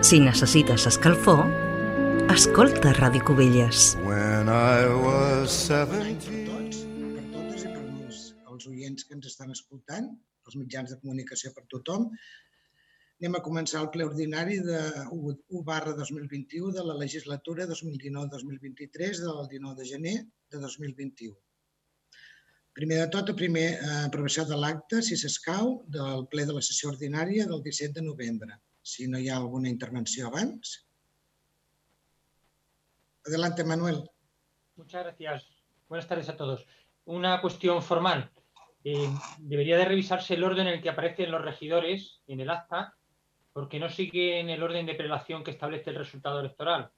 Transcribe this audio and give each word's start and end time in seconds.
Si 0.00 0.16
necessites 0.16 0.86
escalfor, 0.88 1.42
escolta 2.32 2.94
Ràdio 2.96 3.20
Cubelles. 3.28 3.98
When 4.00 4.48
I 4.48 4.88
was 5.04 5.66
Per 5.68 5.84
17. 5.92 6.38
tots, 6.46 6.78
per 6.88 7.24
totes 7.34 7.66
i 7.66 7.72
per 7.74 7.82
els, 7.84 8.20
els 8.48 8.68
oients 8.70 9.04
que 9.04 9.12
ens 9.18 9.28
estan 9.28 9.52
escoltant, 9.52 10.08
els 10.48 10.56
mitjans 10.56 10.94
de 10.94 10.96
comunicació 11.02 11.52
per 11.52 11.66
tothom, 11.74 12.06
anem 13.20 13.36
a 13.36 13.42
començar 13.44 13.82
el 13.84 13.90
ple 13.92 14.06
ordinari 14.08 14.56
de 14.64 14.80
1 15.18 15.62
barra 15.68 15.92
2021 16.00 16.72
de 16.78 16.86
la 16.88 16.96
legislatura 17.02 17.68
2019-2023 17.68 19.20
del 19.26 19.44
19 19.52 19.82
de 19.82 19.90
gener 19.92 20.16
de 20.24 20.62
2021. 20.64 21.36
Primer 22.72 23.02
de 23.04 23.06
tot, 23.12 23.36
primer 23.36 23.68
eh, 23.74 24.00
aprovació 24.06 24.48
de 24.48 24.56
l'acte, 24.56 25.04
si 25.04 25.20
s'escau, 25.20 25.76
del 25.92 26.24
ple 26.32 26.48
de 26.48 26.56
la 26.56 26.64
sessió 26.64 26.88
ordinària 26.88 27.44
del 27.52 27.60
17 27.68 28.00
de 28.00 28.08
novembre. 28.08 28.56
Si 28.82 29.08
no 29.08 29.18
hi 29.18 29.28
ha 29.28 29.36
alguna 29.36 29.68
intervenció 29.68 30.28
abans. 30.28 30.86
Adelante, 33.26 33.64
Manuel. 33.64 34.08
Muchas 34.76 35.04
gracias. 35.04 35.46
Buenas 35.88 36.08
tardes 36.08 36.28
a 36.28 36.36
todos. 36.36 36.66
Una 37.04 37.40
cuestión 37.40 37.82
formal. 37.82 38.30
Eh, 38.82 39.10
debería 39.38 39.76
de 39.76 39.84
revisarse 39.84 40.34
el 40.34 40.44
orden 40.44 40.66
en 40.66 40.74
el 40.74 40.82
que 40.82 40.88
aparecen 40.88 41.30
los 41.30 41.42
regidores 41.42 42.22
en 42.26 42.40
el 42.40 42.48
acta, 42.48 42.94
porque 43.52 43.78
no 43.78 43.90
sigue 43.90 44.40
en 44.40 44.48
el 44.48 44.62
orden 44.62 44.86
de 44.86 44.94
prelación 44.94 45.44
que 45.44 45.50
establece 45.50 45.90
el 45.90 45.96
resultado 45.96 46.40
electoral. 46.40 46.90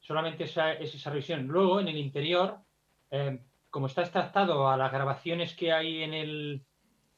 Solamente 0.00 0.44
esa, 0.44 0.72
es 0.72 0.94
esa 0.94 1.10
revisión. 1.10 1.46
Luego, 1.46 1.80
en 1.80 1.88
el 1.88 1.96
interior, 1.96 2.58
eh, 3.10 3.40
como 3.70 3.86
está 3.86 4.02
extractado 4.02 4.68
a 4.68 4.76
las 4.76 4.90
grabaciones 4.90 5.54
que 5.54 5.72
hay 5.72 6.02
en, 6.02 6.14
el, 6.14 6.64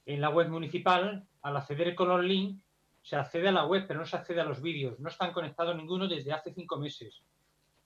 en 0.04 0.20
la 0.20 0.28
web 0.28 0.48
municipal, 0.48 1.26
al 1.42 1.56
acceder 1.56 1.94
con 1.94 2.08
los 2.08 2.22
links, 2.22 2.62
se 3.08 3.16
accede 3.16 3.48
a 3.48 3.52
la 3.52 3.64
web, 3.64 3.86
pero 3.88 4.00
no 4.00 4.04
se 4.04 4.18
accede 4.18 4.42
a 4.42 4.44
los 4.44 4.60
vídeos. 4.60 5.00
No 5.00 5.08
están 5.08 5.32
conectados 5.32 5.74
ninguno 5.74 6.06
desde 6.06 6.30
hace 6.30 6.52
cinco 6.52 6.76
meses. 6.76 7.22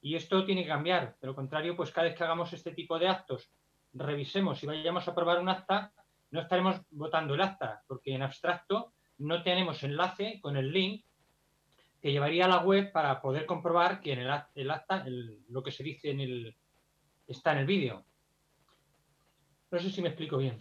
Y 0.00 0.16
esto 0.16 0.44
tiene 0.44 0.62
que 0.62 0.68
cambiar. 0.68 1.16
De 1.20 1.28
lo 1.28 1.34
contrario, 1.36 1.76
pues 1.76 1.92
cada 1.92 2.08
vez 2.08 2.16
que 2.16 2.24
hagamos 2.24 2.52
este 2.52 2.72
tipo 2.72 2.98
de 2.98 3.06
actos, 3.06 3.48
revisemos 3.92 4.60
y 4.64 4.66
vayamos 4.66 5.06
a 5.06 5.12
aprobar 5.12 5.38
un 5.38 5.48
acta, 5.48 5.92
no 6.32 6.40
estaremos 6.40 6.80
votando 6.90 7.34
el 7.34 7.40
acta, 7.40 7.84
porque 7.86 8.12
en 8.12 8.22
abstracto 8.22 8.94
no 9.18 9.44
tenemos 9.44 9.80
enlace 9.84 10.40
con 10.40 10.56
el 10.56 10.72
link 10.72 11.04
que 12.00 12.10
llevaría 12.10 12.46
a 12.46 12.48
la 12.48 12.64
web 12.64 12.90
para 12.90 13.20
poder 13.20 13.46
comprobar 13.46 14.00
que 14.00 14.14
en 14.14 14.18
el, 14.22 14.42
el 14.56 14.70
acta, 14.72 15.04
lo 15.06 15.62
que 15.62 15.70
se 15.70 15.84
dice 15.84 16.10
en 16.10 16.18
el, 16.18 16.56
está 17.28 17.52
en 17.52 17.58
el 17.58 17.66
vídeo. 17.66 18.04
No 19.70 19.78
sé 19.78 19.88
si 19.88 20.02
me 20.02 20.08
explico 20.08 20.38
bien. 20.38 20.58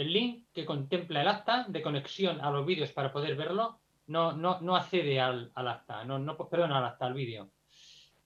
El 0.00 0.14
link 0.14 0.46
que 0.54 0.64
contempla 0.64 1.20
el 1.20 1.28
acta 1.28 1.66
de 1.68 1.82
conexión 1.82 2.40
a 2.40 2.50
los 2.50 2.64
vídeos 2.64 2.90
para 2.90 3.12
poder 3.12 3.36
verlo 3.36 3.80
no, 4.06 4.32
no, 4.32 4.58
no 4.62 4.74
accede 4.74 5.20
al, 5.20 5.52
al 5.54 5.68
acta, 5.68 6.04
no, 6.04 6.18
no, 6.18 6.38
perdón, 6.48 6.72
al 6.72 6.86
acta, 6.86 7.04
al 7.04 7.12
vídeo. 7.12 7.50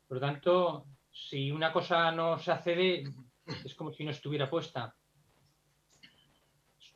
Por 0.06 0.18
lo 0.18 0.20
tanto, 0.20 0.86
si 1.10 1.50
una 1.50 1.72
cosa 1.72 2.12
no 2.12 2.38
se 2.38 2.52
accede, 2.52 3.02
es 3.64 3.74
como 3.74 3.92
si 3.92 4.04
no 4.04 4.12
estuviera 4.12 4.48
puesta. 4.48 4.94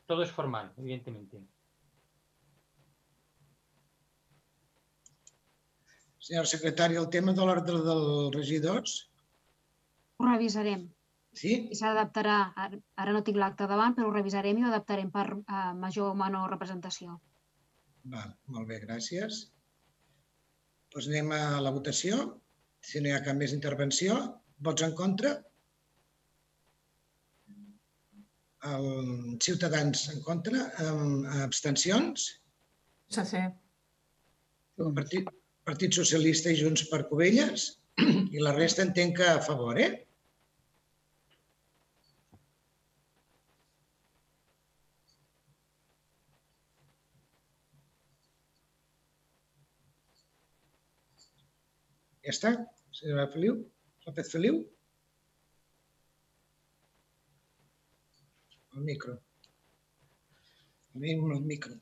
Todo 0.07 0.23
es 0.23 0.31
formal, 0.31 0.73
evidentemente. 0.77 1.43
Senyor 6.21 6.47
secretari, 6.47 6.95
el 6.95 7.11
tema 7.11 7.33
de 7.33 7.45
l'ordre 7.45 7.83
dels 7.83 8.31
regidors, 8.37 8.97
Ho 10.19 10.27
revisarem 10.27 10.89
sí? 11.35 11.55
i 11.73 11.77
s'adaptarà. 11.79 12.39
Ara 12.57 13.15
no 13.15 13.23
tinc 13.27 13.39
l'acte 13.41 13.69
davant, 13.71 13.95
però 13.97 14.09
ho 14.09 14.15
revisarem 14.15 14.59
i 14.59 14.65
ho 14.65 14.71
adaptarem 14.71 15.11
per 15.15 15.27
a 15.47 15.73
major 15.75 16.13
o 16.13 16.19
menor 16.19 16.51
representació. 16.55 17.19
Val, 18.09 18.33
molt 18.55 18.69
bé, 18.71 18.81
gràcies. 18.85 19.45
Doncs 20.95 21.11
anem 21.11 21.33
a 21.37 21.61
la 21.65 21.73
votació. 21.75 22.23
Si 22.81 23.03
no 23.03 23.11
hi 23.11 23.15
ha 23.17 23.25
cap 23.27 23.37
més 23.37 23.53
intervenció, 23.57 24.17
vots 24.65 24.85
en 24.87 24.95
contra? 24.99 25.35
El 28.69 28.87
Ciutadans 29.45 30.09
en 30.15 30.23
contra, 30.27 30.65
amb 30.85 31.27
abstencions? 31.45 32.29
SC. 33.15 33.43
Partit, 34.97 35.29
Partit 35.69 35.95
Socialista 35.99 36.51
i 36.55 36.59
Junts 36.59 36.87
per 36.91 37.05
Covelles? 37.11 37.69
I 38.35 38.43
la 38.43 38.55
resta 38.57 38.85
entenc 38.87 39.19
que 39.21 39.29
a 39.31 39.41
favor, 39.45 39.79
eh? 39.79 40.08
Ja 52.29 52.33
està, 52.35 52.51
senyora 52.93 53.23
Feliu? 53.33 53.55
López 54.05 54.29
Feliu? 54.29 54.57
El 58.77 58.83
micro. 58.85 59.15
A 60.93 61.01
mi 61.01 61.15
el 61.15 61.47
micro. 61.47 61.73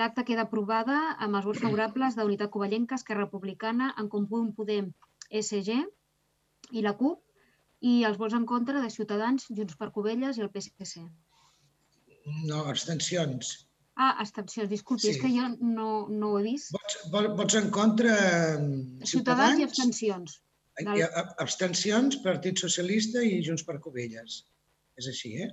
L'acta 0.00 0.24
queda 0.26 0.48
aprovada 0.48 0.96
amb 1.26 1.38
els 1.38 1.46
vots 1.46 1.62
favorables 1.62 2.18
d'Unitat 2.18 2.50
Covellenca, 2.50 2.98
Esquerra 2.98 3.28
Republicana, 3.28 3.92
en 4.02 4.08
Comú 4.10 4.40
Podem, 4.56 4.90
SG 5.30 5.76
i 6.72 6.82
la 6.82 6.96
CUP, 6.98 7.22
i 7.86 8.02
els 8.08 8.18
vots 8.18 8.34
en 8.34 8.48
contra 8.50 8.82
de 8.82 8.90
Ciutadans, 8.90 9.46
Junts 9.60 9.78
per 9.78 9.92
Covelles 9.94 10.42
i 10.42 10.42
el 10.48 10.50
PSC. 10.50 11.04
No, 12.50 12.64
abstencions. 12.74 13.63
Ah, 13.96 14.16
abstencions, 14.18 14.68
disculpi, 14.70 15.08
és 15.12 15.16
Sí. 15.16 15.20
que 15.22 15.28
jo 15.30 15.48
no, 15.60 16.08
no 16.10 16.30
ho 16.32 16.38
he 16.40 16.42
vist. 16.42 16.72
Vots, 16.74 16.96
vo- 17.12 17.34
vots 17.38 17.54
en 17.60 17.68
contra 17.70 18.10
eh, 18.10 18.56
Ciutadans 18.58 19.10
Ciutadans, 19.10 19.60
i 19.60 19.62
abstencions. 19.68 20.40
i 20.82 21.02
a- 21.02 21.34
abstencions, 21.38 22.16
Partit 22.24 22.58
Socialista 22.58 23.22
i 23.22 23.38
Junts 23.46 23.62
per 23.62 23.78
Covelles. 23.80 24.40
És 24.98 25.06
així, 25.12 25.36
eh? 25.42 25.50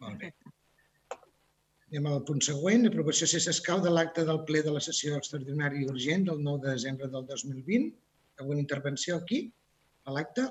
Molt 0.00 0.18
bé. 0.18 0.32
Anem 1.92 2.06
al 2.08 2.22
punt 2.24 2.40
següent, 2.42 2.86
aprovació 2.88 3.26
si 3.28 3.38
s'escau 3.38 3.80
de 3.84 3.90
l'acte 3.90 4.24
del 4.24 4.42
ple 4.48 4.62
de 4.64 4.72
la 4.72 4.80
sessió 4.80 5.14
extraordinària 5.18 5.82
i 5.84 5.88
urgent 5.92 6.24
del 6.30 6.42
9 6.42 6.62
de 6.66 6.70
desembre 6.72 7.06
del 7.08 7.26
2020. 7.26 7.92
Alguna 8.40 8.60
intervenció 8.64 9.16
aquí, 9.18 9.52
a 10.04 10.10
l'acte? 10.16 10.48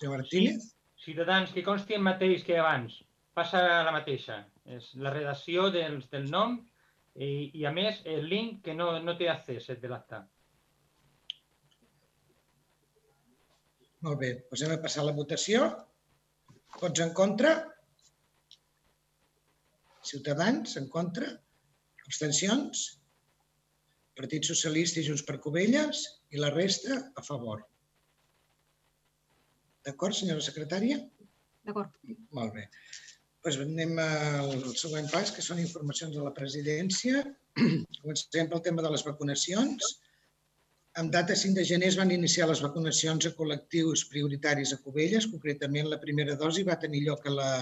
Senyor 0.00 0.16
Martínez? 0.18 0.70
Ciutadans, 1.04 1.52
que 1.52 1.62
consti 1.62 1.94
el 1.94 2.02
mateix 2.02 2.42
que 2.44 2.58
abans. 2.58 2.96
Passa 3.40 3.60
la 3.86 3.92
mateixa. 3.94 4.42
És 4.76 4.90
la 5.00 5.14
redacció 5.14 5.70
del, 5.72 6.02
del 6.12 6.26
nom 6.28 6.58
i, 7.16 7.28
i, 7.56 7.64
a 7.64 7.72
més, 7.72 8.02
el 8.04 8.28
link 8.28 8.60
que 8.66 8.74
no, 8.76 8.92
no 9.00 9.16
té 9.16 9.30
accés 9.32 9.70
el 9.72 9.80
de 9.80 9.88
l'acta. 9.88 10.20
Molt 14.04 14.20
bé, 14.20 14.30
doncs 14.48 14.64
anem 14.66 14.78
a 14.78 14.82
passar 14.84 15.06
la 15.06 15.16
votació. 15.16 15.64
Vots 16.82 17.02
en 17.04 17.12
contra? 17.16 17.54
Ciutadans, 20.10 20.76
en 20.80 20.88
contra? 20.92 21.28
Abstencions? 22.06 22.86
Partit 24.20 24.48
Socialista 24.48 25.00
i 25.00 25.06
Junts 25.08 25.24
per 25.24 25.38
Covelles 25.44 26.04
i 26.32 26.40
la 26.40 26.52
resta 26.52 26.96
a 27.16 27.24
favor. 27.24 27.64
D'acord, 29.86 30.16
senyora 30.16 30.44
secretària? 30.44 31.00
D'acord. 31.68 31.96
Molt 32.36 32.56
bé. 32.56 32.66
Doncs 33.44 33.56
anem 33.62 33.98
al 34.02 34.50
següent 34.76 35.06
pas, 35.08 35.30
que 35.32 35.42
són 35.44 35.60
informacions 35.62 36.12
de 36.16 36.24
la 36.24 36.32
presidència. 36.38 37.22
Comencem 37.56 38.48
pel 38.50 38.60
tema 38.66 38.82
de 38.84 38.90
les 38.92 39.04
vacunacions. 39.06 39.86
En 41.00 41.08
data 41.14 41.36
5 41.42 41.56
de 41.56 41.64
gener 41.70 41.88
es 41.88 41.96
van 42.00 42.12
iniciar 42.12 42.48
les 42.50 42.60
vacunacions 42.60 43.28
a 43.28 43.32
col·lectius 43.38 44.02
prioritaris 44.12 44.74
a 44.76 44.78
Cubelles. 44.84 45.28
Concretament, 45.32 45.88
la 45.88 46.00
primera 46.02 46.36
dosi 46.42 46.66
va 46.68 46.76
tenir 46.82 47.00
lloc 47.06 47.24
a 47.30 47.32
la 47.38 47.52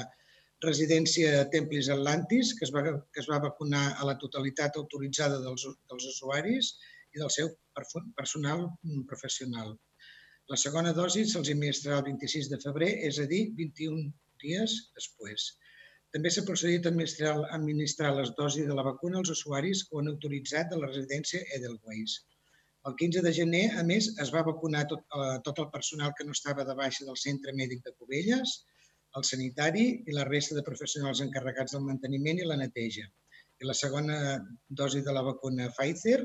residència 0.67 1.45
Templis 1.53 1.93
Atlantis, 1.95 2.51
que 2.59 2.67
es 2.67 2.75
va, 2.75 2.83
que 2.83 3.23
es 3.23 3.31
va 3.31 3.39
vacunar 3.47 3.85
a 4.01 4.11
la 4.11 4.17
totalitat 4.25 4.81
autoritzada 4.83 5.39
dels, 5.45 5.69
dels 5.93 6.09
usuaris 6.11 6.73
i 7.15 7.23
del 7.23 7.31
seu 7.37 7.53
personal 8.19 8.67
professional. 9.13 9.77
La 10.51 10.59
segona 10.59 10.97
dosi 10.99 11.23
se'ls 11.23 11.55
administrarà 11.55 12.03
el 12.03 12.09
26 12.11 12.51
de 12.51 12.63
febrer, 12.67 12.91
és 13.13 13.23
a 13.23 13.31
dir, 13.31 13.45
21 13.63 14.09
dies 14.43 14.79
després. 14.99 15.53
També 16.17 16.31
s'ha 16.33 16.45
procedit 16.49 16.87
a 16.87 16.91
administrar, 16.93 17.35
administrar 17.55 18.15
les 18.17 18.31
dosis 18.39 18.67
de 18.69 18.77
la 18.77 18.85
vacuna 18.87 19.19
als 19.21 19.33
usuaris 19.35 19.85
que 19.85 19.97
ho 19.97 20.03
han 20.03 20.11
autoritzat 20.13 20.71
de 20.73 20.79
la 20.81 20.89
residència 20.89 21.45
Edelweiss. 21.57 22.15
El 22.89 22.95
15 23.01 23.23
de 23.27 23.33
gener, 23.39 23.65
a 23.81 23.83
més, 23.91 24.09
es 24.25 24.31
va 24.35 24.45
vacunar 24.47 24.87
tot, 24.93 25.03
eh, 25.17 25.37
tot 25.49 25.59
el 25.65 25.69
personal 25.75 26.15
que 26.19 26.25
no 26.25 26.37
estava 26.37 26.65
de 26.69 26.77
baixa 26.79 27.05
del 27.09 27.19
centre 27.23 27.53
mèdic 27.61 27.83
de 27.85 27.93
Cubelles, 27.99 28.55
el 29.19 29.25
sanitari 29.31 29.87
i 30.09 30.15
la 30.17 30.25
resta 30.29 30.57
de 30.57 30.65
professionals 30.69 31.21
encarregats 31.25 31.75
del 31.77 31.85
manteniment 31.89 32.41
i 32.41 32.47
la 32.49 32.57
neteja. 32.61 33.05
I 33.61 33.69
la 33.69 33.75
segona 33.75 34.17
dosi 34.81 35.03
de 35.05 35.15
la 35.17 35.25
vacuna 35.27 35.69
Pfizer 35.75 36.21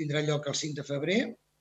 tindrà 0.00 0.22
lloc 0.26 0.50
el 0.50 0.58
5 0.60 0.80
de 0.80 0.86
febrer 0.88 1.20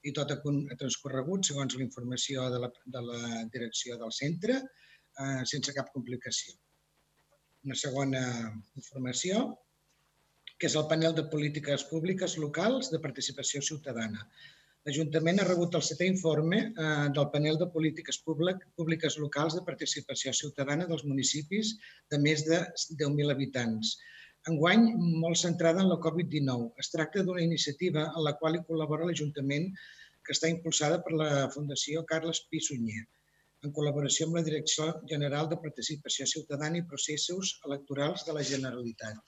i 0.09 0.13
tot 0.17 0.33
ha 0.33 0.39
transcorregut 0.81 1.47
segons 1.51 1.77
la 1.77 1.85
informació 1.85 2.49
de 2.51 2.61
la, 2.65 2.71
de 2.97 3.05
la 3.07 3.21
direcció 3.53 3.99
del 4.01 4.11
centre 4.17 4.57
eh, 4.59 5.43
sense 5.53 5.77
cap 5.77 5.93
complicació. 5.93 6.57
Una 7.67 7.77
segona 7.79 8.21
informació, 8.79 9.43
que 10.57 10.69
és 10.69 10.77
el 10.79 10.87
panel 10.89 11.13
de 11.17 11.27
polítiques 11.33 11.83
públiques 11.89 12.37
locals 12.41 12.89
de 12.93 12.99
participació 13.03 13.61
ciutadana. 13.67 14.25
L'Ajuntament 14.87 15.41
ha 15.41 15.45
rebut 15.47 15.75
el 15.77 15.83
setè 15.85 16.07
informe 16.09 16.59
eh, 16.67 17.07
del 17.17 17.27
panel 17.33 17.59
de 17.61 17.67
polítiques 17.75 18.17
públiques 18.25 19.17
locals 19.23 19.57
de 19.57 19.61
participació 19.67 20.33
ciutadana 20.39 20.87
dels 20.89 21.05
municipis 21.09 21.75
de 22.13 22.21
més 22.23 22.45
de 22.47 22.63
10.000 23.01 23.35
habitants. 23.35 23.93
Enguany, 24.49 24.87
molt 25.21 25.37
centrada 25.37 25.83
en 25.85 25.89
la 25.91 25.99
Covid-19. 26.01 26.71
Es 26.81 26.89
tracta 26.93 27.21
d'una 27.25 27.45
iniciativa 27.45 28.07
en 28.09 28.25
la 28.25 28.33
qual 28.41 28.57
hi 28.57 28.65
col·labora 28.69 29.09
l'Ajuntament 29.09 29.69
que 30.25 30.33
està 30.37 30.49
impulsada 30.49 30.97
per 31.05 31.13
la 31.17 31.31
Fundació 31.53 32.01
Carles 32.09 32.41
Pi 32.49 32.61
Sunyer, 32.65 33.05
en 33.65 33.73
col·laboració 33.77 34.27
amb 34.27 34.39
la 34.39 34.45
Direcció 34.47 34.87
General 35.11 35.49
de 35.51 35.59
Participació 35.65 36.25
Ciutadana 36.29 36.81
i 36.81 36.87
Processos 36.93 37.57
Electorals 37.67 38.25
de 38.27 38.35
la 38.37 38.45
Generalitat. 38.53 39.21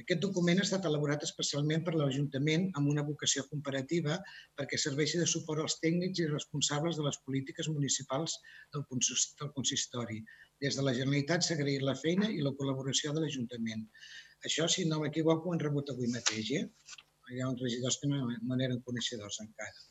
Aquest 0.00 0.20
document 0.22 0.60
ha 0.60 0.64
estat 0.64 0.86
elaborat 0.88 1.24
especialment 1.26 1.82
per 1.86 1.92
l'Ajuntament 1.94 2.62
amb 2.80 2.88
una 2.92 3.02
vocació 3.08 3.42
comparativa 3.50 4.16
perquè 4.60 4.78
serveixi 4.80 5.20
de 5.20 5.26
suport 5.32 5.60
als 5.64 5.76
tècnics 5.82 6.22
i 6.22 6.28
responsables 6.30 6.96
de 6.96 7.04
les 7.08 7.18
polítiques 7.26 7.68
municipals 7.74 8.38
del 8.76 8.86
consistori. 9.58 10.22
Des 10.64 10.80
de 10.80 10.86
la 10.86 10.96
Generalitat 10.96 11.44
s'ha 11.44 11.58
agraït 11.58 11.84
la 11.84 11.98
feina 12.06 12.32
i 12.32 12.40
la 12.46 12.54
col·laboració 12.62 13.12
de 13.12 13.26
l'Ajuntament. 13.26 13.84
Això, 14.48 14.70
si 14.72 14.88
no 14.88 15.02
m'equivoco, 15.04 15.50
ho 15.50 15.56
han 15.56 15.64
rebut 15.66 15.92
avui 15.92 16.08
mateix. 16.16 16.54
Eh? 16.62 16.64
Hi 17.34 17.42
ha 17.42 17.52
uns 17.52 17.60
regidors 17.66 18.00
que 18.00 18.08
no 18.14 18.56
n'eren 18.56 18.80
coneixedors 18.86 19.42
encara. 19.44 19.89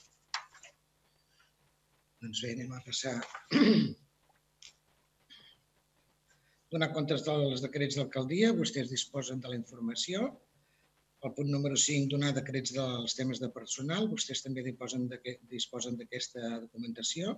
Doncs 2.19 2.43
bé, 2.43 2.53
anem 2.55 2.71
a 2.75 2.83
passar 2.85 3.15
donar 6.73 6.91
comptes 6.95 7.23
dels 7.25 7.63
decrets 7.65 7.97
d'alcaldia, 7.97 8.51
vostès 8.57 8.89
disposen 8.91 9.39
de 9.43 9.51
la 9.51 9.57
informació. 9.59 10.27
El 11.27 11.33
punt 11.37 11.49
número 11.51 11.77
5, 11.83 12.09
donar 12.11 12.33
decrets 12.35 12.75
dels 12.75 13.15
temes 13.17 13.41
de 13.43 13.49
personal, 13.55 14.05
vostès 14.11 14.43
també 14.45 14.63
disposen 14.67 15.97
d'aquesta 15.99 16.43
documentació. 16.65 17.33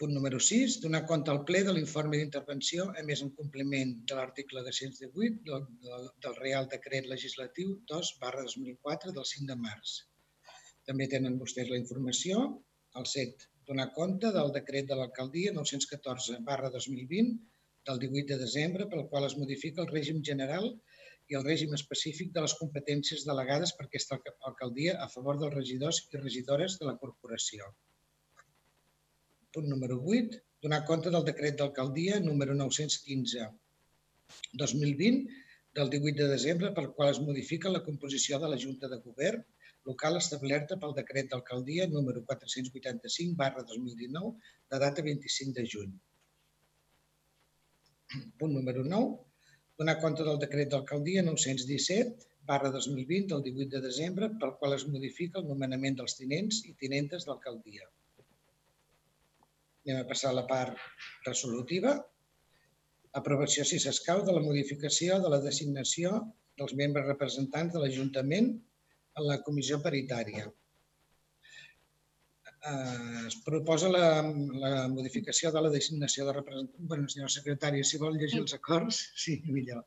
Punt 0.00 0.14
número 0.16 0.38
6, 0.40 0.78
donar 0.84 1.02
compte 1.08 1.32
al 1.32 1.42
ple 1.48 1.60
de 1.66 1.74
l'informe 1.76 2.16
d'intervenció 2.16 2.86
emès 3.02 3.20
en 3.26 3.34
compliment 3.40 3.92
de 4.08 4.16
l'article 4.16 4.62
218 4.68 5.42
del, 5.50 5.66
del, 5.84 6.08
del 6.24 6.38
Real 6.38 6.70
Decret 6.72 7.08
Legislatiu 7.10 7.74
2 7.92 8.14
barra 8.22 8.46
2004 8.46 9.12
del 9.18 9.28
5 9.34 9.50
de 9.50 9.58
març. 9.66 9.98
També 10.88 11.08
tenen 11.12 11.36
vostès 11.42 11.68
la 11.68 11.80
informació. 11.82 12.46
El 12.98 13.06
7, 13.06 13.46
donar 13.70 13.92
compte 13.96 14.30
del 14.34 14.48
decret 14.54 14.86
de 14.90 14.96
l'alcaldia 14.98 15.52
914 15.56 16.38
barra 16.46 16.70
2020 16.76 17.36
del 17.88 18.00
18 18.04 18.26
de 18.32 18.38
desembre 18.40 18.86
pel 18.90 19.04
qual 19.12 19.26
es 19.28 19.36
modifica 19.42 19.84
el 19.84 19.92
règim 19.92 20.18
general 20.28 20.66
i 21.30 21.38
el 21.38 21.46
règim 21.46 21.76
específic 21.76 22.32
de 22.34 22.42
les 22.44 22.54
competències 22.62 23.22
delegades 23.28 23.72
per 23.78 23.86
aquesta 23.86 24.18
alcaldia 24.50 24.96
a 25.04 25.06
favor 25.12 25.38
dels 25.42 25.54
regidors 25.54 26.00
i 26.02 26.22
regidores 26.22 26.78
de 26.80 26.88
la 26.88 26.96
corporació. 27.04 27.70
Punt 29.54 29.70
número 29.70 30.00
8. 30.16 30.42
Donar 30.66 30.82
compte 30.90 31.14
del 31.14 31.28
decret 31.30 31.56
d'alcaldia 31.60 32.18
número 32.24 32.58
915 32.58 33.46
2020 34.64 35.38
del 35.78 35.94
18 35.94 36.24
de 36.24 36.28
desembre 36.34 36.74
per 36.74 36.88
qual 36.98 37.14
es 37.14 37.22
modifica 37.30 37.70
la 37.70 37.84
composició 37.86 38.42
de 38.42 38.50
la 38.50 38.58
Junta 38.66 38.90
de 38.90 38.98
Govern 39.06 39.46
local 39.88 40.18
establerta 40.18 40.76
pel 40.80 40.94
decret 40.96 41.30
d'alcaldia 41.30 41.86
número 41.88 42.22
485 42.28 43.36
barra 43.36 43.64
2019 43.68 44.32
de 44.70 44.80
data 44.84 45.04
25 45.06 45.56
de 45.56 45.66
juny. 45.74 45.92
Punt 48.38 48.52
número 48.52 48.84
9. 48.84 49.16
Donar 49.80 49.96
compte 50.02 50.26
del 50.26 50.40
decret 50.42 50.68
d'alcaldia 50.72 51.22
917 51.24 52.28
barra 52.50 52.70
2020 52.74 53.32
del 53.32 53.42
18 53.46 53.76
de 53.76 53.80
desembre 53.86 54.28
pel 54.40 54.56
qual 54.58 54.76
es 54.76 54.86
modifica 54.92 55.40
el 55.40 55.48
nomenament 55.48 55.96
dels 56.00 56.16
tinents 56.18 56.62
i 56.68 56.74
tinentes 56.82 57.26
d'alcaldia. 57.28 57.86
Anem 59.86 60.02
a 60.02 60.08
passar 60.08 60.32
a 60.32 60.36
la 60.36 60.46
part 60.48 60.76
resolutiva. 61.26 61.94
Aprovació, 63.20 63.64
si 63.66 63.78
s'escau, 63.82 64.20
de 64.26 64.34
la 64.34 64.42
modificació 64.44 65.18
de 65.22 65.30
la 65.32 65.40
designació 65.42 66.18
dels 66.60 66.74
membres 66.80 67.06
representants 67.08 67.72
de 67.74 67.80
l'Ajuntament 67.82 68.52
en 69.20 69.28
la 69.28 69.38
comissió 69.46 69.78
paritària 69.84 70.48
eh, 72.66 73.26
es 73.26 73.36
proposa 73.44 73.88
la, 73.92 74.04
la 74.64 74.88
modificació 74.92 75.52
de 75.54 75.62
la 75.64 75.72
designació 75.72 76.26
de 76.26 76.36
representant. 76.36 76.90
Bueno, 76.92 77.08
senyora 77.08 77.32
secretària, 77.36 77.86
si 77.86 78.00
vol 78.02 78.18
llegir 78.20 78.42
els 78.42 78.54
acords, 78.56 79.00
sí, 79.24 79.40
millor. 79.46 79.84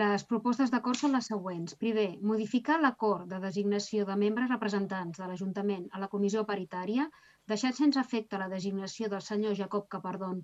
Les 0.00 0.24
propostes 0.24 0.70
d'acord 0.72 0.98
són 0.98 1.12
les 1.14 1.26
següents. 1.30 1.76
Primer, 1.80 2.06
modificar 2.32 2.78
l'acord 2.80 3.28
de 3.30 3.40
designació 3.42 4.06
de 4.08 4.16
membres 4.22 4.48
representants 4.52 5.20
de 5.20 5.28
l'Ajuntament 5.28 5.88
a 5.92 6.00
la 6.02 6.08
comissió 6.14 6.44
paritària, 6.48 7.08
deixant 7.52 7.76
sense 7.76 8.00
efecte 8.00 8.40
la 8.40 8.48
designació 8.48 9.10
del 9.12 9.22
senyor 9.26 9.58
Jacob 9.58 9.90
Capardón 9.92 10.40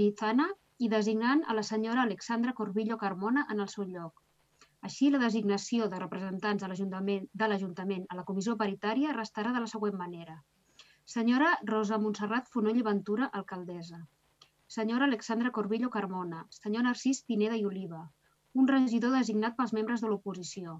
Lizana 0.00 0.46
i 0.78 0.88
designant 0.92 1.42
a 1.46 1.58
la 1.58 1.66
senyora 1.66 2.06
Alexandra 2.06 2.54
Corbillo 2.54 2.98
Carmona 2.98 3.46
en 3.50 3.60
el 3.66 3.68
seu 3.74 3.84
lloc. 3.90 4.23
Així, 4.86 5.08
la 5.12 5.20
designació 5.22 5.86
de 5.92 5.98
representants 6.00 6.64
de 6.64 7.46
l'Ajuntament 7.48 8.04
a 8.10 8.18
la 8.18 8.24
comissió 8.30 8.56
paritària 8.62 9.14
restarà 9.16 9.52
de 9.54 9.62
la 9.64 9.70
següent 9.72 9.96
manera. 10.00 10.34
Senyora 11.12 11.54
Rosa 11.70 11.98
Montserrat 12.02 12.50
Fonoll 12.52 12.80
i 12.80 12.84
Ventura, 12.84 13.30
alcaldessa. 13.40 14.00
Senyora 14.76 15.08
Alexandra 15.08 15.52
Corbillo 15.56 15.90
Carmona. 15.94 16.42
Senyor 16.58 16.84
Narcís 16.86 17.22
Pineda 17.30 17.56
i 17.60 17.64
Oliva. 17.68 18.02
Un 18.60 18.68
regidor 18.70 19.16
designat 19.16 19.56
pels 19.56 19.72
membres 19.76 20.04
de 20.04 20.10
l'oposició. 20.12 20.76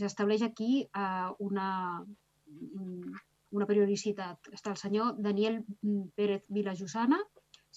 S'estableix 0.00 0.46
aquí 0.46 0.70
eh, 0.84 1.28
una, 1.50 1.68
una 3.50 3.68
periodicitat. 3.72 4.52
Està 4.56 4.72
el 4.72 4.80
senyor 4.80 5.20
Daniel 5.28 5.60
Pérez 6.16 6.44
Vilajosana, 6.48 7.20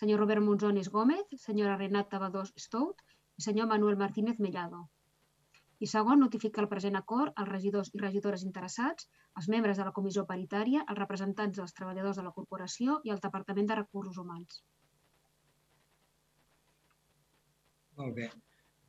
senyor 0.03 0.23
Robert 0.23 0.43
Monzones 0.47 0.91
Gómez, 0.93 1.35
senyora 1.47 1.77
Renata 1.77 2.19
Badós 2.23 2.55
Stout 2.67 3.03
i 3.37 3.47
senyor 3.47 3.71
Manuel 3.71 3.99
Martínez 3.99 4.39
Mellado. 4.39 4.87
I 5.83 5.87
segon, 5.91 6.21
notificar 6.23 6.61
el 6.63 6.69
present 6.71 6.95
acord 6.95 7.39
als 7.41 7.49
regidors 7.49 7.89
i 7.91 7.99
regidores 7.99 8.43
interessats, 8.47 9.07
als 9.39 9.49
membres 9.51 9.79
de 9.79 9.83
la 9.83 9.91
comissió 9.95 10.23
paritària, 10.29 10.83
als 10.87 10.99
representants 10.99 11.57
dels 11.59 11.73
treballadors 11.75 12.19
de 12.19 12.23
la 12.23 12.31
corporació 12.35 13.01
i 13.03 13.11
al 13.11 13.19
Departament 13.25 13.67
de 13.67 13.75
Recursos 13.79 14.19
Humans. 14.21 14.61
Molt 17.99 18.15
bé. 18.15 18.29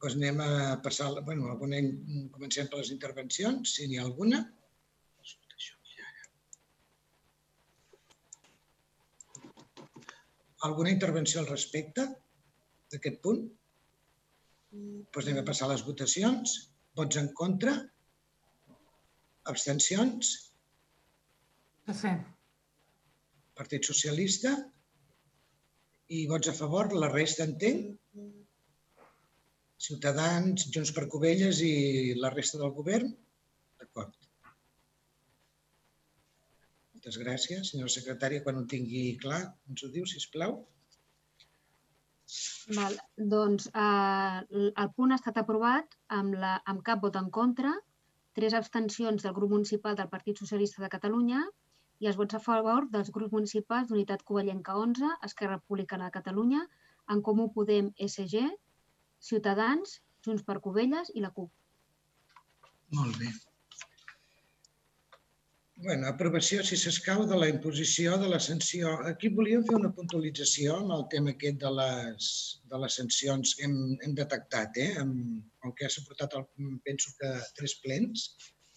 Doncs 0.04 0.14
anem 0.21 0.38
a 0.45 0.50
passar... 0.85 1.09
Bueno, 1.26 1.49
alguna, 1.50 1.80
comencem 2.37 2.68
per 2.71 2.78
les 2.83 2.92
intervencions, 2.95 3.73
si 3.78 3.88
n'hi 3.88 3.99
ha 3.99 4.04
alguna. 4.04 4.45
Alguna 10.68 10.92
intervenció 10.95 11.42
al 11.42 11.50
respecte 11.50 12.07
d'aquest 12.95 13.18
punt? 13.26 13.42
Doncs 14.76 15.26
anem 15.26 15.42
a 15.42 15.47
passar 15.50 15.66
a 15.66 15.73
les 15.75 15.85
votacions. 15.88 16.54
Vots 16.98 17.18
en 17.20 17.28
contra? 17.38 17.74
Abstencions? 19.52 20.30
Sí. 22.00 22.12
Partit 23.58 23.88
Socialista? 23.88 24.54
I 26.14 26.24
vots 26.30 26.50
a 26.50 26.54
favor? 26.56 26.92
La 27.04 27.10
resta 27.12 27.46
entenc? 27.48 27.96
Ciutadans, 29.84 30.68
Junts 30.74 30.92
per 30.96 31.08
Covelles 31.12 31.60
i 31.66 32.14
la 32.20 32.30
resta 32.34 32.60
del 32.62 32.72
govern? 32.76 33.10
D'acord. 33.80 34.14
Moltes 36.94 37.18
gràcies. 37.20 37.72
Senyora 37.72 37.92
secretària, 37.96 38.44
quan 38.46 38.60
ho 38.60 38.64
tingui 38.70 39.04
clar, 39.24 39.42
ens 39.68 39.84
ho 39.84 39.90
diu, 39.96 40.06
sisplau. 40.08 40.56
plau. 40.56 40.74
Val. 42.76 42.97
Doncs 43.33 43.66
eh, 43.69 44.62
el 44.83 44.90
punt 44.97 45.12
ha 45.12 45.19
estat 45.21 45.40
aprovat 45.43 45.97
amb, 46.19 46.37
la, 46.45 46.54
amb 46.73 46.83
cap 46.87 47.02
vot 47.04 47.19
en 47.21 47.28
contra, 47.38 47.75
tres 48.38 48.57
abstencions 48.59 49.26
del 49.26 49.37
grup 49.37 49.52
municipal 49.54 49.99
del 49.99 50.11
Partit 50.14 50.40
Socialista 50.43 50.83
de 50.83 50.90
Catalunya 50.97 51.45
i 52.02 52.11
els 52.11 52.19
vots 52.21 52.35
a 52.38 52.43
favor 52.47 52.88
dels 52.95 53.12
grups 53.14 53.37
municipals 53.37 53.90
d'Unitat 53.90 54.25
Covellenca 54.31 54.76
11, 54.81 55.12
Esquerra 55.28 55.61
Republicana 55.61 56.11
de 56.11 56.16
Catalunya, 56.19 56.66
En 57.12 57.21
Comú 57.23 57.50
Podem 57.54 57.93
SG, 58.09 58.49
Ciutadans, 59.31 59.99
Junts 60.25 60.45
per 60.45 60.61
Covelles 60.64 61.12
i 61.14 61.25
la 61.25 61.35
CUP. 61.37 61.50
Molt 62.97 63.21
bé 63.21 63.33
bueno, 65.85 66.09
aprovació, 66.09 66.62
si 66.64 66.76
s'escau, 66.81 67.26
de 67.29 67.37
la 67.38 67.49
imposició 67.53 68.17
de 68.21 68.31
la 68.33 68.41
sanció. 68.41 68.95
Aquí 69.11 69.29
volíem 69.37 69.64
fer 69.69 69.76
una 69.76 69.91
puntualització 69.97 70.79
amb 70.81 70.95
el 70.97 71.05
tema 71.12 71.35
aquest 71.35 71.61
de 71.61 71.73
les, 71.79 72.29
de 72.73 72.81
les 72.85 72.97
sancions 73.00 73.53
que 73.59 73.69
hem, 73.69 73.76
hem 74.07 74.17
detectat. 74.19 74.81
Eh? 74.81 74.88
Amb, 75.03 75.43
el 75.69 75.75
que 75.79 75.91
s'ha 75.93 76.05
portat, 76.09 76.37
el, 76.41 76.47
penso 76.88 77.12
que 77.21 77.31
tres 77.61 77.76
plens, 77.85 78.26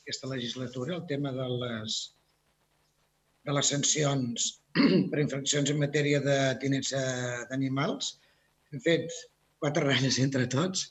aquesta 0.03 0.29
legislatura, 0.33 0.97
el 0.99 1.07
tema 1.09 1.31
de 1.35 1.47
les, 1.63 1.97
de 3.47 3.55
les 3.55 3.71
sancions 3.73 4.51
per 5.11 5.23
infraccions 5.23 5.71
en 5.73 5.81
matèria 5.81 6.19
de 6.27 6.37
tinença 6.63 7.01
d'animals. 7.49 8.17
Hem 8.73 8.83
fet 8.83 9.09
quatre 9.63 9.87
ratlles 9.87 10.19
entre 10.23 10.45
tots 10.51 10.89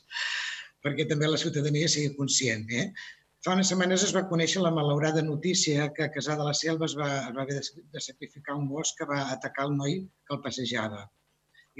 perquè 0.85 1.07
també 1.09 1.27
la 1.27 1.39
ciutadania 1.41 1.89
sigui 1.91 2.15
conscient. 2.15 2.67
Eh? 2.71 2.87
Fa 3.47 3.53
unes 3.55 3.69
setmanes 3.71 4.01
es 4.05 4.09
va 4.15 4.25
conèixer 4.29 4.59
la 4.59 4.69
malaurada 4.75 5.21
notícia 5.25 5.83
que 5.97 6.03
a 6.03 6.11
Casà 6.13 6.33
de 6.39 6.45
la 6.47 6.55
Selva 6.61 6.83
es 6.89 6.95
va, 7.01 7.05
es 7.29 7.35
va 7.35 7.43
haver 7.45 7.61
de 7.93 8.01
sacrificar 8.05 8.55
un 8.61 8.65
bosc 8.71 8.97
que 8.99 9.05
va 9.11 9.19
atacar 9.35 9.67
el 9.69 9.75
noi 9.75 9.93
que 10.01 10.35
el 10.35 10.41
passejava 10.47 10.99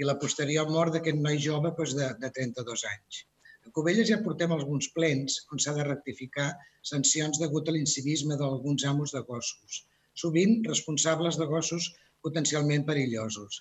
i 0.00 0.08
la 0.08 0.14
posterior 0.22 0.70
mort 0.76 0.94
d'aquest 0.94 1.20
noi 1.26 1.36
jove 1.48 1.74
doncs, 1.80 1.92
de, 1.98 2.08
de 2.22 2.30
32 2.38 2.86
anys. 2.92 3.20
A 3.66 3.74
Covelles 3.76 4.08
ja 4.08 4.18
portem 4.24 4.56
alguns 4.56 4.88
plens 4.96 5.36
on 5.52 5.60
s'ha 5.60 5.76
de 5.76 5.84
rectificar 5.90 6.48
sancions 6.92 7.42
degut 7.44 7.68
a 7.68 7.76
l'incivisme 7.76 8.40
d'alguns 8.40 8.88
amos 8.94 9.12
de 9.18 9.24
gossos, 9.28 9.84
sovint 10.24 10.56
responsables 10.72 11.36
de 11.36 11.52
gossos 11.52 11.92
potencialment 12.24 12.88
perillosos. 12.88 13.60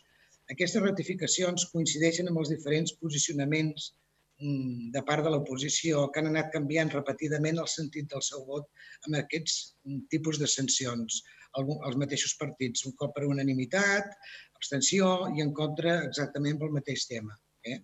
Aquestes 0.55 0.87
ratificacions 0.87 1.67
coincideixen 1.75 2.31
amb 2.31 2.39
els 2.45 2.55
diferents 2.55 2.95
posicionaments 3.03 3.91
de 4.39 5.01
part 5.05 5.25
de 5.25 5.31
l'oposició 5.33 6.03
que 6.13 6.21
han 6.21 6.29
anat 6.29 6.51
canviant 6.53 6.91
repetidament 6.93 7.57
el 7.57 7.69
sentit 7.71 8.09
del 8.11 8.21
seu 8.21 8.43
vot 8.45 8.67
amb 9.07 9.17
aquests 9.17 9.55
mm, 9.85 10.03
tipus 10.13 10.37
de 10.37 10.49
sancions. 10.51 11.23
Els 11.57 11.97
mateixos 11.97 12.35
partits, 12.37 12.85
un 12.85 12.93
cop 12.99 13.15
per 13.15 13.25
unanimitat, 13.25 14.11
abstenció 14.53 15.09
i 15.33 15.41
en 15.41 15.53
contra 15.57 16.03
exactament 16.05 16.59
pel 16.61 16.75
mateix 16.75 17.07
tema. 17.09 17.33
Eh? 17.65 17.79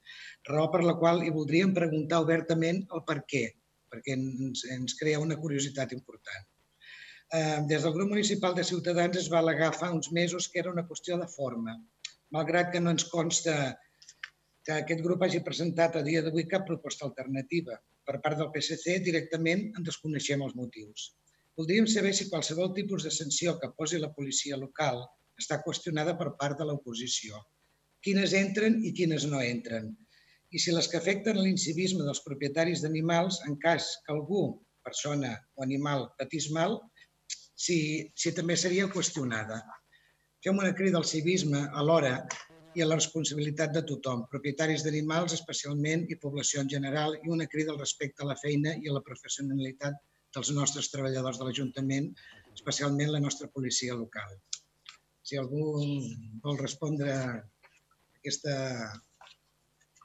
Raó 0.49 0.69
per 0.71 0.83
la 0.85 0.95
qual 0.99 1.23
hi 1.23 1.33
voldríem 1.33 1.73
preguntar 1.73 2.21
obertament 2.21 2.83
el 2.93 3.01
per 3.07 3.23
què, 3.25 3.47
perquè 3.89 4.13
ens, 4.17 4.65
ens 4.75 4.97
crea 4.99 5.21
una 5.23 5.39
curiositat 5.41 5.95
important. 5.97 6.45
Eh, 7.33 7.59
des 7.71 7.81
del 7.81 7.95
grup 7.97 8.11
municipal 8.13 8.53
de 8.53 8.67
Ciutadans 8.67 9.17
es 9.17 9.31
va 9.33 9.41
alegar 9.41 9.71
fa 9.73 9.89
uns 9.89 10.11
mesos 10.11 10.47
que 10.53 10.61
era 10.61 10.71
una 10.71 10.85
qüestió 10.85 11.17
de 11.17 11.27
forma, 11.33 11.79
malgrat 12.35 12.69
que 12.73 12.81
no 12.83 12.93
ens 12.93 13.07
consta 13.09 13.55
que 14.65 14.75
aquest 14.75 15.01
grup 15.05 15.23
hagi 15.25 15.41
presentat 15.47 15.97
a 15.99 16.03
dia 16.05 16.21
d'avui 16.23 16.45
cap 16.51 16.63
proposta 16.67 17.05
alternativa. 17.07 17.75
Per 18.07 18.19
part 18.23 18.39
del 18.39 18.51
PSC 18.53 18.99
directament 19.03 19.65
en 19.77 19.87
desconeixem 19.89 20.43
els 20.45 20.55
motius. 20.59 21.09
Voldríem 21.59 21.87
saber 21.93 22.13
si 22.17 22.29
qualsevol 22.29 22.71
tipus 22.77 23.03
de 23.05 23.11
sanció 23.13 23.57
que 23.59 23.71
posi 23.77 23.99
la 24.01 24.11
policia 24.15 24.57
local 24.61 25.03
està 25.41 25.59
qüestionada 25.65 26.15
per 26.21 26.31
part 26.39 26.57
de 26.59 26.67
l'oposició. 26.69 27.41
Quines 28.03 28.33
entren 28.39 28.79
i 28.87 28.93
quines 28.95 29.27
no 29.31 29.41
entren. 29.43 29.91
I 30.53 30.61
si 30.61 30.73
les 30.73 30.87
que 30.89 30.99
afecten 30.99 31.39
l'incivisme 31.39 32.05
dels 32.07 32.23
propietaris 32.25 32.83
d'animals, 32.83 33.39
en 33.47 33.57
cas 33.61 33.89
que 34.05 34.13
algú, 34.15 34.43
persona 34.85 35.33
o 35.55 35.63
animal, 35.65 36.09
patís 36.19 36.49
mal, 36.55 36.79
si, 37.27 37.77
si 38.15 38.33
també 38.37 38.57
seria 38.59 38.89
qüestionada. 38.95 39.61
Fem 40.43 40.59
una 40.59 40.73
crida 40.75 40.99
al 40.99 41.07
civisme 41.07 41.63
alhora 41.81 42.17
i 42.75 42.83
a 42.83 42.87
la 42.87 42.97
responsabilitat 42.97 43.73
de 43.75 43.83
tothom, 43.89 44.25
propietaris 44.31 44.83
d'animals 44.85 45.35
especialment 45.37 46.07
i 46.09 46.19
població 46.21 46.63
en 46.63 46.71
general, 46.71 47.15
i 47.23 47.31
una 47.35 47.47
crida 47.47 47.73
al 47.73 47.79
respecte 47.79 48.23
a 48.23 48.29
la 48.29 48.37
feina 48.39 48.75
i 48.81 48.89
a 48.89 48.95
la 48.97 49.03
professionalitat 49.05 49.99
dels 50.33 50.51
nostres 50.57 50.89
treballadors 50.91 51.39
de 51.39 51.47
l'Ajuntament, 51.47 52.09
especialment 52.53 53.11
la 53.13 53.21
nostra 53.21 53.49
policia 53.53 53.95
local. 53.97 54.37
Si 55.23 55.37
algú 55.39 55.65
vol 56.43 56.57
respondre 56.59 57.13
a 57.13 57.27
aquesta, 58.17 58.55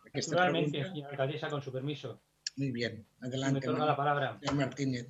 aquesta 0.04 0.34
Naturalmente, 0.34 0.78
pregunta. 0.78 0.92
señora 0.92 1.10
alcaldesa, 1.12 1.50
con 1.50 1.62
su 1.62 1.72
permiso. 1.72 2.20
Muy 2.56 2.70
bien, 2.72 3.06
adelante. 3.20 3.70
Me 3.70 3.78
la 3.78 3.96
palabra. 3.96 4.38
Martínez. 4.52 5.06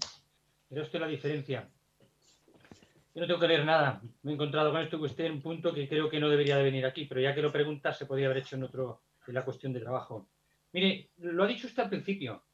Pero 0.69 0.83
esto 0.83 0.99
es 0.99 1.01
la 1.01 1.09
diferencia. 1.09 1.69
Yo 3.15 3.23
no 3.23 3.27
tengo 3.27 3.41
que 3.41 3.49
leer 3.49 3.65
nada. 3.65 4.01
Me 4.23 4.31
he 4.31 4.35
encontrado 4.35 4.71
con 4.71 4.81
esto 4.81 4.99
que 4.99 5.07
usted 5.07 5.25
en 5.25 5.33
un 5.33 5.43
punto 5.43 5.73
que 5.73 5.89
creo 5.89 6.09
que 6.09 6.21
no 6.21 6.29
debería 6.29 6.57
de 6.57 6.63
venir 6.63 6.87
aquí, 6.87 7.05
pero 7.07 7.21
ya 7.21 7.35
que 7.35 7.43
lo 7.43 7.51
pregunta 7.51 7.93
se 7.93 8.07
podría 8.07 8.27
haber 8.27 8.39
hecho 8.39 8.57
en 8.57 8.65
otro, 8.65 9.03
en 9.27 9.35
la 9.35 9.45
cuestión 9.45 9.73
de 9.73 9.81
trabajo. 9.81 10.29
Mire, 10.73 11.11
lo 11.19 11.45
ha 11.45 11.47
dicho 11.47 11.67
usted 11.67 11.85
al 11.85 11.89
principio, 11.89 12.45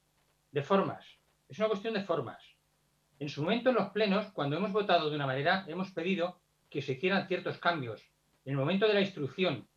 de 0.50 0.62
formas. 0.62 1.04
Es 1.48 1.58
una 1.58 1.68
cuestión 1.68 1.94
de 1.94 2.04
formas. 2.04 2.42
En 3.18 3.28
su 3.28 3.42
momento 3.42 3.70
en 3.70 3.76
los 3.76 3.90
plenos, 3.90 4.32
cuando 4.32 4.56
hemos 4.56 4.72
votado 4.72 5.10
de 5.10 5.16
una 5.16 5.26
manera, 5.26 5.64
hemos 5.68 5.90
pedido 5.90 6.40
que 6.70 6.82
se 6.82 6.92
hicieran 6.92 7.28
ciertos 7.28 7.58
cambios. 7.58 8.02
En 8.44 8.52
el 8.52 8.56
momento 8.56 8.86
de 8.86 8.94
la 8.94 9.00
instrucción, 9.00 9.68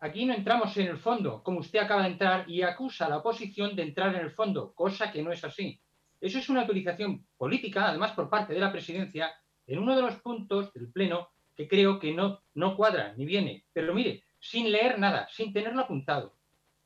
aquí 0.00 0.24
no 0.24 0.34
entramos 0.34 0.76
en 0.76 0.86
el 0.86 0.98
fondo, 0.98 1.42
como 1.42 1.60
usted 1.60 1.80
acaba 1.80 2.02
de 2.02 2.10
entrar 2.10 2.48
y 2.48 2.62
acusa 2.62 3.06
a 3.06 3.08
la 3.08 3.18
oposición 3.18 3.74
de 3.74 3.82
entrar 3.82 4.14
en 4.14 4.22
el 4.22 4.30
fondo, 4.30 4.72
cosa 4.74 5.10
que 5.10 5.22
no 5.22 5.32
es 5.32 5.44
así. 5.44 5.80
Eso 6.20 6.38
es 6.38 6.48
una 6.48 6.64
utilización 6.64 7.26
política, 7.36 7.88
además 7.88 8.12
por 8.12 8.28
parte 8.28 8.54
de 8.54 8.60
la 8.60 8.72
presidencia, 8.72 9.32
en 9.68 9.78
uno 9.78 9.94
de 9.94 10.02
los 10.02 10.16
puntos 10.16 10.72
del 10.72 10.90
Pleno 10.90 11.28
que 11.56 11.68
creo 11.68 12.00
que 12.00 12.12
no, 12.12 12.40
no 12.54 12.76
cuadra 12.76 13.14
ni 13.16 13.24
viene. 13.24 13.64
Pero 13.72 13.94
mire, 13.94 14.24
sin 14.40 14.72
leer 14.72 14.98
nada, 14.98 15.28
sin 15.30 15.52
tenerlo 15.52 15.82
apuntado. 15.82 16.34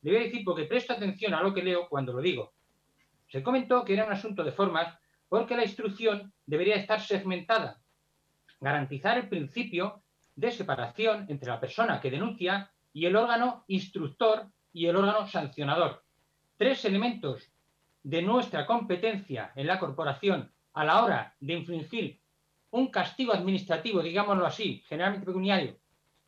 Le 0.03 0.11
voy 0.11 0.21
a 0.21 0.23
decir 0.25 0.43
porque 0.45 0.65
presto 0.65 0.93
atención 0.93 1.33
a 1.33 1.41
lo 1.41 1.51
que 1.53 1.63
leo 1.63 1.87
cuando 1.89 2.13
lo 2.13 2.21
digo. 2.21 2.53
Se 3.27 3.41
comentó 3.41 3.83
que 3.83 3.93
era 3.93 4.05
un 4.05 4.11
asunto 4.11 4.43
de 4.43 4.51
formas 4.51 4.95
porque 5.27 5.55
la 5.55 5.63
instrucción 5.63 6.31
debería 6.45 6.75
estar 6.75 7.01
segmentada 7.01 7.83
garantizar 8.63 9.17
el 9.17 9.27
principio 9.27 10.03
de 10.35 10.49
separación 10.49 11.25
entre 11.27 11.49
la 11.49 11.59
persona 11.59 11.99
que 11.99 12.09
denuncia 12.09 12.71
y 12.93 13.05
el 13.05 13.15
órgano 13.17 13.65
instructor 13.67 14.47
y 14.71 14.85
el 14.85 14.95
órgano 14.95 15.27
sancionador. 15.27 16.03
Tres 16.57 16.85
elementos 16.85 17.51
de 18.03 18.21
nuestra 18.21 18.65
competencia 18.65 19.51
en 19.55 19.67
la 19.67 19.79
corporación 19.79 20.49
a 20.73 20.85
la 20.85 21.03
hora 21.03 21.35
de 21.41 21.53
infringir 21.53 22.21
un 22.73 22.87
castigo 22.87 23.33
administrativo, 23.33 24.01
digámoslo 24.01 24.45
así, 24.45 24.83
generalmente 24.87 25.27
pecuniario, 25.27 25.77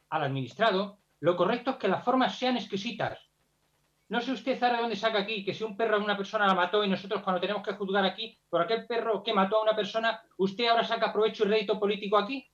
al 0.10 0.24
administrado, 0.24 1.00
lo 1.20 1.36
correcto 1.36 1.72
es 1.72 1.78
que 1.78 1.88
las 1.88 2.04
formas 2.04 2.38
sean 2.38 2.56
exquisitas. 2.56 3.20
No 4.10 4.22
sé 4.22 4.32
usted, 4.32 4.60
Zara, 4.60 4.76
de 4.76 4.82
dónde 4.82 4.96
saca 4.96 5.20
aquí 5.20 5.44
que 5.44 5.56
si 5.56 5.64
un 5.64 5.76
perro 5.76 5.96
a 5.96 6.00
una 6.00 6.16
persona 6.16 6.46
la 6.46 6.54
mató 6.54 6.84
y 6.84 6.90
nosotros 6.90 7.24
cuando 7.24 7.42
tenemos 7.42 7.64
que 7.64 7.74
juzgar 7.74 8.06
aquí 8.06 8.38
por 8.48 8.62
aquel 8.62 8.86
perro 8.86 9.24
que 9.24 9.34
mató 9.34 9.58
a 9.58 9.64
una 9.64 9.76
persona, 9.76 10.22
usted 10.38 10.68
ahora 10.68 10.84
saca 10.84 11.12
provecho 11.12 11.46
y 11.46 11.48
rédito 11.48 11.80
político 11.80 12.16
aquí. 12.16 12.48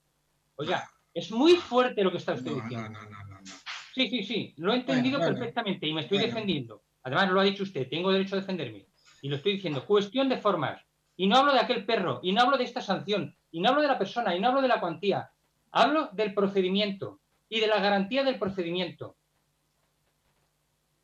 Oiga, 0.56 0.90
es 1.14 1.30
muy 1.30 1.56
fuerte 1.56 2.02
lo 2.02 2.12
que 2.12 2.18
está 2.18 2.34
usted 2.34 2.52
diciendo. 2.52 2.90
No, 2.92 3.04
no, 3.04 3.10
no, 3.10 3.42
no, 3.42 3.52
Sí, 3.94 4.10
sí, 4.10 4.24
sí, 4.24 4.54
lo 4.56 4.72
he 4.72 4.78
entendido 4.78 5.20
perfectamente 5.20 5.86
y 5.86 5.94
me 5.94 6.02
estoy 6.02 6.20
defendiendo. 6.20 6.84
Además, 7.04 7.30
lo 7.30 7.42
ha 7.42 7.44
dicho 7.44 7.64
usted, 7.64 7.90
tengo 7.90 8.10
derecho 8.10 8.38
a 8.38 8.40
defenderme. 8.40 8.88
Y 9.22 9.28
lo 9.28 9.36
estoy 9.36 9.54
diciendo, 9.54 9.86
cuestión 9.86 10.30
de 10.30 10.38
formas. 10.38 10.82
Y 11.18 11.28
no 11.28 11.38
hablo 11.38 11.54
de 11.54 11.60
aquel 11.60 11.86
perro, 11.86 12.20
y 12.24 12.32
no 12.32 12.42
hablo 12.42 12.58
de 12.58 12.64
esta 12.64 12.82
sanción, 12.82 13.36
y 13.52 13.62
no 13.62 13.70
hablo 13.70 13.82
de 13.82 13.88
la 13.88 13.98
persona, 13.98 14.36
y 14.36 14.40
no 14.40 14.48
hablo 14.48 14.62
de 14.62 14.68
la 14.68 14.80
cuantía. 14.80 15.32
Hablo 15.72 16.10
del 16.14 16.34
procedimiento 16.34 17.20
y 17.50 17.60
de 17.60 17.68
la 17.68 17.80
garantía 17.80 18.24
del 18.24 18.40
procedimiento. 18.40 19.18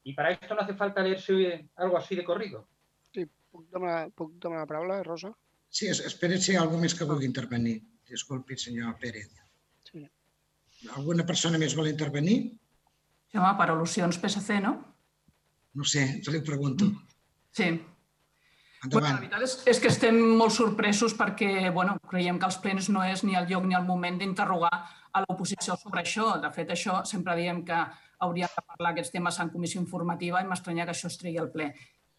Y 0.04 0.14
para 0.14 0.32
esto 0.32 0.56
no 0.56 0.62
hace 0.62 0.74
falta 0.74 1.02
leerse 1.02 1.70
algo 1.76 1.98
así 1.98 2.16
de 2.16 2.24
corrido. 2.24 2.68
Sí, 3.14 3.26
puc 3.52 3.68
demanar, 3.70 4.12
puc 4.12 4.32
demanar 4.40 4.64
la 4.64 4.68
paraula, 4.68 5.04
Rosa? 5.04 5.34
Sí, 5.70 5.90
espera 5.90 6.38
si 6.38 6.54
hi 6.54 6.56
ha 6.56 6.62
algú 6.64 6.80
més 6.80 6.96
que 6.96 7.08
vulgui 7.10 7.28
intervenir. 7.28 7.82
Disculpi, 8.08 8.56
senyor 8.56 8.96
Pérez. 9.02 9.34
Sí. 9.84 10.06
Alguna 10.96 11.26
persona 11.28 11.60
més 11.60 11.76
vol 11.76 11.90
intervenir? 11.92 12.38
Sí, 13.28 13.36
home, 13.36 13.52
per 13.60 13.68
al·lusions 13.74 14.20
PSC, 14.22 14.62
no? 14.64 14.78
No 15.76 15.84
sé, 15.84 16.06
se 16.24 16.32
li 16.32 16.40
pregunto. 16.42 16.88
Sí. 17.52 17.68
Bueno, 18.84 19.08
la 19.08 19.18
veritat 19.18 19.42
és, 19.42 19.56
és 19.74 19.80
que 19.82 19.90
estem 19.90 20.18
molt 20.38 20.54
sorpresos 20.54 21.16
perquè 21.18 21.72
bueno, 21.74 21.96
creiem 22.12 22.38
que 22.38 22.46
els 22.46 22.60
plens 22.62 22.92
no 22.94 23.02
és 23.04 23.24
ni 23.26 23.34
el 23.36 23.48
lloc 23.50 23.66
ni 23.66 23.76
el 23.78 23.88
moment 23.88 24.20
d'interrogar 24.20 24.74
a 24.74 25.24
l'oposició 25.24 25.78
sobre 25.82 26.04
això. 26.04 26.36
De 26.44 26.52
fet, 26.54 26.70
això 26.76 27.00
sempre 27.10 27.36
diem 27.40 27.64
que 27.66 27.80
hauria 28.20 28.50
de 28.54 28.64
parlar 28.68 28.94
aquests 28.94 29.16
temes 29.16 29.40
en 29.42 29.50
comissió 29.54 29.82
informativa 29.82 30.42
i 30.42 30.50
m'estranya 30.50 30.86
que 30.86 30.94
això 30.94 31.10
es 31.10 31.18
tregui 31.18 31.42
al 31.42 31.50
ple. 31.54 31.72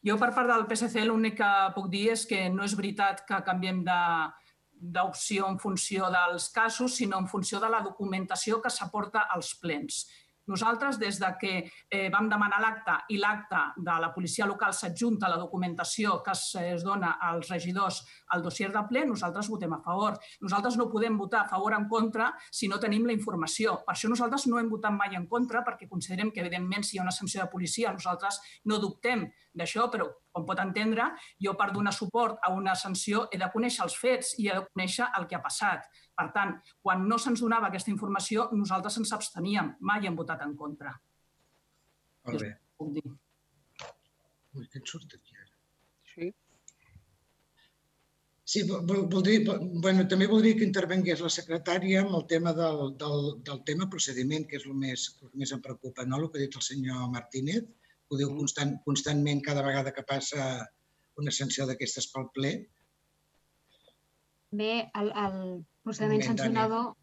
Jo, 0.05 0.19
per 0.19 0.33
part 0.35 0.51
del 0.51 0.67
PSC, 0.67 1.07
l'únic 1.07 1.39
que 1.41 1.53
puc 1.75 1.89
dir 1.91 2.09
és 2.15 2.27
que 2.27 2.45
no 2.51 2.67
és 2.67 2.75
veritat 2.79 3.25
que 3.27 3.41
canviem 3.47 3.85
de, 3.87 4.03
d'opció 4.79 5.49
en 5.51 5.59
funció 5.59 6.11
dels 6.11 6.49
casos, 6.55 6.95
sinó 6.97 7.19
en 7.19 7.27
funció 7.27 7.61
de 7.61 7.71
la 7.71 7.83
documentació 7.83 8.63
que 8.63 8.71
s'aporta 8.71 9.27
als 9.35 9.55
plens. 9.59 10.07
Nosaltres, 10.49 10.99
des 10.99 11.19
de 11.21 11.29
que 11.41 11.53
eh, 11.91 12.09
vam 12.13 12.29
demanar 12.31 12.61
l'acte 12.63 12.95
i 13.13 13.19
l'acte 13.21 13.61
de 13.77 13.97
la 14.01 14.11
policia 14.15 14.47
local 14.49 14.73
s'adjunta 14.75 15.29
a 15.29 15.35
la 15.35 15.41
documentació 15.41 16.19
que 16.25 16.33
es, 16.33 16.45
es 16.61 16.85
dona 16.85 17.17
als 17.21 17.51
regidors 17.53 18.01
al 18.35 18.43
dossier 18.43 18.71
de 18.73 18.83
ple, 18.89 19.05
nosaltres 19.07 19.51
votem 19.53 19.77
a 19.77 19.81
favor. 19.85 20.17
Nosaltres 20.41 20.79
no 20.81 20.89
podem 20.91 21.19
votar 21.21 21.45
a 21.45 21.49
favor 21.49 21.77
o 21.77 21.79
en 21.79 21.89
contra 21.89 22.31
si 22.51 22.69
no 22.69 22.81
tenim 22.81 23.07
la 23.07 23.17
informació. 23.17 23.79
Per 23.85 23.95
això 23.95 24.09
nosaltres 24.11 24.47
no 24.49 24.59
hem 24.59 24.71
votat 24.73 24.95
mai 24.97 25.17
en 25.17 25.27
contra, 25.29 25.63
perquè 25.67 25.89
considerem 25.89 26.33
que, 26.33 26.41
evidentment, 26.41 26.85
si 26.85 26.97
hi 26.97 27.03
ha 27.03 27.07
una 27.07 27.15
sanció 27.15 27.45
de 27.45 27.53
policia, 27.53 27.93
nosaltres 27.93 28.41
no 28.65 28.81
dubtem 28.81 29.27
d'això, 29.59 29.89
però, 29.93 30.09
com 30.33 30.47
pot 30.47 30.61
entendre, 30.63 31.11
jo 31.43 31.55
per 31.59 31.71
donar 31.75 31.93
suport 31.93 32.39
a 32.47 32.53
una 32.55 32.77
sanció 32.79 33.27
he 33.33 33.41
de 33.41 33.49
conèixer 33.53 33.85
els 33.85 33.97
fets 33.99 34.35
i 34.39 34.49
he 34.49 34.55
de 34.55 34.67
conèixer 34.69 35.09
el 35.19 35.27
que 35.29 35.37
ha 35.39 35.43
passat. 35.45 35.89
Per 36.19 36.27
tant, 36.35 36.57
quan 36.83 37.07
no 37.11 37.19
se'ns 37.23 37.45
donava 37.45 37.71
aquesta 37.71 37.93
informació, 37.93 38.49
nosaltres 38.59 38.99
ens 39.03 39.15
absteníem, 39.15 39.77
mai 39.91 40.09
hem 40.09 40.19
votat 40.19 40.43
en 40.47 40.57
contra. 40.59 40.93
Molt 42.27 42.43
bé. 42.43 42.51
Puc 42.79 42.93
dir. 42.97 43.07
Ui, 44.59 44.67
què 44.67 44.83
et 44.83 44.93
surt 44.93 45.15
aquí 45.15 45.39
ara? 45.39 45.55
Sí. 46.13 46.33
Sí, 48.49 48.63
vol, 48.69 49.05
voldria, 49.13 49.59
bueno, 49.85 50.07
també 50.11 50.27
voldria 50.27 50.57
que 50.57 50.67
intervengués 50.67 51.21
la 51.21 51.31
secretària 51.31 52.01
amb 52.03 52.15
el 52.17 52.25
tema 52.31 52.55
del, 52.57 52.95
del, 53.01 53.27
del 53.45 53.61
tema 53.69 53.91
procediment, 53.93 54.47
que 54.49 54.57
és 54.59 54.65
el 54.67 54.79
més, 54.83 55.11
el 55.21 55.29
que 55.29 55.43
més 55.45 55.53
em 55.55 55.61
preocupa, 55.65 56.07
no? 56.09 56.23
el 56.23 56.31
que 56.33 56.41
ha 56.41 56.47
dit 56.47 56.57
el 56.57 56.65
senyor 56.65 57.11
Martínez, 57.13 57.69
Ho 58.09 58.17
diu 58.17 58.31
constant, 58.33 58.71
constantment 58.87 59.41
cada 59.45 59.63
vegada 59.65 59.93
que 59.97 60.05
passa 60.11 60.45
una 61.23 61.33
sanció 61.39 61.67
d'aquestes 61.69 62.09
pel 62.13 62.29
ple. 62.37 62.53
Bé, 64.51 64.91
el, 65.01 65.13
el 65.27 65.67
procediment 65.85 66.25
sancionador 66.25 66.95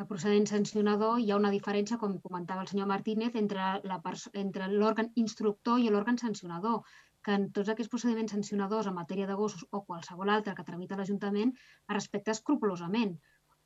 el 0.00 0.06
procediment 0.08 0.46
sancionador 0.48 1.18
hi 1.20 1.30
ha 1.30 1.38
una 1.38 1.50
diferència, 1.54 1.98
com 2.02 2.14
comentava 2.26 2.62
el 2.64 2.68
senyor 2.70 2.86
Martínez, 2.90 3.34
entre 3.36 4.68
l'òrgan 4.72 5.10
instructor 5.22 5.80
i 5.80 5.90
l'òrgan 5.92 6.20
sancionador, 6.22 6.78
que 7.26 7.34
en 7.38 7.44
tots 7.58 7.70
aquests 7.72 7.92
procediments 7.92 8.32
sancionadors 8.34 8.88
en 8.90 8.96
matèria 8.98 9.28
de 9.30 9.36
gossos 9.40 9.66
o 9.70 9.82
qualsevol 9.90 10.32
altre 10.36 10.54
que 10.58 10.64
tramita 10.70 10.98
l'Ajuntament 10.98 11.52
es 11.58 11.94
respecta 11.94 12.34
escrupolosament. 12.36 13.12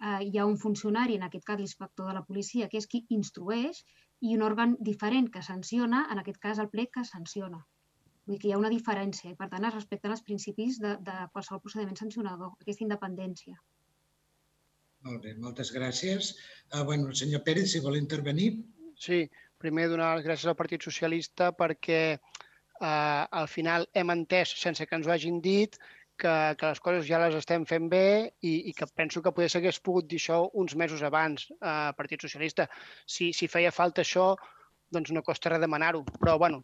Eh, 0.08 0.18
hi 0.28 0.38
ha 0.38 0.48
un 0.50 0.58
funcionari, 0.64 1.16
en 1.16 1.28
aquest 1.28 1.46
cas 1.50 1.62
l'inspector 1.62 2.10
de 2.10 2.18
la 2.18 2.24
policia, 2.30 2.68
que 2.72 2.82
és 2.82 2.90
qui 2.90 3.04
instrueix, 3.20 3.84
i 4.20 4.34
un 4.36 4.44
òrgan 4.50 4.76
diferent 4.90 5.30
que 5.32 5.46
sanciona, 5.46 6.06
en 6.12 6.22
aquest 6.24 6.42
cas 6.42 6.60
el 6.64 6.72
ple 6.74 6.90
que 6.92 7.06
sanciona. 7.14 7.62
Vull 8.26 8.34
dir 8.34 8.42
que 8.42 8.48
hi 8.50 8.52
ha 8.56 8.60
una 8.60 8.72
diferència 8.72 9.30
i, 9.30 9.36
per 9.38 9.46
tant, 9.52 9.64
es 9.68 9.74
respecten 9.74 10.12
els 10.14 10.22
principis 10.26 10.80
de, 10.82 10.96
de 11.06 11.16
qualsevol 11.32 11.62
procediment 11.62 11.98
sancionador, 11.98 12.54
aquesta 12.60 12.82
independència. 12.86 13.54
Molt 15.06 15.22
bé, 15.22 15.36
moltes 15.38 15.70
gràcies. 15.70 16.32
Uh, 16.72 16.82
bueno, 16.88 17.12
el 17.12 17.18
senyor 17.18 17.44
Pérez, 17.46 17.70
si 17.70 17.82
vol 17.84 17.98
intervenir. 18.00 18.50
Sí, 18.98 19.20
primer 19.62 19.86
donar 19.92 20.16
les 20.16 20.26
gràcies 20.26 20.50
al 20.50 20.58
Partit 20.58 20.82
Socialista 20.82 21.52
perquè 21.54 22.00
eh, 22.16 23.22
al 23.40 23.48
final 23.48 23.86
hem 23.94 24.10
entès, 24.14 24.56
sense 24.60 24.86
que 24.86 24.98
ens 24.98 25.06
ho 25.06 25.12
hagin 25.14 25.38
dit, 25.44 25.78
que, 26.16 26.32
que 26.58 26.72
les 26.72 26.80
coses 26.80 27.06
ja 27.08 27.20
les 27.20 27.36
estem 27.36 27.64
fent 27.68 27.88
bé 27.92 28.06
i, 28.40 28.54
i 28.70 28.74
que 28.76 28.88
penso 28.96 29.22
que 29.22 29.32
potser 29.36 29.50
s'hagués 29.54 29.80
pogut 29.84 30.08
dir 30.08 30.20
això 30.20 30.42
uns 30.62 30.74
mesos 30.74 31.04
abans, 31.04 31.48
eh, 31.60 31.90
Partit 31.98 32.24
Socialista. 32.24 32.68
Si, 33.04 33.32
si 33.36 33.50
feia 33.52 33.74
falta 33.74 34.04
això, 34.04 34.30
doncs 34.92 35.12
no 35.12 35.24
costa 35.26 35.52
res 35.52 35.62
demanar-ho. 35.62 36.04
Però, 36.20 36.38
bueno, 36.40 36.62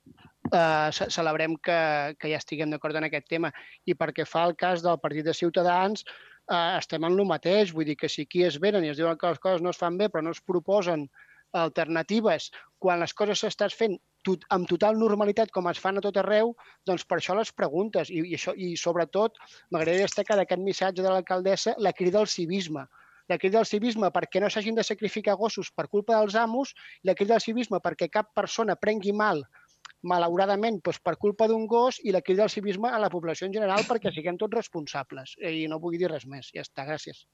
eh, 0.52 0.90
ce- 0.92 1.10
celebrem 1.10 1.56
que, 1.56 1.78
que 2.18 2.30
ja 2.30 2.38
estiguem 2.42 2.70
d'acord 2.70 2.96
en 2.96 3.08
aquest 3.08 3.28
tema. 3.28 3.52
I 3.86 3.96
perquè 3.98 4.26
fa 4.28 4.44
el 4.48 4.56
cas 4.56 4.84
del 4.84 5.00
Partit 5.00 5.26
de 5.26 5.34
Ciutadans, 5.34 6.04
eh, 6.50 6.78
estem 6.78 7.04
en 7.04 7.18
el 7.18 7.26
mateix. 7.26 7.72
Vull 7.72 7.88
dir 7.88 7.96
que 7.96 8.08
si 8.08 8.28
aquí 8.28 8.44
es 8.44 8.60
venen 8.60 8.84
i 8.84 8.92
es 8.92 9.00
diuen 9.00 9.18
que 9.18 9.34
les 9.34 9.42
coses 9.42 9.62
no 9.62 9.70
es 9.70 9.80
fan 9.80 9.98
bé 9.98 10.08
però 10.08 10.22
no 10.22 10.30
es 10.36 10.40
proposen 10.40 11.08
alternatives 11.52 12.50
quan 12.80 13.00
les 13.02 13.12
coses 13.14 13.42
s'estan 13.42 13.70
fent 13.70 13.98
tot, 14.24 14.44
amb 14.54 14.68
total 14.70 14.96
normalitat 14.98 15.50
com 15.52 15.68
es 15.68 15.78
fan 15.82 15.98
a 15.98 16.02
tot 16.04 16.16
arreu, 16.16 16.54
doncs 16.86 17.04
per 17.04 17.18
això 17.18 17.36
les 17.36 17.52
preguntes. 17.52 18.10
I, 18.10 18.22
i, 18.22 18.34
això, 18.38 18.54
i 18.56 18.74
sobretot 18.78 19.38
m'agradaria 19.70 20.06
destacar 20.06 20.38
d'aquest 20.38 20.62
missatge 20.62 21.02
de 21.02 21.10
l'alcaldessa 21.10 21.74
la 21.78 21.92
crida 21.92 22.22
al 22.22 22.30
civisme. 22.30 22.86
La 23.30 23.38
crida 23.38 23.60
al 23.60 23.66
civisme 23.66 24.10
perquè 24.10 24.40
no 24.42 24.48
s'hagin 24.50 24.74
de 24.74 24.84
sacrificar 24.84 25.36
gossos 25.38 25.70
per 25.70 25.86
culpa 25.88 26.16
dels 26.18 26.34
amos 26.34 26.74
la 27.06 27.14
crida 27.14 27.36
al 27.36 27.44
civisme 27.44 27.78
perquè 27.84 28.08
cap 28.10 28.32
persona 28.34 28.74
prengui 28.76 29.12
mal 29.14 29.44
malauradament 30.02 30.80
doncs, 30.82 31.00
per 31.02 31.16
culpa 31.20 31.48
d'un 31.50 31.66
gos 31.70 32.00
i 32.02 32.14
la 32.14 32.22
crida 32.22 32.46
al 32.46 32.54
civisme 32.54 32.90
a 32.90 33.00
la 33.02 33.10
població 33.10 33.46
en 33.46 33.54
general 33.54 33.86
perquè 33.88 34.12
siguem 34.16 34.40
tots 34.40 34.58
responsables. 34.58 35.36
I 35.38 35.66
no 35.70 35.80
vull 35.82 35.98
dir 35.98 36.10
res 36.12 36.26
més. 36.26 36.50
Ja 36.54 36.66
està, 36.66 36.86
gràcies. 36.88 37.26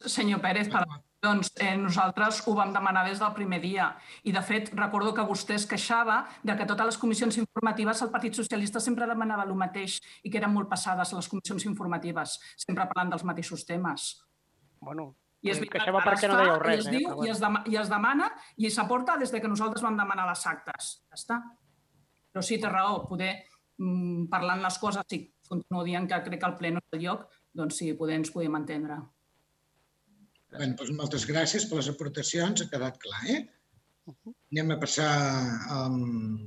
Senyor 0.00 0.40
Pérez, 0.40 0.68
per 0.72 0.86
doncs 1.20 1.50
eh, 1.60 1.74
nosaltres 1.76 2.40
ho 2.48 2.54
vam 2.56 2.72
demanar 2.72 3.02
des 3.04 3.18
del 3.20 3.34
primer 3.36 3.58
dia 3.60 3.90
i, 4.24 4.32
de 4.32 4.40
fet, 4.40 4.70
recordo 4.72 5.12
que 5.12 5.26
vostè 5.28 5.58
es 5.58 5.66
queixava 5.68 6.22
de 6.42 6.56
que 6.56 6.64
totes 6.64 6.88
les 6.88 6.98
comissions 7.02 7.36
informatives 7.42 8.00
el 8.00 8.12
Partit 8.14 8.38
Socialista 8.40 8.80
sempre 8.80 9.08
demanava 9.10 9.44
el 9.44 9.52
mateix 9.52 9.98
i 10.24 10.32
que 10.32 10.40
eren 10.40 10.54
molt 10.54 10.70
passades 10.72 11.12
les 11.12 11.28
comissions 11.28 11.68
informatives, 11.68 12.38
sempre 12.56 12.88
parlant 12.88 13.12
dels 13.12 13.26
mateixos 13.28 13.66
temes. 13.68 14.14
Bueno, 14.80 15.10
I 15.40 15.50
és 15.52 15.60
veritat, 15.60 15.78
queixava 15.78 16.00
ara 16.02 16.10
perquè 16.10 16.26
es 16.26 16.30
no 16.30 16.36
fa, 16.36 16.42
dèieu 16.42 16.56
i 16.56 16.64
res, 16.66 16.80
es 16.80 16.88
eh, 16.88 16.96
diu, 16.96 17.06
però 17.08 17.24
i, 17.24 17.30
es 17.32 17.40
dema- 17.40 17.62
i 17.66 17.76
es 17.80 17.92
demana 17.92 18.26
i 18.60 18.70
s'aporta 18.70 19.16
des 19.20 19.32
de 19.32 19.40
que 19.40 19.48
nosaltres 19.48 19.84
vam 19.86 19.96
demanar 19.96 20.26
les 20.28 20.42
actes. 20.50 20.90
Ja 21.08 21.16
està. 21.20 21.38
Però 22.30 22.42
sí, 22.44 22.58
té 22.60 22.68
raó, 22.68 23.06
poder 23.08 23.30
mm, 23.80 24.26
parlant 24.32 24.60
les 24.62 24.76
coses, 24.82 25.06
si 25.08 25.22
continuo 25.48 25.86
dient 25.86 26.06
que 26.10 26.20
crec 26.28 26.42
que 26.42 26.50
el 26.50 26.58
ple 26.60 26.74
no 26.76 26.82
és 26.84 26.98
el 26.98 27.02
lloc, 27.06 27.24
doncs 27.56 27.80
sí, 27.80 27.92
poder 27.98 28.20
ens 28.20 28.30
podem 28.34 28.58
entendre. 28.60 29.00
Bueno, 30.50 30.76
doncs 30.78 30.92
moltes 30.98 31.26
gràcies 31.30 31.66
per 31.70 31.78
les 31.80 31.88
aportacions, 31.90 32.62
ha 32.62 32.70
quedat 32.70 33.00
clar, 33.02 33.22
eh? 33.32 33.40
Anem 34.50 34.72
a 34.74 34.80
passar 34.82 35.10
um, 35.76 36.40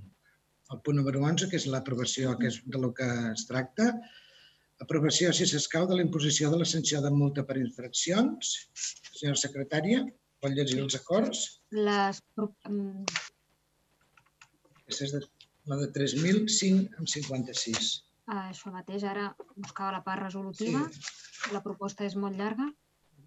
al 0.70 0.82
punt 0.84 1.00
número 1.00 1.22
11, 1.24 1.50
que 1.50 1.60
és 1.60 1.68
l'aprovació, 1.72 2.36
que 2.40 2.50
és 2.52 2.60
de 2.68 2.82
lo 2.82 2.92
que 2.94 3.08
es 3.32 3.46
tracta. 3.50 3.94
Aprovació, 4.84 5.32
si 5.36 5.46
s'escau, 5.48 5.86
de 5.88 5.96
la 5.98 6.04
imposició 6.06 6.50
de 6.52 6.58
la 6.62 6.68
sanció 6.68 7.00
de 7.04 7.12
multa 7.14 7.44
per 7.48 7.56
infraccions. 7.62 8.54
Senyora 9.16 9.40
secretària, 9.40 10.02
vol 10.44 10.56
llegir 10.58 10.82
els 10.84 10.98
acords? 11.00 11.44
Les, 11.72 12.20
mm, 12.68 13.06
Aquesta 14.84 15.06
és 15.08 15.14
de, 15.16 15.22
la 15.72 15.78
de 15.80 15.88
3.005 15.96 16.98
amb 17.00 17.08
56. 17.08 17.92
això 18.34 18.72
mateix, 18.72 19.04
ara 19.08 19.30
buscava 19.56 19.92
la 19.98 20.04
part 20.04 20.24
resolutiva. 20.24 20.84
La 21.54 21.62
proposta 21.64 22.06
és 22.08 22.16
molt 22.16 22.38
llarga. 22.40 22.68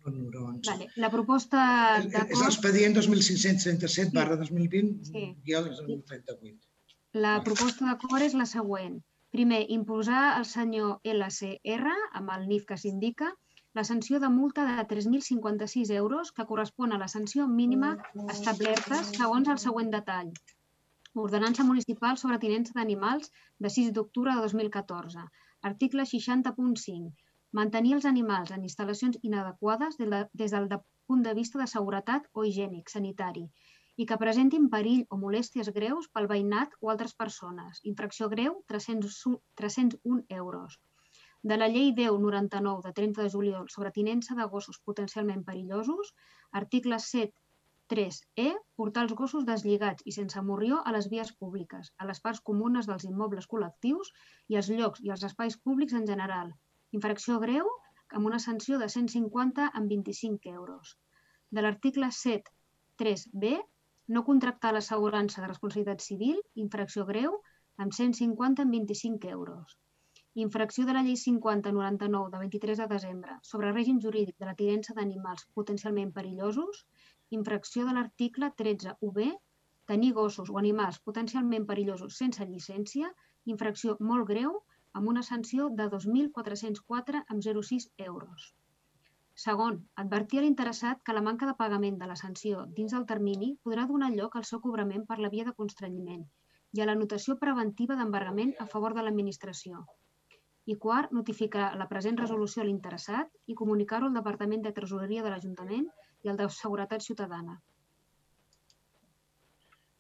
Punt 0.05 0.15
número 0.17 0.45
11. 0.53 0.71
Vale. 0.71 0.87
La 1.03 1.11
proposta 1.11 1.63
És 1.99 2.11
d'acord... 2.13 2.45
l'expedient 2.45 2.95
2537 2.95 4.13
barra 4.15 4.37
2020, 4.41 5.05
Sí. 5.09 5.25
guió 5.45 5.63
2038. 5.65 6.57
La 7.25 7.39
proposta 7.45 7.85
d'acord 7.89 8.23
és 8.23 8.35
la 8.35 8.47
següent. 8.47 9.01
Primer, 9.37 9.67
imposar 9.69 10.21
al 10.39 10.47
senyor 10.49 11.01
LCR, 11.05 11.91
amb 12.21 12.31
el 12.37 12.47
NIF 12.49 12.63
que 12.71 12.79
s'indica, 12.81 13.27
la 13.77 13.83
sanció 13.85 14.17
de 14.23 14.31
multa 14.33 14.65
de 14.65 14.85
3.056 14.93 15.91
euros 15.97 16.31
que 16.33 16.47
correspon 16.49 16.95
a 16.97 16.99
la 17.03 17.09
sanció 17.15 17.45
mínima 17.47 17.91
establerta 18.33 19.03
segons 19.11 19.51
el 19.55 19.61
següent 19.65 19.91
detall. 19.93 20.31
Ordenança 21.27 21.67
municipal 21.69 22.17
sobre 22.23 22.39
tinença 22.47 22.73
d'animals 22.79 23.29
de 23.67 23.69
6 23.77 23.93
d'octubre 23.99 24.33
de 24.39 24.41
2014. 24.47 25.27
Article 25.73 26.09
60.5. 26.15 27.13
Mantenir 27.61 27.93
els 27.99 28.09
animals 28.09 28.51
en 28.57 28.65
instal·lacions 28.65 29.21
inadequades 29.23 30.01
des 30.01 30.09
de- 30.17 30.27
des 30.33 30.51
del 30.57 30.71
de- 30.73 30.81
punt 31.07 31.23
de 31.29 31.35
vista 31.35 31.59
de 31.61 31.67
seguretat 31.67 32.25
o 32.33 32.43
higiènic, 32.45 32.89
sanitari, 32.89 33.45
i 33.97 34.05
que 34.09 34.19
presentin 34.21 34.67
perill 34.73 35.05
o 35.15 35.17
molèsties 35.21 35.71
greus 35.77 36.09
pel 36.13 36.29
veïnat 36.33 36.75
o 36.81 36.91
altres 36.93 37.15
persones. 37.23 37.81
Infracció 37.91 38.29
greu, 38.33 38.59
301 38.73 39.39
301 39.61 40.25
euros. 40.41 40.77
De 41.51 41.57
la 41.57 41.69
llei 41.73 41.93
1099 41.97 42.83
de 42.85 42.93
30 42.93 43.25
de 43.25 43.31
juliol 43.35 43.67
sobre 43.73 43.93
tinença 43.99 44.35
de 44.35 44.47
gossos 44.53 44.79
potencialment 44.89 45.45
perillosos, 45.49 46.13
article 46.61 46.99
7.3e, 47.05 48.47
portar 48.81 49.05
els 49.07 49.15
gossos 49.21 49.47
deslligats 49.49 50.05
i 50.05 50.15
sense 50.17 50.43
morrió 50.49 50.81
a 50.85 50.93
les 50.97 51.09
vies 51.13 51.33
públiques, 51.45 51.93
a 51.97 52.09
les 52.11 52.21
parts 52.25 52.43
comunes 52.51 52.91
dels 52.91 53.07
immobles 53.11 53.49
col·lectius 53.53 54.13
i 54.53 54.59
als 54.61 54.73
llocs 54.81 55.05
i 55.07 55.13
als 55.15 55.25
espais 55.31 55.57
públics 55.69 55.97
en 56.01 56.09
general. 56.11 56.53
Infracció 56.99 57.39
greu, 57.47 57.71
amb 58.11 58.27
una 58.33 58.43
sanció 58.43 58.81
de 58.83 58.91
150 58.99 59.71
amb 59.73 59.95
25 59.95 60.53
euros. 60.59 60.97
De 61.51 61.63
l'article 61.63 62.11
7.3b, 62.19 63.57
no 64.15 64.23
contractar 64.27 64.71
l'assegurança 64.75 65.41
de 65.43 65.49
responsabilitat 65.51 66.05
civil, 66.05 66.39
infracció 66.65 67.05
greu, 67.09 67.41
amb 67.85 67.95
150 67.97 68.63
en 68.65 68.71
25 68.75 69.31
euros. 69.39 69.77
Infracció 70.45 70.85
de 70.87 70.95
la 70.97 71.03
llei 71.07 71.17
5099 71.23 72.31
de 72.35 72.41
23 72.45 72.83
de 72.83 72.87
desembre 72.93 73.37
sobre 73.51 73.73
règim 73.73 73.99
jurídic 74.05 74.37
de 74.39 74.49
la 74.51 74.55
tinença 74.61 74.95
d'animals 74.99 75.47
potencialment 75.59 76.13
perillosos. 76.19 76.85
Infracció 77.39 77.87
de 77.89 77.95
l'article 77.97 78.51
13 78.63 78.95
UB, 79.09 79.21
tenir 79.93 80.13
gossos 80.21 80.53
o 80.53 80.59
animals 80.63 81.01
potencialment 81.09 81.67
perillosos 81.73 82.21
sense 82.23 82.47
llicència. 82.53 83.11
Infracció 83.55 83.97
molt 84.13 84.29
greu, 84.31 84.61
amb 84.93 85.09
una 85.15 85.25
sanció 85.31 85.71
de 85.81 85.89
2.404 85.97 87.25
amb 87.27 87.49
0,6 87.49 87.91
euros. 88.11 88.53
Segon, 89.37 89.75
advertir 90.01 90.39
a 90.41 90.43
l'interessat 90.43 91.03
que 91.05 91.15
la 91.17 91.23
manca 91.25 91.47
de 91.49 91.55
pagament 91.59 91.99
de 92.01 92.07
la 92.09 92.17
sanció 92.17 92.63
dins 92.77 92.95
del 92.97 93.05
termini 93.09 93.51
podrà 93.67 93.85
donar 93.91 94.09
lloc 94.15 94.37
al 94.39 94.47
seu 94.49 94.63
cobrament 94.65 95.03
per 95.09 95.19
la 95.21 95.29
via 95.35 95.45
de 95.49 95.53
constrenyiment 95.59 96.23
i 96.77 96.81
a 96.81 96.87
la 96.89 96.95
notació 96.97 97.37
preventiva 97.43 97.99
d'embargament 97.99 98.55
a 98.65 98.67
favor 98.75 98.95
de 98.97 99.05
l'administració. 99.05 99.83
I 100.73 100.75
quart, 100.83 101.13
notificar 101.13 101.67
la 101.81 101.87
present 101.91 102.17
resolució 102.21 102.63
a 102.63 102.67
l'interessat 102.67 103.29
i 103.53 103.57
comunicar-ho 103.59 104.09
al 104.09 104.17
Departament 104.17 104.65
de 104.65 104.73
Tresoreria 104.79 105.25
de 105.27 105.33
l'Ajuntament 105.35 105.85
i 106.25 106.33
al 106.33 106.41
de 106.41 106.49
Seguretat 106.57 107.05
Ciutadana. 107.05 107.59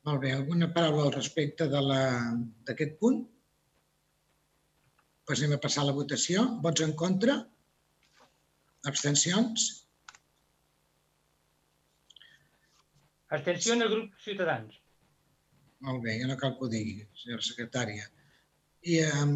Molt 0.08 0.22
bé, 0.22 0.32
alguna 0.32 0.70
paraula 0.72 1.04
al 1.06 1.12
respecte 1.14 1.68
d'aquest 1.68 2.96
punt? 3.04 3.20
Doncs 5.28 5.44
anem 5.44 5.58
a 5.58 5.62
passar 5.62 5.84
a 5.84 5.88
la 5.90 5.94
votació. 6.00 6.46
Vots 6.64 6.84
en 6.88 6.96
contra? 7.04 7.36
Abstencions? 8.86 9.66
Abstenció 13.28 13.74
en 13.74 13.82
el 13.82 13.90
grup 13.90 14.12
Ciutadans. 14.22 14.76
Molt 15.86 16.02
bé, 16.04 16.16
ja 16.20 16.28
no 16.30 16.36
cal 16.40 16.54
que 16.56 16.66
ho 16.66 16.72
digui, 16.72 17.00
senyora 17.20 17.44
secretària. 17.44 18.06
I 18.86 19.00
um, 19.18 19.34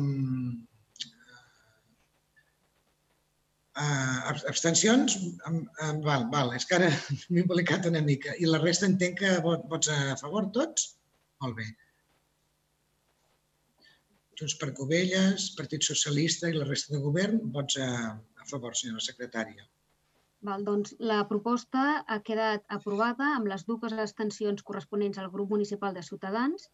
uh, 3.74 4.30
abstencions? 4.52 5.18
Um, 5.48 5.60
um, 5.84 6.00
val, 6.06 6.28
val, 6.32 6.54
és 6.56 6.66
que 6.68 6.78
ara 6.78 6.88
m'he 7.32 7.42
embolicat 7.44 7.90
una 7.90 8.02
mica. 8.06 8.38
I 8.38 8.48
la 8.48 8.62
resta 8.62 8.88
entenc 8.88 9.20
que 9.20 9.36
vot, 9.44 9.66
vots 9.72 9.90
a 9.92 10.16
favor 10.22 10.48
tots? 10.54 10.92
Molt 11.42 11.58
bé. 11.58 11.68
Junts 14.40 14.56
per 14.56 14.70
Covelles, 14.78 15.50
Partit 15.58 15.84
Socialista 15.84 16.48
i 16.48 16.56
la 16.56 16.68
resta 16.68 16.94
de 16.94 17.02
govern, 17.04 17.42
vots 17.52 17.76
a, 17.76 17.90
a 18.14 18.29
favor, 18.52 18.76
senyora 18.80 19.04
secretària. 19.06 19.66
Val, 20.48 20.62
doncs 20.66 20.94
la 21.10 21.18
proposta 21.30 21.80
ha 22.14 22.16
quedat 22.28 22.62
aprovada 22.76 23.26
amb 23.34 23.50
les 23.52 23.66
dues 23.70 23.96
abstencions 24.04 24.64
corresponents 24.70 25.20
al 25.22 25.28
grup 25.34 25.50
municipal 25.56 25.96
de 25.96 26.04
Ciutadans 26.06 26.70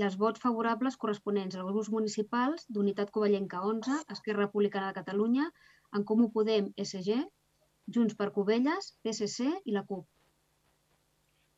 i 0.00 0.04
els 0.08 0.18
vots 0.22 0.42
favorables 0.42 0.98
corresponents 1.04 1.56
als 1.56 1.70
grups 1.70 1.88
municipals 1.94 2.66
d'Unitat 2.76 3.12
Covellenca 3.14 3.62
11, 3.70 4.02
Esquerra 4.16 4.44
Republicana 4.44 4.90
de 4.90 4.98
Catalunya, 4.98 5.48
En 5.96 6.04
Comú 6.10 6.28
Podem, 6.34 6.68
SG, 6.84 7.16
Junts 7.96 8.18
per 8.20 8.28
Covelles, 8.36 8.92
PSC 9.06 9.48
i 9.64 9.78
la 9.78 9.86
CUP. 9.92 10.04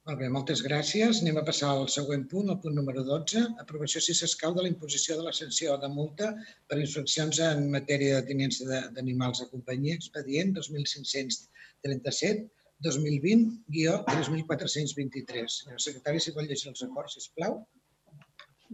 Molt 0.08 0.22
bé, 0.22 0.28
moltes 0.32 0.62
gràcies. 0.64 1.18
Anem 1.20 1.36
a 1.36 1.44
passar 1.44 1.68
al 1.68 1.82
següent 1.92 2.22
punt, 2.30 2.48
el 2.48 2.56
punt 2.62 2.72
número 2.78 3.02
12. 3.04 3.42
Aprovació, 3.60 4.00
si 4.00 4.14
s'escau, 4.16 4.54
de 4.56 4.62
la 4.64 4.70
imposició 4.70 5.18
de 5.18 5.24
la 5.26 5.34
sanció 5.38 5.74
de 5.82 5.88
multa 5.92 6.30
per 6.70 6.78
infraccions 6.80 7.40
en 7.44 7.68
matèria 7.74 8.14
de 8.16 8.24
tinença 8.30 8.64
d'animals 8.94 9.42
de 9.42 9.46
companyia, 9.50 9.98
expedient 10.00 10.54
2537 10.56 12.48
2020-3423. 12.88 15.58
Senyora 15.58 15.84
secretària, 15.88 16.20
si 16.24 16.34
vol 16.38 16.48
llegir 16.48 16.68
els 16.72 16.82
acords, 16.88 17.12
sisplau. 17.20 17.52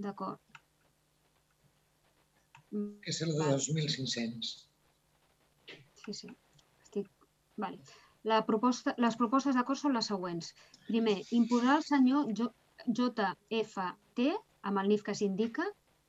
D'acord. 0.07 0.39
Que 3.03 3.11
és 3.11 3.19
el 3.27 3.35
de 3.35 3.43
2.500. 3.57 4.55
Sí, 6.05 6.13
sí. 6.23 6.29
Estic... 6.87 7.07
Vale. 7.59 8.04
La 8.31 8.37
proposta, 8.49 8.93
les 9.05 9.17
propostes 9.21 9.57
d'acord 9.57 9.79
són 9.79 9.93
les 9.97 10.07
següents. 10.11 10.47
Primer, 10.91 11.15
imposar 11.39 11.75
al 11.75 11.83
senyor 11.87 12.31
JFT, 12.99 14.29
amb 14.71 14.81
el 14.83 14.89
NIF 14.93 15.05
que 15.09 15.15
s'indica, 15.19 15.67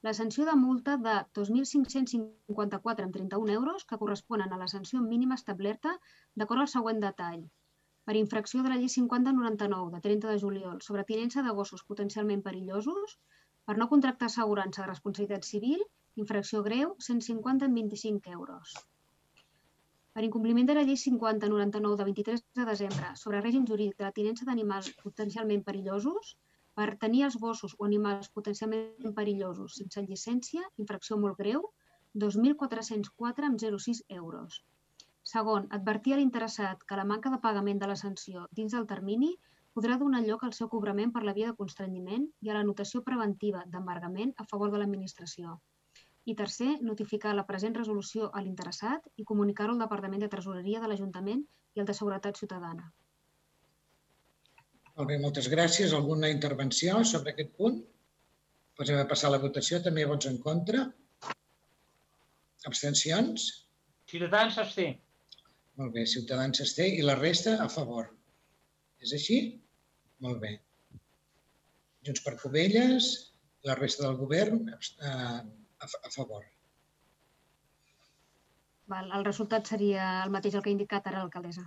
la 0.08 0.14
sanció 0.20 0.46
de 0.50 0.54
multa 0.62 0.96
de 1.08 1.16
2.554 1.40 3.08
amb 3.08 3.18
31 3.18 3.54
euros 3.58 3.86
que 3.90 4.00
corresponen 4.06 4.56
a 4.56 4.62
la 4.64 4.70
sanció 4.76 5.04
mínima 5.10 5.40
establerta 5.42 5.98
d'acord 6.40 6.64
al 6.64 6.72
següent 6.76 7.04
detall. 7.04 7.44
Per 8.08 8.18
infracció 8.22 8.64
de 8.64 8.72
la 8.72 8.80
llei 8.80 8.96
5099 8.96 9.92
de 9.98 10.04
30 10.08 10.32
de 10.32 10.40
juliol 10.46 10.82
sobre 10.88 11.08
tinença 11.12 11.44
de 11.44 11.60
gossos 11.60 11.84
potencialment 11.92 12.48
perillosos, 12.48 13.20
per 13.68 13.76
no 13.82 13.92
contractar 13.92 14.32
assegurança 14.32 14.86
de 14.86 14.92
responsabilitat 14.94 15.52
civil, 15.52 15.84
infracció 16.26 16.64
greu, 16.72 16.96
150 17.12 17.72
amb 17.72 17.84
25 17.84 18.38
euros 18.40 18.80
per 20.16 20.24
incompliment 20.24 20.68
de 20.68 20.76
la 20.78 20.84
llei 20.88 20.96
5099 21.00 21.98
de 22.00 22.06
23 22.10 22.44
de 22.58 22.66
desembre 22.72 23.08
sobre 23.22 23.42
règim 23.44 23.66
jurídic 23.70 23.98
de 24.00 24.06
la 24.08 24.14
tinença 24.18 24.46
d'animals 24.48 24.94
potencialment 25.04 25.64
perillosos, 25.70 26.38
per 26.76 26.94
tenir 27.02 27.24
els 27.28 27.36
gossos 27.42 27.74
o 27.80 27.88
animals 27.88 28.30
potencialment 28.38 29.12
perillosos 29.18 29.76
sense 29.82 30.04
llicència, 30.08 30.64
infracció 30.84 31.18
molt 31.20 31.40
greu, 31.44 31.68
2.404 32.24 33.50
amb 33.50 33.60
0,6 33.66 34.02
euros. 34.22 34.62
Segon, 35.34 35.68
advertir 35.78 36.16
a 36.16 36.22
l'interessat 36.22 36.88
que 36.88 36.98
la 37.00 37.08
manca 37.12 37.32
de 37.34 37.42
pagament 37.44 37.84
de 37.84 37.92
la 37.92 38.00
sanció 38.02 38.48
dins 38.60 38.76
del 38.78 38.88
termini 38.92 39.34
podrà 39.76 40.00
donar 40.00 40.24
lloc 40.24 40.44
al 40.48 40.56
seu 40.56 40.72
cobrament 40.72 41.12
per 41.16 41.24
la 41.28 41.36
via 41.38 41.52
de 41.52 41.60
constrenyiment 41.62 42.28
i 42.46 42.52
a 42.52 42.60
la 42.60 42.66
notació 42.68 43.04
preventiva 43.08 43.64
d'embargament 43.72 44.36
a 44.40 44.48
favor 44.52 44.72
de 44.72 44.80
l'administració. 44.80 45.58
I 46.26 46.34
tercer, 46.34 46.72
notificar 46.82 47.36
la 47.38 47.46
present 47.46 47.76
resolució 47.78 48.32
a 48.34 48.42
l'interessat 48.42 49.06
i 49.22 49.26
comunicar-ho 49.32 49.76
al 49.76 49.82
Departament 49.84 50.24
de 50.26 50.30
Tresoreria 50.32 50.82
de 50.82 50.90
l'Ajuntament 50.90 51.44
i 51.76 51.82
al 51.84 51.90
de 51.90 51.94
Seguretat 51.98 52.40
Ciutadana. 52.42 52.88
Molt 54.96 55.12
bé, 55.12 55.20
moltes 55.22 55.50
gràcies. 55.52 55.94
Alguna 55.94 56.32
intervenció 56.34 57.04
sobre 57.06 57.34
aquest 57.36 57.52
punt? 57.60 57.82
Posem 58.80 58.98
a 59.00 59.08
passar 59.10 59.30
la 59.32 59.42
votació. 59.44 59.82
També 59.84 60.06
vots 60.10 60.30
en 60.30 60.40
contra? 60.44 60.86
Abstencions? 62.70 63.46
Ciutadans 64.10 64.58
s'absté. 64.58 64.88
Molt 65.80 65.94
bé, 65.94 66.06
Ciutadans 66.10 66.62
s'absté 66.62 66.88
i 66.96 67.04
la 67.06 67.18
resta 67.20 67.58
a 67.62 67.68
favor. 67.70 68.08
És 69.04 69.14
així? 69.18 69.40
Molt 70.26 70.40
bé. 70.42 70.56
Junts 72.08 72.24
per 72.26 72.36
Covelles, 72.42 73.12
la 73.68 73.76
resta 73.78 74.06
del 74.08 74.18
govern, 74.22 74.64
eh, 74.72 75.40
a, 75.86 75.90
a 76.10 76.14
favor. 76.18 76.44
Val, 78.92 79.12
el 79.18 79.26
resultat 79.26 79.70
seria 79.72 80.10
el 80.24 80.34
mateix 80.34 80.58
el 80.58 80.66
que 80.66 80.72
ha 80.72 80.78
indicat 80.78 81.08
ara 81.10 81.24
l'alcaldessa. 81.24 81.64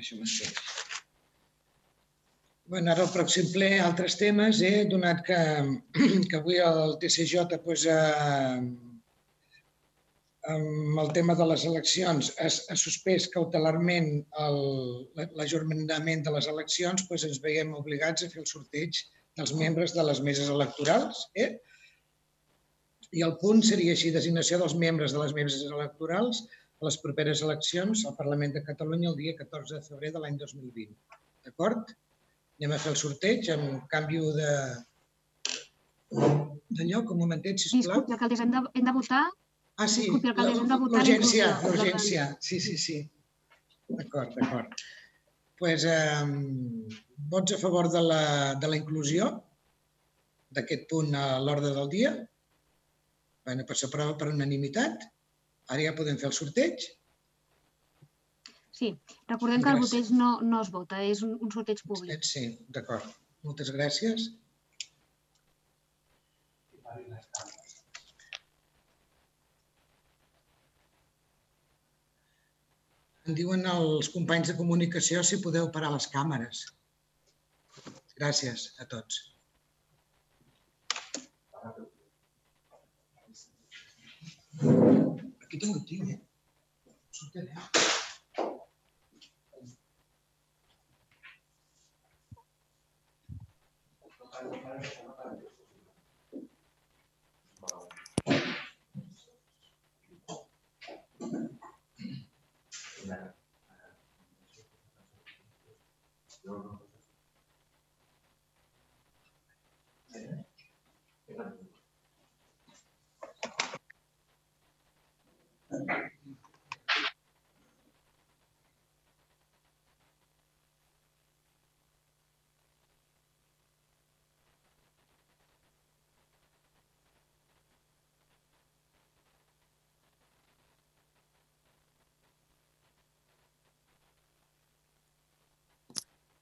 Això 0.00 0.16
m'ha 0.20 0.28
surt. 0.34 0.62
Bueno, 2.70 2.92
ara 2.92 3.02
el 3.02 3.10
pròxim 3.10 3.48
ple, 3.50 3.68
altres 3.82 4.14
temes, 4.20 4.60
eh? 4.62 4.84
donat 4.90 5.24
que, 5.26 5.40
que 6.30 6.38
avui 6.38 6.60
el 6.62 6.94
TCJ 7.02 7.58
pues, 7.64 7.84
eh, 7.90 8.60
amb 10.54 11.00
el 11.02 11.10
tema 11.16 11.34
de 11.40 11.48
les 11.50 11.64
eleccions 11.68 12.30
ha 12.40 12.76
suspès 12.82 13.26
cautelarment 13.34 14.12
l'ajornament 15.40 16.22
de 16.28 16.36
les 16.36 16.48
eleccions, 16.52 17.04
doncs 17.08 17.26
ens 17.28 17.42
veiem 17.44 17.74
obligats 17.80 18.24
a 18.24 18.30
fer 18.32 18.40
el 18.44 18.48
sorteig 18.52 19.02
dels 19.36 19.52
membres 19.58 19.92
de 19.96 20.06
les 20.06 20.22
meses 20.30 20.48
electorals. 20.54 21.26
Eh? 21.34 21.50
I 23.16 23.24
el 23.26 23.36
punt 23.40 23.62
seria 23.66 23.94
així, 23.96 24.12
designació 24.14 24.60
dels 24.60 24.76
membres 24.78 25.14
de 25.14 25.22
les 25.22 25.32
meses 25.34 25.64
electorals 25.66 26.44
a 26.80 26.86
les 26.86 26.98
properes 27.02 27.42
eleccions 27.46 28.04
al 28.06 28.14
Parlament 28.18 28.54
de 28.54 28.62
Catalunya 28.66 29.10
el 29.10 29.18
dia 29.18 29.34
14 29.38 29.78
de 29.78 29.82
febrer 29.86 30.12
de 30.14 30.22
l'any 30.22 30.38
2020. 30.42 30.94
D'acord? 31.46 31.90
Anem 32.60 32.76
a 32.76 32.78
fer 32.84 32.92
el 32.92 32.98
sorteig 33.00 33.50
amb 33.54 33.84
canvi 33.92 34.20
de, 34.36 34.52
de 36.78 36.86
lloc, 36.86 37.10
un 37.14 37.20
momentet, 37.24 37.58
sisplau. 37.58 37.82
Disculpi, 37.82 38.16
alcaldessa, 38.16 38.46
hem 38.46 38.54
de, 38.54 38.64
hem 38.78 38.88
de 38.88 38.96
votar? 38.96 39.24
Ah, 39.80 39.88
sí, 39.88 40.06
l'urgència, 40.12 41.50
l'urgència, 41.64 42.26
sí, 42.44 42.60
sí, 42.60 42.76
sí. 42.78 42.98
D'acord, 43.90 44.34
d'acord. 44.36 44.74
Doncs 45.60 45.60
pues, 45.60 45.84
eh, 45.84 46.98
vots 47.32 47.52
a 47.56 47.58
favor 47.60 47.88
de 47.92 48.02
la, 48.04 48.24
de 48.60 48.68
la 48.72 48.76
inclusió 48.80 49.30
d'aquest 50.56 50.86
punt 50.92 51.16
a 51.16 51.24
l'ordre 51.40 51.72
del 51.76 51.88
dia? 51.92 52.12
Bueno, 53.48 53.64
per 53.68 53.76
s'aprova 53.80 54.16
per 54.20 54.28
unanimitat. 54.32 55.06
Ara 55.70 55.86
ja 55.86 55.94
podem 55.98 56.18
fer 56.20 56.28
el 56.30 56.36
sorteig. 56.36 56.84
Sí, 58.80 58.90
recordem 59.30 59.62
que 59.64 59.72
el 59.74 59.82
sorteig 59.84 60.12
no, 60.16 60.30
no 60.52 60.60
es 60.64 60.70
vota, 60.74 61.00
és 61.14 61.22
un, 61.26 61.34
un 61.44 61.52
sorteig 61.54 61.82
públic. 61.86 62.24
Sí, 62.26 62.44
d'acord. 62.76 63.08
Moltes 63.46 63.72
gràcies. 63.76 64.28
Em 73.28 73.36
diuen 73.38 73.66
els 73.72 74.08
companys 74.10 74.50
de 74.50 74.56
comunicació 74.58 75.22
si 75.22 75.42
podeu 75.44 75.70
parar 75.76 75.92
les 75.94 76.08
càmeres. 76.14 76.64
Gràcies 78.18 78.70
a 78.82 78.88
tots. 78.94 79.20
Aquí 85.42 85.58
tengo 85.58 85.76
el 85.76 85.84
tío. 85.86 86.04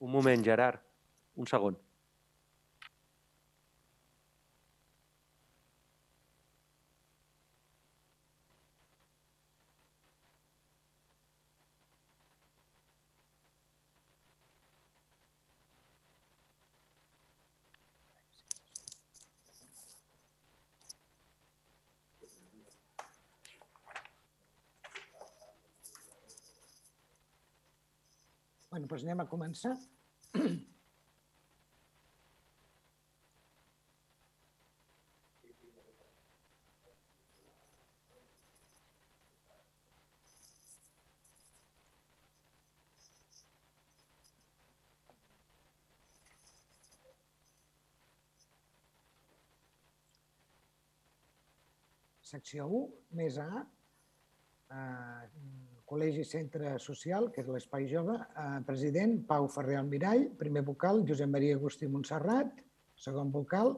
Un 0.01 0.11
moment, 0.11 0.43
Gerard. 0.43 0.81
Un 1.37 1.45
segon. 1.45 1.77
Doncs 28.89 29.05
anem 29.05 29.21
a 29.21 29.29
començar. 29.29 29.75
Secció 52.29 52.65
1, 52.69 52.79
més 53.17 53.37
A, 53.41 53.63
eh, 54.69 55.58
Col·legi 55.89 56.23
Centre 56.27 56.75
Social, 56.83 57.31
que 57.33 57.41
és 57.41 57.47
l'Espai 57.49 57.87
Jove, 57.89 58.15
eh, 58.15 58.59
president 58.67 59.15
Pau 59.31 59.47
Ferrer 59.49 59.79
Almirall, 59.79 60.27
primer 60.37 60.61
vocal 60.67 61.01
Josep 61.09 61.31
Maria 61.33 61.55
Agustí 61.57 61.89
Montserrat, 61.89 62.61
segon 63.05 63.31
vocal 63.33 63.73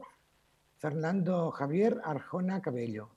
Fernando 0.84 1.52
Javier 1.52 1.94
Arjona 2.04 2.60
Cabello. 2.62 3.08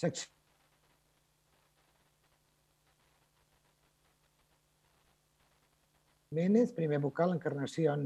Secció 0.00 0.39
Ménez, 6.30 6.70
primer 6.70 7.00
vocal, 7.00 7.32
Encarnación 7.34 8.04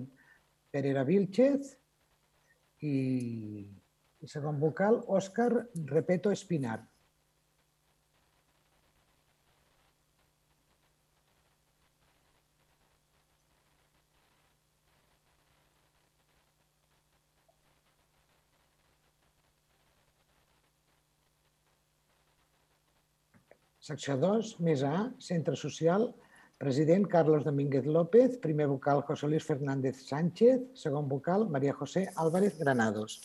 Pereira 0.73 1.03
Vilchez 1.05 1.75
i, 2.81 2.97
i 4.25 4.31
segon 4.33 4.57
vocal, 4.63 5.03
Òscar 5.13 5.51
Repeto 5.93 6.33
Espinar. 6.33 6.79
Secció 23.85 24.17
2, 24.17 24.57
més 24.65 24.81
A, 24.89 25.11
Centre 25.21 25.61
Social, 25.61 26.15
president 26.59 27.07
Carlos 27.09 27.45
Domínguez 27.45 27.85
López, 27.85 28.38
primer 28.38 28.69
vocal 28.69 29.03
José 29.03 29.29
Luis 29.29 29.45
Fernández 29.45 30.07
Sánchez, 30.07 30.61
segon 30.75 31.09
vocal 31.09 31.49
María 31.51 31.75
José 31.75 32.09
Álvarez 32.17 32.59
Granados. 32.59 33.21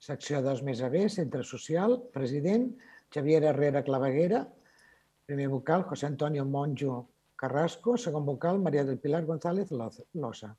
Secció 0.00 0.40
2 0.42 0.62
més 0.66 0.80
a 0.82 0.88
B, 0.88 1.04
Centre 1.12 1.44
Social, 1.44 1.98
president 2.14 2.70
Xavier 3.14 3.44
Herrera 3.44 3.84
Claveguera, 3.86 4.40
primer 5.30 5.46
vocal 5.48 5.84
José 5.84 6.06
Antonio 6.06 6.44
Monjo 6.44 7.08
Carrasco, 7.36 7.96
segon 7.96 8.24
vocal 8.26 8.58
María 8.58 8.82
del 8.82 8.98
Pilar 8.98 9.24
González 9.24 9.70
Losa. 9.70 10.56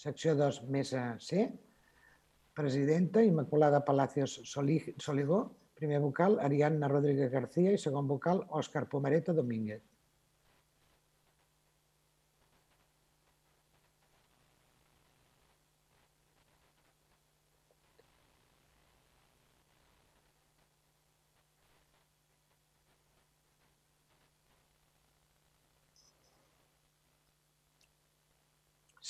Secció 0.00 0.32
2 0.40 0.62
més 0.72 0.96
a 0.96 1.18
C, 1.20 1.50
presidenta 2.56 3.20
Immaculada 3.22 3.84
Palacios 3.84 4.40
Soligó, 4.48 5.59
primer 5.80 6.00
vocal 6.00 6.36
Ariadna 6.44 6.88
Rodríguez 6.92 7.32
García 7.32 7.72
i 7.72 7.80
segon 7.80 8.08
vocal 8.08 8.44
Òscar 8.60 8.84
Pomareta 8.92 9.32
Domínguez. 9.32 9.80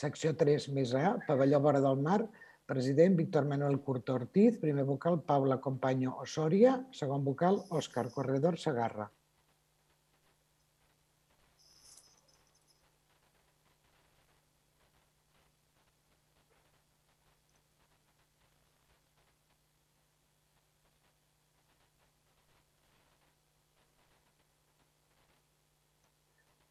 Secció 0.01 0.31
3 0.41 0.71
més 0.73 0.95
A, 0.97 1.19
pavelló 1.27 1.59
vora 1.61 1.83
del 1.85 1.99
mar, 2.01 2.23
president 2.71 3.17
Víctor 3.19 3.47
Manuel 3.47 3.81
Curto 3.81 4.15
Ortiz, 4.15 4.57
primer 4.63 4.85
vocal 4.85 5.25
Paula 5.27 5.57
Compaño 5.61 6.15
Osoria, 6.23 6.77
segon 6.95 7.25
vocal 7.25 7.65
Òscar 7.69 8.05
Corredor 8.15 8.59
Sagarra. 8.63 9.09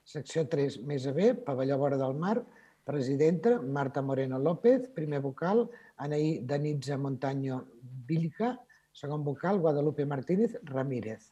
Secció 0.07 0.47
3 0.47 0.79
més 0.87 1.03
a 1.05 1.11
B, 1.11 1.33
pavelló 1.43 1.75
vora 1.83 1.99
del 1.99 2.15
mar, 2.23 2.37
presidenta 2.89 3.61
Marta 3.61 4.01
Moreno 4.01 4.39
López, 4.39 4.89
primer 4.89 5.21
vocal 5.21 5.69
Anaí 5.95 6.39
Danitza 6.41 6.97
Montaño 6.97 7.67
Vilca, 8.07 8.57
segon 8.91 9.23
vocal 9.23 9.59
Guadalupe 9.59 10.07
Martínez 10.07 10.57
Ramírez. 10.63 11.29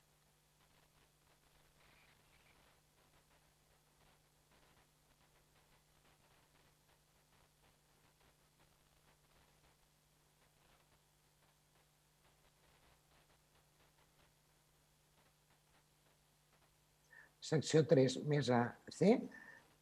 Secció 17.41 17.81
3 17.89 18.19
més 18.29 18.53
a 18.53 18.61
C, 18.93 19.17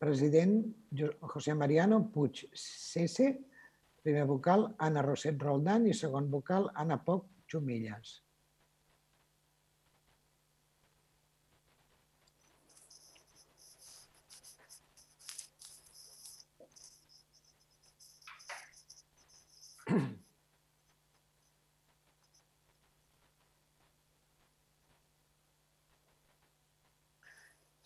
president 0.05 0.61
José 1.33 1.55
Mariano 1.57 2.03
Puig 2.13 2.43
Cese, 2.53 3.31
primer 4.05 4.27
vocal 4.29 4.67
Anna 4.77 5.01
Roset 5.01 5.41
Roldán 5.41 5.87
i 5.89 5.97
segon 5.97 6.29
vocal 6.29 6.69
Anna 6.77 6.99
Poc 7.01 7.25
Xumillas. 7.49 8.19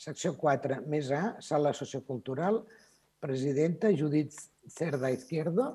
Secció 0.10 0.32
4, 0.42 0.80
més 0.90 1.12
A, 1.14 1.36
sala 1.46 1.70
sociocultural, 1.78 2.64
presidenta 3.22 3.92
Judit 3.94 4.34
Cerda 4.74 5.12
Izquierdo, 5.14 5.68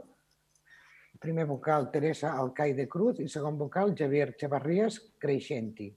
primer 1.23 1.45
vocal 1.47 1.87
Teresa 1.95 2.33
Alcaide 2.35 2.89
Cruz 2.91 3.21
i 3.23 3.29
segon 3.31 3.61
vocal 3.61 3.95
Javier 3.95 4.33
Chavarrías 4.41 4.99
Creixenti. 5.23 5.93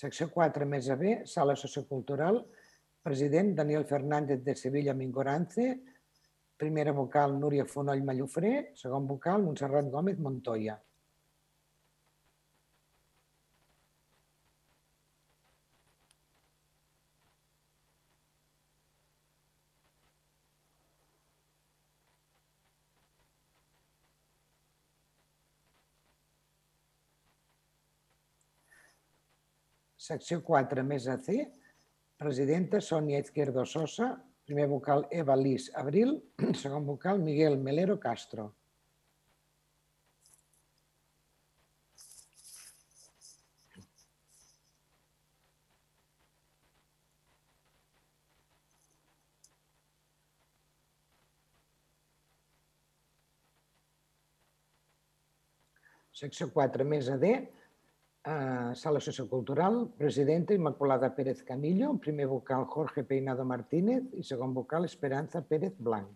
Secció 0.00 0.30
4 0.32 0.64
més 0.64 0.86
a 0.88 0.94
B, 0.96 1.10
sala 1.28 1.52
sociocultural, 1.60 2.38
president 3.04 3.50
Daniel 3.58 3.84
Fernández 3.84 4.40
de 4.46 4.54
Sevilla 4.56 4.94
Mingorance, 4.96 5.66
primera 6.56 6.94
vocal 6.96 7.34
Núria 7.40 7.66
Fonoll 7.68 8.00
Mallofré, 8.06 8.52
segon 8.80 9.08
vocal 9.10 9.44
Montserrat 9.44 9.90
Gómez 9.92 10.22
Montoya. 10.24 10.78
Secció 30.10 30.42
4, 30.42 30.82
mesa 30.82 31.14
C, 31.22 31.44
presidenta 32.18 32.80
Sònia 32.82 33.20
Izquierdo 33.22 33.62
Sosa, 33.62 34.08
primer 34.42 34.64
vocal 34.66 35.04
Eva 35.14 35.36
Lis 35.38 35.68
Abril, 35.78 36.16
segon 36.62 36.82
vocal 36.88 37.20
Miguel 37.22 37.54
Melero 37.62 37.94
Castro. 38.02 38.48
Secció 56.10 56.50
4, 56.52 56.84
mesa 56.84 57.14
D, 57.16 57.36
sala 58.74 59.00
sociocultural, 59.00 59.90
presidenta 59.96 60.54
Immaculada 60.54 61.14
Pérez 61.14 61.42
Camillo, 61.42 61.98
primer 61.98 62.26
vocal 62.26 62.64
Jorge 62.66 63.04
Peinado 63.04 63.44
Martínez 63.44 64.04
i 64.12 64.22
segon 64.22 64.54
vocal 64.54 64.84
Esperanza 64.84 65.42
Pérez 65.42 65.74
Blanc. 65.78 66.10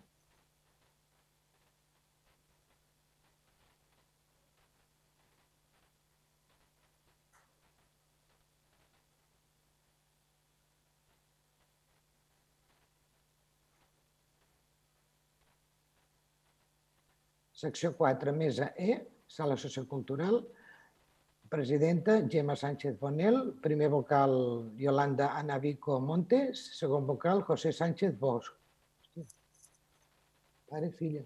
Secció 17.65 17.95
4, 17.97 18.33
mesa 18.37 18.73
E, 18.77 18.99
sala 19.27 19.57
sociocultural, 19.57 20.43
presidenta 21.55 22.21
Gemma 22.29 22.57
Sánchez 22.57 22.99
Bonel, 22.99 23.55
primer 23.63 23.89
vocal 23.89 24.73
Yolanda 24.77 25.39
Anavico 25.39 26.01
Montes, 26.01 26.77
segon 26.77 27.07
vocal 27.07 27.43
José 27.43 27.71
Sánchez 27.73 28.19
Bosch. 28.19 28.51
Pare, 30.67 30.91
filla. 30.91 31.23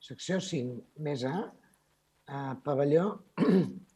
Secció 0.00 0.40
5, 0.40 0.80
més 1.04 1.28
A, 1.28 1.36
eh, 2.32 2.56
pavelló 2.64 3.06
1 3.44 3.89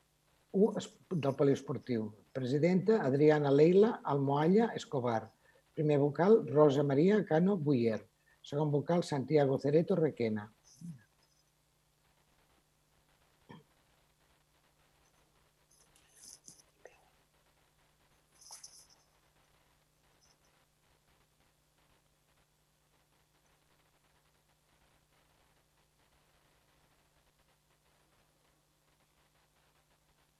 del 0.54 1.34
poliesportiu. 1.34 2.12
Presidenta 2.32 3.00
Adriana 3.02 3.50
Leila 3.50 4.00
Almoalla 4.04 4.70
Escobar. 4.74 5.32
Primer 5.74 5.98
vocal 5.98 6.46
Rosa 6.46 6.84
Maria 6.86 7.24
Cano 7.26 7.56
Buyer. 7.56 7.98
Segon 8.40 8.70
vocal 8.70 9.02
Santiago 9.02 9.58
Cereto 9.58 9.96
Requena. 9.96 10.46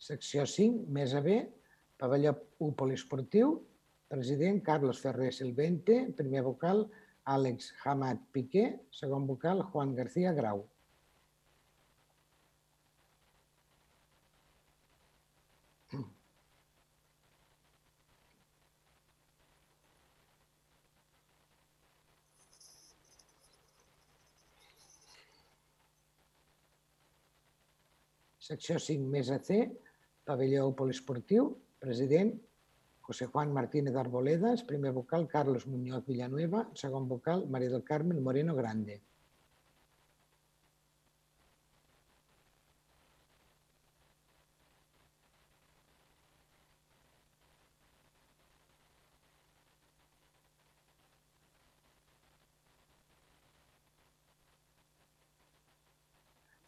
Secció 0.05 0.45
5, 0.45 0.85
mesa 0.93 1.21
B, 1.25 1.39
pavelló 1.97 2.35
1 2.59 2.75
poliesportiu, 2.77 3.55
president 4.13 4.61
Carlos 4.63 4.99
Ferrer 5.01 5.31
Silvente, 5.33 6.13
primer 6.13 6.43
vocal 6.45 6.83
Àlex 7.25 7.71
Hamad 7.81 8.21
Piqué, 8.31 8.67
segon 8.93 9.25
vocal 9.27 9.63
Juan 9.63 9.95
García 9.97 10.35
Grau. 10.37 10.67
Secció 28.45 28.77
5, 28.77 29.09
mesa 29.09 29.39
C, 29.41 29.63
pavelló 30.25 30.75
poliesportiu, 30.75 31.61
president 31.79 32.41
José 33.01 33.27
Juan 33.27 33.53
Martínez 33.53 33.95
Arboledas, 33.95 34.65
primer 34.65 34.93
vocal 34.93 35.29
Carlos 35.29 35.67
Muñoz 35.67 36.07
Villanueva, 36.07 36.71
segon 36.75 37.07
vocal 37.07 37.47
María 37.49 37.69
del 37.69 37.85
Carmen 37.85 38.23
Moreno 38.23 38.55
Grande. 38.55 39.03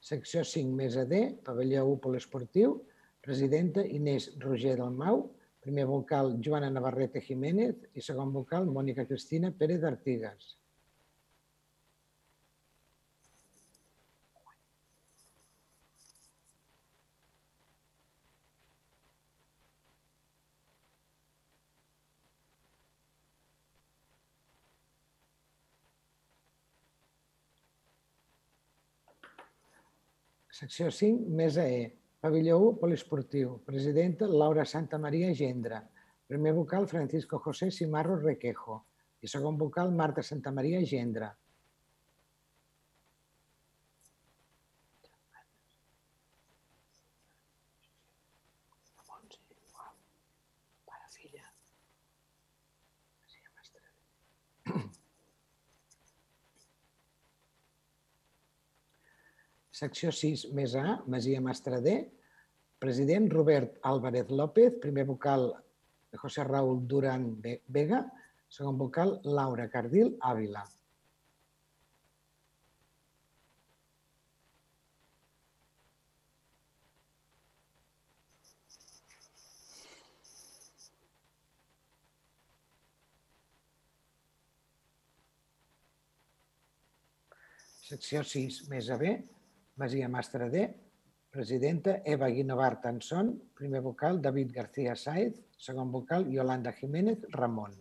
Secció 0.06 0.44
5, 0.44 0.76
mesa 0.76 1.04
D, 1.04 1.40
pavelló 1.42 1.86
1 1.86 1.98
poliesportiu, 1.98 2.86
presidenta 3.26 3.82
Inés 3.84 4.28
Roger 4.38 4.76
Dalmau, 4.78 5.24
primer 5.60 5.86
vocal 5.90 6.36
Joana 6.40 6.70
Navarrete 6.70 7.20
Jiménez 7.20 7.74
i 7.98 8.04
segon 8.08 8.30
vocal 8.30 8.70
Mònica 8.70 9.06
Cristina 9.08 9.50
Pérez 9.50 9.82
Artigas. 9.82 10.54
Secció 30.56 30.88
5, 30.88 31.26
mesa 31.36 31.66
E, 31.68 31.90
pavelló 32.26 32.58
1 32.58 32.78
poliesportiu, 32.80 33.62
presidenta 33.64 34.26
Laura 34.26 34.64
Santa 34.64 34.98
Maria 34.98 35.32
Gendra, 35.32 35.88
primer 36.26 36.54
vocal 36.54 36.88
Francisco 36.88 37.38
José 37.38 37.70
Simarro 37.70 38.16
Requejo. 38.18 38.82
I 39.22 39.28
segon 39.30 39.54
vocal 39.56 39.92
Marta 39.92 40.24
Santa 40.26 40.50
Maria 40.50 40.82
Gendra. 40.82 41.28
Secció 59.76 60.08
6, 60.08 60.54
mesa 60.56 60.82
A, 60.88 60.92
Masia 61.04 61.40
Mastradé, 61.44 62.10
president 62.80 63.28
Robert 63.30 63.74
Álvarez 63.82 64.30
López, 64.30 64.72
primer 64.80 65.04
vocal 65.04 65.52
José 66.16 66.44
Raúl 66.44 66.80
Durán 66.88 67.26
Vega, 67.42 68.00
segon 68.48 68.78
vocal 68.78 69.20
Laura 69.24 69.68
Cardil 69.68 70.16
Ávila. 70.22 70.64
Secció 87.86 88.24
6, 88.24 88.68
mesa 88.72 88.96
B, 88.96 89.18
Masia 89.76 90.08
Mastradé, 90.08 90.74
presidenta 91.30 92.00
Eva 92.04 92.28
Guinovart 92.28 92.86
Anson, 92.86 93.42
primer 93.54 93.82
vocal 93.82 94.22
David 94.22 94.52
García 94.54 94.96
Sáez, 94.96 95.36
segon 95.58 95.92
vocal 95.92 96.30
Yolanda 96.32 96.72
Jiménez 96.72 97.20
Ramon. 97.28 97.76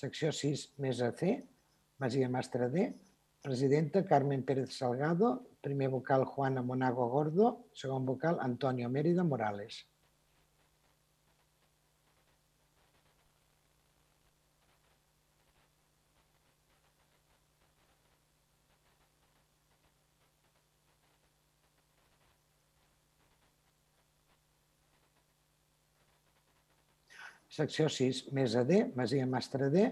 Secció 0.00 0.32
6, 0.32 0.74
mesa 0.76 1.12
C, 1.12 1.46
Masia 1.98 2.28
Mastradé, 2.28 2.94
Presidenta 3.42 4.04
Carmen 4.04 4.42
Pérez 4.44 4.76
Salgado, 4.76 5.46
primer 5.62 5.88
vocal 5.88 6.24
Juana 6.24 6.62
Monago 6.62 7.08
Gordo, 7.08 7.68
segon 7.72 8.04
vocal 8.04 8.36
Antonio 8.40 8.88
Mérida 8.90 9.24
Morales. 9.24 9.86
secció 27.50 27.88
6, 27.88 28.32
mesa 28.32 28.64
D, 28.64 28.92
Masia 28.94 29.26
Mastra 29.26 29.68
D, 29.68 29.90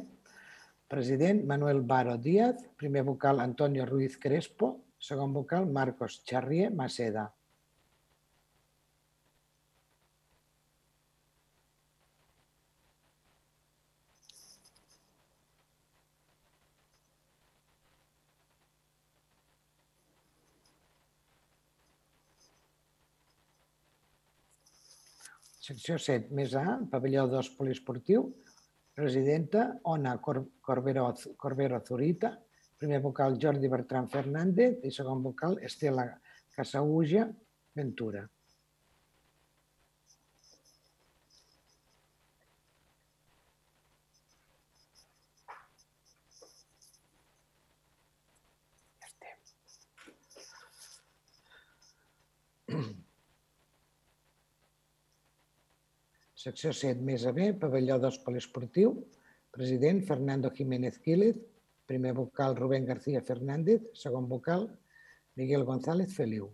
President, 0.89 1.45
Manuel 1.45 1.83
Baro 1.83 2.17
Díaz. 2.17 2.57
Primer 2.77 3.05
vocal, 3.05 3.41
Antonio 3.41 3.85
Ruiz 3.87 4.17
Crespo. 4.19 4.77
Segon 4.99 5.33
vocal, 5.33 5.67
Marcos 5.67 6.23
Charrier 6.25 6.73
Maceda. 6.73 7.29
Secció 25.69 25.99
7, 26.01 26.33
més 26.33 26.55
A, 26.57 26.79
pavelló 26.89 27.27
2 27.29 27.49
poliesportiu, 27.59 28.31
presidenta 28.99 29.79
Ona 29.85 30.17
Cor 30.19 30.41
Corbero, 30.61 31.15
Corbero 31.37 31.79
Zurita, 31.87 32.33
primer 32.77 32.99
vocal 33.01 33.39
Jordi 33.39 33.71
Bertran 33.71 34.09
Fernández 34.11 34.83
i 34.83 34.91
segon 34.91 35.23
vocal 35.23 35.55
Estela 35.63 36.09
Casauja 36.51 37.29
Ventura. 37.79 38.25
Secció 56.49 56.71
7, 56.73 57.03
més 57.05 57.27
a 57.29 57.33
B, 57.37 57.51
pavelló 57.61 57.99
2 58.01 58.15
poliesportiu, 58.25 58.95
president 59.53 59.99
Fernando 60.09 60.49
Jiménez 60.49 60.97
Quílez, 61.05 61.37
primer 61.85 62.15
vocal 62.17 62.57
Rubén 62.57 62.87
García 62.89 63.21
Fernández, 63.21 63.83
segon 63.93 64.31
vocal 64.31 64.65
Miguel 65.37 65.67
González 65.69 66.17
Feliu. 66.17 66.49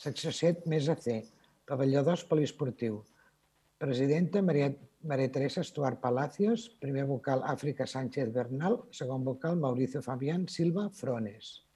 Secció 0.00 0.32
7, 0.34 0.66
més 0.66 0.90
a 0.90 0.98
C, 0.98 1.22
2 1.70 2.24
poliesportiu. 2.26 3.06
Presidenta 3.78 4.42
Maria, 4.42 4.74
Maria 5.02 5.30
Teresa 5.30 5.60
Estuart 5.62 6.00
Palacios, 6.00 6.68
primer 6.80 7.06
vocal 7.06 7.44
Àfrica 7.46 7.86
Sánchez 7.86 8.32
Bernal, 8.34 8.82
segon 8.90 9.24
vocal 9.24 9.56
Mauricio 9.56 10.02
Fabián 10.02 10.48
Silva 10.48 10.90
Frones. 10.90 11.69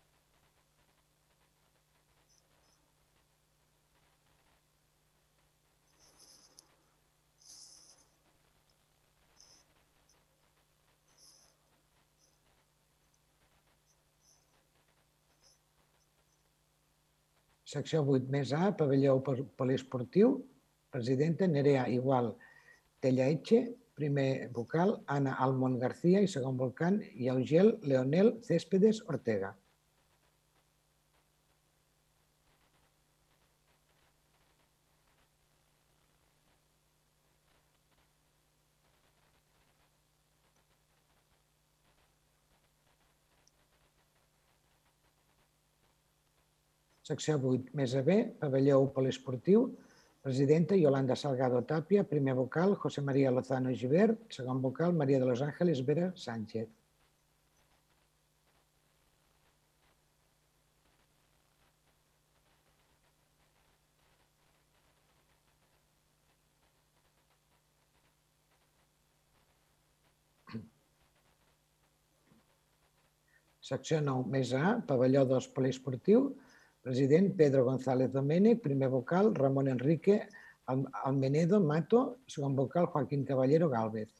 Secció 17.75 18.05
8 18.07 18.31
més 18.31 18.53
A, 18.55 18.68
pavelló 18.79 19.16
poliesportiu, 19.59 20.37
presidenta 20.95 21.49
Nerea 21.51 21.89
Igual 21.91 22.29
Tellaetxe, 23.03 23.64
primer 23.99 24.49
vocal 24.55 25.01
Ana 25.11 25.35
Almond 25.47 25.81
García 25.83 26.22
i 26.22 26.31
segon 26.31 26.57
vocal 26.61 27.01
Yaugel 27.27 27.75
Leonel 27.83 28.37
Céspedes 28.47 29.03
Ortega. 29.11 29.55
Secció 47.05 47.34
8, 47.36 47.74
més 47.76 47.92
B, 48.07 48.14
pavelló 48.40 48.78
poliesportiu, 48.94 49.66
presidenta 50.24 50.76
Yolanda 50.80 51.12
Salgado 51.20 51.59
Tapia, 51.68 52.07
primer 52.09 52.32
vocal 52.38 52.72
José 52.80 53.02
María 53.05 53.30
Lozano 53.30 53.74
Givert, 53.76 54.22
segon 54.32 54.62
vocal 54.62 54.94
María 54.96 55.20
de 55.20 55.28
los 55.28 55.42
Ángeles 55.44 55.84
Vera 55.84 56.14
Sánchez. 56.16 56.70
Secció 73.64 74.00
9, 74.00 74.24
més 74.32 74.57
A, 74.57 74.78
pavelló 74.88 75.28
2 75.28 75.52
poliesportiu, 75.52 76.32
president 76.85 77.32
Pedro 77.35 77.64
González 77.64 78.12
Domènech, 78.12 78.61
primer 78.61 78.91
vocal 78.93 79.32
Ramon 79.35 79.70
Enrique 79.72 80.18
Almenedo 80.68 81.61
Mato, 81.61 82.18
segon 82.28 82.55
vocal 82.57 82.91
Joaquín 82.93 83.24
Caballero 83.24 83.70
Gálvez. 83.72 84.12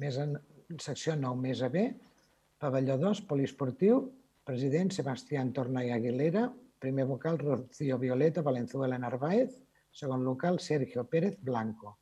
Més 0.00 0.16
en 0.18 0.38
secció 0.80 1.14
9, 1.14 1.38
més 1.38 1.60
a 1.62 1.68
B, 1.68 1.90
pavelló 2.58 2.96
2, 2.98 3.20
poliesportiu, 3.30 4.08
president 4.50 4.90
Sebastián 4.90 5.52
Tornay 5.52 5.92
Aguilera, 5.92 6.52
primer 6.80 7.06
vocal 7.06 7.38
Rocío 7.38 7.98
Violeta 8.00 8.42
Valenzuela 8.42 8.98
Narváez, 8.98 9.60
segon 9.92 10.24
local 10.24 10.58
Sergio 10.58 11.04
Pérez 11.06 11.38
Blanco. 11.40 11.94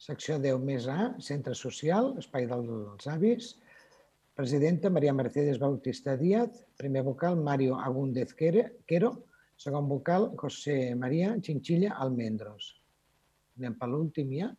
Secció 0.00 0.40
10 0.40 0.64
més 0.64 0.88
A, 0.88 1.12
Centre 1.20 1.52
Social, 1.52 2.14
Espai 2.16 2.48
dels 2.48 3.04
Avis, 3.12 3.58
presidenta 4.38 4.88
Maria 4.88 5.12
Mercedes 5.12 5.58
Bautista 5.58 6.16
Díaz, 6.16 6.64
primer 6.76 7.02
vocal 7.02 7.34
Mario 7.34 7.74
Agúndez 7.74 8.34
Quero, 8.38 9.26
segon 9.56 9.88
vocal 9.88 10.36
José 10.36 10.94
María 10.94 11.34
Chinchilla 11.42 11.96
Almendros. 11.98 12.68
Anem 13.58 13.74
per 13.74 13.88
l'últim 13.90 14.30
ja. 14.38 14.52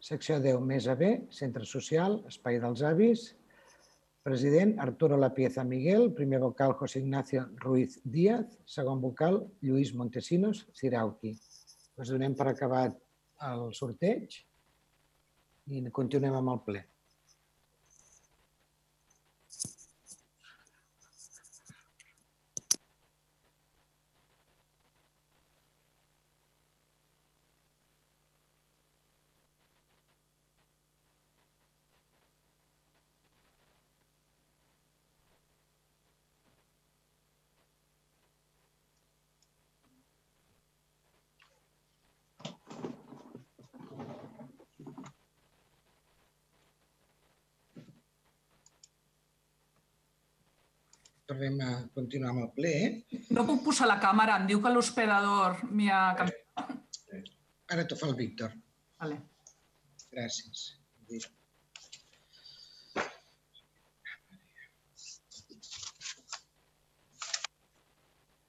Secció 0.00 0.40
10 0.40 0.64
més 0.64 0.88
a 0.88 0.96
B, 0.96 1.12
Centre 1.28 1.68
Social, 1.68 2.22
Espai 2.32 2.56
dels 2.64 2.80
Avis, 2.80 3.34
president 4.22 4.78
Arturo 4.80 5.16
Lapieza 5.16 5.64
Miguel, 5.64 6.12
primer 6.12 6.40
vocal 6.40 6.74
José 6.74 7.00
Ignacio 7.00 7.46
Ruiz 7.56 8.00
Díaz, 8.04 8.58
segon 8.64 9.00
vocal 9.00 9.40
Lluís 9.60 9.94
Montesinos 9.94 10.66
Cirauqui. 10.74 11.34
Doncs 11.96 12.12
donem 12.12 12.34
per 12.36 12.50
acabat 12.50 12.98
el 13.48 13.68
sorteig 13.74 14.40
i 15.68 15.82
continuem 15.92 16.36
amb 16.38 16.54
el 16.54 16.62
ple. 16.66 16.84
A 51.64 51.70
continuar 51.94 52.32
amb 52.32 52.44
el 52.44 52.50
ple. 52.56 52.74
No 53.36 53.44
puc 53.48 53.64
posar 53.66 53.88
la 53.90 53.98
càmera, 54.02 54.38
em 54.40 54.46
diu 54.50 54.60
que 54.64 54.72
l'hospedador 54.72 55.58
m'hi 55.70 55.88
ha... 55.92 56.02
Ara 57.74 57.84
t'ho 57.88 57.98
fa 58.00 58.08
el 58.08 58.16
Víctor. 58.18 58.54
Vale. 59.02 59.18
Gràcies. 60.14 60.62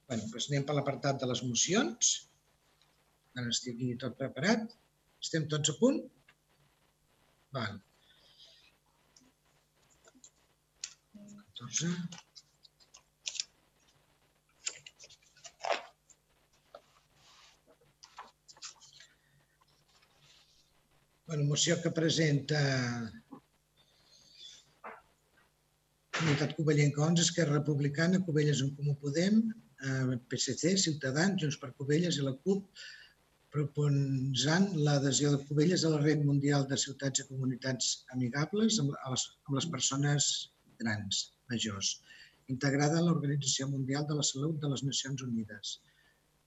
Bé, 0.09 0.17
doncs 0.17 0.47
anem 0.49 0.63
per 0.65 0.75
l'apartat 0.77 1.19
de 1.21 1.27
les 1.29 1.43
mocions. 1.45 2.13
Ara 3.37 3.51
estigui 3.53 3.91
tot 4.05 4.15
preparat. 4.21 4.71
Estem 5.25 5.45
tots 5.51 5.73
a 5.73 5.77
punt? 5.81 5.99
Val. 7.57 7.77
14. 11.59 12.28
Bueno, 21.29 21.43
moció 21.43 21.75
que 21.79 21.91
presenta 21.93 22.59
Unitat 26.23 26.55
Covellenca 26.57 27.03
11, 27.05 27.21
Esquerra 27.21 27.59
Republicana, 27.59 28.21
Covelles 28.25 28.63
en 28.65 28.71
Comú 28.73 28.95
Podem, 28.97 29.35
eh, 29.89 30.17
PSC, 30.31 30.71
Ciutadans, 30.85 31.37
Junts 31.43 31.59
per 31.61 31.69
Covelles 31.77 32.17
i 32.17 32.25
la 32.25 32.33
CUP, 32.33 32.81
proposant 33.53 34.65
l'adhesió 34.87 35.35
de 35.35 35.43
Covelles 35.51 35.85
a 35.85 35.93
la 35.93 36.01
Red 36.01 36.25
Mundial 36.31 36.65
de 36.71 36.81
Ciutats 36.85 37.21
i 37.21 37.27
Comunitats 37.29 37.91
Amigables 38.17 38.81
amb 38.81 38.97
les, 38.97 39.27
amb 39.45 39.59
les 39.59 39.69
persones 39.75 40.31
grans, 40.81 41.21
majors, 41.53 41.91
integrada 42.55 43.03
en 43.03 43.11
l'Organització 43.11 43.69
Mundial 43.75 44.09
de 44.09 44.17
la 44.17 44.25
Salut 44.33 44.57
de 44.65 44.73
les 44.73 44.81
Nacions 44.89 45.29
Unides. 45.29 45.77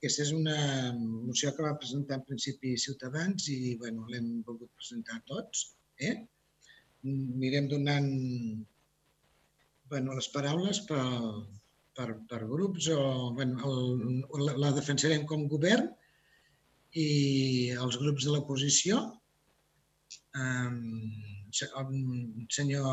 Aquesta 0.03 0.25
és 0.25 0.31
una 0.35 0.55
moció 0.99 1.53
que 1.55 1.63
va 1.63 1.77
presentar 1.79 2.17
en 2.19 2.23
principi 2.27 2.73
Ciutadans 2.85 3.45
i 3.55 3.77
bueno, 3.79 4.03
l'hem 4.11 4.41
volgut 4.49 4.73
presentar 4.75 5.21
tots. 5.29 5.61
Eh? 6.03 6.17
Mirem 7.07 7.69
donant 7.71 8.09
bueno, 9.93 10.17
les 10.19 10.29
paraules 10.35 10.81
per, 10.89 11.05
per, 11.95 12.09
per 12.27 12.41
grups 12.51 12.91
o 12.97 12.99
bueno, 13.39 13.63
el, 13.71 14.51
la 14.65 14.75
defensarem 14.75 15.23
com 15.31 15.47
govern 15.55 15.87
i 16.99 17.07
els 17.87 18.03
grups 18.03 18.27
de 18.27 18.35
l'oposició. 18.35 18.99
el 20.43 21.97
senyor 22.59 22.93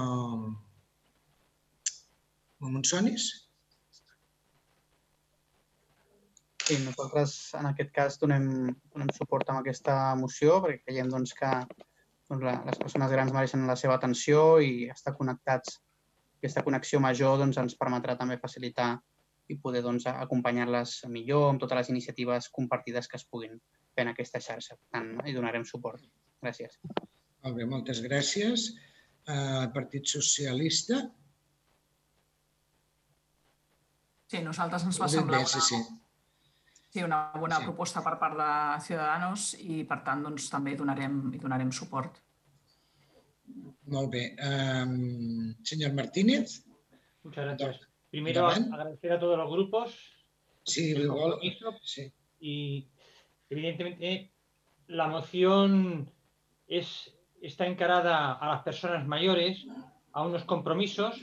Monsonis. 2.69 3.48
Sí, 6.69 6.75
nosaltres 6.85 7.35
en 7.57 7.65
aquest 7.65 7.89
cas 7.95 8.19
donem, 8.21 8.43
donem 8.93 9.09
suport 9.15 9.47
amb 9.49 9.63
aquesta 9.63 9.93
moció 10.19 10.59
perquè 10.61 10.83
creiem 10.83 11.07
doncs, 11.09 11.31
que 11.33 11.49
doncs, 12.29 12.43
la, 12.45 12.51
les 12.67 12.77
persones 12.77 13.09
grans 13.09 13.33
mereixen 13.33 13.63
la 13.65 13.75
seva 13.79 13.95
atenció 13.97 14.43
i 14.61 14.85
estar 14.93 15.15
connectats. 15.17 15.79
Aquesta 16.37 16.61
connexió 16.67 16.99
major 17.01 17.39
doncs, 17.41 17.57
ens 17.57 17.77
permetrà 17.79 18.13
també 18.19 18.37
facilitar 18.37 18.91
i 19.49 19.57
poder 19.63 19.81
doncs, 19.81 20.05
acompanyar-les 20.11 20.93
millor 21.09 21.47
amb 21.49 21.63
totes 21.63 21.79
les 21.79 21.89
iniciatives 21.95 22.51
compartides 22.53 23.09
que 23.09 23.17
es 23.17 23.25
puguin 23.25 23.55
fer 23.95 24.05
en 24.05 24.11
aquesta 24.11 24.41
xarxa. 24.45 24.77
Per 24.77 24.99
tant, 24.99 25.07
hi 25.25 25.33
donarem 25.33 25.65
suport. 25.65 26.03
Gràcies. 26.45 26.77
Molt 26.93 27.57
bé, 27.57 27.65
moltes 27.71 28.03
gràcies. 28.05 28.67
Uh, 29.25 29.65
Partit 29.73 30.05
Socialista. 30.13 30.99
Sí, 34.29 34.43
nosaltres 34.45 34.85
ens 34.85 35.01
va 35.01 35.09
semblar 35.09 35.41
bé, 35.41 35.49
sí, 35.49 35.63
sí. 35.65 35.81
Sí, 36.89 37.03
una 37.05 37.31
bona 37.37 37.59
sí. 37.59 37.67
proposta 37.67 38.01
per 38.01 38.15
part 38.21 38.37
de 38.39 38.49
Ciudadanos 38.81 39.51
i, 39.61 39.83
per 39.89 39.99
tant, 40.05 40.23
doncs, 40.25 40.47
també 40.49 40.73
hi 40.73 40.79
donarem, 40.79 41.19
hi 41.33 41.41
donarem 41.41 41.69
suport. 41.75 42.17
Molt 43.93 44.09
bé. 44.13 44.23
Um, 44.45 45.53
señor 45.65 45.93
Martínez. 45.93 46.63
Muchas 47.23 47.45
gracias. 47.45 47.85
Primero, 48.09 48.47
agradecer 48.47 49.13
a 49.13 49.19
todos 49.19 49.37
los 49.37 49.51
grupos. 49.51 49.95
Sí, 50.63 50.91
igual. 50.91 51.37
Sí. 51.83 52.11
Y, 52.39 52.87
evidentemente, 53.49 54.31
la 54.87 55.07
moción 55.07 56.11
es, 56.67 57.13
está 57.41 57.67
encarada 57.67 58.33
a 58.33 58.47
las 58.47 58.63
personas 58.63 59.05
mayores, 59.05 59.65
a 60.11 60.25
unos 60.25 60.43
compromisos 60.45 61.19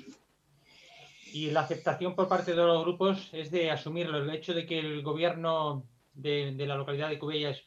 y 1.32 1.50
la 1.50 1.60
aceptación 1.60 2.14
por 2.14 2.28
parte 2.28 2.52
de 2.52 2.62
los 2.62 2.82
grupos 2.82 3.28
es 3.32 3.50
de 3.50 3.70
asumirlo. 3.70 4.18
El 4.18 4.30
hecho 4.30 4.54
de 4.54 4.66
que 4.66 4.78
el 4.78 5.02
gobierno 5.02 5.86
de, 6.14 6.54
la 6.66 6.76
localidad 6.76 7.08
de 7.08 7.18
Cubellas 7.18 7.62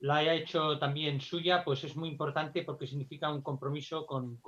la 0.00 0.16
haya 0.16 0.34
hecho 0.34 0.78
también 0.78 1.20
suya, 1.20 1.62
pues 1.64 1.84
es 1.84 1.96
muy 1.96 2.08
importante 2.08 2.62
porque 2.62 2.86
significa 2.86 3.30
un 3.30 3.42
compromiso 3.42 4.04
con, 4.04 4.40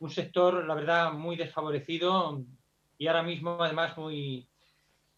un 0.00 0.10
sector, 0.10 0.64
la 0.66 0.74
verdad, 0.74 1.12
muy 1.12 1.36
desfavorecido 1.36 2.44
y 2.98 3.06
ahora 3.06 3.22
mismo, 3.22 3.62
además, 3.62 3.96
muy 3.96 4.48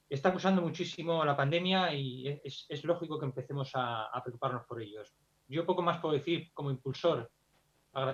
está 0.08 0.30
acusando 0.30 0.60
muchísimo 0.60 1.24
la 1.24 1.36
pandemia 1.36 1.94
y 1.94 2.40
es, 2.44 2.84
lógico 2.84 3.18
que 3.18 3.26
empecemos 3.26 3.70
a, 3.74 4.04
a, 4.04 4.22
preocuparnos 4.22 4.66
por 4.66 4.82
ellos. 4.82 5.12
Yo 5.48 5.66
poco 5.66 5.82
más 5.82 6.00
puedo 6.00 6.14
decir 6.14 6.50
como 6.52 6.70
impulsor. 6.70 7.30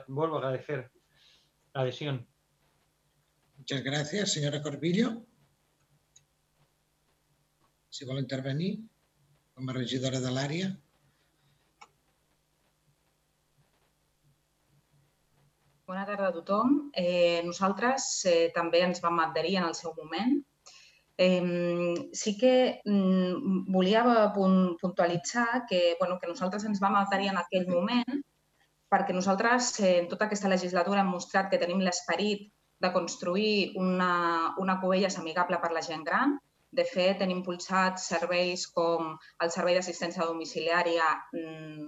vuelvo 0.07 0.37
a 0.37 0.39
agradecer 0.39 0.91
la 1.75 1.83
adhesión. 1.83 2.27
Muchas 3.59 3.83
gracias. 3.83 4.33
Señora 4.33 4.63
Corbillo. 4.63 5.27
Si 7.89 8.05
vol 8.05 8.19
intervenir 8.21 8.85
com 9.57 9.71
a 9.71 9.73
regidora 9.73 10.21
de 10.21 10.31
l'àrea. 10.31 10.69
Bona 15.89 16.05
tarda 16.05 16.29
a 16.29 16.35
tothom. 16.35 16.91
Eh, 16.93 17.41
nosaltres 17.47 18.09
eh, 18.29 18.51
també 18.55 18.83
ens 18.85 19.01
vam 19.05 19.23
adherir 19.25 19.57
en 19.63 19.69
el 19.71 19.77
seu 19.79 19.95
moment. 19.97 20.37
Eh, 21.17 21.95
sí 22.13 22.35
que 22.37 22.83
mm, 22.85 23.73
volia 23.73 24.03
puntualitzar 24.35 25.65
que, 25.71 25.97
bueno, 25.99 26.19
que 26.21 26.29
nosaltres 26.29 26.67
ens 26.69 26.83
vam 26.83 26.99
adherir 27.01 27.31
en 27.33 27.39
aquell 27.41 27.71
moment 27.71 28.21
perquè 28.93 29.15
nosaltres 29.17 29.71
eh, 29.81 29.97
en 30.03 30.11
tota 30.11 30.27
aquesta 30.27 30.51
legislatura 30.53 31.01
hem 31.01 31.15
mostrat 31.15 31.49
que 31.51 31.63
tenim 31.63 31.81
l'esperit 31.81 32.51
de 32.79 32.93
construir 32.93 33.73
una, 33.77 34.55
una 34.59 34.79
Covelles 34.81 35.19
amigable 35.19 35.59
per 35.63 35.73
la 35.73 35.83
gent 35.83 36.05
gran. 36.05 36.37
De 36.77 36.85
fet, 36.85 37.23
hem 37.23 37.33
impulsat 37.33 38.01
serveis 38.03 38.67
com 38.75 39.15
el 39.43 39.53
servei 39.55 39.79
d'assistència 39.79 40.27
domiciliària 40.29 41.07
mm, 41.33 41.87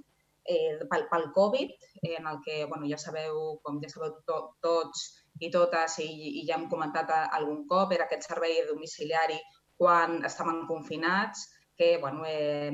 eh, 0.49 0.79
pel, 0.91 1.05
pel 1.11 1.29
Covid, 1.35 1.75
en 2.09 2.27
el 2.31 2.41
que 2.45 2.65
bueno, 2.65 2.89
ja 2.89 2.99
sabeu, 3.01 3.59
com 3.63 3.83
ja 3.83 3.91
sabeu 3.93 4.17
to, 4.27 4.41
tots 4.65 5.05
i 5.45 5.51
totes, 5.55 5.99
i, 6.03 6.09
i 6.41 6.47
ja 6.49 6.57
hem 6.57 6.67
comentat 6.73 7.13
algun 7.19 7.67
cop, 7.69 7.93
era 7.93 8.09
aquest 8.09 8.31
servei 8.31 8.63
domiciliari 8.71 9.39
quan 9.79 10.23
estaven 10.27 10.65
confinats, 10.71 11.45
que 11.79 11.99
bueno, 12.03 12.25
eh, 12.27 12.73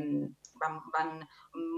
van, 0.62 0.79
van 0.95 1.11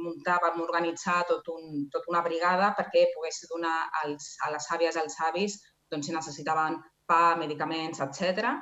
muntar, 0.04 0.36
vam 0.44 0.60
organitzar 0.62 1.22
tot 1.30 1.48
un, 1.50 1.88
tot 1.92 2.06
una 2.12 2.22
brigada 2.22 2.70
perquè 2.78 3.08
pogués 3.14 3.40
donar 3.50 3.78
als, 4.02 4.36
a 4.46 4.52
les 4.54 4.68
àvies 4.76 4.94
i 4.98 5.02
als 5.02 5.18
avis 5.30 5.56
doncs, 5.92 6.08
si 6.08 6.14
necessitaven 6.14 6.78
pa, 7.06 7.36
medicaments, 7.38 8.02
etc. 8.04 8.52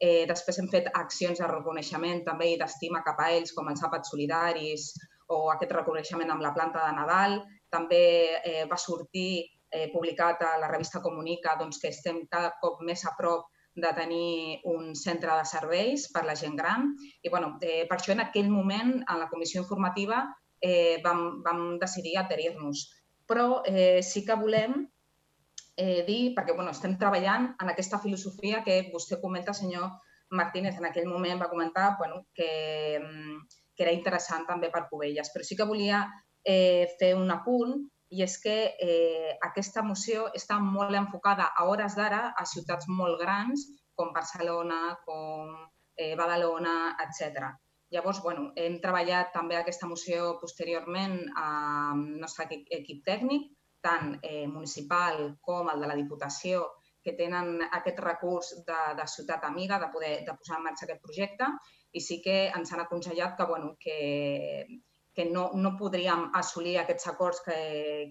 Eh, 0.00 0.24
després 0.28 0.58
hem 0.58 0.68
fet 0.72 0.88
accions 0.96 1.40
de 1.42 1.48
reconeixement 1.48 2.24
també 2.24 2.54
i 2.54 2.58
d'estima 2.60 3.04
cap 3.06 3.20
a 3.20 3.30
ells, 3.36 3.52
com 3.56 3.68
els 3.68 3.82
àpats 3.84 4.12
solidaris 4.14 4.90
o 5.30 5.50
aquest 5.52 5.72
reconeixement 5.76 6.32
amb 6.32 6.44
la 6.44 6.54
planta 6.56 6.86
de 6.86 6.96
Nadal. 6.96 7.38
També 7.70 8.04
eh, 8.40 8.64
va 8.70 8.80
sortir 8.80 9.44
eh, 9.70 9.88
publicat 9.92 10.42
a 10.42 10.56
la 10.62 10.70
revista 10.72 11.02
Comunica 11.04 11.56
doncs, 11.60 11.78
que 11.82 11.92
estem 11.92 12.24
cada 12.32 12.54
cop 12.62 12.80
més 12.86 13.04
a 13.06 13.14
prop 13.18 13.48
de 13.80 13.90
tenir 13.94 14.60
un 14.66 14.94
centre 14.98 15.36
de 15.36 15.44
serveis 15.46 16.08
per 16.12 16.24
la 16.26 16.34
gent 16.34 16.56
gran. 16.58 16.88
I 17.22 17.30
bueno, 17.30 17.54
eh, 17.62 17.84
per 17.88 17.98
això 17.98 18.16
en 18.16 18.24
aquell 18.24 18.50
moment, 18.50 18.96
en 19.04 19.20
la 19.20 19.28
comissió 19.30 19.62
informativa, 19.62 20.24
eh, 20.60 20.98
vam, 21.04 21.42
vam 21.44 21.76
decidir 21.78 22.16
adherir-nos. 22.18 22.88
Però 23.30 23.62
eh, 23.66 24.00
sí 24.02 24.24
que 24.26 24.36
volem 24.40 24.82
eh, 25.80 26.04
dir, 26.06 26.34
perquè 26.36 26.54
bueno, 26.56 26.74
estem 26.76 26.98
treballant 27.00 27.54
en 27.62 27.72
aquesta 27.72 27.98
filosofia 28.02 28.60
que 28.66 28.82
vostè 28.92 29.16
comenta, 29.22 29.54
senyor 29.56 29.88
Martínez, 30.36 30.76
en 30.78 30.86
aquell 30.86 31.08
moment 31.08 31.40
va 31.40 31.48
comentar 31.50 31.94
bueno, 31.98 32.26
que, 32.34 33.00
mm, 33.00 33.38
que 33.74 33.86
era 33.86 33.94
interessant 33.96 34.44
també 34.46 34.68
per 34.70 34.86
Covelles. 34.90 35.32
Però 35.32 35.46
sí 35.46 35.56
que 35.56 35.66
volia 35.66 36.04
eh, 36.44 36.86
fer 37.00 37.14
un 37.16 37.32
apunt 37.34 37.80
i 38.10 38.22
és 38.26 38.36
que 38.42 38.56
eh, 38.82 39.32
aquesta 39.46 39.82
moció 39.86 40.28
està 40.36 40.58
molt 40.60 40.94
enfocada 40.98 41.48
a 41.56 41.66
hores 41.70 41.96
d'ara 41.96 42.22
a 42.36 42.44
ciutats 42.52 42.88
molt 42.88 43.20
grans 43.22 43.66
com 43.94 44.12
Barcelona, 44.12 44.96
com 45.06 45.54
eh, 45.96 46.14
Badalona, 46.18 46.96
etc. 47.06 47.50
Llavors, 47.90 48.20
bueno, 48.22 48.50
hem 48.54 48.78
treballat 48.82 49.32
també 49.34 49.56
aquesta 49.58 49.88
moció 49.90 50.36
posteriorment 50.42 51.16
amb 51.34 52.04
el 52.04 52.20
nostre 52.22 52.46
equip 52.50 53.02
tècnic 53.06 53.48
tant 53.84 54.14
eh, 54.22 54.46
municipal 54.46 55.36
com 55.40 55.70
el 55.72 55.82
de 55.82 55.90
la 55.90 55.98
Diputació 55.98 56.66
que 57.02 57.14
tenen 57.16 57.62
aquest 57.64 57.98
recurs 58.04 58.52
de, 58.66 58.80
de 58.98 59.06
ciutat 59.08 59.44
amiga, 59.48 59.78
de 59.80 59.88
poder 59.92 60.14
de 60.26 60.36
posar 60.36 60.58
en 60.58 60.66
marxa 60.68 60.86
aquest 60.86 61.02
projecte, 61.02 61.48
i 61.92 62.00
sí 62.04 62.20
que 62.22 62.36
ens 62.48 62.72
han 62.72 62.84
aconsellat 62.84 63.36
que, 63.38 63.46
bueno, 63.48 63.72
que, 63.80 64.80
que 65.16 65.24
no, 65.24 65.50
no 65.54 65.76
podríem 65.80 66.28
assolir 66.38 66.76
aquests 66.78 67.08
acords 67.14 67.40
que, 67.46 67.56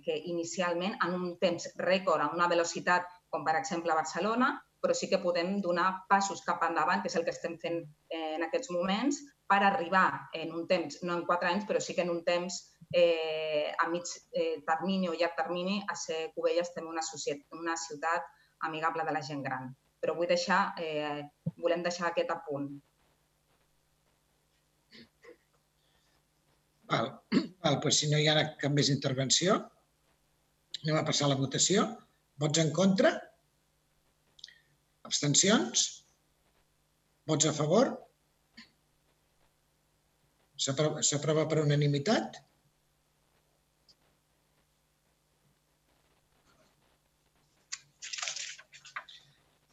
que 0.06 0.18
inicialment 0.34 0.98
en 1.06 1.16
un 1.20 1.38
temps 1.44 1.70
rècord, 1.78 2.26
amb 2.26 2.36
una 2.40 2.50
velocitat 2.52 3.08
com 3.30 3.46
per 3.46 3.56
exemple 3.62 3.94
a 3.94 4.00
Barcelona, 4.02 4.56
però 4.82 4.96
sí 4.96 5.10
que 5.12 5.22
podem 5.22 5.60
donar 5.62 6.06
passos 6.10 6.42
cap 6.46 6.64
endavant, 6.66 7.04
que 7.04 7.12
és 7.12 7.18
el 7.20 7.26
que 7.28 7.36
estem 7.36 7.58
fent 7.62 7.82
en 8.16 8.46
aquests 8.48 8.72
moments, 8.72 9.20
per 9.50 9.62
arribar 9.66 10.30
en 10.38 10.54
un 10.56 10.68
temps, 10.70 11.02
no 11.04 11.18
en 11.18 11.26
quatre 11.28 11.50
anys, 11.50 11.66
però 11.68 11.82
sí 11.84 11.96
que 11.98 12.06
en 12.06 12.14
un 12.14 12.24
temps 12.24 12.60
eh, 12.94 13.72
a 13.78 13.88
mig 13.90 14.04
eh, 14.34 14.62
termini 14.66 15.10
o 15.10 15.14
llarg 15.14 15.36
termini, 15.38 15.80
a 15.88 15.96
ser 15.96 16.32
Cubelles 16.36 16.74
també 16.74 16.90
una, 16.90 17.04
una 17.60 17.78
ciutat 17.78 18.26
amigable 18.68 19.06
de 19.06 19.16
la 19.16 19.22
gent 19.22 19.44
gran. 19.46 19.70
Però 20.00 20.16
vull 20.16 20.30
deixar, 20.30 20.74
eh, 20.80 21.24
volem 21.58 21.84
deixar 21.84 22.10
aquest 22.10 22.32
apunt. 22.34 22.70
Val. 26.90 27.12
Val, 27.62 27.80
doncs 27.84 28.02
si 28.02 28.10
no 28.10 28.18
hi 28.18 28.28
ha 28.32 28.38
cap 28.58 28.74
més 28.74 28.90
intervenció, 28.90 29.60
anem 30.82 30.98
a 30.98 31.06
passar 31.06 31.28
a 31.28 31.34
la 31.34 31.40
votació. 31.40 31.86
Vots 32.40 32.62
en 32.62 32.72
contra? 32.74 33.12
Abstencions? 35.06 35.88
Vots 37.30 37.46
a 37.46 37.54
favor? 37.54 37.92
S'aprova 40.60 41.46
per 41.52 41.62
unanimitat? 41.62 42.40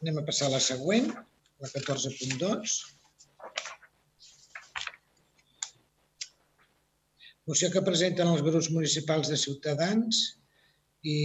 Anem 0.07 0.21
a 0.21 0.27
passar 0.27 0.45
a 0.47 0.53
la 0.53 0.59
següent, 0.63 1.09
la 1.59 1.67
14.2. 1.67 2.73
Moció 7.51 7.67
que 7.73 7.83
presenten 7.83 8.29
els 8.31 8.43
grups 8.45 8.69
municipals 8.71 9.27
de 9.27 9.39
Ciutadans 9.41 10.21
i, 11.03 11.17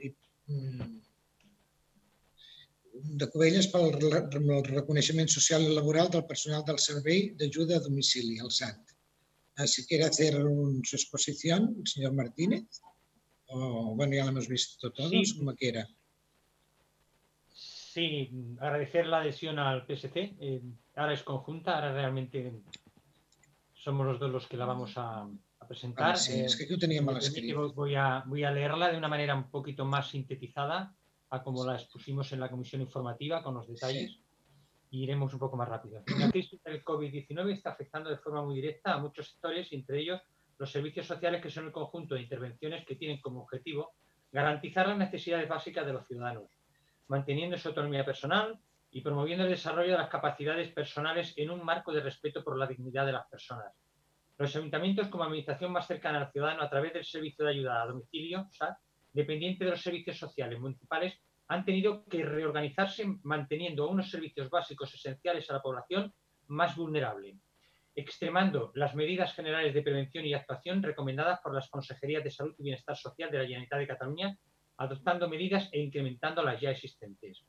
i 0.00 0.08
mm, 0.54 0.86
de 3.20 3.28
Covelles 3.34 3.68
pel 3.74 3.92
reconeixement 4.70 5.28
social 5.34 5.66
i 5.66 5.76
laboral 5.76 6.08
del 6.16 6.24
personal 6.32 6.64
del 6.64 6.80
Servei 6.86 7.28
d'Ajuda 7.36 7.76
a 7.76 7.84
Domicili, 7.90 8.38
el 8.40 8.54
SAT. 8.60 8.96
Si 9.74 9.84
quiere 9.84 10.08
hacer 10.08 10.40
su 10.40 10.96
exposición, 10.96 11.74
el 11.76 11.92
señor 11.92 12.16
Martínez, 12.16 12.80
o 13.52 13.94
bueno, 13.94 14.14
ya 14.16 14.24
lo 14.24 14.30
hemos 14.30 14.48
visto 14.48 14.90
todos, 14.92 15.28
sí. 15.28 15.36
como 15.36 15.54
quiera. 15.54 15.86
Sí, 17.96 18.30
agradecer 18.60 19.06
la 19.06 19.20
adhesión 19.20 19.58
al 19.58 19.86
PSC. 19.86 20.36
Eh, 20.38 20.60
ahora 20.96 21.14
es 21.14 21.22
conjunta, 21.22 21.76
ahora 21.76 21.94
realmente 21.94 22.60
somos 23.72 24.04
los 24.04 24.20
dos 24.20 24.30
los 24.30 24.46
que 24.46 24.58
la 24.58 24.66
vamos 24.66 24.98
a, 24.98 25.22
a 25.22 25.66
presentar. 25.66 26.10
Ah, 26.10 26.14
sí, 26.14 26.40
eh, 26.40 26.44
es 26.44 26.56
que 26.56 26.68
yo 26.68 26.76
tenía 26.76 27.00
mal 27.00 27.16
escrito. 27.16 27.72
Voy 27.72 27.94
a, 27.94 28.22
voy 28.26 28.44
a 28.44 28.50
leerla 28.50 28.90
de 28.90 28.98
una 28.98 29.08
manera 29.08 29.34
un 29.34 29.50
poquito 29.50 29.86
más 29.86 30.10
sintetizada 30.10 30.94
a 31.30 31.42
como 31.42 31.64
la 31.64 31.76
expusimos 31.76 32.30
en 32.32 32.40
la 32.40 32.50
comisión 32.50 32.82
informativa 32.82 33.42
con 33.42 33.54
los 33.54 33.66
detalles 33.66 34.10
sí. 34.10 34.24
y 34.90 35.04
iremos 35.04 35.32
un 35.32 35.38
poco 35.38 35.56
más 35.56 35.66
rápido. 35.66 36.02
La 36.18 36.30
crisis 36.30 36.62
del 36.64 36.84
COVID-19 36.84 37.50
está 37.50 37.70
afectando 37.70 38.10
de 38.10 38.18
forma 38.18 38.44
muy 38.44 38.56
directa 38.56 38.92
a 38.92 38.98
muchos 38.98 39.30
sectores, 39.30 39.72
entre 39.72 40.00
ellos 40.00 40.20
los 40.58 40.70
servicios 40.70 41.06
sociales, 41.06 41.40
que 41.40 41.48
son 41.48 41.64
el 41.64 41.72
conjunto 41.72 42.14
de 42.14 42.20
intervenciones 42.20 42.84
que 42.84 42.96
tienen 42.96 43.22
como 43.22 43.40
objetivo 43.40 43.92
garantizar 44.30 44.86
las 44.86 44.98
necesidades 44.98 45.48
básicas 45.48 45.86
de 45.86 45.94
los 45.94 46.06
ciudadanos 46.06 46.55
manteniendo 47.08 47.56
su 47.56 47.68
autonomía 47.68 48.04
personal 48.04 48.58
y 48.90 49.00
promoviendo 49.00 49.44
el 49.44 49.50
desarrollo 49.50 49.92
de 49.92 49.98
las 49.98 50.08
capacidades 50.08 50.72
personales 50.72 51.34
en 51.36 51.50
un 51.50 51.64
marco 51.64 51.92
de 51.92 52.00
respeto 52.00 52.42
por 52.42 52.58
la 52.58 52.66
dignidad 52.66 53.06
de 53.06 53.12
las 53.12 53.26
personas. 53.28 53.72
Los 54.38 54.54
ayuntamientos, 54.54 55.08
como 55.08 55.24
administración 55.24 55.72
más 55.72 55.86
cercana 55.86 56.20
al 56.20 56.32
ciudadano 56.32 56.62
a 56.62 56.70
través 56.70 56.92
del 56.92 57.04
Servicio 57.04 57.44
de 57.44 57.52
Ayuda 57.52 57.82
a 57.82 57.86
Domicilio, 57.86 58.48
SAT, 58.52 58.76
dependiente 59.12 59.64
de 59.64 59.70
los 59.70 59.82
servicios 59.82 60.18
sociales 60.18 60.60
municipales, 60.60 61.18
han 61.48 61.64
tenido 61.64 62.04
que 62.04 62.24
reorganizarse 62.24 63.04
manteniendo 63.22 63.88
unos 63.88 64.10
servicios 64.10 64.50
básicos 64.50 64.92
esenciales 64.92 65.48
a 65.48 65.54
la 65.54 65.62
población 65.62 66.12
más 66.48 66.76
vulnerable, 66.76 67.38
extremando 67.94 68.72
las 68.74 68.94
medidas 68.94 69.32
generales 69.32 69.72
de 69.72 69.82
prevención 69.82 70.26
y 70.26 70.34
actuación 70.34 70.82
recomendadas 70.82 71.40
por 71.40 71.54
las 71.54 71.70
Consejerías 71.70 72.24
de 72.24 72.30
Salud 72.30 72.54
y 72.58 72.64
Bienestar 72.64 72.96
Social 72.96 73.30
de 73.30 73.38
la 73.38 73.44
Generalitat 73.44 73.78
de 73.78 73.86
Cataluña 73.86 74.38
adoptando 74.78 75.28
medidas 75.28 75.68
e 75.72 75.80
incrementando 75.80 76.42
las 76.42 76.60
ya 76.60 76.70
existentes. 76.70 77.44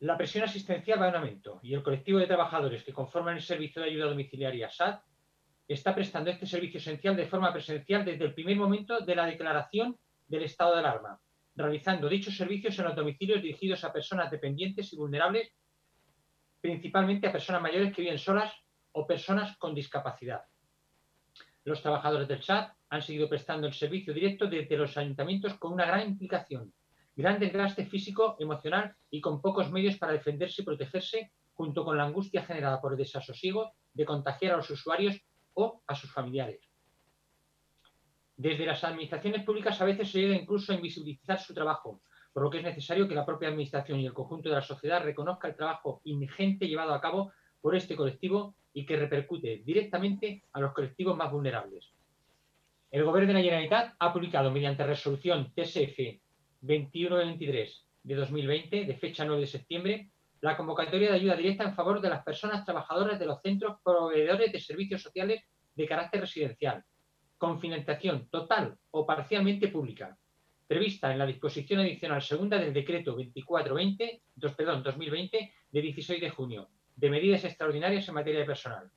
La 0.00 0.16
presión 0.16 0.44
asistencial 0.44 1.00
va 1.00 1.08
en 1.08 1.16
aumento 1.16 1.58
y 1.62 1.74
el 1.74 1.82
colectivo 1.82 2.18
de 2.18 2.26
trabajadores 2.26 2.84
que 2.84 2.92
conforman 2.92 3.36
el 3.36 3.42
Servicio 3.42 3.80
de 3.80 3.88
Ayuda 3.88 4.06
Domiciliaria 4.06 4.68
SAT 4.68 5.02
está 5.66 5.94
prestando 5.94 6.30
este 6.30 6.46
servicio 6.46 6.78
esencial 6.78 7.16
de 7.16 7.26
forma 7.26 7.52
presencial 7.52 8.04
desde 8.04 8.24
el 8.24 8.34
primer 8.34 8.56
momento 8.56 9.00
de 9.00 9.16
la 9.16 9.26
declaración 9.26 9.98
del 10.28 10.42
estado 10.42 10.74
de 10.74 10.80
alarma, 10.80 11.18
realizando 11.54 12.08
dichos 12.08 12.36
servicios 12.36 12.78
en 12.78 12.84
los 12.84 12.94
domicilios 12.94 13.42
dirigidos 13.42 13.84
a 13.84 13.92
personas 13.92 14.30
dependientes 14.30 14.92
y 14.92 14.96
vulnerables, 14.96 15.50
principalmente 16.60 17.26
a 17.26 17.32
personas 17.32 17.62
mayores 17.62 17.94
que 17.94 18.02
viven 18.02 18.18
solas 18.18 18.52
o 18.92 19.06
personas 19.06 19.56
con 19.56 19.74
discapacidad. 19.74 20.42
Los 21.64 21.82
trabajadores 21.82 22.28
del 22.28 22.42
SAT 22.42 22.75
han 22.90 23.02
seguido 23.02 23.28
prestando 23.28 23.66
el 23.66 23.72
servicio 23.72 24.14
directo 24.14 24.46
desde 24.46 24.76
los 24.76 24.96
ayuntamientos 24.96 25.54
con 25.54 25.72
una 25.72 25.86
gran 25.86 26.06
implicación, 26.08 26.72
gran 27.16 27.40
desgaste 27.40 27.86
físico, 27.86 28.36
emocional 28.38 28.94
y 29.10 29.20
con 29.20 29.40
pocos 29.40 29.70
medios 29.70 29.96
para 29.96 30.12
defenderse 30.12 30.62
y 30.62 30.64
protegerse, 30.64 31.32
junto 31.54 31.84
con 31.84 31.96
la 31.96 32.04
angustia 32.04 32.44
generada 32.44 32.80
por 32.80 32.92
el 32.92 32.98
desasosiego 32.98 33.72
de 33.94 34.04
contagiar 34.04 34.52
a 34.52 34.56
los 34.58 34.70
usuarios 34.70 35.20
o 35.54 35.82
a 35.86 35.94
sus 35.94 36.12
familiares. 36.12 36.60
Desde 38.36 38.66
las 38.66 38.84
administraciones 38.84 39.42
públicas 39.44 39.80
a 39.80 39.86
veces 39.86 40.10
se 40.10 40.20
llega 40.20 40.36
incluso 40.36 40.70
a 40.70 40.74
invisibilizar 40.76 41.40
su 41.40 41.54
trabajo, 41.54 42.02
por 42.34 42.42
lo 42.42 42.50
que 42.50 42.58
es 42.58 42.64
necesario 42.64 43.08
que 43.08 43.14
la 43.14 43.24
propia 43.24 43.48
administración 43.48 43.98
y 43.98 44.06
el 44.06 44.12
conjunto 44.12 44.50
de 44.50 44.56
la 44.56 44.62
sociedad 44.62 45.02
reconozca 45.02 45.48
el 45.48 45.56
trabajo 45.56 46.02
ingente 46.04 46.68
llevado 46.68 46.92
a 46.92 47.00
cabo 47.00 47.32
por 47.62 47.74
este 47.74 47.96
colectivo 47.96 48.54
y 48.74 48.84
que 48.84 48.98
repercute 48.98 49.62
directamente 49.64 50.44
a 50.52 50.60
los 50.60 50.74
colectivos 50.74 51.16
más 51.16 51.32
vulnerables. 51.32 51.95
El 52.90 53.04
Gobierno 53.04 53.28
de 53.28 53.34
la 53.34 53.42
Generalitat 53.42 53.94
ha 53.98 54.12
publicado 54.12 54.50
mediante 54.50 54.86
resolución 54.86 55.52
TSF 55.54 55.98
2123 56.60 57.86
de 58.04 58.14
2020, 58.14 58.84
de 58.84 58.94
fecha 58.94 59.24
9 59.24 59.40
de 59.40 59.46
septiembre, 59.46 60.10
la 60.40 60.56
convocatoria 60.56 61.10
de 61.10 61.16
ayuda 61.16 61.34
directa 61.34 61.64
en 61.64 61.74
favor 61.74 62.00
de 62.00 62.08
las 62.08 62.22
personas 62.22 62.64
trabajadoras 62.64 63.18
de 63.18 63.26
los 63.26 63.40
centros 63.42 63.78
proveedores 63.82 64.52
de 64.52 64.60
servicios 64.60 65.02
sociales 65.02 65.42
de 65.74 65.86
carácter 65.86 66.20
residencial, 66.20 66.84
con 67.36 67.60
financiación 67.60 68.28
total 68.30 68.78
o 68.92 69.04
parcialmente 69.04 69.66
pública, 69.68 70.16
prevista 70.68 71.10
en 71.10 71.18
la 71.18 71.26
disposición 71.26 71.80
adicional 71.80 72.22
segunda 72.22 72.56
del 72.56 72.72
decreto 72.72 73.12
2420, 73.12 74.22
perdón, 74.56 74.84
2020 74.84 75.54
de 75.70 75.80
16 75.82 76.20
de 76.20 76.30
junio, 76.30 76.70
de 76.94 77.10
medidas 77.10 77.44
extraordinarias 77.44 78.08
en 78.08 78.14
materia 78.14 78.40
de 78.40 78.46
personal. 78.46 78.90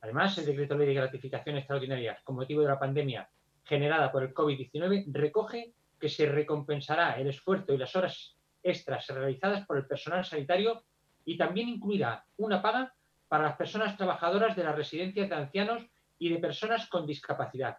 Además, 0.00 0.36
el 0.38 0.46
decreto 0.46 0.76
ley 0.76 0.88
de 0.88 0.94
gratificación 0.94 1.56
extraordinaria 1.56 2.20
con 2.24 2.36
motivo 2.36 2.62
de 2.62 2.68
la 2.68 2.78
pandemia 2.78 3.28
generada 3.64 4.12
por 4.12 4.22
el 4.22 4.32
COVID-19 4.32 5.06
recoge 5.08 5.74
que 5.98 6.08
se 6.08 6.26
recompensará 6.26 7.18
el 7.18 7.28
esfuerzo 7.28 7.72
y 7.72 7.78
las 7.78 7.94
horas 7.96 8.36
extras 8.62 9.06
realizadas 9.08 9.66
por 9.66 9.76
el 9.76 9.86
personal 9.86 10.24
sanitario 10.24 10.84
y 11.24 11.36
también 11.36 11.68
incluirá 11.68 12.24
una 12.36 12.62
paga 12.62 12.94
para 13.28 13.44
las 13.44 13.56
personas 13.56 13.96
trabajadoras 13.96 14.54
de 14.54 14.64
las 14.64 14.76
residencias 14.76 15.28
de 15.28 15.34
ancianos 15.34 15.86
y 16.18 16.28
de 16.28 16.38
personas 16.38 16.88
con 16.88 17.06
discapacidad. 17.06 17.78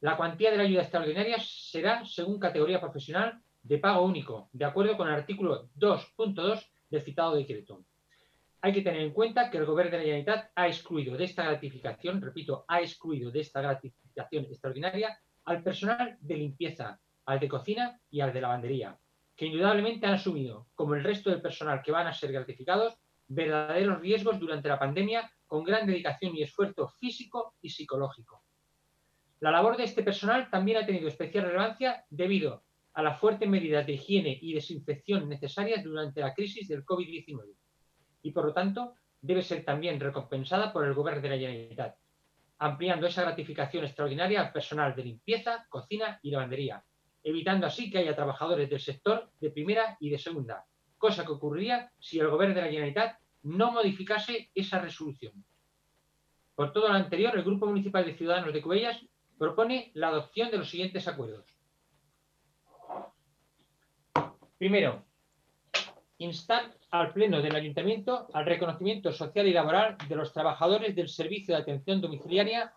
La 0.00 0.16
cuantía 0.16 0.50
de 0.50 0.56
la 0.56 0.62
ayuda 0.62 0.82
extraordinaria 0.82 1.36
será 1.40 2.04
según 2.04 2.38
categoría 2.38 2.80
profesional 2.80 3.42
de 3.62 3.78
pago 3.78 4.02
único, 4.02 4.48
de 4.52 4.64
acuerdo 4.64 4.96
con 4.96 5.08
el 5.08 5.14
artículo 5.14 5.68
2.2 5.76 6.70
del 6.88 7.02
citado 7.02 7.34
decreto. 7.34 7.84
Hay 8.62 8.74
que 8.74 8.82
tener 8.82 9.00
en 9.00 9.14
cuenta 9.14 9.50
que 9.50 9.56
el 9.56 9.64
Gobierno 9.64 9.92
de 9.92 9.98
la 9.98 10.04
Generalitat 10.04 10.50
ha 10.54 10.66
excluido 10.66 11.16
de 11.16 11.24
esta 11.24 11.44
gratificación, 11.44 12.20
repito, 12.20 12.66
ha 12.68 12.82
excluido 12.82 13.30
de 13.30 13.40
esta 13.40 13.62
gratificación 13.62 14.44
extraordinaria 14.44 15.18
al 15.44 15.62
personal 15.62 16.18
de 16.20 16.36
limpieza, 16.36 17.00
al 17.24 17.40
de 17.40 17.48
cocina 17.48 17.98
y 18.10 18.20
al 18.20 18.34
de 18.34 18.42
lavandería, 18.42 18.98
que 19.34 19.46
indudablemente 19.46 20.06
han 20.06 20.14
asumido, 20.14 20.68
como 20.74 20.94
el 20.94 21.02
resto 21.02 21.30
del 21.30 21.40
personal 21.40 21.80
que 21.82 21.90
van 21.90 22.06
a 22.06 22.12
ser 22.12 22.32
gratificados, 22.32 22.98
verdaderos 23.28 23.98
riesgos 24.00 24.38
durante 24.38 24.68
la 24.68 24.78
pandemia 24.78 25.30
con 25.46 25.64
gran 25.64 25.86
dedicación 25.86 26.36
y 26.36 26.42
esfuerzo 26.42 26.88
físico 26.98 27.54
y 27.62 27.70
psicológico. 27.70 28.44
La 29.38 29.50
labor 29.50 29.78
de 29.78 29.84
este 29.84 30.02
personal 30.02 30.50
también 30.50 30.76
ha 30.78 30.86
tenido 30.86 31.08
especial 31.08 31.44
relevancia 31.44 32.04
debido 32.10 32.62
a 32.92 33.02
las 33.02 33.18
fuertes 33.18 33.48
medidas 33.48 33.86
de 33.86 33.94
higiene 33.94 34.38
y 34.42 34.52
desinfección 34.52 35.30
necesarias 35.30 35.82
durante 35.82 36.20
la 36.20 36.34
crisis 36.34 36.68
del 36.68 36.84
COVID-19 36.84 37.56
y, 38.22 38.32
por 38.32 38.44
lo 38.44 38.52
tanto, 38.52 38.94
debe 39.20 39.42
ser 39.42 39.64
también 39.64 40.00
recompensada 40.00 40.72
por 40.72 40.84
el 40.84 40.94
Gobierno 40.94 41.22
de 41.22 41.28
la 41.28 41.36
Generalitat, 41.36 41.96
ampliando 42.58 43.06
esa 43.06 43.22
gratificación 43.22 43.84
extraordinaria 43.84 44.40
al 44.40 44.52
personal 44.52 44.94
de 44.94 45.04
limpieza, 45.04 45.66
cocina 45.68 46.18
y 46.22 46.30
lavandería, 46.30 46.84
evitando 47.22 47.66
así 47.66 47.90
que 47.90 47.98
haya 47.98 48.14
trabajadores 48.14 48.68
del 48.68 48.80
sector 48.80 49.30
de 49.40 49.50
primera 49.50 49.96
y 50.00 50.10
de 50.10 50.18
segunda, 50.18 50.64
cosa 50.98 51.24
que 51.24 51.32
ocurriría 51.32 51.90
si 51.98 52.18
el 52.18 52.28
Gobierno 52.28 52.54
de 52.54 52.62
la 52.62 52.68
Generalitat 52.68 53.18
no 53.42 53.72
modificase 53.72 54.50
esa 54.54 54.80
resolución. 54.80 55.44
Por 56.54 56.72
todo 56.72 56.88
lo 56.88 56.94
anterior, 56.94 57.34
el 57.34 57.44
Grupo 57.44 57.66
Municipal 57.66 58.04
de 58.04 58.14
Ciudadanos 58.14 58.52
de 58.52 58.60
Cubellas 58.60 59.00
propone 59.38 59.90
la 59.94 60.08
adopción 60.08 60.50
de 60.50 60.58
los 60.58 60.68
siguientes 60.68 61.08
acuerdos. 61.08 61.46
Primero, 64.58 65.06
instar 66.20 66.74
al 66.90 67.14
Pleno 67.14 67.40
del 67.40 67.56
Ayuntamiento 67.56 68.28
al 68.34 68.44
reconocimiento 68.44 69.10
social 69.10 69.48
y 69.48 69.54
laboral 69.54 69.96
de 70.06 70.16
los 70.16 70.34
trabajadores 70.34 70.94
del 70.94 71.08
Servicio 71.08 71.54
de 71.54 71.62
Atención 71.62 72.02
Domiciliaria 72.02 72.74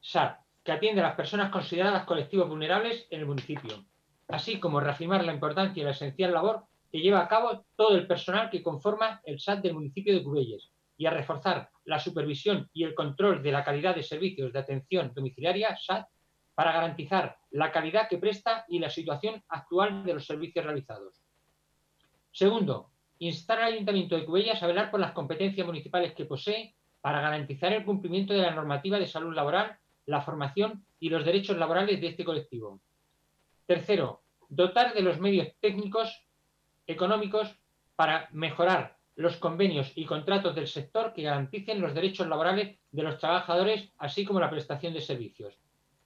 SAT, 0.00 0.38
que 0.62 0.70
atiende 0.70 1.00
a 1.00 1.08
las 1.08 1.16
personas 1.16 1.50
consideradas 1.50 2.04
colectivos 2.04 2.48
vulnerables 2.48 3.08
en 3.10 3.20
el 3.20 3.26
municipio, 3.26 3.84
así 4.28 4.60
como 4.60 4.78
reafirmar 4.78 5.24
la 5.24 5.32
importancia 5.32 5.80
y 5.80 5.84
la 5.84 5.90
esencial 5.90 6.32
labor 6.32 6.66
que 6.92 7.00
lleva 7.00 7.20
a 7.20 7.26
cabo 7.26 7.66
todo 7.74 7.96
el 7.96 8.06
personal 8.06 8.48
que 8.48 8.62
conforma 8.62 9.20
el 9.24 9.40
SAT 9.40 9.62
del 9.62 9.74
municipio 9.74 10.14
de 10.14 10.22
Cubelles 10.22 10.70
y 10.96 11.06
a 11.06 11.10
reforzar 11.10 11.70
la 11.86 11.98
supervisión 11.98 12.70
y 12.72 12.84
el 12.84 12.94
control 12.94 13.42
de 13.42 13.50
la 13.50 13.64
calidad 13.64 13.96
de 13.96 14.04
servicios 14.04 14.52
de 14.52 14.60
atención 14.60 15.10
domiciliaria 15.12 15.76
SAT 15.76 16.06
para 16.54 16.70
garantizar 16.70 17.38
la 17.50 17.72
calidad 17.72 18.08
que 18.08 18.18
presta 18.18 18.64
y 18.68 18.78
la 18.78 18.88
situación 18.88 19.42
actual 19.48 20.04
de 20.04 20.14
los 20.14 20.24
servicios 20.24 20.64
realizados. 20.64 21.23
Segundo, 22.34 22.90
instar 23.20 23.60
al 23.60 23.74
Ayuntamiento 23.74 24.16
de 24.16 24.24
Cubellas 24.24 24.60
a 24.60 24.66
velar 24.66 24.90
por 24.90 24.98
las 24.98 25.12
competencias 25.12 25.64
municipales 25.64 26.14
que 26.14 26.24
posee 26.24 26.74
para 27.00 27.20
garantizar 27.20 27.72
el 27.72 27.84
cumplimiento 27.84 28.34
de 28.34 28.42
la 28.42 28.50
normativa 28.50 28.98
de 28.98 29.06
salud 29.06 29.32
laboral, 29.32 29.78
la 30.06 30.20
formación 30.20 30.84
y 30.98 31.10
los 31.10 31.24
derechos 31.24 31.56
laborales 31.56 32.00
de 32.00 32.08
este 32.08 32.24
colectivo. 32.24 32.80
Tercero, 33.66 34.24
dotar 34.48 34.94
de 34.94 35.02
los 35.02 35.20
medios 35.20 35.46
técnicos, 35.60 36.26
económicos, 36.88 37.56
para 37.94 38.28
mejorar 38.32 38.98
los 39.14 39.36
convenios 39.36 39.92
y 39.94 40.04
contratos 40.04 40.56
del 40.56 40.66
sector 40.66 41.12
que 41.12 41.22
garanticen 41.22 41.80
los 41.80 41.94
derechos 41.94 42.26
laborales 42.26 42.80
de 42.90 43.02
los 43.04 43.16
trabajadores, 43.16 43.92
así 43.98 44.24
como 44.24 44.40
la 44.40 44.50
prestación 44.50 44.92
de 44.92 45.00
servicios. 45.00 45.56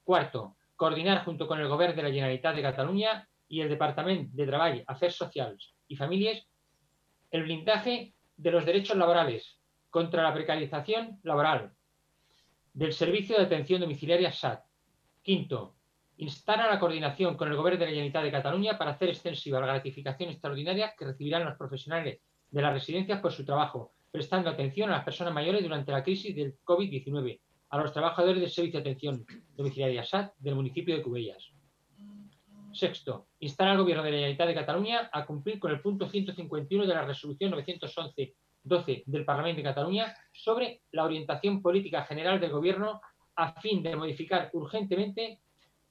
Cuarto, 0.05 0.59
coordinar 0.76 1.24
junto 1.24 1.49
con 1.49 1.59
el 1.59 1.68
Gobierno 1.68 1.97
de 1.97 2.03
la 2.03 2.11
Generalitat 2.11 2.55
de 2.55 2.62
Cataluña 2.62 3.26
y 3.49 3.62
el 3.62 3.70
Departamento 3.70 4.31
de 4.35 4.47
Trabajo, 4.47 4.83
Afers 4.87 5.16
Socials 5.16 5.78
y 5.89 5.97
Familias 5.97 6.47
el 7.30 7.43
blindaje 7.43 8.14
de 8.36 8.51
los 8.51 8.64
derechos 8.64 8.97
laborales 8.97 9.59
contra 9.91 10.22
la 10.22 10.32
precarización 10.32 11.18
laboral 11.22 11.72
del 12.72 12.93
Servicio 12.93 13.36
de 13.36 13.45
Atención 13.45 13.80
Domiciliaria 13.80 14.32
SAT. 14.32 14.64
Quinto, 15.22 15.74
instar 16.18 16.61
a 16.61 16.68
la 16.68 16.78
coordinación 16.78 17.36
con 17.36 17.49
el 17.49 17.57
Gobierno 17.57 17.80
de 17.80 17.86
la 17.86 17.91
Generalitat 17.91 18.22
de 18.22 18.30
Cataluña 18.30 18.78
para 18.78 18.93
hacer 18.93 19.09
extensiva 19.09 19.61
la 19.61 19.66
gratificación 19.66 20.30
extraordinaria 20.30 20.95
que 20.97 21.05
recibirán 21.05 21.45
los 21.45 21.57
profesionales 21.57 22.20
de 22.51 22.62
las 22.62 22.72
residencias 22.72 23.20
por 23.20 23.32
su 23.32 23.45
trabajo, 23.45 23.93
prestando 24.11 24.49
atención 24.49 24.91
a 24.91 24.97
las 24.97 25.05
personas 25.05 25.34
mayores 25.34 25.62
durante 25.62 25.93
la 25.93 26.03
crisis 26.03 26.34
del 26.34 26.59
COVID-19, 26.64 27.41
a 27.70 27.78
los 27.78 27.93
trabajadores 27.93 28.41
del 28.41 28.51
Servicio 28.51 28.80
de 28.80 28.91
Atención 28.91 29.26
Domiciliaria 29.57 30.05
SAT 30.05 30.34
del 30.39 30.55
municipio 30.55 30.97
de 30.97 31.03
Cubellas. 31.03 31.53
Sexto, 32.73 33.29
instar 33.41 33.69
al 33.69 33.79
Gobierno 33.79 34.03
de 34.03 34.11
la 34.11 34.16
Generalitat 34.16 34.49
de 34.49 34.55
Cataluña 34.55 35.11
a 35.12 35.25
cumplir 35.25 35.59
con 35.59 35.71
el 35.71 35.81
punto 35.81 36.09
151 36.09 36.87
de 36.87 36.95
la 36.95 37.05
Resolución 37.05 37.53
911-12 37.53 39.05
del 39.07 39.25
Parlamento 39.25 39.59
de 39.59 39.69
Cataluña 39.69 40.14
sobre 40.33 40.83
la 40.93 41.05
orientación 41.05 41.62
política 41.62 42.05
general 42.05 42.41
del 42.41 42.51
Gobierno 42.51 43.01
a 43.37 43.61
fin 43.61 43.83
de 43.83 43.97
modificar 43.97 44.51
urgentemente 44.53 45.41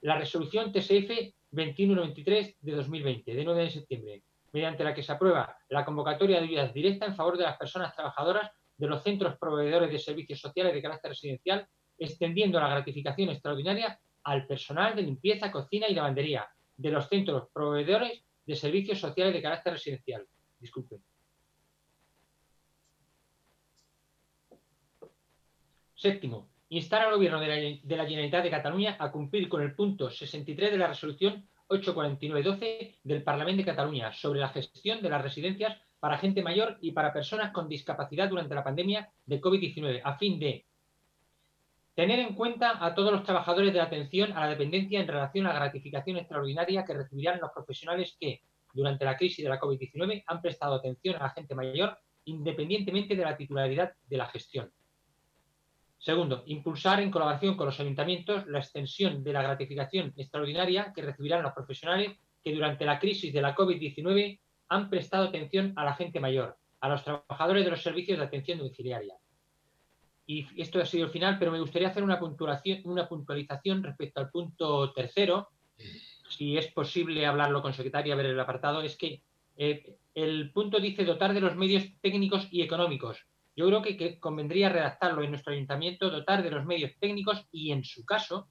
la 0.02 0.18
Resolución 0.18 0.72
TSF 0.72 1.34
2193 1.52 2.58
de 2.60 2.72
2020, 2.72 3.34
de 3.34 3.44
9 3.44 3.64
de 3.64 3.70
septiembre, 3.70 4.24
mediante 4.52 4.84
la 4.84 4.94
que 4.94 5.04
se 5.04 5.12
aprueba 5.12 5.58
la 5.70 5.86
convocatoria 5.86 6.40
de 6.40 6.46
ayudas 6.46 6.74
directas 6.74 7.10
en 7.10 7.16
favor 7.16 7.38
de 7.38 7.46
las 7.46 7.58
personas 7.58 7.96
trabajadoras 7.96 8.52
de 8.78 8.88
los 8.88 9.02
centros 9.02 9.38
proveedores 9.40 9.92
de 9.92 9.98
servicios 9.98 10.40
sociales 10.40 10.74
de 10.74 10.82
carácter 10.82 11.12
residencial, 11.12 11.68
extendiendo 11.98 12.60
la 12.60 12.70
gratificación 12.70 13.30
extraordinaria 13.30 14.00
al 14.24 14.46
personal 14.46 14.96
de 14.96 15.04
limpieza, 15.04 15.52
cocina 15.52 15.88
y 15.88 15.96
lavandería, 15.96 16.48
de 16.78 16.92
los 16.92 17.10
centros 17.10 17.50
proveedores 17.52 18.24
de 18.46 18.56
servicios 18.56 19.00
sociales 19.00 19.34
de 19.34 19.42
carácter 19.42 19.74
residencial. 19.74 20.26
Disculpen. 20.60 21.04
Séptimo, 25.96 26.50
instar 26.70 27.02
al 27.02 27.16
Gobierno 27.16 27.40
de 27.40 27.48
la, 27.48 27.56
de 27.56 27.98
la 27.98 28.06
Generalitat 28.06 28.44
de 28.44 28.52
Cataluña 28.52 28.96
a 29.00 29.12
cumplir 29.12 29.50
con 29.50 29.62
el 29.62 29.76
punto 29.76 30.10
63 30.10 30.72
de 30.72 30.78
la 30.78 30.88
resolución 30.88 31.50
849-12 31.70 33.00
del 33.04 33.24
Parlamento 33.24 33.62
de 33.62 33.66
Cataluña 33.66 34.14
sobre 34.14 34.40
la 34.40 34.50
gestión 34.50 35.02
de 35.02 35.10
las 35.10 35.22
residencias 35.22 35.78
para 36.00 36.18
gente 36.18 36.44
mayor 36.44 36.78
y 36.82 36.92
para 36.92 37.12
personas 37.12 37.52
con 37.52 37.68
discapacidad 37.68 38.30
durante 38.30 38.56
la 38.56 38.64
pandemia 38.64 39.12
de 39.26 39.42
COVID-19, 39.42 40.02
a 40.04 40.18
fin 40.18 40.40
de 40.40 40.66
Tener 41.98 42.20
en 42.20 42.36
cuenta 42.36 42.86
a 42.86 42.94
todos 42.94 43.12
los 43.12 43.24
trabajadores 43.24 43.74
de 43.74 43.82
atención 43.82 44.32
a 44.34 44.42
la 44.42 44.50
dependencia 44.50 45.02
en 45.02 45.08
relación 45.08 45.48
a 45.48 45.54
la 45.54 45.62
gratificación 45.62 46.18
extraordinaria 46.18 46.86
que 46.86 46.94
recibirán 46.94 47.40
los 47.40 47.50
profesionales 47.50 48.16
que, 48.20 48.44
durante 48.72 49.04
la 49.04 49.18
crisis 49.18 49.44
de 49.44 49.50
la 49.50 49.60
COVID-19, 49.60 50.24
han 50.28 50.42
prestado 50.44 50.76
atención 50.76 51.16
a 51.16 51.24
la 51.24 51.30
gente 51.32 51.56
mayor 51.56 51.98
independientemente 52.26 53.16
de 53.16 53.24
la 53.24 53.36
titularidad 53.36 53.94
de 54.06 54.16
la 54.16 54.28
gestión. 54.28 54.72
Segundo, 55.98 56.44
impulsar 56.46 57.00
en 57.02 57.10
colaboración 57.10 57.58
con 57.58 57.66
los 57.66 57.80
ayuntamientos 57.80 58.46
la 58.46 58.60
extensión 58.60 59.24
de 59.24 59.34
la 59.34 59.42
gratificación 59.42 60.14
extraordinaria 60.18 60.94
que 60.96 61.02
recibirán 61.02 61.42
los 61.42 61.54
profesionales 61.54 62.16
que 62.44 62.54
durante 62.54 62.86
la 62.86 63.00
crisis 63.00 63.34
de 63.34 63.42
la 63.42 63.56
COVID-19 63.56 64.40
han 64.70 64.90
prestado 64.92 65.30
atención 65.30 65.74
a 65.76 65.84
la 65.84 65.96
gente 65.96 66.20
mayor, 66.20 66.60
a 66.80 66.90
los 66.90 67.04
trabajadores 67.04 67.66
de 67.66 67.72
los 67.72 67.82
servicios 67.82 68.20
de 68.20 68.26
atención 68.26 68.60
domiciliaria, 68.60 69.16
y 70.30 70.46
esto 70.62 70.80
ha 70.82 70.86
sido 70.86 71.06
el 71.06 71.12
final, 71.12 71.40
pero 71.40 71.54
me 71.54 71.60
gustaría 71.62 71.88
hacer 71.88 72.04
una, 72.04 72.20
puntuación, 72.20 72.82
una 72.84 73.08
puntualización 73.08 73.82
respecto 73.82 74.20
al 74.20 74.30
punto 74.30 74.92
tercero, 74.92 75.48
si 76.30 76.58
es 76.58 76.68
posible 76.68 77.26
hablarlo 77.26 77.62
con 77.62 77.74
secretaria, 77.74 78.16
ver 78.16 78.26
el 78.26 78.40
apartado, 78.40 78.82
es 78.82 78.98
que 78.98 79.24
eh, 79.56 79.98
el 80.14 80.52
punto 80.52 80.82
dice 80.82 81.06
dotar 81.06 81.34
de 81.34 81.40
los 81.40 81.56
medios 81.56 81.86
técnicos 82.02 82.50
y 82.52 82.62
económicos. 82.62 83.26
Yo 83.56 83.66
creo 83.68 83.82
que, 83.82 83.96
que, 83.96 84.20
convendría 84.20 84.68
redactarlo 84.68 85.24
en 85.24 85.32
nuestro 85.32 85.54
ayuntamiento, 85.54 86.10
dotar 86.10 86.44
de 86.44 86.52
los 86.52 86.66
medios 86.66 86.92
técnicos 87.00 87.48
y, 87.50 87.72
en 87.72 87.86
su 87.86 88.06
caso, 88.06 88.50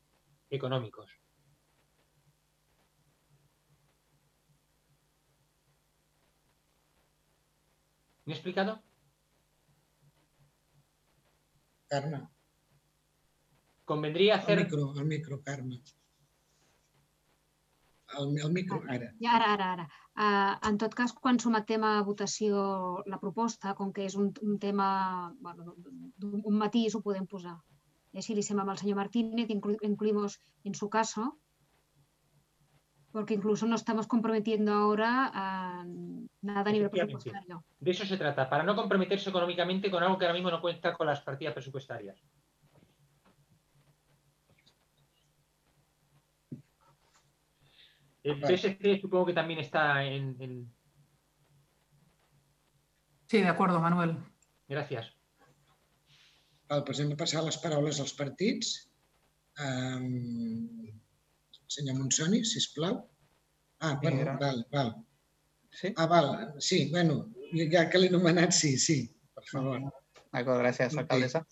económicos. 0.49 1.11
¿Me 8.25 8.33
he 8.33 8.37
explicado? 8.37 8.86
Carme. 11.89 12.23
Convendria 13.85 14.37
hacer... 14.37 14.59
El 14.59 14.65
micro, 14.65 14.93
el 14.97 15.07
micro, 15.07 15.43
Carme. 15.43 15.83
El, 18.19 18.39
el 18.39 18.53
micro, 18.53 18.83
ara. 18.89 19.13
Ja, 19.21 19.37
ara, 19.37 19.53
ara, 19.55 19.71
ara. 19.77 19.87
Uh, 20.17 20.69
en 20.69 20.79
tot 20.81 20.95
cas, 20.97 21.13
quan 21.13 21.39
sometem 21.43 21.83
a 21.85 21.95
votació 22.07 22.61
la 23.07 23.19
proposta, 23.23 23.75
com 23.79 23.93
que 23.93 24.07
és 24.07 24.15
un, 24.17 24.31
un 24.43 24.59
tema, 24.63 24.89
bueno, 25.41 25.75
un 26.23 26.57
matís, 26.61 26.95
ho 26.95 27.03
podem 27.05 27.27
posar. 27.31 27.57
I 28.15 28.23
així 28.23 28.35
li 28.35 28.45
sembla 28.47 28.65
al 28.73 28.81
senyor 28.81 28.97
Martínez, 28.97 29.51
incluimos 29.51 30.39
en 30.65 30.75
su 30.75 30.89
caso, 30.89 31.35
porque 33.17 33.33
incluso 33.33 33.65
nos 33.65 33.81
estamos 33.81 34.07
comprometiendo 34.07 34.75
ahora 34.75 35.31
a 35.33 35.83
nada 36.43 36.69
a 36.69 36.73
nivel 36.73 36.91
presupuestario. 36.91 37.65
De 37.81 37.91
eso 37.91 38.05
se 38.05 38.19
trata, 38.19 38.45
para 38.45 38.63
no 38.63 38.77
comprometerse 38.77 39.31
económicamente 39.31 39.91
con 39.91 40.03
algo 40.03 40.19
que 40.19 40.27
ahora 40.27 40.35
mismo 40.35 40.51
no 40.51 40.61
cuenta 40.61 40.93
con 40.93 41.07
las 41.07 41.23
partidas 41.23 41.55
presupuestarias. 41.55 42.23
El 48.23 48.39
PSC 48.39 49.01
supongo 49.01 49.25
que 49.25 49.33
también 49.33 49.61
está 49.61 50.05
en, 50.05 50.37
en... 50.39 50.71
Sí, 53.25 53.41
de 53.41 53.49
acuerdo, 53.49 53.81
Manuel. 53.81 54.19
Gràcies. 54.69 55.09
Val, 56.69 56.85
doncs 56.85 57.01
hem 57.01 57.15
de 57.15 57.17
passar 57.17 57.41
les 57.49 57.57
paraules 57.65 57.97
als 58.05 58.13
partits. 58.13 58.77
Um, 59.57 61.01
senyor 61.69 61.99
Monsoni, 61.99 62.45
sisplau. 62.45 63.01
Ah, 63.81 63.99
bueno, 64.03 64.21
Era... 64.23 64.37
val, 64.41 64.67
val. 64.73 64.95
Sí? 65.71 65.93
Ah, 65.97 66.07
val, 66.07 66.55
sí, 66.59 66.89
bueno, 66.91 67.27
ja 67.73 67.89
que 67.91 68.01
l'he 68.01 68.09
anomenat, 68.09 68.53
sí, 68.57 68.77
sí, 68.81 69.03
per 69.35 69.45
favor. 69.51 69.83
D'acord, 70.33 70.61
gràcies, 70.63 70.97
alcaldessa. 70.97 71.45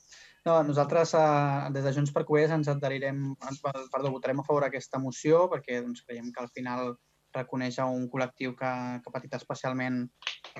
No, 0.44 0.58
nosaltres, 0.62 1.14
eh, 1.16 1.72
des 1.72 1.84
de 1.84 1.92
Junts 1.96 2.12
per 2.12 2.24
Coes, 2.28 2.52
ens 2.52 2.68
adherirem, 2.68 3.20
perdó, 3.40 4.10
votarem 4.12 4.40
a 4.40 4.44
favor 4.44 4.66
d'aquesta 4.66 5.00
moció 5.00 5.46
perquè 5.52 5.80
doncs, 5.80 6.04
creiem 6.04 6.30
que 6.32 6.42
al 6.42 6.50
final 6.52 6.94
reconeix 7.34 7.78
a 7.80 7.86
un 7.90 8.04
col·lectiu 8.12 8.52
que, 8.58 8.72
que 9.00 9.10
ha 9.10 9.14
patit 9.14 9.36
especialment 9.38 10.02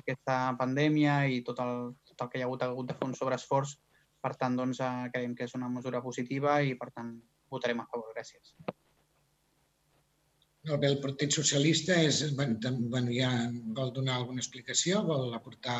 aquesta 0.01 0.39
pandèmia 0.59 1.19
i 1.31 1.43
tot 1.45 1.61
el, 1.63 1.93
tot 2.09 2.25
el 2.25 2.31
que 2.31 2.41
hi 2.41 2.43
ha 2.43 2.49
hagut, 2.49 2.65
ha 2.65 2.71
hagut 2.73 2.89
de 2.89 2.97
fer 2.97 3.09
un 3.11 3.13
sobreesforç. 3.17 3.77
Per 4.25 4.33
tant, 4.41 4.57
doncs, 4.57 4.81
eh, 4.81 5.09
creiem 5.13 5.37
que 5.37 5.45
és 5.45 5.53
una 5.57 5.69
mesura 5.69 6.01
positiva 6.01 6.57
i, 6.65 6.73
per 6.81 6.89
tant, 6.95 7.13
votarem 7.53 7.85
a 7.85 7.87
favor. 7.91 8.09
Gràcies. 8.17 8.55
Molt 10.65 10.81
bé, 10.81 10.89
el 10.89 11.01
Partit 11.01 11.33
Socialista 11.35 11.95
és, 12.01 12.23
bueno, 12.35 13.11
ja 13.13 13.31
vol 13.77 13.91
donar 13.93 14.17
alguna 14.17 14.41
explicació, 14.41 15.03
vol 15.05 15.33
aportar... 15.37 15.79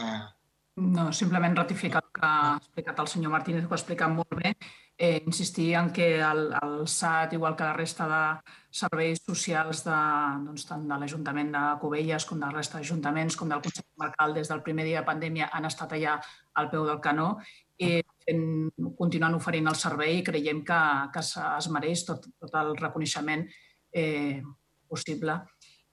No, 0.75 1.07
simplement 1.15 1.55
ratificar 1.55 2.01
el 2.03 2.09
que 2.13 2.27
ha 2.27 2.57
explicat 2.59 2.97
el 2.99 3.07
senyor 3.07 3.31
Martínez, 3.31 3.63
que 3.63 3.71
ho 3.71 3.73
ha 3.73 3.79
explicat 3.79 4.11
molt 4.11 4.35
bé, 4.35 4.51
eh, 4.97 5.23
insistir 5.25 5.73
en 5.79 5.89
que 5.91 6.19
el, 6.19 6.53
el 6.61 6.87
SAT, 6.87 7.33
igual 7.33 7.55
que 7.55 7.63
la 7.63 7.73
resta 7.73 8.07
de 8.11 8.51
serveis 8.69 9.21
socials 9.23 9.83
de, 9.87 9.99
doncs, 10.45 10.65
tant 10.67 10.83
de 10.87 10.97
l'Ajuntament 10.99 11.53
de 11.55 11.63
Cubelles 11.81 12.27
com 12.27 12.39
de 12.39 12.45
la 12.45 12.57
resta 12.57 12.77
d'ajuntaments 12.77 13.39
com 13.39 13.49
del 13.49 13.63
Consell 13.63 13.87
Comarcal 13.87 14.35
des 14.35 14.51
del 14.51 14.63
primer 14.67 14.85
dia 14.87 15.01
de 15.01 15.07
pandèmia 15.07 15.49
han 15.51 15.65
estat 15.71 15.95
allà 15.95 16.19
al 16.61 16.69
peu 16.69 16.85
del 16.87 17.01
canó 17.03 17.31
i 17.79 17.97
fent, 18.27 18.45
continuant 18.99 19.39
oferint 19.39 19.71
el 19.71 19.79
servei 19.79 20.19
i 20.19 20.27
creiem 20.27 20.61
que, 20.67 20.81
que 21.15 21.23
es 21.23 21.71
mereix 21.71 22.05
tot, 22.07 22.29
tot 22.39 22.59
el 22.61 22.75
reconeixement 22.79 23.47
eh, 23.95 24.43
possible 24.95 25.37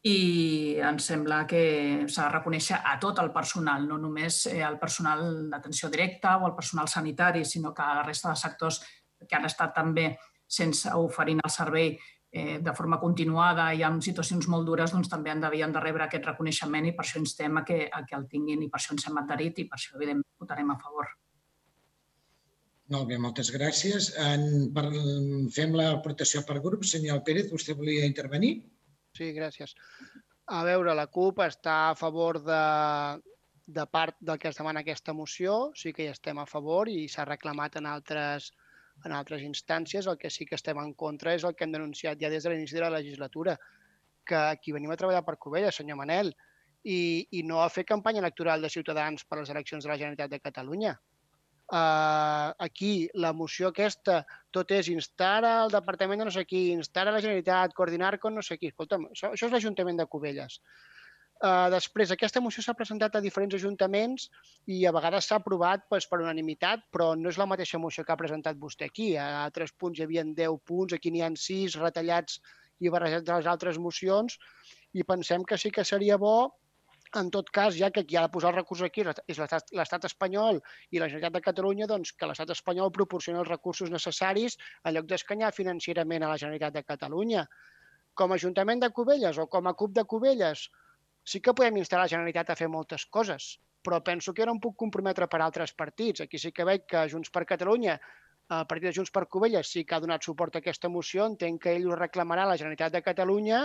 i 0.03 0.78
ens 0.82 1.05
sembla 1.12 1.44
que 1.46 1.62
s'ha 2.11 2.24
de 2.26 2.32
reconèixer 2.32 2.80
a 2.82 2.96
tot 3.03 3.20
el 3.22 3.30
personal, 3.34 3.84
no 3.86 4.00
només 4.03 4.48
al 4.50 4.80
personal 4.80 5.22
d'atenció 5.50 5.90
directa 5.92 6.38
o 6.38 6.48
al 6.48 6.57
personal 6.57 6.88
sanitari, 6.90 7.44
sinó 7.46 7.70
que 7.74 7.84
a 7.84 8.00
la 8.00 8.07
resta 8.09 8.32
de 8.32 8.40
sectors 8.40 8.80
que 9.28 9.36
han 9.38 9.46
estat 9.46 9.70
també 9.76 10.09
sense 10.53 10.90
oferint 10.98 11.38
el 11.44 11.55
servei 11.55 11.94
eh, 11.94 12.59
de 12.59 12.74
forma 12.74 12.98
continuada 12.98 13.68
i 13.78 13.84
en 13.86 14.00
situacions 14.03 14.48
molt 14.50 14.66
dures, 14.66 14.90
doncs 14.90 15.11
també 15.12 15.30
han 15.30 15.44
devien 15.44 15.72
de 15.72 15.80
rebre 15.84 16.09
aquest 16.09 16.26
reconeixement 16.32 16.90
i 16.90 16.94
per 16.96 17.07
això 17.07 17.22
instem 17.22 17.62
a 17.62 17.64
que, 17.68 17.84
a 17.86 18.03
que 18.09 18.18
el 18.18 18.26
tinguin 18.26 18.66
i 18.66 18.70
per 18.72 18.80
això 18.80 18.96
ens 18.96 19.07
hem 19.07 19.22
adherit 19.22 19.62
i 19.62 19.68
per 19.70 19.78
això, 19.78 19.94
evidentment, 20.00 20.26
votarem 20.42 20.74
a 20.74 20.78
favor. 20.82 21.14
Molt 22.92 23.07
bé, 23.09 23.16
moltes 23.22 23.53
gràcies. 23.55 24.11
En, 24.20 24.72
per, 24.74 24.88
fem 25.55 25.78
l'aportació 25.78 26.42
per 26.48 26.59
grup. 26.64 26.82
Senyor 26.84 27.22
Pérez, 27.24 27.46
vostè 27.53 27.76
volia 27.78 28.09
intervenir? 28.09 28.57
Sí, 29.18 29.28
gràcies. 29.36 29.74
A 30.58 30.62
veure, 30.64 30.94
la 30.96 31.06
CUP 31.16 31.42
està 31.44 31.74
a 31.90 31.96
favor 31.98 32.38
de, 32.44 32.62
de 33.78 33.84
part 33.96 34.16
del 34.20 34.38
que 34.40 34.48
es 34.50 34.58
demana 34.60 34.82
aquesta 34.84 35.14
moció, 35.16 35.56
sí 35.82 35.92
que 35.92 36.06
hi 36.06 36.12
estem 36.12 36.40
a 36.40 36.48
favor 36.48 36.90
i 36.92 37.04
s'ha 37.12 37.26
reclamat 37.28 37.76
en 37.80 37.88
altres, 37.90 38.50
en 39.04 39.12
altres 39.18 39.44
instàncies. 39.48 40.08
El 40.08 40.18
que 40.22 40.32
sí 40.32 40.48
que 40.48 40.56
estem 40.60 40.80
en 40.82 40.94
contra 41.04 41.36
és 41.36 41.44
el 41.44 41.54
que 41.56 41.68
hem 41.68 41.76
denunciat 41.76 42.20
ja 42.24 42.32
des 42.32 42.44
de 42.44 42.54
l'inici 42.54 42.78
de 42.78 42.84
la 42.86 42.96
legislatura, 42.96 43.58
que 44.24 44.40
aquí 44.56 44.72
venim 44.72 44.90
a 44.94 44.98
treballar 44.98 45.24
per 45.28 45.38
Covella, 45.44 45.72
senyor 45.74 46.00
Manel, 46.00 46.32
i, 46.82 47.28
i 47.38 47.42
no 47.46 47.60
a 47.62 47.70
fer 47.70 47.84
campanya 47.86 48.24
electoral 48.24 48.62
de 48.64 48.72
Ciutadans 48.72 49.28
per 49.28 49.42
les 49.42 49.50
eleccions 49.54 49.84
de 49.84 49.92
la 49.92 49.98
Generalitat 50.00 50.32
de 50.32 50.42
Catalunya 50.42 50.96
eh, 51.72 52.52
aquí 52.66 53.08
la 53.14 53.32
moció 53.32 53.72
aquesta, 53.72 54.22
tot 54.50 54.70
és 54.76 54.88
instar 54.92 55.40
al 55.48 55.72
departament 55.72 56.22
de 56.22 56.28
no 56.28 56.34
sé 56.34 56.44
qui, 56.48 56.70
instar 56.76 57.06
a 57.08 57.14
la 57.14 57.20
Generalitat, 57.24 57.74
coordinar 57.74 58.18
con 58.20 58.36
no 58.36 58.44
sé 58.46 58.58
qui. 58.60 58.72
Escolta'm, 58.72 59.08
això, 59.12 59.32
això 59.32 59.48
és 59.48 59.54
l'Ajuntament 59.56 60.00
de 60.00 60.08
Cubelles. 60.14 60.60
Uh, 61.42 61.66
després, 61.74 62.12
aquesta 62.14 62.38
moció 62.38 62.62
s'ha 62.62 62.76
presentat 62.78 63.16
a 63.18 63.20
diferents 63.22 63.56
ajuntaments 63.56 64.28
i 64.70 64.84
a 64.86 64.92
vegades 64.94 65.26
s'ha 65.26 65.40
aprovat 65.40 65.88
pues, 65.90 66.06
per 66.06 66.20
unanimitat, 66.20 66.84
però 66.94 67.16
no 67.18 67.32
és 67.32 67.38
la 67.40 67.48
mateixa 67.50 67.80
moció 67.82 68.04
que 68.06 68.14
ha 68.14 68.20
presentat 68.20 68.60
vostè 68.60 68.86
aquí. 68.86 69.08
A 69.18 69.42
altres 69.42 69.74
punts 69.74 69.98
hi 69.98 70.04
havia 70.06 70.22
10 70.22 70.60
punts, 70.68 70.94
aquí 70.94 71.10
n'hi 71.10 71.24
ha 71.26 71.32
6 71.34 71.80
retallats 71.82 72.38
i 72.78 72.92
barrejats 72.94 73.26
de 73.26 73.34
les 73.34 73.48
altres 73.50 73.80
mocions 73.82 74.38
i 74.94 75.02
pensem 75.08 75.42
que 75.48 75.58
sí 75.58 75.72
que 75.74 75.84
seria 75.88 76.18
bo 76.20 76.52
en 77.20 77.30
tot 77.30 77.50
cas, 77.52 77.74
ja 77.76 77.90
que 77.92 78.04
qui 78.08 78.16
ha 78.16 78.22
de 78.24 78.32
posar 78.32 78.50
el 78.52 78.56
recurs 78.56 78.82
aquí 78.86 79.04
és 79.04 79.38
l'estat 79.38 80.06
espanyol 80.08 80.60
i 80.90 81.00
la 81.00 81.08
Generalitat 81.10 81.34
de 81.36 81.42
Catalunya, 81.44 81.88
doncs 81.90 82.12
que 82.16 82.28
l'estat 82.28 82.52
espanyol 82.54 82.92
proporcioni 82.92 83.40
els 83.42 83.50
recursos 83.50 83.92
necessaris 83.92 84.56
en 84.84 84.96
lloc 84.96 85.10
d'escanyar 85.10 85.52
financerament 85.56 86.24
a 86.24 86.30
la 86.32 86.38
Generalitat 86.40 86.78
de 86.78 86.84
Catalunya. 86.92 87.44
Com 88.14 88.32
a 88.32 88.40
Ajuntament 88.40 88.80
de 88.80 88.90
Cubelles 88.90 89.38
o 89.38 89.46
com 89.46 89.68
a 89.68 89.74
CUP 89.74 89.92
de 89.98 90.04
Cubelles, 90.04 90.70
sí 91.24 91.40
que 91.40 91.54
podem 91.54 91.76
instar 91.82 92.00
la 92.00 92.08
Generalitat 92.08 92.50
a 92.50 92.58
fer 92.58 92.68
moltes 92.72 93.06
coses, 93.06 93.58
però 93.82 94.00
penso 94.00 94.32
que 94.32 94.42
era 94.42 94.52
un 94.52 94.60
puc 94.60 94.76
comprometre 94.78 95.28
per 95.28 95.42
altres 95.42 95.72
partits. 95.72 96.24
Aquí 96.24 96.38
sí 96.38 96.52
que 96.52 96.64
veig 96.64 96.86
que 96.88 97.08
Junts 97.12 97.30
per 97.30 97.44
Catalunya 97.44 97.98
el 98.51 98.66
partit 98.68 98.88
de 98.88 98.93
Junts 98.97 99.12
per 99.14 99.24
Covelles 99.32 99.70
sí 99.74 99.84
que 99.86 99.95
ha 99.97 100.01
donat 100.03 100.24
suport 100.26 100.57
a 100.57 100.61
aquesta 100.61 100.90
moció, 100.93 101.24
entenc 101.30 101.62
que 101.62 101.74
ell 101.76 101.86
ho 101.88 101.97
reclamarà 101.99 102.45
a 102.45 102.51
la 102.51 102.57
Generalitat 102.61 102.93
de 102.97 103.03
Catalunya 103.05 103.62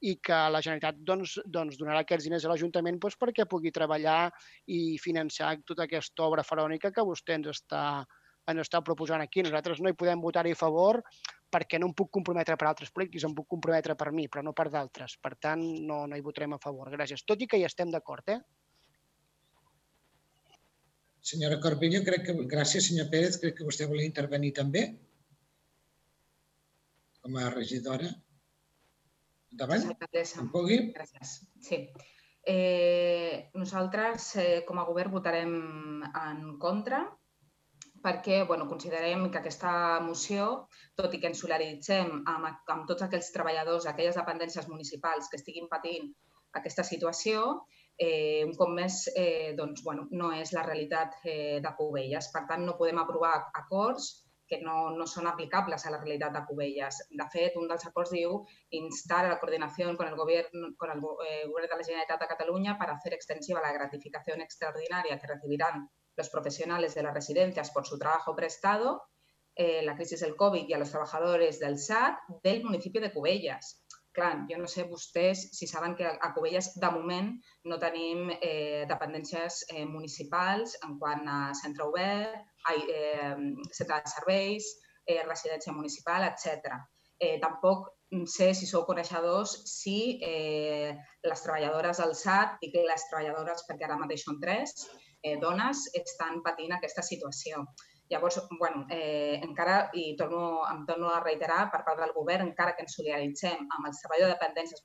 i 0.00 0.14
que 0.24 0.38
la 0.54 0.62
Generalitat 0.64 1.02
doncs, 1.10 1.36
doncs 1.44 1.76
donarà 1.80 2.04
aquests 2.04 2.28
diners 2.28 2.46
a 2.46 2.52
l'Ajuntament 2.52 3.00
doncs, 3.02 3.18
perquè 3.20 3.46
pugui 3.50 3.72
treballar 3.74 4.30
i 4.66 4.96
finançar 5.02 5.56
tota 5.66 5.84
aquesta 5.84 6.24
obra 6.24 6.46
faraònica 6.46 6.92
que 6.94 7.04
vostè 7.04 7.36
ens 7.40 7.50
està, 7.52 7.82
ens 8.48 8.64
està 8.64 8.80
proposant 8.86 9.20
aquí. 9.20 9.44
Nosaltres 9.44 9.82
no 9.84 9.92
hi 9.92 9.98
podem 9.98 10.22
votar-hi 10.24 10.56
a 10.56 10.62
favor 10.62 11.02
perquè 11.50 11.80
no 11.82 11.90
em 11.90 11.94
puc 11.98 12.12
comprometre 12.14 12.56
per 12.56 12.68
altres 12.70 12.92
polítics, 12.94 13.26
em 13.26 13.34
puc 13.34 13.48
comprometre 13.50 13.96
per 13.98 14.12
mi, 14.14 14.28
però 14.30 14.44
no 14.46 14.54
per 14.56 14.70
d'altres. 14.70 15.18
Per 15.20 15.34
tant, 15.36 15.62
no, 15.86 16.04
no 16.06 16.16
hi 16.16 16.24
votarem 16.24 16.54
a 16.54 16.62
favor. 16.62 16.92
Gràcies. 16.94 17.26
Tot 17.26 17.42
i 17.42 17.50
que 17.50 17.58
hi 17.58 17.66
estem 17.66 17.90
d'acord, 17.90 18.30
eh? 18.30 18.38
Senyora 21.20 21.60
Corbillo, 21.60 22.00
crec 22.06 22.24
que, 22.26 22.34
gràcies, 22.48 22.88
senyor 22.88 23.10
Pérez, 23.12 23.36
crec 23.42 23.58
que 23.58 23.66
vostè 23.66 23.86
volia 23.88 24.08
intervenir 24.08 24.54
també 24.56 24.86
com 27.20 27.36
a 27.36 27.50
regidora. 27.52 28.08
Endavant, 29.52 29.84
em 29.90 30.50
pugui. 30.54 30.78
Gràcies. 30.96 31.40
Sí. 31.60 31.82
Eh, 32.48 33.50
nosaltres, 33.54 34.34
eh, 34.40 34.62
com 34.66 34.78
a 34.80 34.86
govern, 34.88 35.12
votarem 35.12 35.50
en 36.08 36.44
contra 36.58 37.02
perquè 38.00 38.46
bueno, 38.48 38.66
considerem 38.68 39.26
que 39.30 39.38
aquesta 39.38 40.00
moció, 40.00 40.46
tot 40.96 41.12
i 41.12 41.20
que 41.20 41.28
ens 41.28 41.42
solidaritzem 41.42 42.22
amb, 42.32 42.48
amb 42.72 42.86
tots 42.88 43.04
aquells 43.04 43.28
treballadors, 43.34 43.86
aquelles 43.86 44.16
dependències 44.16 44.68
municipals 44.72 45.28
que 45.28 45.36
estiguin 45.36 45.68
patint 45.68 46.08
aquesta 46.56 46.84
situació, 46.86 47.66
eh, 48.00 48.42
un 48.46 48.54
cop 48.56 48.70
més, 48.72 49.02
eh, 49.12 49.52
doncs, 49.58 49.82
bueno, 49.84 50.06
no 50.16 50.30
és 50.32 50.54
la 50.56 50.64
realitat 50.64 51.20
eh, 51.24 51.60
de 51.60 51.72
Cubelles. 51.76 52.30
Per 52.32 52.46
tant, 52.48 52.64
no 52.64 52.78
podem 52.78 52.98
aprovar 53.02 53.34
acords 53.60 54.10
que 54.50 54.58
no, 54.64 54.90
no 54.96 55.06
són 55.06 55.28
aplicables 55.30 55.84
a 55.86 55.92
la 55.94 56.00
realitat 56.00 56.32
de 56.34 56.42
Cubelles. 56.48 57.02
De 57.20 57.26
fet, 57.32 57.58
un 57.60 57.68
dels 57.70 57.84
acords 57.86 58.14
diu 58.16 58.40
instar 58.80 59.20
a 59.26 59.34
la 59.34 59.38
coordinació 59.42 59.92
con 60.00 60.08
el 60.08 60.16
gobierno, 60.18 60.72
con 60.80 60.94
el 60.94 61.04
eh, 61.28 61.44
Govern 61.46 61.68
de 61.68 61.76
la 61.76 61.84
Generalitat 61.84 62.24
de 62.24 62.30
Catalunya 62.32 62.78
para 62.80 62.96
hacer 62.96 63.14
extensiva 63.14 63.60
la 63.62 63.72
gratificación 63.76 64.40
extraordinaria 64.40 65.20
que 65.20 65.30
recibirán 65.34 65.86
los 66.16 66.30
profesionales 66.30 66.94
de 66.94 67.04
las 67.04 67.14
residencias 67.14 67.70
por 67.70 67.86
su 67.86 67.98
trabajo 67.98 68.34
prestado, 68.34 69.02
eh, 69.54 69.82
la 69.82 69.94
crisis 69.94 70.20
del 70.20 70.36
COVID 70.36 70.66
y 70.66 70.72
a 70.72 70.78
los 70.78 70.90
trabajadores 70.90 71.60
del 71.60 71.78
SAT 71.78 72.18
del 72.42 72.64
municipio 72.64 73.00
de 73.00 73.12
Cubelles 73.12 73.84
clar, 74.16 74.46
jo 74.50 74.58
no 74.58 74.68
sé 74.70 74.84
vostès 74.90 75.42
si 75.56 75.66
saben 75.70 75.94
que 75.98 76.06
a 76.06 76.30
Covelles 76.34 76.72
de 76.82 76.90
moment 76.90 77.30
no 77.70 77.78
tenim 77.82 78.30
eh, 78.40 78.86
dependències 78.90 79.64
eh, 79.74 79.84
municipals 79.86 80.76
en 80.86 80.98
quant 80.98 81.26
a 81.28 81.40
centre 81.62 81.86
obert, 81.86 82.40
ai, 82.72 82.78
eh, 82.96 83.36
centre 83.70 84.00
de 84.00 84.14
serveis, 84.14 84.70
eh, 85.06 85.22
residència 85.26 85.74
municipal, 85.76 86.26
etc. 86.26 86.80
Eh, 87.20 87.38
tampoc 87.42 87.88
sé 88.26 88.50
si 88.58 88.66
sou 88.66 88.82
coneixedors 88.88 89.52
si 89.70 90.18
eh, 90.26 90.96
les 91.22 91.42
treballadores 91.44 92.00
del 92.02 92.16
SAT, 92.18 92.58
dic 92.64 92.74
les 92.82 93.06
treballadores 93.10 93.62
perquè 93.68 93.86
ara 93.86 93.98
mateix 94.00 94.24
són 94.26 94.40
tres, 94.42 94.74
eh, 95.22 95.36
dones, 95.42 95.86
estan 96.00 96.42
patint 96.42 96.74
aquesta 96.74 97.04
situació. 97.06 97.62
Llavors, 98.10 98.40
bueno, 98.58 98.86
eh, 98.90 99.38
encara, 99.46 99.76
i 99.94 100.16
torno, 100.18 100.64
em 100.70 100.84
torno 100.86 101.12
a 101.14 101.20
reiterar, 101.22 101.60
per 101.70 101.84
part 101.86 102.00
del 102.02 102.14
govern, 102.16 102.48
encara 102.50 102.74
que 102.74 102.82
ens 102.86 102.96
solidaritzem 102.98 103.68
amb 103.76 103.90
els 103.90 104.00
treballadors 104.02 104.32
de 104.32 104.38
dependències 104.38 104.82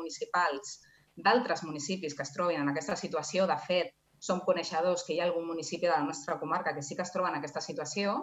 municipals 0.00 0.74
d'altres 1.16 1.62
municipis 1.64 2.14
que 2.14 2.24
es 2.26 2.32
trobin 2.34 2.60
en 2.60 2.68
aquesta 2.72 2.96
situació, 3.00 3.46
de 3.48 3.56
fet, 3.68 3.94
som 4.26 4.42
coneixedors 4.48 5.04
que 5.06 5.14
hi 5.14 5.20
ha 5.20 5.28
algun 5.28 5.46
municipi 5.48 5.86
de 5.86 5.94
la 5.94 6.04
nostra 6.04 6.36
comarca 6.40 6.74
que 6.74 6.82
sí 6.82 6.96
que 6.96 7.04
es 7.06 7.12
troba 7.14 7.30
en 7.32 7.38
aquesta 7.38 7.62
situació, 7.64 8.16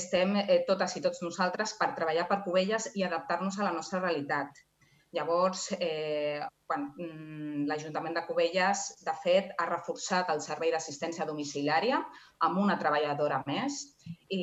estem 0.00 0.36
eh, 0.42 0.60
totes 0.68 0.96
i 0.96 1.02
tots 1.04 1.22
nosaltres 1.24 1.74
per 1.80 1.92
treballar 1.96 2.28
per 2.28 2.42
Cubelles 2.44 2.90
i 2.96 3.04
adaptar-nos 3.08 3.58
a 3.58 3.66
la 3.68 3.72
nostra 3.76 4.00
realitat. 4.00 4.62
Llavors, 5.12 5.66
eh, 5.76 6.40
quan 6.64 6.86
mm, 6.96 7.64
l'Ajuntament 7.68 8.14
de 8.16 8.22
Cubelles, 8.24 8.84
de 9.04 9.12
fet, 9.24 9.50
ha 9.60 9.66
reforçat 9.68 10.30
el 10.32 10.40
servei 10.44 10.72
d'assistència 10.72 11.26
domiciliària 11.28 11.98
amb 12.46 12.60
una 12.62 12.78
treballadora 12.80 13.42
més 13.46 13.76
i, 14.06 14.40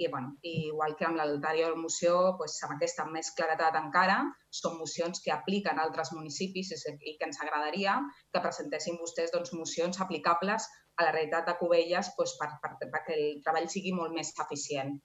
i 0.00 0.08
bueno, 0.14 0.32
igual 0.52 0.96
que 0.96 1.08
amb 1.08 1.20
l'anterior 1.20 1.76
moció, 1.82 2.14
doncs, 2.40 2.56
amb 2.64 2.78
aquesta 2.78 3.04
més 3.10 3.30
claretat 3.36 3.76
encara, 3.82 4.16
són 4.62 4.80
mocions 4.80 5.20
que 5.26 5.34
apliquen 5.36 5.82
altres 5.84 6.14
municipis 6.16 6.72
i 6.88 7.16
que 7.18 7.28
ens 7.28 7.42
agradaria 7.44 7.98
que 8.32 8.44
presentessin 8.48 8.96
vostès 9.02 9.34
doncs, 9.36 9.52
mocions 9.60 10.00
aplicables 10.06 10.70
a 10.96 11.04
la 11.04 11.12
realitat 11.12 11.52
de 11.52 11.58
Cubelles 11.60 12.14
doncs, 12.16 12.38
per, 12.40 12.50
per, 12.64 13.04
el 13.18 13.42
treball 13.44 13.68
sigui 13.76 13.92
molt 14.00 14.16
més 14.16 14.32
eficient 14.46 14.96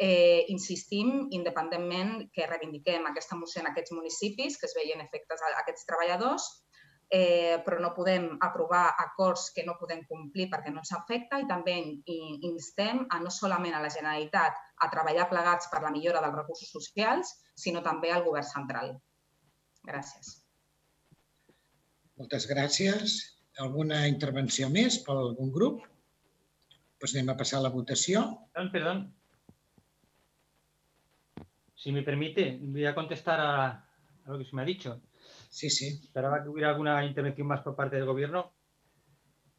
eh, 0.00 0.46
insistim, 0.48 1.28
independentment 1.36 2.30
que 2.32 2.48
reivindiquem 2.48 3.04
aquesta 3.06 3.36
moció 3.36 3.60
en 3.60 3.68
aquests 3.68 3.92
municipis, 3.92 4.56
que 4.56 4.64
es 4.66 4.74
veien 4.78 5.02
efectes 5.04 5.42
a 5.44 5.50
aquests 5.60 5.84
treballadors, 5.88 6.46
eh, 7.12 7.58
però 7.66 7.80
no 7.82 7.90
podem 7.92 8.30
aprovar 8.40 8.94
acords 9.04 9.50
que 9.52 9.66
no 9.66 9.76
podem 9.76 10.06
complir 10.08 10.48
perquè 10.48 10.72
no 10.72 10.80
ens 10.80 10.94
afecta 10.96 11.42
i 11.42 11.48
també 11.50 11.76
instem 12.48 13.04
a 13.10 13.20
no 13.20 13.34
solament 13.34 13.76
a 13.76 13.82
la 13.84 13.92
Generalitat 13.92 14.56
a 14.80 14.90
treballar 14.94 15.28
plegats 15.28 15.68
per 15.68 15.82
la 15.84 15.92
millora 15.92 16.24
dels 16.24 16.38
recursos 16.38 16.72
socials, 16.72 17.34
sinó 17.52 17.84
també 17.84 18.14
al 18.14 18.24
govern 18.24 18.48
central. 18.48 18.94
Gràcies. 19.84 20.38
Moltes 22.16 22.48
gràcies. 22.48 23.20
Alguna 23.60 24.06
intervenció 24.08 24.72
més 24.72 25.02
per 25.04 25.18
algun 25.18 25.52
grup? 25.52 25.84
Pues 27.00 27.12
anem 27.12 27.34
a 27.34 27.36
passar 27.36 27.58
a 27.58 27.66
la 27.68 27.74
votació. 27.74 28.28
Perdón, 28.54 28.72
perdón. 28.72 29.08
Si 31.80 31.92
me 31.92 32.02
permite, 32.02 32.58
voy 32.60 32.84
a 32.84 32.94
contestar 32.94 33.40
a, 33.40 33.68
a 33.70 34.30
lo 34.30 34.36
que 34.36 34.44
se 34.44 34.54
me 34.54 34.60
ha 34.60 34.66
dicho. 34.66 35.00
Sí, 35.48 35.70
sí. 35.70 35.98
Esperaba 36.04 36.42
que 36.42 36.50
hubiera 36.50 36.68
alguna 36.68 37.02
intervención 37.06 37.46
más 37.46 37.62
por 37.62 37.74
parte 37.74 37.96
del 37.96 38.04
Gobierno. 38.04 38.52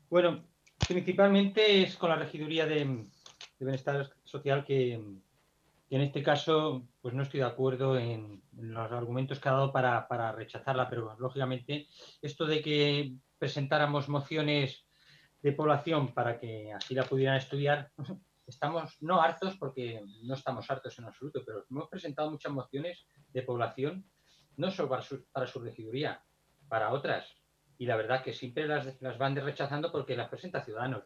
Bueno, 0.08 0.46
principalmente 0.88 1.82
es 1.82 1.96
con 1.96 2.12
la 2.12 2.16
regiduría 2.18 2.68
de, 2.68 2.78
de 2.86 3.66
Bienestar 3.66 4.08
Social 4.24 4.64
que, 4.64 5.04
que, 5.90 5.96
en 5.96 6.02
este 6.02 6.22
caso 6.22 6.88
pues 7.02 7.16
no 7.16 7.24
estoy 7.24 7.40
de 7.40 7.48
acuerdo 7.48 7.98
en, 7.98 8.44
los 8.56 8.92
argumentos 8.92 9.40
que 9.40 9.50
ha 9.50 9.54
dado 9.54 9.72
para, 9.72 10.08
para, 10.08 10.32
rechazarla, 10.32 10.88
pero 10.88 11.16
lógicamente 11.18 11.88
esto 12.22 12.46
de 12.46 12.62
que 12.62 13.16
presentáramos 13.40 14.10
mociones 14.10 14.86
de 15.42 15.54
población 15.54 16.14
para 16.14 16.40
que 16.40 16.72
así 16.72 16.94
la 16.94 17.06
pudieran 17.06 17.38
estudiar, 17.38 17.92
estamos 18.52 18.98
no 19.02 19.22
hartos 19.22 19.58
porque 19.58 20.04
no 20.24 20.36
estamos 20.36 20.70
hartos 20.70 20.98
en 21.00 21.06
absoluto, 21.06 21.42
pero 21.46 21.66
hemos 21.70 21.90
presentado 21.90 22.30
muchas 22.30 22.52
mociones 22.52 23.06
de 23.34 23.42
población, 23.42 24.06
no 24.58 24.70
solo 24.70 24.90
para 24.90 25.02
su, 25.02 25.26
para 25.32 25.48
su 25.48 25.60
regiduría, 25.60 26.24
para 26.68 26.92
otras. 26.92 27.26
Y 27.78 27.86
la 27.86 27.96
verdad 27.96 28.24
que 28.24 28.34
siempre 28.34 28.68
las, 28.68 29.02
las 29.02 29.18
van 29.18 29.36
rechazando 29.36 29.92
porque 29.92 30.16
las 30.16 30.30
presenta 30.30 30.64
Ciudadanos. 30.64 31.04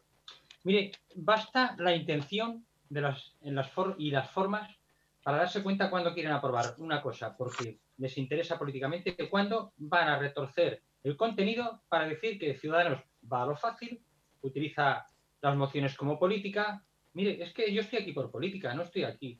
Mire, 0.64 0.92
basta 1.16 1.76
la 1.78 1.96
intención 1.96 2.66
de 2.90 3.02
las, 3.02 3.36
en 3.42 3.56
las 3.56 3.70
for, 3.70 3.96
y 3.98 4.12
las 4.12 4.30
formas 4.32 4.76
para 5.24 5.38
darse 5.38 5.64
cuenta 5.64 5.90
cuando 5.90 6.14
quieren 6.14 6.34
aprobar 6.34 6.76
una 6.78 7.02
cosa, 7.02 7.36
porque 7.38 7.80
les 7.98 8.18
interesa 8.18 8.58
políticamente, 8.60 9.16
que 9.16 9.30
cuando 9.30 9.74
van 9.78 10.08
a 10.08 10.20
retorcer 10.20 10.84
el 11.04 11.16
contenido 11.16 11.84
para 11.88 12.08
decir 12.08 12.38
que 12.38 12.58
Ciudadanos 12.58 13.02
va 13.32 13.44
a 13.44 13.46
lo 13.46 13.56
fácil, 13.56 14.04
utiliza 14.42 15.08
las 15.42 15.56
mociones 15.56 15.96
como 15.96 16.18
política. 16.18 16.84
Mire, 17.16 17.42
es 17.42 17.54
que 17.54 17.74
yo 17.74 17.80
estoy 17.80 18.00
aquí 18.00 18.12
por 18.12 18.30
política, 18.30 18.74
no 18.74 18.84
estoy 18.84 19.06
aquí 19.06 19.40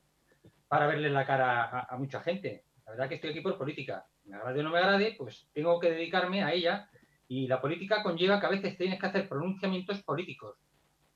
para 0.70 0.88
verle 0.88 1.10
la 1.10 1.26
cara 1.26 1.86
a, 1.90 1.98
mucha 1.98 2.22
gente. 2.22 2.64
La 2.86 2.94
verdad 2.94 3.10
que 3.10 3.16
estoy 3.16 3.32
aquí 3.32 3.42
por 3.42 3.58
política. 3.58 4.06
Me 4.24 4.38
agrade 4.38 4.62
o 4.62 4.64
no 4.64 4.70
me 4.72 4.80
agrade, 4.80 5.14
pues 5.18 5.50
tengo 5.54 5.78
que 5.78 5.92
dedicarme 5.92 6.42
a 6.42 6.54
ella 6.54 6.90
y 7.28 7.48
la 7.48 7.60
política 7.60 8.02
conlleva 8.02 8.40
que 8.40 8.46
a 8.46 8.50
veces 8.50 8.78
tienes 8.78 8.98
que 8.98 9.06
hacer 9.08 9.28
pronunciamientos 9.28 10.02
políticos. 10.04 10.58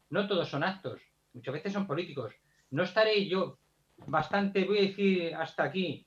No 0.09 0.27
todos 0.27 0.49
son 0.49 0.65
actos, 0.65 1.01
muchas 1.31 1.53
veces 1.53 1.71
son 1.71 1.87
políticos. 1.87 2.35
No 2.71 2.83
estaré 2.83 3.25
yo 3.25 3.57
bastante, 4.05 4.65
voy 4.65 4.79
a 4.79 4.81
decir 4.81 5.33
hasta 5.35 5.63
aquí, 5.63 6.05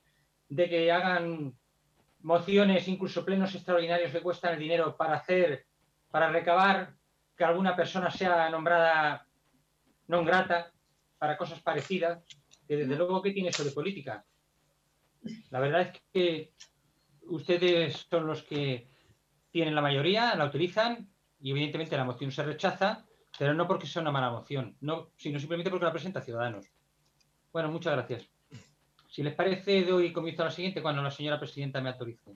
de 0.49 0.69
que 0.69 0.91
hagan 0.91 1.57
mociones, 2.21 2.87
incluso 2.87 3.25
plenos 3.25 3.55
extraordinarios 3.55 4.11
que 4.11 4.21
cuestan 4.21 4.53
el 4.53 4.59
dinero 4.59 4.95
para 4.95 5.15
hacer, 5.15 5.65
para 6.11 6.29
recabar 6.29 6.93
que 7.35 7.43
alguna 7.43 7.75
persona 7.75 8.11
sea 8.11 8.51
nombrada 8.51 9.25
non 10.07 10.25
grata 10.25 10.71
para 11.17 11.37
cosas 11.37 11.61
parecidas, 11.61 12.23
que 12.67 12.75
desde 12.75 12.95
luego 12.95 13.21
que 13.21 13.31
tiene 13.31 13.49
eso 13.49 13.63
de 13.63 13.71
política. 13.71 14.25
La 15.51 15.59
verdad 15.59 15.81
es 15.81 16.01
que 16.11 16.53
ustedes 17.27 18.05
son 18.09 18.27
los 18.27 18.43
que 18.43 18.89
tienen 19.51 19.75
la 19.75 19.81
mayoría, 19.81 20.35
la 20.35 20.45
utilizan 20.45 21.07
y 21.39 21.51
evidentemente 21.51 21.95
la 21.95 22.03
moción 22.03 22.31
se 22.31 22.43
rechaza, 22.43 23.05
pero 23.37 23.53
no 23.53 23.67
porque 23.67 23.87
sea 23.87 24.01
una 24.01 24.11
mala 24.11 24.31
moción, 24.31 24.75
no, 24.81 25.11
sino 25.15 25.39
simplemente 25.39 25.69
porque 25.69 25.85
la 25.85 25.91
presenta 25.91 26.21
Ciudadanos. 26.21 26.65
Bueno, 27.51 27.71
muchas 27.71 27.93
gracias. 27.93 28.29
Si 29.09 29.21
les 29.21 29.35
parece, 29.35 29.83
doy 29.83 30.11
comienzo 30.11 30.41
a 30.41 30.45
la 30.45 30.51
siguiente 30.51 30.81
cuando 30.81 31.03
la 31.03 31.11
señora 31.11 31.39
presidenta 31.39 31.81
me 31.81 31.89
autorice. 31.89 32.35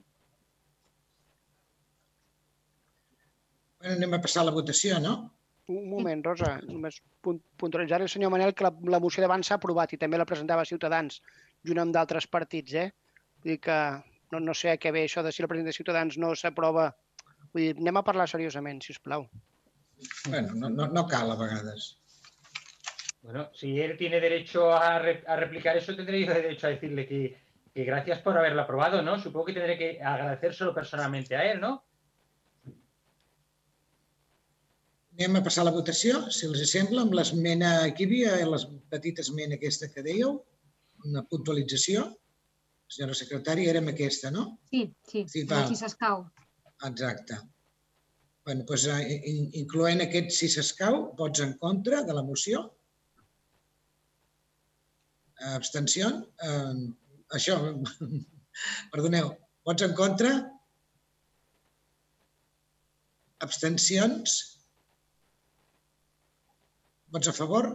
Bueno, 3.78 3.94
anem 3.94 4.14
a 4.14 4.20
passar 4.20 4.42
a 4.42 4.46
la 4.46 4.50
votació, 4.50 4.98
no? 4.98 5.37
Un 5.68 5.88
moment, 5.90 6.22
Rosa, 6.24 6.54
només 6.64 7.02
puntualitzar 7.22 8.00
el 8.00 8.08
senyor 8.08 8.30
Manel 8.32 8.54
que 8.56 8.64
la, 8.64 8.70
la 8.94 9.00
moció 9.04 9.20
d'abans 9.20 9.50
s'ha 9.50 9.58
aprovat 9.60 9.92
i 9.92 9.98
també 10.00 10.16
la 10.20 10.26
presentava 10.28 10.64
Ciutadans 10.68 11.20
junt 11.68 11.82
amb 11.82 11.92
d'altres 11.92 12.26
partits, 12.26 12.72
eh? 12.72 12.88
Vull 13.42 13.52
dir 13.52 13.58
que 13.66 13.76
no, 14.32 14.40
no 14.40 14.54
sé 14.56 14.72
a 14.72 14.78
què 14.80 14.92
ve 14.94 15.04
això 15.04 15.24
de 15.24 15.32
si 15.32 15.44
la 15.44 15.50
presentació 15.50 15.82
de 15.84 15.88
Ciutadans 15.90 16.16
no 16.22 16.32
s'aprova. 16.34 16.88
Vull 17.52 17.66
dir, 17.66 17.74
anem 17.82 18.00
a 18.00 18.04
parlar 18.06 18.28
seriosament, 18.32 18.80
si 18.84 18.94
us 18.96 19.02
plau. 19.04 19.28
Bueno, 20.28 20.54
no, 20.54 20.70
no, 20.70 20.86
no 20.94 21.06
cal 21.10 21.32
a 21.32 21.36
vegades. 21.36 21.90
Bueno, 23.22 23.48
si 23.52 23.78
él 23.80 23.96
tiene 23.98 24.20
derecho 24.20 24.72
a, 24.72 24.98
re, 24.98 25.22
a 25.26 25.36
replicar 25.36 25.76
eso, 25.76 25.94
tendré 25.94 26.24
yo 26.24 26.32
derecho 26.32 26.66
a 26.66 26.70
decirle 26.70 27.06
que, 27.06 27.36
que 27.74 27.84
gracias 27.84 28.20
por 28.20 28.38
haberlo 28.38 28.62
aprobado, 28.62 29.02
¿no? 29.02 29.18
Supongo 29.18 29.46
que 29.46 29.54
tendré 29.54 29.76
que 29.76 30.00
agradecérselo 30.02 30.72
personalmente 30.72 31.36
a 31.36 31.50
él, 31.50 31.60
¿no? 31.60 31.84
Anem 35.18 35.40
a 35.40 35.42
passar 35.42 35.64
a 35.64 35.66
la 35.66 35.74
votació, 35.74 36.18
si 36.30 36.46
els 36.46 36.60
sembla, 36.70 37.02
amb 37.02 37.14
l'esmena, 37.18 37.70
aquí 37.88 38.04
hi 38.06 38.20
havia 38.30 38.46
la 38.46 38.58
petita 38.92 39.24
esmena 39.24 39.56
aquesta 39.56 39.88
que 39.90 40.02
dèieu, 40.06 40.36
una 41.08 41.24
puntualització. 41.32 42.04
Senyora 42.86 43.16
secretària, 43.18 43.72
amb 43.80 43.90
aquesta, 43.90 44.30
no? 44.30 44.44
Sí, 44.70 44.84
sí, 45.10 45.24
sí 45.32 45.42
si 45.42 45.78
s'escau. 45.80 46.22
Exacte. 46.86 47.38
Bé, 48.46 48.54
doncs, 48.60 48.84
in, 49.28 49.48
incloent 49.60 50.04
aquest 50.04 50.30
si 50.36 50.48
s'escau, 50.52 51.00
vots 51.18 51.42
en 51.42 51.56
contra 51.64 52.04
de 52.06 52.14
la 52.14 52.22
moció? 52.28 52.62
Abstenció? 55.56 56.12
Eh, 56.46 56.76
això, 57.40 57.58
perdoneu, 58.94 59.32
vots 59.66 59.88
en 59.88 59.98
contra? 59.98 60.30
Abstencions? 63.48 64.38
Vots 67.14 67.30
a 67.30 67.34
favor? 67.36 67.70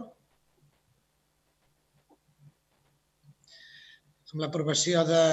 Amb 4.34 4.42
l'aprovació 4.42 5.02
de... 5.08 5.24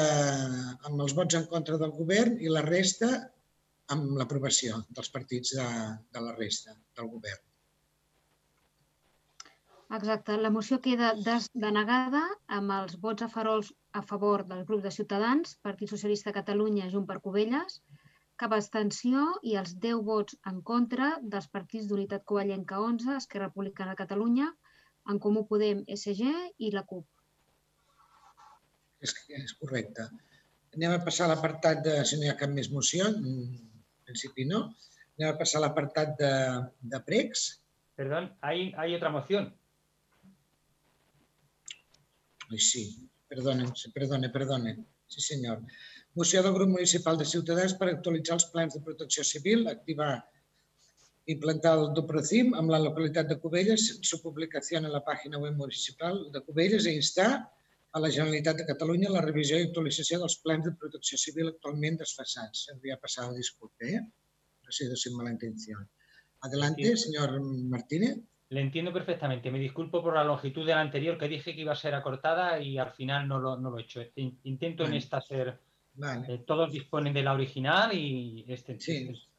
amb 0.90 1.06
els 1.06 1.14
vots 1.18 1.38
en 1.38 1.46
contra 1.52 1.78
del 1.82 1.94
govern 2.00 2.36
i 2.42 2.50
la 2.54 2.66
resta 2.66 3.12
amb 3.94 4.18
l'aprovació 4.18 4.82
dels 4.98 5.10
partits 5.14 5.56
de, 5.58 5.70
de 6.14 6.22
la 6.26 6.36
resta 6.38 6.76
del 6.98 7.10
govern. 7.14 7.42
Exacte. 9.98 10.38
La 10.40 10.52
moció 10.56 10.78
queda 10.84 11.12
denegada 11.20 12.22
amb 12.58 12.72
els 12.78 12.94
vots 13.06 13.26
a, 13.26 13.30
farols, 13.34 13.74
a 13.92 14.02
favor 14.12 14.46
del 14.48 14.64
grup 14.70 14.86
de 14.86 14.94
Ciutadans, 14.98 15.58
Partit 15.66 15.92
Socialista 15.92 16.30
de 16.30 16.38
Catalunya, 16.38 16.88
Junt 16.94 17.10
per 17.10 17.20
Covelles, 17.26 17.82
cap 18.42 18.56
abstenció 18.58 19.28
i 19.46 19.56
els 19.62 19.76
10 19.84 20.02
vots 20.08 20.38
en 20.50 20.60
contra 20.66 21.14
dels 21.34 21.48
partits 21.56 21.88
d'Unitat 21.90 22.26
Covellenca 22.32 22.80
11, 22.82 23.18
Esquerra 23.20 23.50
Republicana 23.52 23.94
de 23.94 24.02
Catalunya, 24.02 24.50
En 25.12 25.18
Comú 25.22 25.46
Podem, 25.50 25.82
SG 25.96 26.30
i 26.62 26.70
la 26.74 26.84
CUP. 26.90 27.06
És, 29.02 29.16
és 29.38 29.54
correcte. 29.62 30.06
Anem 30.78 30.94
a 30.96 31.02
passar 31.06 31.26
a 31.26 31.32
l'apartat 31.34 31.82
de... 31.86 31.96
Si 32.08 32.18
no 32.18 32.28
hi 32.28 32.32
ha 32.32 32.38
cap 32.40 32.54
més 32.54 32.70
moció, 32.74 33.08
en 33.10 33.32
principi 34.08 34.46
no. 34.50 34.62
Anem 35.18 35.32
a 35.32 35.40
passar 35.40 35.60
a 35.60 35.66
l'apartat 35.66 36.14
de, 36.22 36.34
de 36.94 37.02
pregs. 37.08 37.48
Perdón, 37.98 38.30
hay, 38.42 38.72
hay 38.78 38.96
otra 38.96 39.10
moción. 39.14 39.50
Ai, 42.52 42.60
sí, 42.60 42.86
perdone, 43.30 43.68
perdone, 43.94 44.30
perdone. 44.30 44.78
Sí, 45.12 45.22
senyor. 45.26 45.66
Moció 46.20 46.44
del 46.44 46.54
grup 46.54 46.70
municipal 46.74 47.18
de 47.18 47.26
Ciutadans 47.26 47.74
per 47.80 47.88
actualitzar 47.90 48.36
els 48.36 48.46
plans 48.52 48.74
de 48.76 48.82
protecció 48.84 49.24
civil, 49.24 49.68
activar 49.72 50.12
i 51.32 51.38
plantar 51.40 51.78
el 51.80 51.92
Duprocim 51.96 52.52
amb 52.60 52.74
la 52.74 52.80
localitat 52.84 53.30
de 53.30 53.38
Cubelles, 53.40 53.86
su 54.10 54.20
publicació 54.24 54.82
en 54.82 54.90
la 54.92 55.04
pàgina 55.08 55.40
web 55.40 55.56
municipal 55.56 56.26
de 56.34 56.42
Cubelles 56.48 56.88
i 56.90 56.96
instar 57.00 57.30
a 57.92 58.00
la 58.00 58.10
Generalitat 58.10 58.60
de 58.60 58.66
Catalunya 58.68 59.12
la 59.14 59.22
revisió 59.24 59.60
i 59.60 59.68
actualització 59.68 60.20
dels 60.20 60.38
plans 60.44 60.68
de 60.68 60.74
protecció 60.84 61.20
civil 61.22 61.54
actualment 61.54 62.00
desfasats. 62.02 62.68
Havia 62.76 63.00
passat, 63.00 63.32
disculpe, 63.38 63.96
¿eh? 63.96 64.04
ha 64.68 64.72
sido 64.72 64.96
sin 64.96 65.16
mala 65.16 65.32
intención. 65.32 65.88
Adelante, 66.42 66.96
señor 66.98 67.40
Martínez. 67.42 68.18
Le 68.50 68.62
entiendo 68.62 68.92
perfectamente. 68.92 69.52
Me 69.52 69.60
disculpo 69.60 70.02
por 70.04 70.16
la 70.16 70.24
longitud 70.24 70.66
de 70.66 70.74
la 70.74 70.82
anterior 70.82 71.18
que 71.18 71.28
dije 71.28 71.54
que 71.56 71.62
iba 71.62 71.74
a 71.74 71.84
ser 71.84 71.96
acortada 71.96 72.60
y 72.60 72.78
al 72.78 72.92
final 72.92 73.28
no 73.28 73.40
lo, 73.40 73.58
no 73.58 73.70
lo 73.70 73.80
he 73.80 73.84
hecho. 73.84 74.02
Intento 74.16 74.84
en 74.86 74.94
esta 74.94 75.22
ser 75.22 75.60
Vale. 75.94 76.34
Eh, 76.34 76.38
todos 76.46 76.72
disponen 76.72 77.14
de 77.14 77.24
la 77.24 77.34
original 77.34 77.94
y 77.94 78.46
este. 78.48 78.80
Sí. 78.80 79.10
este- 79.12 79.32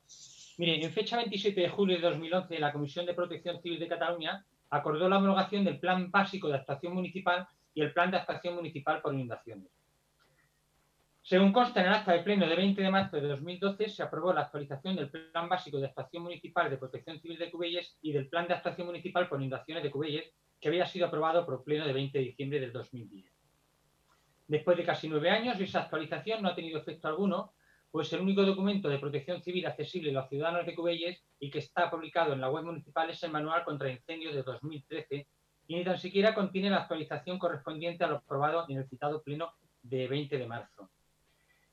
Mire, 0.59 0.85
en 0.85 0.93
fecha 0.93 1.17
27 1.17 1.61
de 1.63 1.69
julio 1.71 1.97
de 1.97 2.03
2011, 2.03 2.59
la 2.59 2.73
Comisión 2.73 3.07
de 3.07 3.15
Protección 3.15 3.61
Civil 3.63 3.81
de 3.81 3.89
Cataluña 3.89 4.45
acordó 4.71 5.09
la 5.09 5.17
homologación 5.17 5.65
del 5.65 5.81
Plan 5.81 6.11
Básico 6.11 6.49
de 6.49 6.57
Actuación 6.57 6.95
Municipal 6.95 7.47
y 7.75 7.81
el 7.81 7.93
Plan 7.93 8.11
de 8.11 8.19
Actuación 8.19 8.55
Municipal 8.55 9.01
por 9.01 9.15
Inundaciones. 9.15 9.69
Según 11.23 11.53
consta 11.53 11.81
en 11.81 11.87
el 11.87 11.95
acta 11.95 12.13
de 12.13 12.23
pleno 12.23 12.47
de 12.47 12.55
20 12.55 12.83
de 12.83 12.91
marzo 12.91 13.17
de 13.17 13.29
2012, 13.29 13.89
se 13.89 14.03
aprobó 14.03 14.33
la 14.33 14.43
actualización 14.43 14.97
del 14.97 15.09
Plan 15.09 15.49
Básico 15.49 15.79
de 15.79 15.87
Actuación 15.87 16.25
Municipal 16.25 16.69
de 16.69 16.77
Protección 16.77 17.19
Civil 17.19 17.39
de 17.39 17.51
Cubelles 17.51 17.97
y 18.03 18.13
del 18.13 18.29
Plan 18.29 18.47
de 18.47 18.55
Actuación 18.55 18.89
Municipal 18.89 19.29
por 19.29 19.39
Inundaciones 19.41 19.83
de 19.83 19.91
Cubelles, 19.91 20.31
que 20.61 20.69
había 20.69 20.85
sido 20.87 21.07
aprobado 21.07 21.47
por 21.47 21.65
pleno 21.65 21.87
de 21.87 21.93
20 21.93 22.19
de 22.19 22.25
diciembre 22.25 22.61
del 22.61 22.73
2010. 22.73 23.32
Después 24.53 24.77
de 24.77 24.85
casi 24.85 25.09
nueve 25.09 25.31
años, 25.31 25.59
esa 25.59 25.81
actualización 25.81 26.43
no 26.43 26.51
ha 26.51 26.55
tenido 26.55 26.79
efecto 26.79 27.09
alguno, 27.09 27.55
pues 27.91 28.13
el 28.13 28.21
único 28.21 28.43
documento 28.43 28.91
de 28.91 28.99
protección 28.99 29.43
civil 29.43 29.65
accesible 29.65 30.11
a 30.11 30.13
los 30.13 30.29
ciudadanos 30.29 30.67
de 30.67 30.75
Cubelles 30.75 31.25
y 31.41 31.51
que 31.51 31.61
está 31.61 31.91
publicado 31.91 32.35
en 32.35 32.43
la 32.43 32.51
web 32.51 32.63
municipal 32.65 33.09
es 33.09 33.23
el 33.23 33.31
Manual 33.31 33.65
contra 33.65 33.91
Incendios 33.91 34.35
de 34.35 34.43
2013 34.43 35.27
y 35.69 35.75
ni 35.75 35.83
tan 35.83 35.99
siquiera 35.99 36.35
contiene 36.35 36.69
la 36.69 36.81
actualización 36.81 37.39
correspondiente 37.39 38.05
a 38.05 38.09
lo 38.09 38.17
aprobado 38.17 38.67
en 38.69 38.77
el 38.77 38.87
citado 38.87 39.23
pleno 39.23 39.55
de 39.83 40.07
20 40.07 40.37
de 40.37 40.47
marzo. 40.47 40.91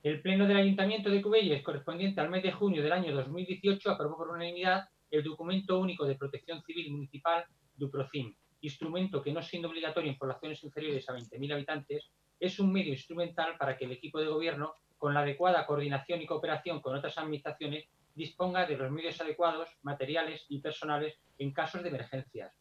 El 0.02 0.22
Pleno 0.22 0.48
del 0.48 0.56
Ayuntamiento 0.56 1.10
de 1.10 1.22
Cubelles, 1.22 1.62
correspondiente 1.62 2.22
al 2.22 2.30
mes 2.30 2.44
de 2.44 2.54
junio 2.54 2.82
del 2.82 2.94
año 2.94 3.14
2018, 3.14 3.92
aprobó 3.92 4.16
por 4.16 4.30
unanimidad 4.30 4.88
el 5.12 5.22
Documento 5.22 5.82
Único 5.82 6.06
de 6.06 6.16
Protección 6.16 6.64
Civil 6.64 6.94
Municipal 6.94 7.44
DUPROCIM, 7.76 8.34
instrumento 8.62 9.22
que 9.22 9.34
no 9.34 9.42
siendo 9.42 9.68
obligatorio 9.68 10.10
en 10.10 10.18
poblaciones 10.18 10.64
inferiores 10.64 11.10
a 11.10 11.14
20.000 11.14 11.54
habitantes, 11.54 12.10
es 12.40 12.60
un 12.60 12.72
medio 12.72 12.94
instrumental 12.94 13.58
para 13.58 13.78
que 13.78 13.86
el 13.86 13.92
equipo 13.92 14.20
de 14.20 14.28
gobierno, 14.28 14.74
con 14.98 15.14
la 15.14 15.22
adecuada 15.22 15.66
coordinación 15.66 16.22
y 16.22 16.26
cooperación 16.26 16.82
con 16.82 16.96
otras 16.96 17.18
administraciones, 17.18 17.86
disponga 18.16 18.66
de 18.66 18.78
los 18.78 18.92
medios 18.92 19.20
adecuados, 19.22 19.70
materiales 19.82 20.46
y 20.50 20.60
personales 20.60 21.18
en 21.38 21.54
casos 21.54 21.84
de 21.84 21.90
emergencias. 21.90 22.54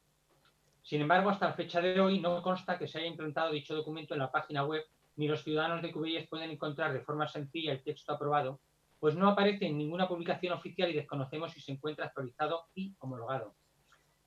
Sin 0.83 1.01
embargo, 1.01 1.31
hasta 1.31 1.49
la 1.49 1.55
fecha 1.55 1.81
de 1.81 2.01
hoy 2.01 2.21
no 2.21 2.41
consta 2.43 2.79
que 2.79 2.87
se 2.87 2.99
haya 2.99 3.09
implantado 3.09 3.53
dicho 3.53 3.75
documento 3.75 4.15
en 4.15 4.21
la 4.21 4.31
página 4.31 4.65
web 4.65 4.85
ni 5.17 5.27
los 5.27 5.43
ciudadanos 5.43 5.83
de 5.83 5.93
Cubelles 5.93 6.29
pueden 6.29 6.51
encontrar 6.51 6.93
de 6.93 7.01
forma 7.01 7.27
sencilla 7.27 7.73
el 7.73 7.83
texto 7.83 8.13
aprobado, 8.13 8.61
pues 9.01 9.17
no 9.17 9.29
aparece 9.29 9.67
en 9.67 9.77
ninguna 9.77 10.07
publicación 10.07 10.53
oficial 10.53 10.91
y 10.91 10.95
desconocemos 10.95 11.53
si 11.53 11.61
se 11.61 11.73
encuentra 11.73 12.07
actualizado 12.07 12.67
y 12.75 12.95
homologado. 13.01 13.55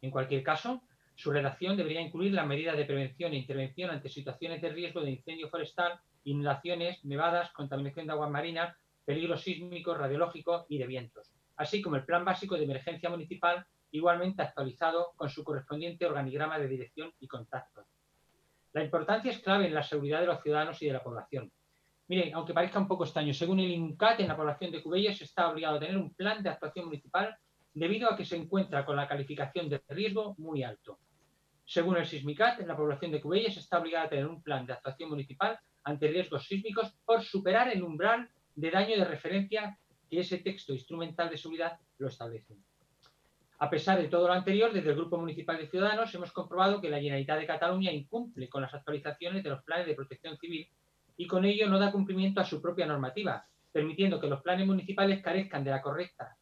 En 0.02 0.12
cualquier 0.12 0.44
caso, 0.44 0.84
su 1.16 1.32
redacción 1.32 1.78
debería 1.78 2.02
incluir 2.02 2.34
las 2.34 2.48
medidas 2.48 2.78
de 2.78 2.86
prevención 2.86 3.34
e 3.34 3.38
intervención 3.38 3.90
ante 3.90 4.10
situaciones 4.10 4.62
de 4.62 4.70
riesgo 4.70 5.02
de 5.02 5.12
incendio 5.12 5.50
forestal, 5.50 6.00
inundaciones, 6.24 7.04
nevadas, 7.06 7.52
contaminación 7.52 8.08
de 8.08 8.14
aguas 8.14 8.32
marinas, 8.32 8.76
peligro 9.06 9.38
sísmico, 9.38 9.94
radiológico 9.94 10.66
y 10.70 10.78
de 10.78 10.88
vientos, 10.88 11.32
así 11.58 11.82
como 11.82 11.96
el 11.96 12.06
plan 12.06 12.26
básico 12.26 12.56
de 12.56 12.64
emergencia 12.64 13.10
municipal, 13.10 13.66
igualmente 13.92 14.42
actualizado 14.42 15.12
con 15.16 15.30
su 15.30 15.44
correspondiente 15.44 16.06
organigrama 16.06 16.58
de 16.58 16.68
dirección 16.68 17.12
y 17.20 17.28
contactos. 17.28 17.86
La 18.74 18.84
importancia 18.84 19.32
es 19.32 19.40
clave 19.40 19.68
en 19.68 19.74
la 19.74 19.84
seguridad 19.84 20.22
de 20.22 20.28
los 20.28 20.42
ciudadanos 20.42 20.82
y 20.82 20.86
de 20.86 20.94
la 20.94 21.04
población. 21.04 21.52
Mire, 22.08 22.32
aunque 22.34 22.54
parezca 22.54 22.80
un 22.80 22.88
poco 22.88 23.04
extraño, 23.04 23.34
según 23.34 23.60
el 23.60 23.72
INCAT, 23.72 24.22
en 24.22 24.30
la 24.30 24.38
población 24.38 24.72
de 24.72 24.82
Cubelles 24.82 25.22
está 25.22 25.50
obligado 25.50 25.78
a 25.78 25.80
tener 25.80 25.98
un 25.98 26.14
plan 26.14 26.42
de 26.42 26.50
actuación 26.50 26.86
municipal 26.86 27.38
debido 27.74 28.10
a 28.10 28.18
que 28.18 28.26
se 28.26 28.36
encuentra 28.36 28.86
con 28.86 28.96
la 28.96 29.08
calificación 29.08 29.70
de 29.70 29.82
riesgo 29.88 30.36
muy 30.38 30.64
alto. 30.64 31.00
Según 31.66 31.98
el 31.98 32.06
Sismicat, 32.06 32.60
la 32.68 32.76
población 32.76 33.12
de 33.12 33.22
Cubelles 33.22 33.56
está 33.56 33.80
obligada 33.80 34.06
a 34.06 34.10
tener 34.10 34.28
un 34.28 34.42
plan 34.42 34.66
de 34.66 34.74
actuación 34.74 35.10
municipal 35.10 35.58
ante 35.84 36.08
riesgos 36.10 36.46
sísmicos 36.46 36.94
por 37.06 37.24
superar 37.24 37.70
el 37.70 37.82
umbral 37.82 38.30
de 38.56 38.72
daño 38.72 38.98
de 38.98 39.06
referencia 39.06 39.78
que 40.10 40.20
ese 40.20 40.40
texto 40.40 40.74
instrumental 40.74 41.30
de 41.30 41.38
seguridad 41.38 41.80
lo 41.98 42.08
establece. 42.08 42.58
A 43.60 43.70
pesar 43.70 44.02
de 44.02 44.10
todo 44.10 44.28
lo 44.28 44.34
anterior, 44.34 44.74
desde 44.74 44.90
el 44.90 44.96
Grupo 44.96 45.18
Municipal 45.18 45.58
de 45.58 45.70
Ciudadanos 45.70 46.14
hemos 46.14 46.32
comprobado 46.32 46.82
que 46.82 46.90
la 46.90 46.98
Generalitat 46.98 47.40
de 47.40 47.48
Cataluña 47.48 47.92
incumple 47.92 48.50
con 48.50 48.64
las 48.64 48.74
actualizaciones 48.74 49.44
de 49.44 49.52
los 49.52 49.64
planes 49.64 49.86
de 49.86 49.96
protección 49.96 50.36
civil 50.38 50.68
y 51.16 51.28
con 51.28 51.46
ello 51.46 51.70
no 51.70 51.80
da 51.80 51.92
cumplimiento 51.92 52.42
a 52.42 52.46
su 52.46 52.62
propia 52.62 52.88
normativa, 52.88 53.46
permitiendo 53.72 54.20
que 54.20 54.28
los 54.28 54.42
planes 54.42 54.68
municipales 54.68 55.22
carezcan 55.22 55.64
de 55.64 55.72
la 55.72 55.82
correcta 55.82 56.38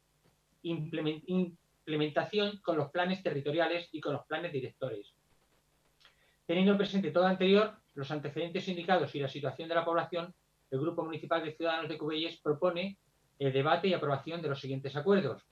implementación 0.62 2.60
con 2.62 2.78
los 2.78 2.92
planes 2.92 3.24
territoriales 3.24 3.90
y 3.92 4.00
con 4.00 4.14
los 4.14 4.26
planes 4.26 4.54
directores. 4.54 5.14
Teniendo 6.46 6.78
presente 6.78 7.12
todo 7.12 7.26
anterior, 7.26 7.78
los 7.94 8.10
antecedentes 8.12 8.68
indicados 8.68 9.14
y 9.14 9.20
la 9.20 9.28
situación 9.28 9.70
de 9.70 9.76
la 9.76 9.86
población, 9.86 10.34
el 10.72 10.80
Grupo 10.80 11.04
Municipal 11.04 11.44
de 11.44 11.54
Ciudadanos 11.54 11.90
de 11.90 11.98
Cubelles 11.98 12.40
propone 12.42 12.98
el 13.38 13.54
debate 13.54 13.88
y 13.88 13.94
aprobación 13.94 14.42
de 14.42 14.50
los 14.50 14.60
siguientes 14.60 14.96
acuerdos. 14.96 15.44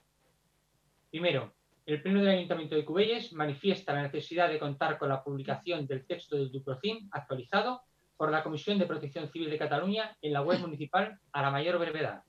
Primero, 1.09 1.53
el 1.85 2.01
Pleno 2.01 2.19
del 2.19 2.35
Ayuntamiento 2.35 2.75
de 2.75 2.83
Cubelles 2.83 3.31
manifiesta 3.33 3.93
la 3.93 4.03
necesidad 4.03 4.49
de 4.49 4.59
contar 4.59 4.97
con 4.97 5.09
la 5.09 5.23
publicación 5.23 5.87
del 5.87 6.05
texto 6.05 6.35
del 6.35 6.51
Duprocin 6.51 7.07
actualizado 7.11 7.81
por 8.17 8.31
la 8.31 8.43
Comisión 8.43 8.77
de 8.77 8.87
Protección 8.87 9.29
Civil 9.29 9.49
de 9.49 9.57
Cataluña 9.57 10.17
en 10.21 10.33
la 10.33 10.41
web 10.41 10.59
municipal 10.59 11.17
a 11.31 11.41
la 11.41 11.51
mayor 11.51 11.77
brevedad. 11.77 12.23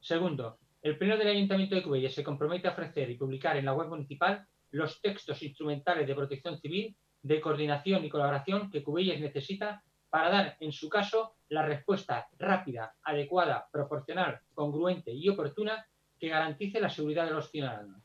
Segundo, 0.00 0.58
el 0.82 0.96
Pleno 0.96 1.16
del 1.16 1.28
Ayuntamiento 1.28 1.74
de 1.74 1.82
Cubelles 1.82 2.14
se 2.14 2.22
compromete 2.22 2.68
a 2.68 2.72
ofrecer 2.72 3.10
y 3.10 3.16
publicar 3.16 3.56
en 3.56 3.64
la 3.64 3.74
web 3.74 3.88
municipal 3.88 4.46
los 4.70 5.00
textos 5.00 5.42
instrumentales 5.42 6.06
de 6.06 6.14
protección 6.14 6.58
civil, 6.58 6.96
de 7.22 7.40
coordinación 7.40 8.04
y 8.04 8.08
colaboración 8.08 8.70
que 8.70 8.82
Cubelles 8.82 9.20
necesita 9.20 9.82
para 10.10 10.30
dar, 10.30 10.56
en 10.60 10.72
su 10.72 10.88
caso, 10.88 11.36
la 11.48 11.66
respuesta 11.66 12.28
rápida, 12.38 12.94
adecuada, 13.02 13.68
proporcional, 13.70 14.40
congruente 14.54 15.12
y 15.12 15.28
oportuna 15.28 15.86
que 16.18 16.28
garantice 16.28 16.80
la 16.80 16.90
seguridad 16.90 17.26
de 17.26 17.32
los 17.32 17.50
ciudadanos. 17.50 18.02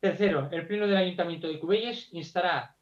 Tercero, 0.00 0.48
el 0.50 0.66
Pleno 0.66 0.86
del 0.86 0.96
Ayuntamiento 0.96 1.46
de 1.46 1.60
Cubelles 1.60 2.12
instará 2.12 2.76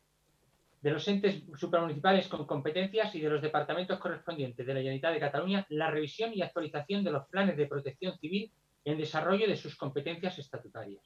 de 0.81 0.91
los 0.91 1.07
entes 1.09 1.43
supramunicipales 1.57 2.27
con 2.29 2.47
competencias 2.47 3.15
y 3.15 3.21
de 3.21 3.29
los 3.29 3.43
departamentos 3.43 3.99
correspondientes 3.99 4.67
de 4.67 4.73
la 4.73 4.81
Generalitat 4.81 5.13
de 5.13 5.21
Cataluña 5.21 5.67
la 5.69 5.91
revisión 5.91 6.33
y 6.33 6.43
actualización 6.43 7.05
de 7.05 7.11
los 7.11 7.27
planes 7.29 7.57
de 7.57 7.67
protección 7.67 8.19
civil 8.19 8.51
en 8.85 8.99
desarrollo 8.99 9.47
de 9.47 9.57
sus 9.57 9.77
competencias 9.77 10.39
estatutarias. 10.39 11.03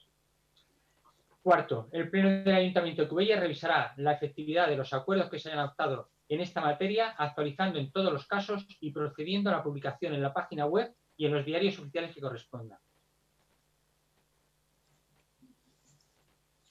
Cuarto, 1.43 1.89
el 1.91 2.09
Pleno 2.09 2.29
del 2.29 2.55
Ayuntamiento 2.55 3.03
de 3.03 3.07
Cubelles 3.07 3.39
revisará 3.39 3.93
la 3.97 4.13
efectividad 4.13 4.67
de 4.67 4.77
los 4.77 4.93
acuerdos 4.93 5.29
que 5.29 5.39
se 5.39 5.49
hayan 5.49 5.59
adoptado 5.59 6.09
en 6.27 6.41
esta 6.41 6.61
materia, 6.61 7.09
actualizando 7.09 7.77
en 7.77 7.91
todos 7.91 8.11
los 8.11 8.25
casos 8.25 8.65
y 8.79 8.91
procediendo 8.91 9.49
a 9.49 9.53
la 9.53 9.63
publicación 9.63 10.13
en 10.13 10.23
la 10.23 10.33
página 10.33 10.65
web 10.65 10.95
y 11.17 11.25
en 11.25 11.33
los 11.33 11.45
diarios 11.45 11.77
oficiales 11.77 12.15
que 12.15 12.21
correspondan. 12.21 12.79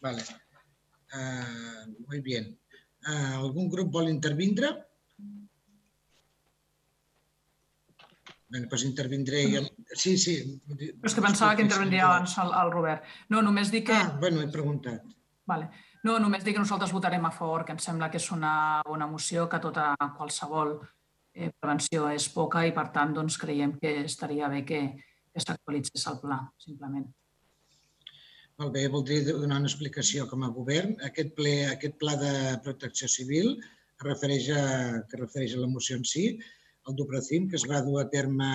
Vale. 0.00 0.22
Uh, 1.14 2.08
muy 2.08 2.20
bien. 2.20 2.58
Uh, 3.04 3.40
algun 3.42 3.68
grup 3.68 3.92
vol 3.92 4.08
intervindre? 4.08 4.72
Bé, 8.54 8.60
doncs 8.70 8.84
intervindré 8.86 9.42
jo. 9.50 9.64
Sí, 9.98 10.14
sí. 10.20 10.36
Però 10.68 11.10
és 11.10 11.16
que 11.16 11.24
pensava 11.24 11.56
que 11.58 11.64
intervindria 11.66 12.06
abans 12.06 12.36
el, 12.38 12.52
el 12.60 12.70
Robert. 12.72 13.08
No, 13.32 13.42
només 13.42 13.72
dic 13.72 13.88
que... 13.90 13.96
Ah, 13.98 14.14
bueno, 14.20 14.44
he 14.44 14.50
preguntat. 14.52 15.02
Vale. 15.50 15.68
No, 16.04 16.18
només 16.20 16.44
dic 16.44 16.54
que 16.56 16.62
nosaltres 16.62 16.92
votarem 16.92 17.24
a 17.26 17.32
favor, 17.32 17.64
que 17.64 17.74
em 17.74 17.80
sembla 17.80 18.10
que 18.12 18.20
és 18.20 18.28
una 18.32 18.54
bona 18.86 19.08
moció, 19.10 19.48
que 19.50 19.60
tota 19.64 19.90
qualsevol 20.18 20.76
eh, 21.34 21.50
prevenció 21.58 22.06
és 22.12 22.28
poca 22.32 22.62
i, 22.68 22.72
per 22.76 22.90
tant, 22.94 23.14
doncs, 23.16 23.40
creiem 23.40 23.74
que 23.80 23.96
estaria 24.04 24.48
bé 24.52 24.62
que, 24.68 24.80
que 25.32 25.44
s'actualitzés 25.44 26.06
el 26.12 26.20
pla, 26.22 26.38
simplement. 26.60 27.08
Molt 28.62 28.70
bé, 28.74 28.84
voldria 28.86 29.22
donar 29.26 29.56
una 29.60 29.66
explicació 29.66 30.28
com 30.30 30.44
a 30.46 30.48
govern. 30.56 30.92
Aquest, 31.06 31.32
ple, 31.38 31.54
aquest 31.72 31.96
pla 32.02 32.12
de 32.20 32.34
protecció 32.62 33.08
civil 33.10 33.48
es 33.56 34.04
refereix 34.06 34.46
a, 34.54 34.60
que 35.10 35.18
refereix 35.18 35.56
a 35.56 35.62
la 35.62 35.70
moció 35.72 35.96
en 35.98 36.04
si, 36.06 36.22
el 36.86 36.94
Dupracim, 37.00 37.48
que 37.50 37.58
es 37.58 37.64
va 37.66 37.80
dur 37.82 37.96
a 37.98 38.06
terme 38.12 38.46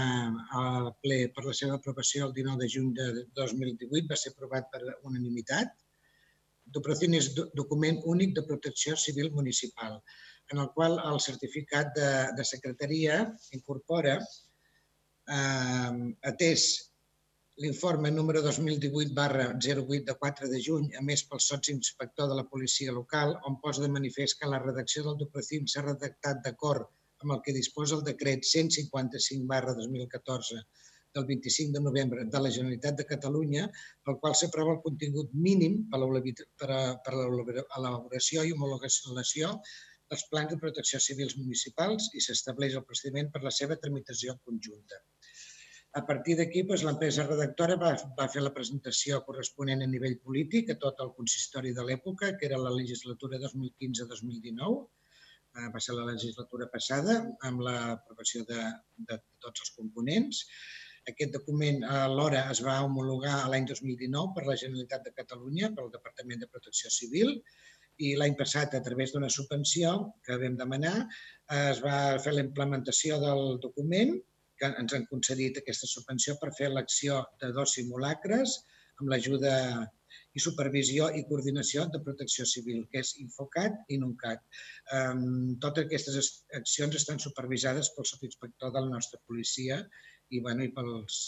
al 0.61 0.87
ple 1.03 1.19
per 1.35 1.43
la 1.49 1.55
seva 1.59 1.75
aprovació 1.75 2.29
el 2.29 2.33
19 2.37 2.63
de 2.63 2.71
juny 2.75 2.93
de 2.95 3.09
2018, 3.41 4.07
va 4.13 4.19
ser 4.23 4.31
aprovat 4.31 4.71
per 4.71 4.81
unanimitat. 5.09 5.75
Dupracim 6.77 7.19
és 7.19 7.31
document 7.35 7.99
únic 8.15 8.37
de 8.37 8.47
protecció 8.47 8.95
civil 8.95 9.33
municipal, 9.35 9.99
en 10.53 10.63
el 10.63 10.69
qual 10.77 10.95
el 11.11 11.19
certificat 11.25 11.91
de, 11.97 12.11
de 12.39 12.47
secretaria 12.47 13.19
incorpora, 13.57 14.15
eh, 15.27 15.91
atès 16.31 16.69
l'informe 17.61 18.09
número 18.09 18.41
2018 18.41 19.13
barra 19.13 19.45
08 19.51 20.05
de 20.09 20.13
4 20.19 20.47
de 20.47 20.59
juny, 20.63 20.85
a 20.99 21.01
més 21.03 21.25
pel 21.27 21.41
inspector 21.73 22.29
de 22.31 22.35
la 22.37 22.45
policia 22.51 22.93
local, 22.99 23.35
on 23.49 23.57
posa 23.63 23.81
de 23.83 23.89
manifest 23.95 24.39
que 24.39 24.47
la 24.51 24.61
redacció 24.63 25.03
del 25.03 25.17
Dupracim 25.19 25.65
s'ha 25.67 25.83
redactat 25.83 26.39
d'acord 26.45 26.87
amb 27.23 27.33
el 27.35 27.41
que 27.43 27.57
disposa 27.57 27.97
el 27.97 28.05
decret 28.07 28.47
155 28.51 29.49
barra 29.51 29.75
2014 29.81 30.61
del 31.17 31.25
25 31.33 31.75
de 31.75 31.83
novembre 31.83 32.25
de 32.31 32.39
la 32.45 32.53
Generalitat 32.57 32.95
de 32.95 33.09
Catalunya, 33.11 33.67
pel 34.05 34.19
qual 34.23 34.39
s'aprova 34.39 34.77
el 34.77 34.83
contingut 34.87 35.35
mínim 35.49 35.81
per 35.91 35.99
a 35.99 37.17
l'elaboració 37.19 38.47
i 38.47 38.55
homologació 38.55 39.53
dels 40.09 40.27
plans 40.31 40.55
de 40.55 40.63
protecció 40.63 41.03
civils 41.03 41.35
municipals 41.43 42.07
i 42.15 42.23
s'estableix 42.23 42.79
el 42.79 42.87
procediment 42.87 43.33
per 43.35 43.43
la 43.43 43.51
seva 43.61 43.81
tramitació 43.83 44.39
conjunta. 44.45 45.03
A 45.97 46.01
partir 46.05 46.35
d'aquí, 46.37 46.61
doncs, 46.69 46.83
l'empresa 46.85 47.23
redactora 47.25 47.75
va, 47.81 47.95
va 48.17 48.27
fer 48.33 48.43
la 48.45 48.53
presentació 48.53 49.23
corresponent 49.25 49.81
a 49.81 49.87
nivell 49.89 50.19
polític 50.25 50.69
a 50.69 50.75
tot 50.83 50.99
el 51.05 51.15
consistori 51.17 51.71
de 51.77 51.85
l'època, 51.87 52.35
que 52.37 52.45
era 52.49 52.59
la 52.61 52.73
legislatura 52.75 53.39
2015-2019. 53.45 54.83
Eh, 55.57 55.71
va 55.73 55.81
ser 55.81 55.95
la 55.97 56.05
legislatura 56.11 56.69
passada, 56.75 57.15
amb 57.49 57.65
l'aprovació 57.65 58.43
de, 58.51 58.67
de 59.09 59.17
tots 59.41 59.65
els 59.65 59.73
components. 59.79 60.43
Aquest 61.09 61.33
document 61.39 61.81
alhora 62.03 62.45
es 62.53 62.61
va 62.69 62.77
homologar 62.85 63.41
l'any 63.49 63.65
2019 63.73 64.37
per 64.37 64.45
la 64.45 64.59
Generalitat 64.61 65.09
de 65.09 65.17
Catalunya, 65.17 65.73
pel 65.73 65.89
Departament 65.97 66.45
de 66.45 66.53
Protecció 66.53 66.93
Civil, 66.93 67.33
i 67.99 68.13
l'any 68.15 68.37
passat, 68.39 68.77
a 68.77 68.85
través 68.85 69.11
d'una 69.11 69.33
subvenció 69.33 69.97
que 70.23 70.37
vam 70.39 70.53
demanar, 70.59 70.97
es 71.57 71.81
va 71.83 72.19
fer 72.23 72.37
la 72.37 72.45
implementació 72.45 73.17
del 73.25 73.57
document 73.63 74.19
que 74.59 74.69
ens 74.81 74.95
han 74.95 75.07
concedit 75.11 75.59
aquesta 75.59 75.87
subvenció 75.91 76.35
per 76.41 76.51
fer 76.57 76.69
l'acció 76.73 77.21
de 77.41 77.51
dos 77.55 77.77
simulacres 77.77 78.59
amb 78.99 79.13
l'ajuda 79.13 79.55
i 80.37 80.41
supervisió 80.43 81.07
i 81.17 81.23
coordinació 81.29 81.85
de 81.93 82.01
protecció 82.05 82.45
civil, 82.51 82.83
que 82.91 83.01
és 83.03 83.15
Infocat 83.23 83.93
i 83.93 83.97
NUNCAT. 84.01 84.43
Um, 84.97 85.23
totes 85.63 85.87
aquestes 85.87 86.29
accions 86.59 86.97
estan 86.99 87.21
supervisades 87.23 87.91
pel 87.95 88.07
subinspector 88.11 88.73
de 88.75 88.83
la 88.85 88.93
nostra 88.93 89.21
policia 89.29 89.79
i, 90.29 90.41
bueno, 90.45 90.65
i 90.65 90.73
pels, 90.75 91.21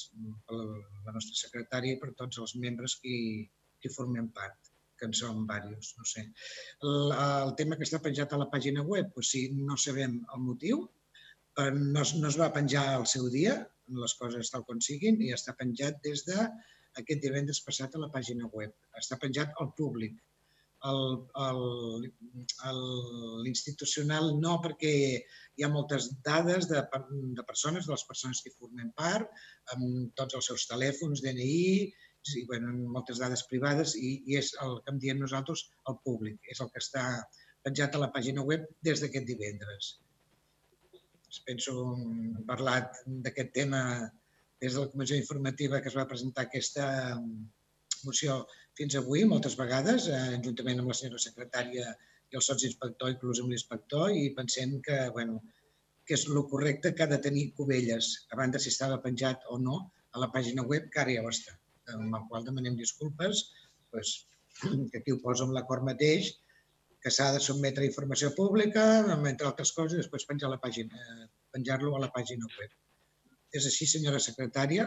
per 0.47 0.59
la 0.59 1.15
nostra 1.15 1.39
secretària 1.39 1.97
i 1.97 2.01
per 2.01 2.13
tots 2.19 2.41
els 2.43 2.55
membres 2.65 2.97
que, 3.01 3.15
que 3.81 3.93
formem 3.95 4.29
part 4.37 4.71
que 5.01 5.07
en 5.09 5.15
som 5.17 5.45
diversos, 5.49 5.95
no 5.97 6.05
sé. 6.05 6.27
El, 6.85 7.13
el 7.17 7.55
tema 7.57 7.77
que 7.77 7.87
està 7.87 7.97
penjat 8.05 8.35
a 8.35 8.41
la 8.43 8.49
pàgina 8.51 8.83
web, 8.85 9.09
doncs 9.15 9.31
sí, 9.33 9.47
no 9.57 9.77
sabem 9.81 10.19
el 10.35 10.43
motiu, 10.45 10.83
no, 11.59 12.03
no 12.03 12.27
es 12.29 12.37
va 12.39 12.53
penjar 12.55 12.83
al 12.95 13.07
seu 13.13 13.29
dia, 13.29 13.55
les 14.01 14.13
coses 14.19 14.51
tal 14.51 14.63
com 14.67 14.79
siguin, 14.83 15.19
i 15.21 15.33
està 15.35 15.55
penjat 15.59 15.99
des 16.05 16.25
de 16.27 16.37
aquest 16.99 17.21
divendres 17.23 17.61
passat 17.65 17.95
a 17.95 18.01
la 18.03 18.11
pàgina 18.11 18.49
web. 18.53 18.75
Està 18.99 19.17
penjat 19.19 19.49
al 19.59 19.71
públic. 19.77 20.19
L'institucional 23.45 24.31
no, 24.41 24.55
perquè 24.63 24.93
hi 25.21 25.63
ha 25.63 25.69
moltes 25.69 26.09
dades 26.25 26.67
de, 26.71 26.81
de 27.37 27.43
persones, 27.47 27.85
de 27.85 27.93
les 27.93 28.05
persones 28.09 28.41
que 28.41 28.53
formen 28.55 28.89
part, 28.97 29.29
amb 29.75 30.15
tots 30.17 30.39
els 30.39 30.49
seus 30.49 30.65
telèfons, 30.71 31.21
DNI, 31.21 31.91
sí, 32.31 32.45
bueno, 32.49 32.73
moltes 32.95 33.21
dades 33.21 33.45
privades 33.49 33.95
i, 33.97 34.23
i 34.25 34.39
és 34.41 34.53
el 34.65 34.79
que 34.81 34.93
em 34.93 34.99
diem 35.03 35.21
nosaltres 35.21 35.67
el 35.91 35.99
públic, 36.05 36.41
és 36.49 36.61
el 36.61 36.69
que 36.73 36.81
està 36.81 37.05
penjat 37.65 37.95
a 37.95 38.01
la 38.01 38.11
pàgina 38.15 38.41
web 38.45 38.65
des 38.87 39.01
d'aquest 39.03 39.27
divendres. 39.29 39.95
Penso 41.47 41.73
parlat 42.47 43.01
d'aquest 43.25 43.53
tema 43.55 43.81
des 44.61 44.75
de 44.75 44.83
la 44.83 44.91
comissió 44.93 45.17
informativa 45.17 45.79
que 45.81 45.89
es 45.89 45.97
va 45.97 46.07
presentar 46.09 46.45
aquesta 46.45 46.87
mm, 47.15 47.45
moció 48.07 48.41
fins 48.77 48.97
avui, 48.99 49.23
moltes 49.29 49.55
vegades, 49.59 50.07
eh, 50.07 50.37
juntament 50.45 50.81
amb 50.81 50.91
la 50.91 50.97
senyora 50.97 51.23
secretària 51.23 51.95
i 52.31 52.37
el 52.39 52.43
soci 52.45 52.69
inspector, 52.69 53.11
inclús 53.13 53.41
amb 53.41 53.51
l'inspector, 53.53 54.11
i 54.15 54.29
pensem 54.37 54.77
que, 54.85 54.99
bueno, 55.17 55.39
que 56.07 56.15
és 56.17 56.27
el 56.27 56.39
correcte 56.51 56.93
que 56.95 57.03
ha 57.05 57.11
de 57.11 57.19
tenir 57.25 57.49
Cubelles, 57.57 58.11
a 58.31 58.39
banda 58.39 58.61
si 58.61 58.71
estava 58.71 59.01
penjat 59.05 59.43
o 59.55 59.57
no 59.65 59.81
a 60.11 60.21
la 60.23 60.29
pàgina 60.35 60.65
web, 60.67 60.87
que 60.93 61.01
ara 61.03 61.17
ja 61.17 61.25
ho 61.25 61.31
està, 61.31 61.57
amb 61.95 62.15
el 62.19 62.27
qual 62.29 62.47
demanem 62.47 62.77
disculpes, 62.79 63.43
doncs, 63.93 64.13
que 64.91 65.01
aquí 65.01 65.15
ho 65.15 65.19
posa 65.25 65.47
amb 65.47 65.55
l'acord 65.57 65.85
mateix, 65.87 66.31
que 67.01 67.11
s'ha 67.13 67.31
de 67.33 67.39
sotmetre 67.43 67.87
informació 67.87 68.29
pública, 68.37 68.83
entre 69.29 69.47
altres 69.49 69.71
coses, 69.77 69.95
i 69.95 70.01
després 70.01 70.27
penjar 70.29 70.51
la 70.51 70.59
pàgina, 70.65 71.05
eh, 71.13 71.29
penjar-lo 71.55 71.95
a 71.97 72.01
la 72.03 72.11
pàgina 72.17 72.49
web. 72.59 72.75
És 73.57 73.65
així, 73.69 73.87
senyora 73.89 74.21
secretària? 74.25 74.85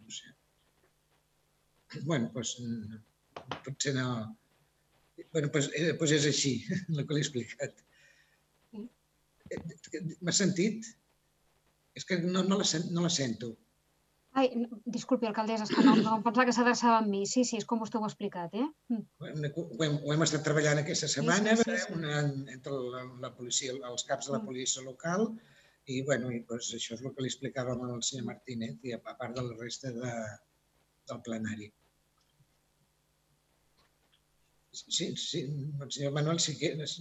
No 0.00 0.16
sé. 0.16 0.34
Bueno, 2.10 2.32
doncs, 2.34 2.56
potser 3.68 3.94
no... 4.00 4.10
Bueno, 5.30 5.48
doncs, 5.54 5.70
eh, 5.78 5.92
doncs 5.94 6.16
és 6.18 6.28
així, 6.32 6.56
el 6.96 7.06
que 7.06 7.14
l'he 7.14 7.24
explicat. 7.26 7.86
M'ha 10.26 10.34
sentit? 10.34 10.90
És 11.98 12.06
que 12.06 12.18
no, 12.24 12.42
no, 12.46 12.58
la, 12.58 12.84
no 12.96 13.06
la 13.06 13.14
sento. 13.14 13.54
Ai, 14.40 14.48
disculpi, 14.96 15.26
alcaldessa, 15.28 15.66
és 15.66 15.72
que 15.74 15.82
no, 15.84 15.94
no 16.00 16.16
em 16.16 16.22
pensava 16.24 16.46
que 16.48 16.54
s'adreçava 16.56 16.98
a 17.00 17.06
mi. 17.06 17.22
Sí, 17.28 17.42
sí, 17.48 17.58
és 17.60 17.66
com 17.68 17.80
vostè 17.82 17.98
ho 17.98 18.04
ha 18.06 18.08
explicat, 18.08 18.54
eh? 18.56 18.66
Mm. 18.92 19.02
Ho 19.20 19.84
hem, 19.84 19.96
ho 19.98 20.14
hem 20.14 20.24
estat 20.26 20.44
treballant 20.46 20.80
aquesta 20.82 21.10
setmana 21.12 21.56
sí, 21.56 21.64
sí, 21.64 21.70
sí, 21.70 21.80
sí. 21.84 21.96
Una, 21.98 22.22
entre 22.54 22.76
la, 22.94 23.02
la 23.26 23.32
policia, 23.36 23.74
els 23.90 24.06
caps 24.08 24.30
de 24.30 24.36
la 24.36 24.40
mm. 24.40 24.50
policia 24.52 24.86
local 24.86 25.26
i, 25.86 26.00
bueno, 26.06 26.30
i 26.32 26.40
doncs, 26.48 26.70
això 26.78 26.96
és 26.96 27.02
el 27.02 27.12
que 27.16 27.24
li 27.24 27.32
explicàvem 27.32 27.84
al 27.86 28.00
senyor 28.06 28.28
Martínez 28.30 28.88
i 28.88 28.96
a 28.96 29.02
part 29.04 29.36
de 29.36 29.44
la 29.44 29.58
resta 29.60 29.92
de, 29.96 30.14
del 31.10 31.22
plenari. 31.26 31.70
Sí, 34.80 35.10
sí, 35.18 35.40
el 35.82 35.90
senyor 35.90 36.14
Manuel, 36.14 36.38
si 36.40 36.54
quieres, 36.56 37.00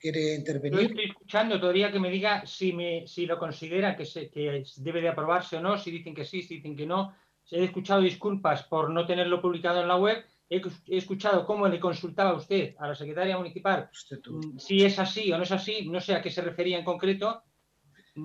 quiere 0.00 0.34
intervenir. 0.34 0.80
Yo 0.80 0.86
estoy 0.86 1.04
escuchando 1.04 1.60
todavía 1.60 1.92
que 1.92 2.00
me 2.00 2.10
diga 2.10 2.46
si, 2.46 2.72
me, 2.72 3.06
si 3.06 3.26
lo 3.26 3.38
considera 3.38 3.96
que, 3.96 4.04
se, 4.04 4.30
que 4.30 4.64
debe 4.76 5.00
de 5.00 5.08
aprobarse 5.08 5.56
o 5.56 5.60
no, 5.60 5.78
si 5.78 5.90
dicen 5.90 6.14
que 6.14 6.24
sí, 6.24 6.42
si 6.42 6.56
dicen 6.56 6.76
que 6.76 6.86
no. 6.86 7.14
He 7.50 7.64
escuchado 7.64 8.00
disculpas 8.00 8.62
por 8.64 8.90
no 8.90 9.06
tenerlo 9.06 9.42
publicado 9.42 9.80
en 9.82 9.88
la 9.88 9.96
web. 9.96 10.24
He, 10.48 10.62
escuchado 10.88 11.46
cómo 11.46 11.68
le 11.68 11.78
consultaba 11.78 12.34
usted 12.34 12.74
a 12.78 12.88
la 12.88 12.94
secretaria 12.94 13.36
municipal 13.36 13.88
mm, 14.28 14.58
si 14.58 14.84
es 14.84 14.98
así 14.98 15.30
o 15.32 15.36
no 15.36 15.44
es 15.44 15.52
así. 15.52 15.88
No 15.88 16.00
sé 16.00 16.14
a 16.14 16.22
qué 16.22 16.30
se 16.30 16.42
refería 16.42 16.78
en 16.78 16.84
concreto. 16.84 17.42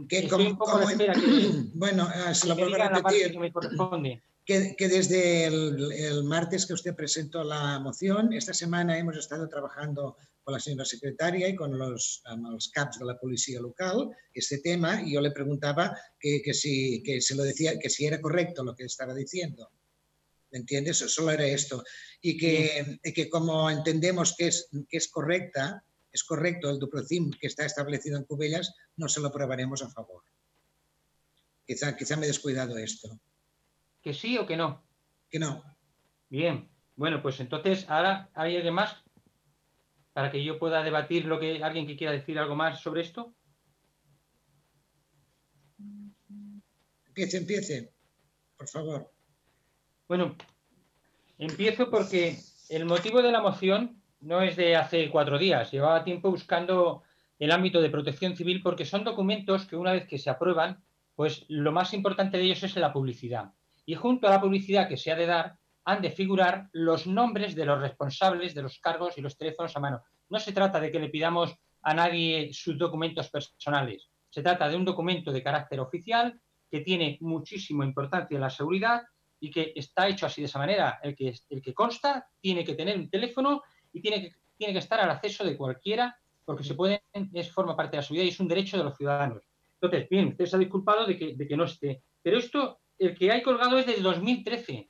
Que, 0.10 0.28
como, 0.28 0.48
un 0.48 0.58
poco 0.58 0.80
que, 0.98 1.12
bueno, 1.74 2.08
eh, 2.10 2.34
se 2.34 2.48
lo 2.48 2.56
vuelvo 2.56 2.82
a 2.82 2.90
repetir. 2.90 3.32
Que 3.32 3.40
me 3.40 3.52
corresponde 3.52 4.24
que, 4.46 4.76
desde 4.88 5.48
el, 5.48 6.24
martes 6.24 6.66
que 6.66 6.74
usted 6.74 6.96
presentó 6.96 7.44
la 7.44 7.80
moción, 7.80 8.32
esta 8.34 8.54
semana 8.54 8.98
hemos 8.98 9.18
estado 9.18 9.50
trabajando 9.50 10.18
con 10.46 10.54
la 10.54 10.60
señora 10.60 10.86
secretaria 10.86 11.50
y 11.50 11.56
con 11.56 11.76
los, 11.76 12.22
CAPs 12.72 13.00
de 13.00 13.06
la 13.06 13.18
policía 13.18 13.60
local 13.60 14.12
este 14.32 14.60
tema 14.60 15.02
y 15.02 15.14
yo 15.14 15.22
le 15.22 15.32
preguntaba 15.32 15.98
que, 16.20 16.54
si, 16.54 17.02
que 17.02 17.20
se 17.20 17.34
lo 17.34 17.42
decía, 17.42 17.80
que 17.80 17.90
si 17.90 18.06
era 18.06 18.22
correcto 18.22 18.64
lo 18.64 18.76
que 18.76 18.84
estaba 18.84 19.16
diciendo. 19.16 19.72
¿Me 20.52 20.60
entiendes? 20.60 21.00
Solo 21.00 21.32
era 21.32 21.48
esto. 21.48 21.84
Y 22.22 22.38
que, 22.38 23.00
que 23.04 23.28
como 23.28 23.72
entendemos 23.72 24.36
que 24.38 24.48
es, 24.48 24.70
que 24.88 24.98
es 24.98 25.08
correcta, 25.08 25.84
es 26.12 26.24
correcto 26.24 26.70
el 26.70 26.78
Duprocim 26.78 27.32
que 27.32 27.48
está 27.48 27.66
establecido 27.66 28.16
en 28.16 28.26
Cubellas, 28.26 28.72
no 28.98 29.10
se 29.10 29.22
lo 29.22 29.30
aprobaremos 29.30 29.82
a 29.82 29.90
favor. 29.90 30.22
Quizá, 31.66 31.98
quizá 31.98 32.18
me 32.18 32.26
he 32.26 32.28
descuidado 32.28 32.78
esto. 32.78 33.20
¿Que 34.00 34.14
sí 34.14 34.38
o 34.38 34.46
que 34.46 34.56
no? 34.56 34.86
Que 35.28 35.40
no. 35.40 35.64
Bien. 36.30 36.70
Bueno, 36.96 37.24
pues 37.24 37.40
entonces 37.40 37.90
ahora 37.90 38.30
hay 38.36 38.56
alguien 38.56 38.76
más 38.76 39.05
para 40.16 40.32
que 40.32 40.42
yo 40.42 40.58
pueda 40.58 40.82
debatir 40.82 41.26
lo 41.26 41.42
que 41.42 41.62
alguien 41.62 41.86
que 41.86 41.98
quiera 41.98 42.14
decir 42.14 42.40
algo 42.40 42.56
más 42.56 42.80
sobre 42.80 43.02
esto. 43.02 43.36
Empiece, 47.08 47.36
empiece, 47.36 47.92
por 48.56 48.66
favor. 48.70 49.12
Bueno, 50.08 50.38
empiezo 51.38 51.90
porque 51.90 52.40
el 52.70 52.86
motivo 52.86 53.22
de 53.22 53.34
la 53.34 53.42
moción 53.42 54.02
no 54.22 54.42
es 54.42 54.56
de 54.56 54.78
hace 54.78 55.10
cuatro 55.10 55.38
días. 55.38 55.74
Llevaba 55.74 56.06
tiempo 56.06 56.32
buscando 56.32 57.04
el 57.38 57.52
ámbito 57.52 57.82
de 57.82 57.90
protección 57.90 58.38
civil 58.38 58.62
porque 58.64 58.86
son 58.86 59.04
documentos 59.04 59.66
que 59.66 59.76
una 59.76 59.92
vez 59.92 60.08
que 60.08 60.18
se 60.18 60.30
aprueban, 60.30 60.82
pues 61.16 61.44
lo 61.50 61.74
más 61.74 61.94
importante 61.94 62.38
de 62.38 62.46
ellos 62.46 62.64
es 62.64 62.78
la 62.78 62.94
publicidad 62.94 63.52
y 63.86 63.96
junto 63.96 64.28
a 64.28 64.32
la 64.32 64.40
publicidad 64.40 64.88
que 64.88 64.96
se 64.96 65.12
ha 65.12 65.18
de 65.18 65.26
dar 65.26 65.58
han 65.86 66.02
de 66.02 66.12
figurar 66.12 66.68
los 66.74 67.06
nombres 67.08 67.56
de 67.56 67.66
los 67.66 67.80
responsables 67.80 68.56
de 68.56 68.64
los 68.64 68.80
cargos 68.80 69.18
y 69.18 69.22
los 69.22 69.38
teléfonos 69.38 69.76
a 69.76 69.80
mano. 69.80 70.04
No 70.30 70.40
se 70.40 70.52
trata 70.52 70.80
de 70.80 70.92
que 70.92 71.00
le 71.00 71.10
pidamos 71.10 71.56
a 71.84 71.94
nadie 71.94 72.52
sus 72.52 72.78
documentos 72.78 73.30
personales. 73.30 74.10
Se 74.30 74.42
trata 74.42 74.68
de 74.68 74.76
un 74.76 74.84
documento 74.84 75.32
de 75.32 75.44
carácter 75.44 75.80
oficial 75.80 76.40
que 76.70 76.82
tiene 76.82 77.18
muchísima 77.22 77.86
importancia 77.86 78.36
en 78.36 78.42
la 78.42 78.50
seguridad 78.50 79.04
y 79.40 79.52
que 79.52 79.74
está 79.76 80.08
hecho 80.08 80.26
así 80.26 80.42
de 80.42 80.48
esa 80.48 80.58
manera. 80.58 81.00
El 81.04 81.16
que, 81.16 81.36
el 81.50 81.62
que 81.62 81.74
consta 81.74 82.28
tiene 82.42 82.66
que 82.66 82.74
tener 82.74 82.98
un 82.98 83.10
teléfono 83.10 83.62
y 83.94 84.02
tiene 84.02 84.22
que, 84.22 84.32
tiene 84.58 84.74
que 84.74 84.80
estar 84.80 85.00
al 85.00 85.12
acceso 85.12 85.44
de 85.44 85.56
cualquiera 85.56 86.18
porque 86.44 86.64
se 86.64 86.74
puede, 86.74 87.04
es, 87.14 87.52
forma 87.52 87.76
parte 87.76 87.92
de 87.92 87.98
la 87.98 88.04
seguridad 88.04 88.26
y 88.26 88.30
es 88.30 88.40
un 88.40 88.48
derecho 88.48 88.78
de 88.78 88.84
los 88.84 88.98
ciudadanos. 88.98 89.44
Entonces, 89.80 90.10
bien, 90.10 90.30
usted 90.30 90.46
se 90.46 90.56
ha 90.56 90.60
disculpado 90.60 91.06
de 91.06 91.18
que, 91.18 91.36
de 91.36 91.48
que 91.48 91.58
no 91.58 91.66
esté. 91.66 92.02
Pero 92.22 92.40
esto 92.40 92.80
el 92.98 93.16
que 93.16 93.32
hay 93.32 93.42
colgado 93.44 93.78
es 93.78 93.86
desde 93.86 94.02
2013. 94.02 94.90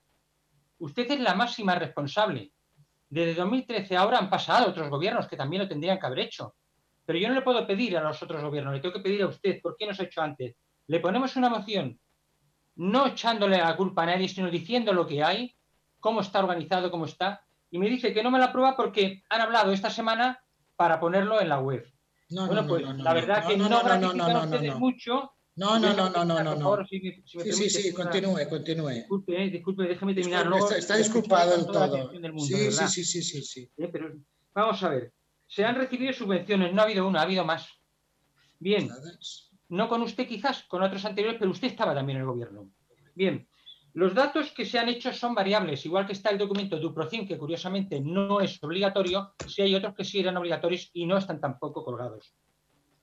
Usted 0.80 1.12
es 1.12 1.20
la 1.20 1.36
máxima 1.36 1.76
responsable. 1.76 2.52
Desde 3.10 3.36
2013 3.36 3.96
ahora 3.96 4.18
han 4.18 4.30
pasado 4.30 4.70
otros 4.70 4.90
gobiernos 4.90 5.28
que 5.28 5.38
también 5.38 5.64
lo 5.64 5.70
tendrían 5.70 6.00
que 6.00 6.06
haber 6.06 6.20
hecho. 6.20 6.56
Pero 7.06 7.20
yo 7.20 7.30
no 7.30 7.36
le 7.36 7.42
puedo 7.42 7.66
pedir 7.68 7.98
a 7.98 8.02
los 8.02 8.22
otros 8.22 8.42
gobiernos, 8.42 8.74
le 8.74 8.80
tengo 8.80 8.94
que 8.94 9.02
pedir 9.02 9.22
a 9.22 9.28
usted, 9.28 9.62
¿por 9.62 9.76
qué 9.78 9.86
no 9.86 9.94
se 9.94 10.04
ha 10.04 10.06
hecho 10.06 10.22
antes? 10.22 10.56
Le 10.88 11.00
ponemos 11.00 11.36
una 11.36 11.50
moción, 11.50 12.00
no 12.76 13.08
echándole 13.08 13.58
la 13.58 13.76
culpa 13.78 14.04
a 14.04 14.08
nadie, 14.08 14.28
sino 14.28 14.50
diciendo 14.50 14.92
lo 14.92 15.06
que 15.06 15.24
hay, 15.24 15.56
cómo 16.00 16.22
está 16.22 16.40
organizado, 16.40 16.90
cómo 16.90 17.06
está, 17.06 17.46
y 17.70 17.78
me 17.78 17.90
dice 17.90 18.14
que 18.14 18.24
no 18.24 18.32
me 18.32 18.40
la 18.40 18.46
aprueba 18.46 18.76
porque 18.76 19.24
han 19.30 19.42
hablado 19.42 19.72
esta 19.72 19.90
semana 19.90 20.42
para 20.76 21.00
ponerlo 21.00 21.40
en 21.40 21.50
la 21.50 21.60
web. 21.60 21.86
No, 22.30 22.48
bueno, 22.48 22.66
pues 22.68 22.84
la 22.84 23.14
verdad 23.14 23.48
que 23.48 23.56
no, 23.56 23.66
ustedes 23.68 24.76
mucho 24.78 25.35
no, 25.56 25.80
no, 25.80 25.94
no, 25.94 26.10
no, 26.10 26.26
no, 26.26 26.44
no. 26.44 26.56
no. 26.56 26.86
sí, 26.86 27.00
sí, 27.34 27.70
sí, 27.70 27.94
continúe, 27.94 28.50
continúe. 28.50 28.90
Disculpe, 28.90 29.42
eh, 29.42 29.50
disculpe, 29.50 29.84
déjeme 29.84 30.14
terminar. 30.14 30.52
está, 30.78 30.98
disculpado 30.98 31.56
en 31.56 31.66
todo. 31.66 32.12
sí, 32.40 32.72
sí, 32.72 33.04
sí, 33.06 33.24
sí, 33.24 33.42
sí, 33.42 33.72
eh, 33.78 33.88
pero 33.88 34.14
vamos 34.54 34.84
a 34.84 34.90
ver. 34.90 35.14
Se 35.48 35.64
han 35.64 35.76
recibido 35.76 36.12
subvenciones, 36.12 36.74
no 36.74 36.82
ha 36.82 36.86
habido 36.86 37.08
una, 37.08 37.20
ha 37.20 37.24
habido 37.24 37.46
más. 37.46 37.70
Bien, 38.60 38.90
no 39.70 39.88
con 39.88 40.02
usted 40.02 40.28
quizás, 40.28 40.64
con 40.64 40.84
otros 40.84 41.06
anteriores, 41.06 41.40
pero 41.40 41.52
usted 41.52 41.68
estaba 41.68 41.94
también 41.94 42.18
en 42.18 42.24
el 42.24 42.28
gobierno. 42.28 42.72
Bien, 43.14 43.48
Los 43.94 44.14
datos 44.14 44.52
que 44.52 44.66
se 44.66 44.78
han 44.78 44.90
hecho 44.90 45.14
son 45.14 45.34
variables, 45.34 45.86
igual 45.86 46.06
que 46.06 46.14
está 46.14 46.30
el 46.32 46.38
documento 46.38 46.78
de 46.78 46.86
UPROCIN, 46.86 47.26
que 47.26 47.38
curiosamente 47.38 48.02
no 48.02 48.42
es 48.42 48.62
obligatorio, 48.62 49.36
si 49.48 49.62
hay 49.62 49.74
otros 49.74 49.96
que 49.96 50.04
sí 50.04 50.20
eran 50.20 50.36
obligatorios 50.36 50.90
y 50.92 51.06
no 51.06 51.18
están 51.18 51.40
tampoco 51.40 51.86
colgados. 51.86 52.36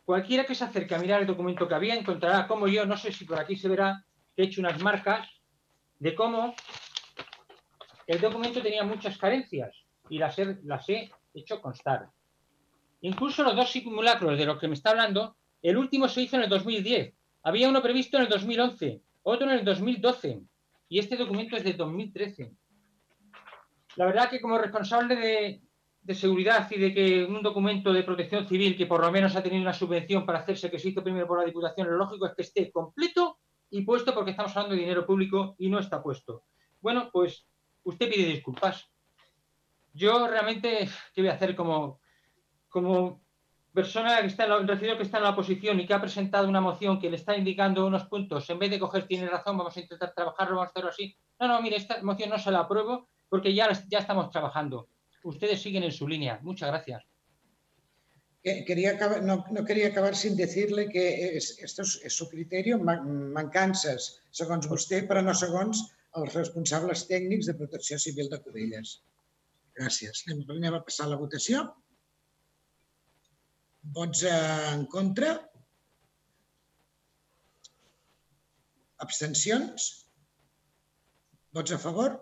Cualquiera 0.05 0.45
que 0.45 0.55
se 0.55 0.65
acerque 0.65 0.95
a 0.95 0.99
mirar 0.99 1.21
el 1.21 1.27
documento 1.27 1.69
que 1.69 1.75
había 1.75 1.95
encontrará 1.95 2.47
como 2.49 2.67
yo, 2.67 2.85
no 2.87 2.97
sé 2.97 3.13
si 3.13 3.25
por 3.25 3.39
aquí 3.39 3.57
se 3.57 3.69
verá, 3.69 4.05
que 4.35 4.43
he 4.43 4.47
hecho 4.47 4.61
unas 4.61 4.81
marcas 4.83 5.29
de 5.99 6.15
cómo 6.15 6.55
el 8.07 8.21
documento 8.21 8.61
tenía 8.61 8.83
muchas 8.83 9.17
carencias 9.17 9.85
y 10.09 10.19
las 10.19 10.39
he, 10.39 10.59
las 10.65 10.89
he 10.89 11.11
hecho 11.35 11.61
constar. 11.61 12.09
Incluso 13.03 13.45
los 13.45 13.55
dos 13.55 13.71
simulacros 13.71 14.37
de 14.37 14.47
los 14.47 14.59
que 14.59 14.69
me 14.69 14.75
está 14.75 14.91
hablando, 14.91 15.37
el 15.63 15.77
último 15.77 16.09
se 16.09 16.23
hizo 16.23 16.37
en 16.37 16.43
el 16.43 16.49
2010. 16.49 17.15
Había 17.45 17.69
uno 17.69 17.83
previsto 17.83 18.17
en 18.17 18.25
el 18.25 18.29
2011, 18.29 19.01
otro 19.23 19.51
en 19.51 19.59
el 19.59 19.65
2012 19.65 20.43
y 20.89 20.99
este 20.99 21.17
documento 21.17 21.57
es 21.57 21.65
de 21.65 21.73
2013. 21.75 22.53
La 23.97 24.07
verdad 24.07 24.29
que 24.29 24.41
como 24.41 24.59
responsable 24.59 25.17
de, 25.17 25.63
seguridad 26.09 26.69
y 26.71 26.79
de 26.79 26.93
que 26.93 27.25
un 27.25 27.43
documento 27.43 27.93
de 27.93 28.03
protección 28.03 28.47
civil 28.47 28.77
que 28.77 28.87
por 28.87 29.01
lo 29.01 29.11
menos 29.13 29.37
ha 29.37 29.43
tenido 29.43 29.63
una 29.63 29.73
subvención 29.73 30.27
para 30.27 30.41
hacerse 30.41 30.71
que 30.71 30.79
se 30.79 30.89
hizo 30.89 31.03
primero 31.03 31.27
por 31.27 31.39
la 31.39 31.45
Diputación, 31.45 31.89
lo 31.89 31.97
lógico 31.97 32.27
es 32.27 32.35
que 32.35 32.43
esté 32.43 32.73
completo 32.73 33.39
y 33.71 33.83
puesto 33.83 34.13
porque 34.13 34.33
estamos 34.33 34.55
hablando 34.57 34.75
de 34.75 34.83
dinero 34.83 35.07
público 35.07 35.55
y 35.59 35.69
no 35.69 35.79
está 35.79 36.03
puesto. 36.03 36.45
Bueno, 36.81 37.09
pues 37.13 37.47
usted 37.85 38.11
pide 38.11 38.27
disculpas. 38.27 38.91
Yo 39.95 40.27
realmente, 40.27 40.89
¿qué 41.15 41.21
voy 41.21 41.31
a 41.31 41.35
hacer 41.35 41.55
como, 41.55 42.01
como 42.69 43.23
persona 43.73 44.21
que 44.21 44.27
está 44.27 44.45
en 44.45 44.51
la, 44.51 44.79
que 44.79 45.03
está 45.03 45.19
en 45.19 45.25
la 45.25 45.31
oposición 45.31 45.81
y 45.81 45.87
que 45.87 45.95
ha 45.95 46.01
presentado 46.01 46.49
una 46.49 46.61
moción 46.61 46.99
que 46.99 47.11
le 47.11 47.17
está 47.17 47.37
indicando 47.37 47.87
unos 47.87 48.05
puntos, 48.05 48.49
en 48.51 48.59
vez 48.59 48.71
de 48.71 48.79
coger 48.79 49.07
tiene 49.07 49.29
razón, 49.29 49.57
vamos 49.57 49.77
a 49.77 49.81
intentar 49.81 50.13
trabajarlo, 50.15 50.57
vamos 50.57 50.69
a 50.69 50.71
hacerlo 50.71 50.91
así. 50.91 51.17
No, 51.39 51.49
no, 51.49 51.63
mire, 51.63 51.77
esta 51.77 52.03
moción 52.03 52.31
no 52.31 52.39
se 52.39 52.51
la 52.51 52.61
apruebo 52.61 53.09
porque 53.29 53.55
ya, 53.55 53.71
ya 53.89 54.01
estamos 54.01 54.31
trabajando. 54.31 54.89
Ustedes 55.23 55.63
siguen 55.63 55.85
en 55.85 55.93
su 55.93 56.09
línea. 56.09 56.39
Muchas 56.43 56.69
gracias. 56.69 57.03
Quería 58.43 58.95
no, 59.23 59.45
quería 59.65 59.89
acabar 59.89 60.17
sin 60.17 60.37
decirle 60.37 60.89
que 60.89 61.37
esto 61.37 61.83
es, 61.83 62.13
su 62.13 62.29
criterio, 62.29 62.77
mancances, 62.79 64.09
segons 64.35 64.67
vostè, 64.67 65.05
però 65.07 65.23
no 65.23 65.35
segons 65.39 65.85
els 66.19 66.35
responsables 66.35 67.05
tècnics 67.07 67.47
de 67.47 67.55
protecció 67.55 68.01
civil 68.03 68.29
de 68.33 68.41
Cubelles. 68.43 68.97
Gràcies. 69.79 70.25
Anem, 70.27 70.43
anem 70.57 70.75
a 70.75 70.83
passar 70.83 71.07
la 71.13 71.21
votació. 71.21 71.63
Vots 73.95 74.25
en 74.27 74.85
contra? 74.91 75.37
Abstencions? 79.07 79.89
Vots 81.55 81.79
a 81.79 81.79
favor? 81.79 82.19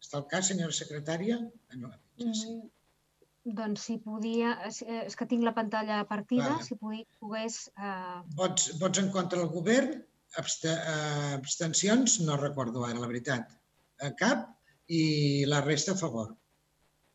Està 0.00 0.18
el 0.18 0.26
cas, 0.30 0.50
senyora 0.50 0.74
secretària? 0.74 1.38
Ah, 1.70 1.78
no, 1.78 1.90
sí. 2.18 2.50
Mm, 2.50 3.54
doncs 3.60 3.86
si 3.86 3.98
podia... 4.02 4.56
És 4.66 5.16
que 5.18 5.28
tinc 5.30 5.46
la 5.46 5.54
pantalla 5.54 6.00
partida, 6.08 6.56
vale. 6.56 6.66
si 6.66 6.74
pogués... 6.80 7.60
Uh... 7.78 8.20
Vots, 8.40 8.72
vots 8.82 9.02
en 9.04 9.12
contra 9.14 9.38
del 9.42 9.52
govern? 9.54 10.00
Eh, 10.38 11.34
abstencions, 11.38 12.20
no 12.26 12.36
recordo 12.40 12.84
ara, 12.86 12.98
la 12.98 13.10
veritat. 13.10 13.54
A 14.02 14.12
cap 14.18 14.46
i 14.90 15.44
la 15.46 15.62
resta 15.64 15.94
a 15.94 16.00
favor. 16.02 16.34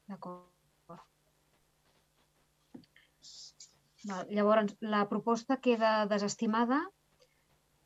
D'acord. 0.08 0.52
Llavors, 4.06 4.76
la 4.86 5.08
proposta 5.10 5.58
queda 5.58 6.06
desestimada 6.06 6.84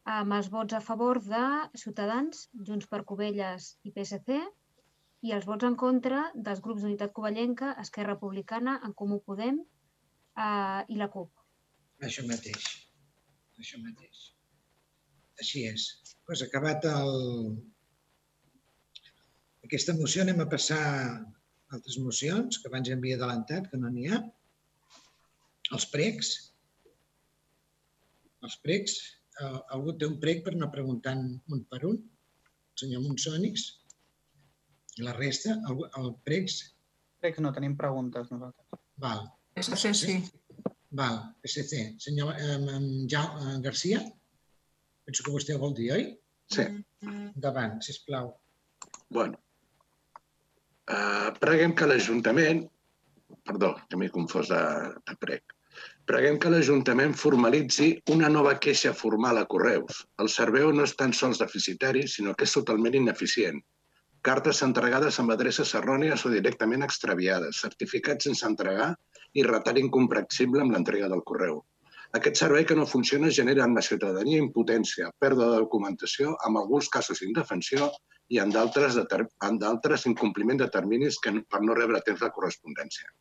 amb 0.05 0.33
els 0.33 0.49
vots 0.49 0.73
a 0.73 0.81
favor 0.81 1.19
de 1.23 1.43
Ciutadans, 1.77 2.47
Junts 2.67 2.87
per 2.87 3.03
Covelles 3.05 3.75
i 3.83 3.91
PSC 3.91 4.39
i 5.27 5.33
els 5.35 5.45
vots 5.45 5.67
en 5.67 5.75
contra 5.75 6.29
dels 6.35 6.61
grups 6.63 6.83
d'Unitat 6.83 7.13
Covellenca, 7.13 7.73
Esquerra 7.83 8.15
Republicana, 8.15 8.79
En 8.85 8.93
Comú 8.93 9.19
Podem 9.25 9.59
eh, 9.59 10.81
i 10.87 10.99
la 10.99 11.09
CUP. 11.11 11.31
Això 12.07 12.23
mateix. 12.27 12.69
Això 13.59 13.81
mateix. 13.83 14.29
Així 15.39 15.65
és. 15.67 15.89
Pues 16.25 16.43
acabat 16.45 16.85
el... 16.87 17.13
aquesta 19.67 19.95
moció 19.99 20.23
anem 20.23 20.39
a 20.43 20.47
passar 20.51 20.83
altres 21.75 21.99
mocions 22.01 22.57
que 22.59 22.71
abans 22.71 22.87
ja 22.89 22.95
havia 22.97 23.17
adelantat, 23.19 23.67
que 23.71 23.79
no 23.81 23.91
n'hi 23.93 24.07
ha. 24.09 24.21
Els 25.75 25.85
pregs. 25.91 26.31
Els 28.47 28.55
pregs. 28.63 28.97
Eh, 29.39 29.59
algú 29.75 29.95
té 29.95 30.07
un 30.09 30.17
prec 30.23 30.41
per 30.45 30.53
anar 30.55 30.71
preguntant 30.73 31.21
un 31.55 31.61
per 31.71 31.83
un. 31.89 31.99
El 31.99 32.81
senyor 32.83 33.03
Monsònix. 33.05 33.65
I 34.99 35.05
la 35.07 35.15
resta, 35.15 35.55
el, 35.71 35.83
el 36.01 36.13
pregs. 36.27 36.59
Pregs 37.23 37.39
no, 37.43 37.53
tenim 37.55 37.75
preguntes 37.79 38.31
nosaltres. 38.33 38.81
Val. 38.99 39.27
SC 39.59 39.93
sí. 39.95 40.17
Val, 40.99 41.21
SC. 41.47 41.85
Senyor 42.03 42.33
eh, 42.35 42.57
eh, 42.57 43.59
Garcia. 43.63 44.01
Penso 45.07 45.25
que 45.25 45.33
vostè 45.33 45.55
vol 45.57 45.75
dir, 45.77 45.93
oi? 45.95 46.09
Sí. 46.49 46.65
Endavant, 47.05 47.79
sisplau. 47.85 48.33
Bueno, 49.13 49.39
uh, 50.91 51.29
preguem 51.41 51.73
que 51.77 51.87
l'Ajuntament, 51.89 52.61
perdó, 53.45 53.71
que 53.89 53.97
m'he 53.97 54.09
confós 54.13 54.51
de, 54.53 54.61
de 55.09 55.15
prec, 55.21 55.55
preguem 56.09 56.39
que 56.41 56.49
l'Ajuntament 56.49 57.11
formalitzi 57.13 57.87
una 58.09 58.29
nova 58.33 58.55
queixa 58.57 58.95
formal 58.97 59.37
a 59.37 59.43
Correus. 59.49 59.99
El 60.23 60.29
servei 60.35 60.63
no 60.73 60.85
és 60.87 60.95
tan 60.97 61.11
sols 61.13 61.37
deficitari, 61.41 62.07
sinó 62.09 62.31
que 62.33 62.47
és 62.47 62.53
totalment 62.55 62.95
ineficient. 62.97 63.59
Cartes 64.25 64.61
entregades 64.65 65.19
amb 65.21 65.35
adreces 65.35 65.75
errònies 65.77 66.23
o 66.25 66.31
directament 66.33 66.81
extraviades, 66.87 67.59
certificats 67.61 68.25
sense 68.25 68.47
entregar 68.47 68.87
i 69.37 69.43
retard 69.45 69.77
incomprensible 69.77 70.63
amb 70.63 70.73
l'entrega 70.73 71.09
del 71.11 71.21
correu. 71.31 71.59
Aquest 72.17 72.41
servei 72.41 72.65
que 72.65 72.77
no 72.79 72.87
funciona 72.89 73.29
genera 73.29 73.67
en 73.69 73.77
la 73.77 73.83
ciutadania 73.85 74.41
impotència, 74.41 75.11
pèrdua 75.21 75.51
de 75.51 75.59
documentació, 75.61 76.33
en 76.47 76.57
alguns 76.57 76.89
casos 76.89 77.21
indefensió 77.21 77.91
i 78.33 78.41
en 78.41 78.49
d'altres 78.49 80.07
incompliment 80.09 80.63
de 80.63 80.69
terminis 80.73 81.21
que, 81.21 81.35
per 81.45 81.61
no 81.61 81.77
rebre 81.77 82.01
temps 82.09 82.25
de 82.25 82.31
correspondència. 82.33 83.13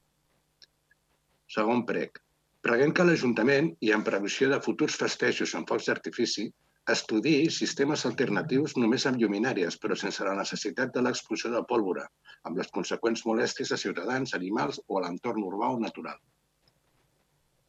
Segon 1.52 1.85
prec. 1.93 2.23
Preguem 2.66 2.93
que 2.98 3.05
l'Ajuntament, 3.06 3.68
i 3.86 3.93
en 3.94 4.02
previsió 4.06 4.48
de 4.51 4.59
futurs 4.62 4.97
festejos 5.01 5.52
amb 5.59 5.68
focs 5.70 5.86
d'artifici, 5.89 6.47
estudiï 6.94 7.51
sistemes 7.55 8.02
alternatius 8.09 8.74
només 8.82 9.05
amb 9.10 9.20
lluminàries, 9.22 9.76
però 9.82 9.98
sense 10.01 10.24
la 10.26 10.35
necessitat 10.39 10.90
de 10.97 11.05
l'explosió 11.05 11.52
de 11.52 11.62
pólvora, 11.72 12.06
amb 12.51 12.59
les 12.59 12.72
conseqüents 12.78 13.22
molèsties 13.28 13.70
a 13.76 13.78
ciutadans, 13.85 14.35
animals 14.40 14.80
o 14.89 14.98
a 14.98 15.05
l'entorn 15.05 15.47
urbà 15.52 15.70
o 15.76 15.78
natural. 15.85 16.18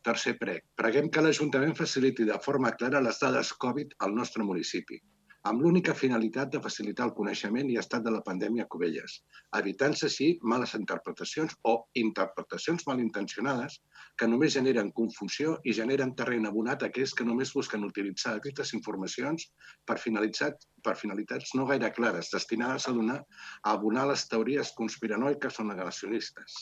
Tercer 0.09 0.37
prec. 0.41 0.65
Preguem 0.81 1.09
que 1.13 1.21
l'Ajuntament 1.21 1.75
faciliti 1.77 2.25
de 2.31 2.39
forma 2.47 2.71
clara 2.81 3.03
les 3.05 3.19
dades 3.21 3.53
Covid 3.65 3.97
al 4.07 4.15
nostre 4.15 4.47
municipi, 4.51 5.01
amb 5.47 5.61
l'única 5.63 5.93
finalitat 5.95 6.49
de 6.51 6.59
facilitar 6.63 7.05
el 7.07 7.13
coneixement 7.17 7.69
i 7.71 7.77
estat 7.79 8.03
de 8.03 8.11
la 8.11 8.21
pandèmia 8.23 8.65
a 8.65 8.69
Cubelles, 8.73 9.13
evitant-se 9.59 10.07
així 10.09 10.27
males 10.53 10.73
interpretacions 10.77 11.55
o 11.71 11.75
interpretacions 12.01 12.83
malintencionades 12.89 13.77
que 14.19 14.27
només 14.27 14.57
generen 14.57 14.91
confusió 14.97 15.53
i 15.63 15.75
generen 15.77 16.11
terreny 16.21 16.47
abonat 16.49 16.83
a 16.83 16.89
aquells 16.91 17.13
que 17.15 17.27
només 17.29 17.53
busquen 17.55 17.87
utilitzar 17.87 18.35
aquestes 18.35 18.73
informacions 18.79 19.47
per, 19.85 19.95
per 19.95 20.95
finalitats 21.03 21.55
no 21.55 21.67
gaire 21.69 21.93
clares, 21.95 22.33
destinades 22.35 22.89
a 22.89 22.95
donar 22.97 23.21
a 23.21 23.77
abonar 23.77 24.09
les 24.11 24.27
teories 24.27 24.73
conspiranoiques 24.75 25.59
o 25.59 25.67
negacionistes. 25.71 26.59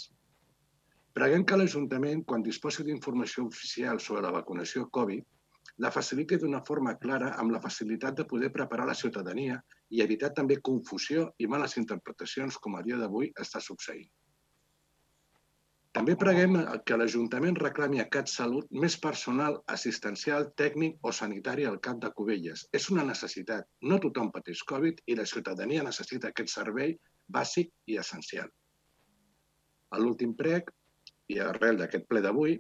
Preguem 1.18 1.48
que 1.50 1.58
l'Ajuntament, 1.58 2.22
quan 2.30 2.46
disposi 2.46 2.84
d'informació 2.86 3.48
oficial 3.48 3.98
sobre 3.98 4.22
la 4.22 4.36
vacunació 4.36 4.86
Covid, 4.94 5.26
la 5.84 5.92
faciliti 5.96 6.38
d'una 6.42 6.62
forma 6.68 6.94
clara 7.02 7.34
amb 7.42 7.54
la 7.56 7.62
facilitat 7.64 8.20
de 8.20 8.26
poder 8.30 8.52
preparar 8.60 8.88
la 8.90 9.00
ciutadania 9.02 9.58
i 9.90 10.04
evitar 10.06 10.32
també 10.38 10.62
confusió 10.70 11.28
i 11.38 11.50
males 11.56 11.78
interpretacions 11.82 12.58
com 12.58 12.78
a 12.78 12.86
dia 12.88 12.98
d'avui 13.02 13.34
està 13.46 13.62
succeint. 13.64 14.08
També 15.98 16.14
preguem 16.22 16.56
que 16.86 16.98
l'Ajuntament 17.00 17.56
reclami 17.58 18.02
a 18.02 18.08
CatSalut 18.16 18.68
més 18.84 18.98
personal 19.02 19.56
assistencial, 19.76 20.44
tècnic 20.62 21.00
o 21.02 21.14
sanitari 21.20 21.66
al 21.66 21.80
cap 21.88 21.98
de 22.04 22.12
Cubelles. 22.20 22.68
És 22.80 22.90
una 22.94 23.06
necessitat. 23.08 23.66
No 23.82 23.98
tothom 24.04 24.30
pateix 24.36 24.62
Covid 24.72 25.02
i 25.08 25.16
la 25.18 25.26
ciutadania 25.32 25.86
necessita 25.88 26.30
aquest 26.30 26.54
servei 26.54 26.94
bàsic 27.38 27.72
i 27.90 27.98
essencial. 28.04 28.52
A 29.90 30.04
l'últim 30.04 30.36
prec, 30.38 30.70
i 31.34 31.40
arrel 31.44 31.82
d'aquest 31.82 32.06
ple 32.12 32.22
d'avui, 32.22 32.60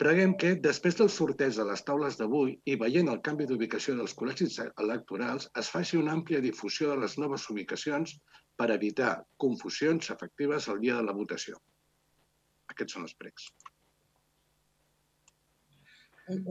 preguem 0.00 0.32
que, 0.40 0.54
després 0.64 0.96
del 0.96 1.10
sorteig 1.12 1.56
de 1.58 1.64
les 1.68 1.82
taules 1.84 2.16
d'avui 2.16 2.54
i 2.72 2.76
veient 2.80 3.10
el 3.12 3.20
canvi 3.26 3.46
d'ubicació 3.48 3.96
dels 3.98 4.14
col·legis 4.16 4.56
electorals, 4.64 5.48
es 5.60 5.68
faci 5.72 5.98
una 6.00 6.14
àmplia 6.16 6.40
difusió 6.44 6.92
de 6.92 7.02
les 7.02 7.18
noves 7.20 7.44
ubicacions 7.52 8.14
per 8.56 8.70
evitar 8.76 9.18
confusions 9.44 10.08
efectives 10.14 10.68
el 10.72 10.80
dia 10.84 10.96
de 10.96 11.04
la 11.08 11.16
votació. 11.16 11.60
Aquests 12.72 12.96
són 12.96 13.04
els 13.08 13.14
pregs. 13.20 13.50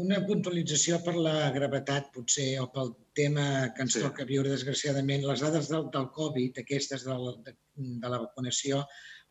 Una 0.04 0.20
puntualització 0.28 0.98
per 1.06 1.14
la 1.16 1.50
gravetat, 1.56 2.10
potser, 2.16 2.50
o 2.60 2.68
pel 2.74 2.90
tema 3.16 3.70
que 3.76 3.86
ens 3.86 3.96
Sí. 3.96 4.02
toca 4.04 4.26
viure, 4.28 4.52
desgraciadament. 4.52 5.24
Les 5.26 5.40
dades 5.46 5.70
del, 5.72 5.90
del 5.94 6.10
Covid, 6.18 6.60
aquestes 6.60 7.06
del, 7.08 7.30
de, 7.46 7.56
de 7.78 8.10
la 8.12 8.20
vacunació, 8.26 8.84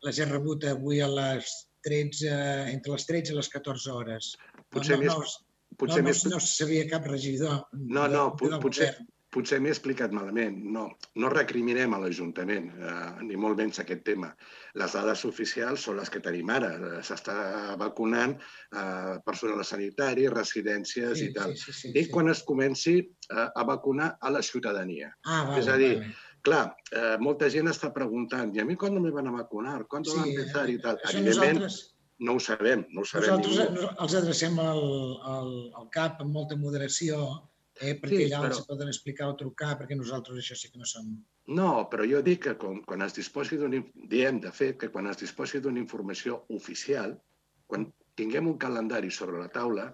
les 0.06 0.18
he 0.18 0.24
rebut 0.24 0.64
avui 0.64 1.02
a 1.04 1.10
les 1.12 1.67
13, 1.84 2.72
entre 2.72 2.92
les 2.96 3.06
13 3.06 3.32
i 3.32 3.36
les 3.36 3.48
14 3.52 3.90
hores. 3.92 4.32
Potser 4.70 4.96
no, 4.98 5.02
més- 5.04 5.14
no, 5.14 5.20
no, 5.20 5.76
potser 5.78 6.02
no, 6.02 6.08
més- 6.10 6.24
no, 6.30 6.40
sabia 6.40 6.88
cap 6.90 7.06
regidor. 7.06 7.62
No, 7.72 8.08
no, 8.08 8.30
de- 8.30 8.36
po- 8.36 8.48
del 8.50 8.60
potser, 8.60 8.90
govern. 8.92 9.06
potser 9.30 9.60
m'he 9.60 9.68
explicat 9.70 10.10
malament. 10.12 10.56
No, 10.74 10.86
no 11.16 11.28
recriminem 11.28 11.92
a 11.94 11.98
l'Ajuntament, 12.00 12.70
eh, 12.80 13.22
ni 13.28 13.36
molt 13.36 13.56
menys 13.60 13.78
aquest 13.80 14.02
tema. 14.04 14.30
Les 14.74 14.92
dades 14.92 15.24
oficials 15.28 15.80
són 15.84 15.96
les 15.98 16.08
que 16.10 16.20
tenim 16.24 16.48
ara. 16.50 16.70
S'està 17.04 17.76
vacunant 17.76 18.34
eh, 18.38 19.18
personal 19.24 19.64
sanitari, 19.64 20.28
residències 20.28 21.18
Sí, 21.18 21.26
i 21.28 21.32
tal. 21.34 21.54
sí, 21.56 21.72
sí, 21.72 21.72
sí, 21.80 21.92
Dic 21.92 22.06
sí. 22.06 22.10
quan 22.10 22.28
es 22.32 22.42
comenci 22.42 22.98
eh, 22.98 23.48
a 23.54 23.64
vacunar 23.64 24.16
a 24.20 24.30
la 24.30 24.42
ciutadania. 24.42 25.12
Ah, 25.24 25.44
vale, 25.44 25.60
és 25.60 25.68
a 25.68 25.76
dir, 25.76 25.94
vale. 25.98 26.14
Clar, 26.42 26.76
eh, 26.92 27.16
molta 27.20 27.48
gent 27.50 27.68
està 27.68 27.92
preguntant, 27.92 28.54
¿y 28.54 28.60
a 28.60 28.64
mí 28.64 28.76
cuándo 28.76 29.00
me 29.00 29.10
van 29.10 29.26
a 29.26 29.30
vacunar? 29.32 29.86
¿Cuándo 29.86 30.14
va 30.14 30.22
a 30.22 30.24
Sí, 30.24 30.30
empezar? 30.34 30.70
I 30.70 30.78
tal. 30.80 30.98
Evidentment, 31.04 31.58
nosaltres- 31.60 31.94
no 32.18 32.32
ho 32.34 32.40
sabem, 32.40 32.86
no 32.90 33.00
ho 33.02 33.04
sabem 33.04 33.28
Nosaltres 33.30 33.70
ningú. 33.70 33.88
els 34.04 34.14
adrecem 34.14 34.58
al, 34.58 34.82
al, 35.22 35.50
al 35.74 35.90
CAP 35.90 36.20
amb 36.22 36.32
molta 36.32 36.56
moderació, 36.56 37.48
eh, 37.80 37.94
perquè 38.00 38.16
Sí, 38.16 38.24
allà 38.32 38.40
però- 38.42 38.56
els 38.56 38.66
poden 38.66 38.88
explicar 38.88 39.28
o 39.28 39.36
trucar, 39.36 39.78
perquè 39.78 39.96
nosaltres 39.96 40.38
això 40.38 40.56
sí 40.56 40.70
que 40.70 40.78
no 40.78 40.84
som... 40.84 41.04
No, 41.46 41.88
però 41.90 42.04
jo 42.10 42.20
dic 42.22 42.42
que 42.44 42.56
quan, 42.58 42.82
quan 42.84 43.02
es 43.02 43.14
disposi 43.14 43.56
d'una... 43.56 43.82
Diem, 44.08 44.40
de 44.40 44.50
fet, 44.52 44.76
que 44.78 44.90
quan 44.90 45.06
es 45.06 45.16
disposi 45.16 45.60
d'una 45.60 45.78
informació 45.78 46.44
oficial, 46.50 47.18
quan 47.66 47.92
tinguem 48.18 48.48
un 48.50 48.58
calendari 48.60 49.10
sobre 49.14 49.38
la 49.40 49.48
taula, 49.54 49.86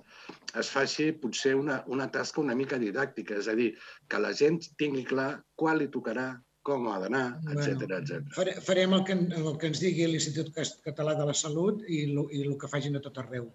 es 0.59 0.71
faci 0.73 1.11
potser 1.21 1.53
una, 1.61 1.83
una 1.93 2.09
tasca 2.11 2.41
una 2.43 2.57
mica 2.59 2.79
didàctica, 2.81 3.37
és 3.43 3.49
a 3.53 3.55
dir, 3.59 3.71
que 4.09 4.21
la 4.23 4.33
gent 4.37 4.59
tingui 4.81 5.05
clar 5.09 5.31
quan 5.61 5.79
li 5.79 5.91
tocarà, 5.93 6.31
com 6.65 6.87
ha 6.89 6.95
d'anar, 7.03 7.25
etc 7.53 7.83
etc. 7.99 8.29
Fare- 8.33 8.55
Farem 8.65 8.95
el 8.97 9.03
que, 9.05 9.13
el 9.37 9.49
que 9.61 9.69
ens 9.69 9.83
digui 9.85 10.07
l'Institut 10.09 10.49
Català 10.87 11.13
de 11.19 11.27
la 11.29 11.35
Salut 11.37 11.83
i, 11.93 12.07
lo, 12.17 12.25
i 12.33 12.41
el 12.47 12.55
que 12.63 12.71
facin 12.73 12.97
a 12.97 13.03
tot 13.05 13.19
arreu. 13.21 13.51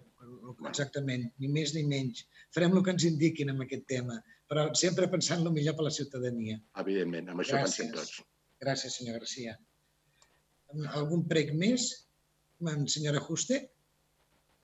Exactament, 0.68 1.24
ni 1.42 1.48
més 1.50 1.72
ni 1.74 1.82
menys. 1.90 2.22
Farem 2.54 2.76
el 2.78 2.84
que 2.86 2.92
ens 2.94 3.06
indiquin 3.08 3.50
amb 3.50 3.64
aquest 3.64 3.82
tema, 3.90 4.20
però 4.50 4.68
sempre 4.78 5.08
pensant 5.10 5.42
el 5.42 5.50
millor 5.56 5.74
per 5.78 5.88
la 5.88 5.92
ciutadania. 5.96 6.60
Evidentment, 6.84 7.32
amb 7.34 7.42
això 7.42 7.58
pensem 7.64 7.90
tots. 7.96 8.20
Gràcies, 8.62 9.00
senyor 9.00 9.18
Garcia. 9.18 9.56
Algun 10.94 11.24
prec 11.30 11.50
més? 11.58 11.88
Senyora 12.94 13.22
Juste? 13.26 13.60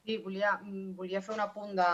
Sí, 0.07 0.19
volia, 0.23 0.53
mm, 0.63 0.93
volia 0.95 1.21
fer 1.21 1.35
un 1.35 1.41
apunt 1.43 1.73
de... 1.75 1.87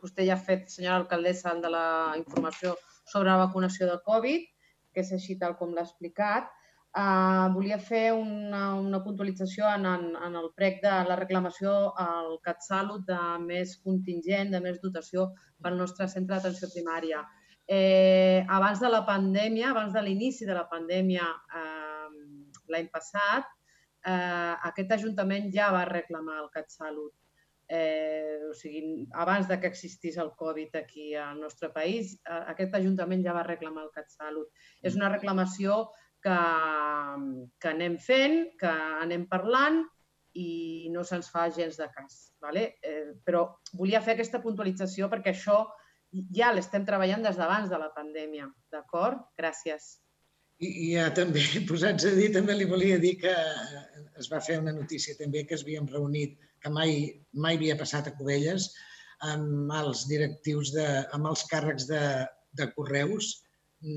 Vostè 0.00 0.24
ja 0.24 0.38
ha 0.38 0.40
fet, 0.44 0.70
senyora 0.72 1.02
alcaldessa, 1.02 1.50
el 1.52 1.58
de 1.60 1.70
la 1.74 1.88
informació 2.16 2.72
sobre 3.12 3.28
la 3.28 3.42
vacunació 3.42 3.88
de 3.90 3.98
Covid, 4.06 4.46
que 4.94 5.02
és 5.02 5.10
així 5.12 5.36
tal 5.42 5.58
com 5.58 5.74
l'ha 5.76 5.84
explicat. 5.84 6.48
Uh, 6.96 7.52
volia 7.54 7.76
fer 7.78 8.14
una, 8.16 8.62
una 8.80 9.02
puntualització 9.04 9.68
en, 9.74 9.84
en, 9.90 10.08
en 10.26 10.40
el 10.40 10.48
prec 10.56 10.80
de 10.86 10.94
la 11.10 11.20
reclamació 11.20 11.74
al 12.06 12.32
CatSalut 12.48 13.04
de 13.12 13.20
més 13.44 13.76
contingent, 13.84 14.56
de 14.56 14.62
més 14.64 14.80
dotació 14.80 15.28
pel 15.62 15.76
nostre 15.84 16.08
centre 16.08 16.38
d'atenció 16.38 16.72
primària. 16.72 17.20
Eh, 17.68 18.40
abans 18.48 18.80
de 18.80 18.88
la 18.88 19.04
pandèmia, 19.06 19.68
abans 19.70 19.92
de 19.94 20.00
l'inici 20.02 20.48
de 20.48 20.56
la 20.56 20.64
pandèmia 20.72 21.28
eh, 21.60 22.08
l'any 22.72 22.88
passat, 22.90 23.52
eh, 24.00 24.54
aquest 24.72 24.96
Ajuntament 24.96 25.52
ja 25.54 25.70
va 25.76 25.86
reclamar 25.92 26.40
el 26.40 26.54
CatSalut. 26.56 27.19
Eh, 27.70 28.50
o 28.50 28.54
sigui, 28.58 29.06
abans 29.14 29.46
de 29.46 29.60
que 29.62 29.68
existís 29.70 30.16
el 30.18 30.32
Covid 30.34 30.74
aquí 30.80 31.14
al 31.14 31.38
nostre 31.38 31.70
país, 31.70 32.16
eh, 32.26 32.40
aquest 32.50 32.74
Ajuntament 32.74 33.22
ja 33.22 33.34
va 33.36 33.46
reclamar 33.46 33.84
el 33.86 33.92
CatSalut. 33.94 34.50
És 34.82 34.98
una 34.98 35.10
reclamació 35.12 35.84
que, 36.24 36.38
que 37.62 37.70
anem 37.70 37.94
fent, 38.02 38.40
que 38.58 38.74
anem 39.04 39.28
parlant 39.30 39.84
i 40.34 40.90
no 40.94 41.04
se'ns 41.06 41.30
fa 41.30 41.46
gens 41.54 41.78
de 41.78 41.86
cas. 41.94 42.18
Vale? 42.42 42.66
Eh, 42.82 43.14
però 43.24 43.46
volia 43.78 44.02
fer 44.02 44.16
aquesta 44.16 44.42
puntualització 44.42 45.06
perquè 45.12 45.30
això 45.34 45.62
ja 46.34 46.50
l'estem 46.50 46.84
treballant 46.86 47.22
des 47.22 47.38
d'abans 47.38 47.70
de 47.70 47.78
la 47.78 47.90
pandèmia. 47.94 48.50
D'acord? 48.74 49.22
Gràcies. 49.38 49.92
I, 50.60 50.68
I 50.68 50.86
ja 50.94 51.08
també, 51.16 51.42
posats 51.70 52.06
a 52.08 52.14
dir, 52.16 52.30
també 52.36 52.56
li 52.56 52.68
volia 52.68 52.98
dir 53.02 53.16
que 53.22 53.32
eh, 53.32 53.82
es 54.20 54.28
va 54.32 54.42
fer 54.44 54.58
una 54.60 54.74
notícia 54.76 55.16
també 55.18 55.44
que 55.48 55.56
es 55.56 55.64
havíem 55.66 55.88
reunit, 55.88 56.38
que 56.60 56.72
mai, 56.72 56.96
mai 57.32 57.56
havia 57.56 57.76
passat 57.80 58.10
a 58.10 58.14
Cubelles, 58.18 58.68
amb 59.24 59.72
els 59.76 60.06
directius, 60.08 60.72
de, 60.76 60.86
amb 61.16 61.28
els 61.32 61.44
càrrecs 61.48 61.86
de, 61.88 62.02
de 62.60 62.66
correus, 62.76 63.38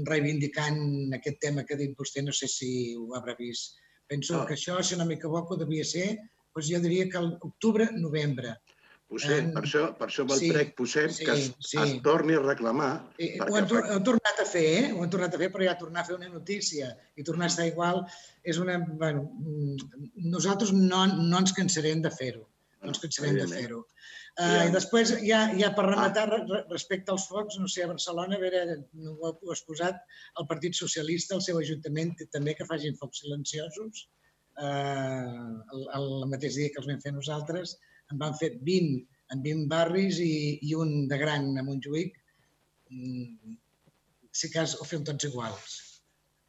reivindicant 0.07 0.79
aquest 1.15 1.41
tema 1.43 1.63
que 1.67 1.75
ha 1.75 1.81
dit 1.81 1.95
vostè, 1.99 2.23
no 2.23 2.31
sé 2.35 2.47
si 2.47 2.69
ho 2.95 3.09
haurà 3.17 3.35
vist. 3.39 3.75
Penso 4.07 4.37
No. 4.37 4.45
que 4.47 4.55
això, 4.55 4.77
si 4.83 4.95
no 4.99 5.07
m'equivoco, 5.07 5.57
devia 5.59 5.83
ser, 5.87 6.07
doncs 6.55 6.69
jo 6.69 6.79
diria 6.83 7.09
que 7.11 7.19
l'octubre-novembre. 7.23 8.55
Ho 8.55 8.72
sé, 9.19 9.37
En- 9.39 9.51
per 9.53 9.63
això, 9.63 9.83
per 9.97 10.07
això 10.07 10.23
el 10.25 10.31
sí, 10.39 10.49
prec 10.51 10.75
posem 10.77 11.09
sí, 11.11 11.25
que 11.25 11.31
es, 11.37 11.51
sí. 11.59 11.77
es 11.81 11.93
torni 12.05 12.33
a 12.37 12.41
reclamar. 12.43 12.91
Eh, 13.17 13.37
perquè 13.39 13.51
Ho 13.51 13.55
han, 13.59 13.67
ho 13.71 13.81
han 13.97 14.03
tornat 14.03 14.39
a 14.39 14.45
fer, 14.45 14.65
eh? 14.79 14.91
Ho 14.93 15.03
han 15.03 15.09
tornat 15.13 15.35
a 15.35 15.41
fer, 15.41 15.51
però 15.53 15.63
ja 15.67 15.77
tornar 15.77 16.01
a 16.01 16.07
fer 16.07 16.15
una 16.15 16.29
notícia 16.29 16.89
i 17.15 17.23
tornar 17.23 17.45
a 17.49 17.53
estar 17.53 17.67
igual 17.67 18.03
és 18.43 18.57
una... 18.57 18.77
Bueno, 18.79 19.27
mm, 19.39 20.09
nosaltres 20.33 20.71
no, 20.73 21.05
no 21.07 21.37
ens 21.43 21.53
cansarem 21.53 22.01
de 22.01 22.11
fer-ho. 22.11 22.47
No 22.83 22.89
ens 22.91 22.99
cansarem 22.99 23.37
de 23.39 23.47
fer-ho. 23.47 23.85
Uh, 24.33 24.63
I 24.65 24.71
després, 24.73 25.11
ja, 25.21 25.43
ja 25.53 25.69
per 25.77 25.83
Ah. 25.85 25.89
rematar, 25.91 26.23
re- 26.29 26.41
re- 26.49 26.63
respecte 26.71 27.11
als 27.13 27.27
focs, 27.29 27.59
no 27.61 27.67
sé, 27.69 27.83
a 27.83 27.87
Barcelona, 27.91 28.35
a 28.35 28.41
veure, 28.41 28.79
no 28.97 29.11
ho 29.13 29.29
ha 29.29 29.53
exposat, 29.53 29.99
el 30.41 30.47
Partit 30.49 30.73
Socialista, 30.73 31.35
el 31.35 31.43
seu 31.45 31.59
ajuntament, 31.61 32.15
també 32.33 32.55
que 32.57 32.65
facin 32.65 32.97
focs 32.97 33.21
silenciosos. 33.21 34.07
Uh, 34.57 35.61
el, 35.73 35.85
el 35.97 36.07
mateix 36.31 36.57
dia 36.59 36.69
que 36.73 36.81
els 36.81 36.89
vam 36.89 36.99
fer 37.01 37.13
nosaltres, 37.13 37.75
en 38.13 38.21
van 38.21 38.37
fer 38.39 38.53
20 38.61 39.01
en 39.33 39.41
20 39.41 39.69
barris 39.71 40.19
i, 40.21 40.59
i 40.61 40.75
un 40.77 41.07
de 41.09 41.17
gran 41.17 41.49
a 41.57 41.65
Montjuïc. 41.65 42.19
Mm, 42.93 43.57
si 44.33 44.49
cas, 44.53 44.77
ho 44.79 44.85
fem 44.85 45.03
tots 45.07 45.29
iguals. 45.29 45.79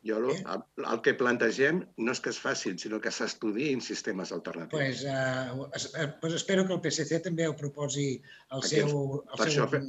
Jo 0.05 0.19
el, 0.21 0.35
el, 0.37 0.65
el 0.85 0.99
que 1.05 1.15
plantegem 1.17 1.81
no 2.05 2.13
és 2.13 2.21
que 2.21 2.29
es 2.35 2.39
facin, 2.41 2.77
sinó 2.81 2.99
que 3.01 3.13
s'estudiïn 3.15 3.81
sistemes 3.85 4.35
alternatius. 4.37 4.75
Pues, 4.77 5.05
uh, 5.09 5.69
es, 5.79 5.87
eh, 5.97 6.11
pues 6.21 6.37
espero 6.37 6.67
que 6.69 6.77
el 6.77 6.83
PSC 6.85 7.23
també 7.25 7.47
ho 7.49 7.55
proposi 7.57 8.11
al 8.51 8.61
Aquí 8.61 8.75
seu, 8.75 9.23
al 9.25 9.41
per 9.41 9.49
seu, 9.49 9.65
això 9.65 9.81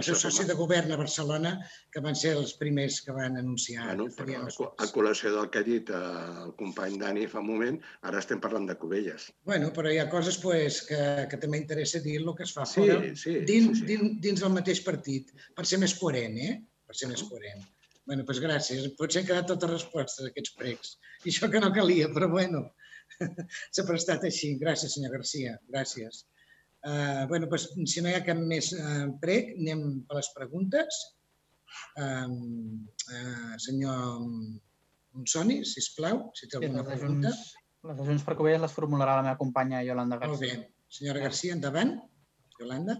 seu 0.00 0.14
això 0.14 0.20
fem 0.22 0.30
soci 0.30 0.42
el- 0.44 0.48
de 0.48 0.54
govern 0.56 0.92
a 0.92 0.96
Barcelona, 0.96 1.52
que 1.92 2.00
van 2.00 2.14
ser 2.16 2.32
els 2.38 2.54
primers 2.60 3.00
que 3.04 3.12
van 3.12 3.36
anunciar 3.36 3.84
Bueno, 3.90 4.06
que 4.08 4.22
però 4.22 4.46
a, 4.78 4.86
col·lació 4.94 5.32
del 5.34 5.50
que 5.50 5.58
ha 5.60 5.66
dit 5.66 5.90
eh, 5.90 6.00
el 6.46 6.54
company 6.56 6.96
Dani 7.02 7.26
fa 7.28 7.40
un 7.42 7.48
moment, 7.50 7.80
ara 8.02 8.18
estem 8.22 8.40
parlant 8.40 8.66
de 8.70 8.76
Cubelles. 8.80 9.28
Bueno, 9.44 9.72
però 9.76 9.92
hi 9.92 9.98
ha 9.98 10.08
coses 10.08 10.38
pues, 10.38 10.80
que, 10.88 11.02
que 11.28 11.36
també 11.42 11.58
interessa 11.58 12.00
dir 12.00 12.16
el 12.22 12.32
que 12.38 12.44
es 12.48 12.52
fa 12.56 12.64
Sí, 12.64 12.80
fora, 12.80 13.00
sí, 13.02 13.08
dins, 13.10 13.20
sí, 13.20 13.38
sí. 13.40 13.44
Dins, 13.92 14.16
dins 14.24 14.40
del 14.40 14.54
mateix 14.56 14.80
partit, 14.86 15.34
per 15.54 15.66
ser 15.66 15.78
més 15.82 15.94
coherent, 16.00 16.38
eh? 16.38 16.56
Per 16.86 16.96
ser 16.96 17.08
més 17.12 17.22
coherent. 17.28 17.60
Bueno, 18.06 18.24
doncs 18.26 18.40
gràcies. 18.42 18.88
Potser 18.98 19.20
han 19.22 19.26
quedat 19.28 19.46
totes 19.46 19.70
respostes 19.70 20.26
aquests 20.26 20.56
pregs. 20.58 20.96
I 21.24 21.30
això 21.30 21.48
que 21.52 21.60
no 21.62 21.68
calia, 21.72 22.08
però 22.10 22.26
bueno, 22.32 22.64
s'ha 23.72 23.84
prestat 23.86 24.24
així. 24.26 24.56
Gràcies, 24.60 24.96
senyor 24.96 25.12
Garcia. 25.18 25.58
Gràcies. 25.70 26.24
Uh, 26.82 27.26
bueno, 27.30 27.46
doncs, 27.46 27.68
si 27.92 28.02
no 28.02 28.10
hi 28.10 28.16
ha 28.18 28.24
cap 28.26 28.38
més 28.42 28.72
uh, 28.74 29.06
prec, 29.22 29.52
anem 29.60 30.00
per 30.08 30.16
les 30.18 30.30
preguntes. 30.34 31.00
Um, 31.96 32.82
uh, 33.12 33.54
senyor 33.62 34.18
Monsoni, 35.12 35.60
sisplau, 35.68 36.24
si 36.34 36.48
té 36.48 36.56
Sí, 36.58 36.64
alguna 36.64 36.82
les 36.82 36.88
de 36.90 36.96
pregunta. 36.98 37.32
Les 37.88 37.98
de 37.98 38.06
Junts 38.08 38.24
per 38.26 38.34
Covelles 38.38 38.62
les 38.64 38.74
formularà 38.74 39.16
la 39.18 39.24
meva 39.28 39.38
companya 39.40 39.82
Yolanda 39.86 40.18
Molt 40.20 40.40
Garcia. 40.40 40.58
bé. 40.62 40.70
Senyora 40.92 41.22
Garcia, 41.24 41.54
endavant. 41.56 41.94
Yolanda. 42.60 42.96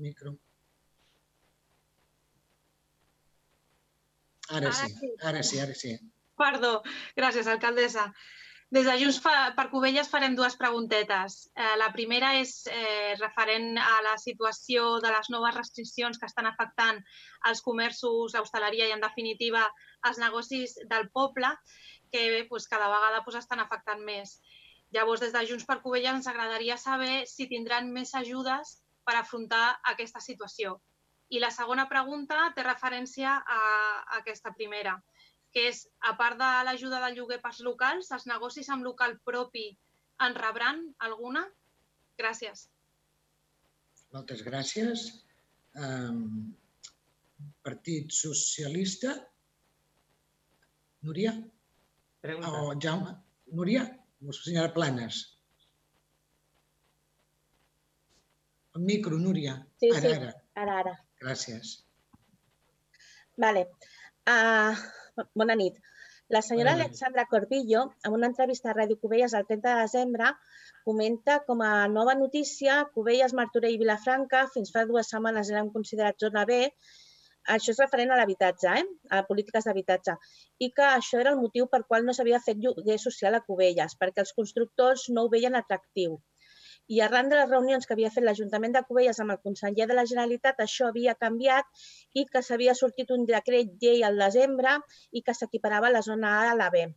Micro. 0.00 0.34
Ara 4.50 4.66
Ara 4.66 4.72
sí, 4.72 4.92
sí. 4.98 5.10
ara 5.22 5.42
sí, 5.42 5.58
ara 5.62 5.74
sí. 5.78 5.92
Perdó, 6.40 6.80
gràcies, 7.18 7.46
alcaldessa. 7.52 8.08
Des 8.70 8.86
de 8.86 8.92
Junts 9.00 9.16
per 9.56 9.64
Covelles 9.72 10.08
farem 10.10 10.36
dues 10.38 10.54
preguntetes. 10.58 11.40
Eh, 11.58 11.72
la 11.80 11.88
primera 11.90 12.28
és 12.38 12.52
eh, 12.70 13.16
referent 13.18 13.80
a 13.82 13.96
la 14.06 14.12
situació 14.22 15.00
de 15.02 15.10
les 15.10 15.30
noves 15.34 15.56
restriccions 15.56 16.20
que 16.20 16.28
estan 16.30 16.46
afectant 16.46 17.00
els 17.50 17.64
comerços, 17.66 18.36
l'hostaleria 18.38 18.86
i, 18.86 18.94
en 18.94 19.02
definitiva, 19.02 19.64
els 20.06 20.22
negocis 20.22 20.76
del 20.92 21.10
poble, 21.10 21.50
que 22.14 22.46
pues, 22.52 22.70
cada 22.70 22.86
vegada 22.94 23.24
pues, 23.26 23.40
estan 23.42 23.58
afectant 23.58 24.06
més. 24.06 24.38
Llavors, 24.94 25.26
des 25.26 25.34
de 25.34 25.42
Junts 25.50 25.66
per 25.66 25.80
Covelles 25.82 26.20
ens 26.20 26.30
agradaria 26.30 26.78
saber 26.78 27.24
si 27.26 27.50
tindran 27.50 27.90
més 27.90 28.14
ajudes 28.14 28.76
per 29.02 29.18
afrontar 29.18 29.80
aquesta 29.96 30.22
situació. 30.22 30.78
I 31.34 31.42
la 31.42 31.50
segona 31.50 31.90
pregunta 31.90 32.52
té 32.54 32.62
referència 32.62 33.34
a 33.34 33.62
aquesta 34.22 34.54
primera. 34.54 35.00
Que 35.54 35.66
és, 35.70 35.84
a 36.06 36.14
part 36.18 36.38
de 36.38 36.50
l'ajuda 36.66 37.00
del 37.04 37.16
lloguer 37.18 37.40
pels 37.42 37.60
locals, 37.66 38.10
els 38.14 38.26
negocis 38.30 38.68
amb 38.70 38.86
local 38.86 39.16
propi 39.26 39.66
en 40.26 40.36
rebran 40.38 40.82
alguna? 41.06 41.46
Gràcies. 42.20 42.68
Moltes 44.14 44.42
gràcies. 44.46 45.06
Um, 45.78 46.52
Partit 47.64 48.12
Socialista. 48.14 49.14
Núria? 51.06 51.34
Pregunta. 52.20 52.50
O 52.50 52.74
Jaume? 52.78 53.14
Núria? 53.56 53.84
O 54.26 54.34
senyora 54.36 54.72
Planes? 54.74 55.20
El 58.74 58.82
micro, 58.86 59.18
Núria. 59.18 59.56
Sí, 59.80 59.90
ara, 59.94 60.00
sí. 60.00 60.16
ara. 60.16 60.34
Ara, 60.62 60.74
ara. 60.84 60.96
Gràcies. 61.22 61.72
Vale. 63.40 63.64
Uh, 64.28 64.76
bona 65.42 65.56
nit. 65.60 65.78
La 66.30 66.42
senyora. 66.46 66.72
Alexandra 66.78 67.26
Corbillo, 67.30 67.80
en 68.06 68.12
una 68.16 68.28
entrevista 68.30 68.70
a 68.70 68.74
Ràdio 68.76 69.00
Cubelles 69.02 69.34
el 69.34 69.46
30 69.48 69.72
de 69.74 69.80
desembre, 69.80 70.28
comenta 70.86 71.40
com 71.48 71.64
a 71.66 71.88
nova 71.90 72.14
notícia 72.20 72.76
Cubelles, 72.94 73.34
Martorell 73.40 73.74
i 73.74 73.80
Vilafranca 73.80 74.44
fins 74.54 74.70
fa 74.76 74.84
dues 74.92 75.10
setmanes 75.10 75.50
eren 75.50 75.72
considerats 75.74 76.26
zona 76.26 76.46
B. 76.52 76.60
Això 77.56 77.74
és 77.74 77.82
referent 77.82 78.14
a 78.14 78.20
l'habitatge, 78.20 78.78
eh? 78.78 78.86
a 79.16 79.24
polítiques 79.26 79.66
d'habitatge. 79.66 80.14
I 80.66 80.70
que 80.76 80.86
això 80.86 81.18
era 81.24 81.34
el 81.34 81.42
motiu 81.42 81.66
per 81.74 81.82
qual 81.88 82.06
no 82.06 82.14
s'havia 82.14 82.44
fet 82.46 82.62
lloguer 82.62 83.00
social 83.08 83.34
a 83.34 83.44
Cubelles, 83.50 83.98
perquè 83.98 84.22
els 84.26 84.36
constructors 84.38 85.08
no 85.16 85.26
ho 85.26 85.32
veien 85.34 85.58
atractiu 85.58 86.20
i 86.94 87.00
arran 87.06 87.28
de 87.30 87.38
les 87.38 87.50
reunions 87.50 87.86
que 87.86 87.94
havia 87.96 88.10
fet 88.14 88.26
l'Ajuntament 88.26 88.74
de 88.76 88.82
Cubelles 88.88 89.20
amb 89.24 89.34
el 89.34 89.42
conseller 89.48 89.86
de 89.90 89.98
la 89.98 90.06
Generalitat, 90.12 90.62
això 90.64 90.88
havia 90.90 91.14
canviat 91.26 91.84
i 92.22 92.26
que 92.32 92.42
s'havia 92.46 92.74
sortit 92.78 93.12
un 93.16 93.28
decret 93.28 93.76
llei 93.84 94.02
al 94.08 94.18
desembre 94.24 94.74
i 95.12 95.22
que 95.26 95.36
s'equiparava 95.38 95.94
la 95.94 96.02
zona 96.10 96.34
A 96.40 96.50
a 96.50 96.58
la 96.62 96.68
B. 96.74 96.88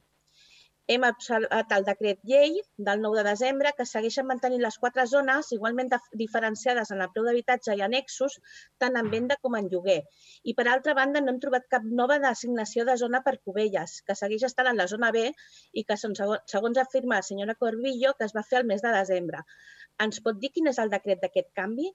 Hem 0.92 1.04
observat 1.08 1.70
el 1.76 1.86
decret 1.88 2.18
llei 2.30 2.58
del 2.88 3.00
9 3.04 3.20
de 3.20 3.24
desembre 3.30 3.70
que 3.78 3.86
segueixen 3.90 4.26
mantenint 4.28 4.64
les 4.66 4.78
quatre 4.82 5.06
zones 5.12 5.52
igualment 5.56 5.92
dif- 5.94 6.10
diferenciades 6.22 6.92
en 6.96 7.04
el 7.06 7.12
preu 7.14 7.24
d'habitatge 7.28 7.76
i 7.80 7.84
annexos, 7.86 8.36
tant 8.84 9.00
en 9.02 9.12
venda 9.14 9.38
com 9.46 9.56
en 9.60 9.70
lloguer. 9.72 10.02
I 10.44 10.56
per 10.58 10.66
altra 10.74 10.96
banda 10.98 11.22
no 11.24 11.32
hem 11.32 11.40
trobat 11.46 11.70
cap 11.76 11.88
nova 12.02 12.18
designació 12.26 12.84
de 12.90 12.98
zona 13.04 13.24
per 13.30 13.36
Cubelles, 13.46 13.96
que 14.04 14.18
segueix 14.24 14.44
estant 14.50 14.74
en 14.74 14.82
la 14.84 14.90
zona 14.96 15.14
B 15.16 15.24
i 15.72 15.86
que 15.88 16.00
segons 16.04 16.84
afirma 16.86 17.22
la 17.22 17.30
senyora 17.32 17.56
Corbillo, 17.64 18.14
que 18.20 18.28
es 18.28 18.36
va 18.36 18.44
fer 18.52 18.60
el 18.62 18.70
mes 18.76 18.84
de 18.84 18.92
desembre. 19.00 19.46
Ens 20.04 20.20
pot 20.28 20.44
dir 20.44 20.52
quin 20.52 20.68
és 20.76 20.84
el 20.84 20.92
decret 20.92 21.24
d'aquest 21.24 21.54
canvi? 21.64 21.94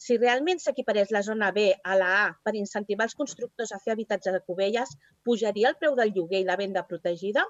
Si 0.00 0.16
realment 0.16 0.64
s'equiparés 0.64 1.10
la 1.12 1.20
zona 1.30 1.52
B 1.52 1.68
a 1.84 2.00
la 2.00 2.12
A 2.24 2.26
per 2.42 2.56
incentivar 2.56 3.04
els 3.10 3.20
constructors 3.22 3.76
a 3.76 3.84
fer 3.84 3.92
habitatge 3.98 4.32
de 4.32 4.40
Cubelles, 4.48 4.96
pujaria 5.28 5.74
el 5.74 5.82
preu 5.82 5.92
del 5.98 6.14
lloguer 6.16 6.40
i 6.40 6.48
la 6.48 6.56
venda 6.56 6.88
protegida? 6.88 7.44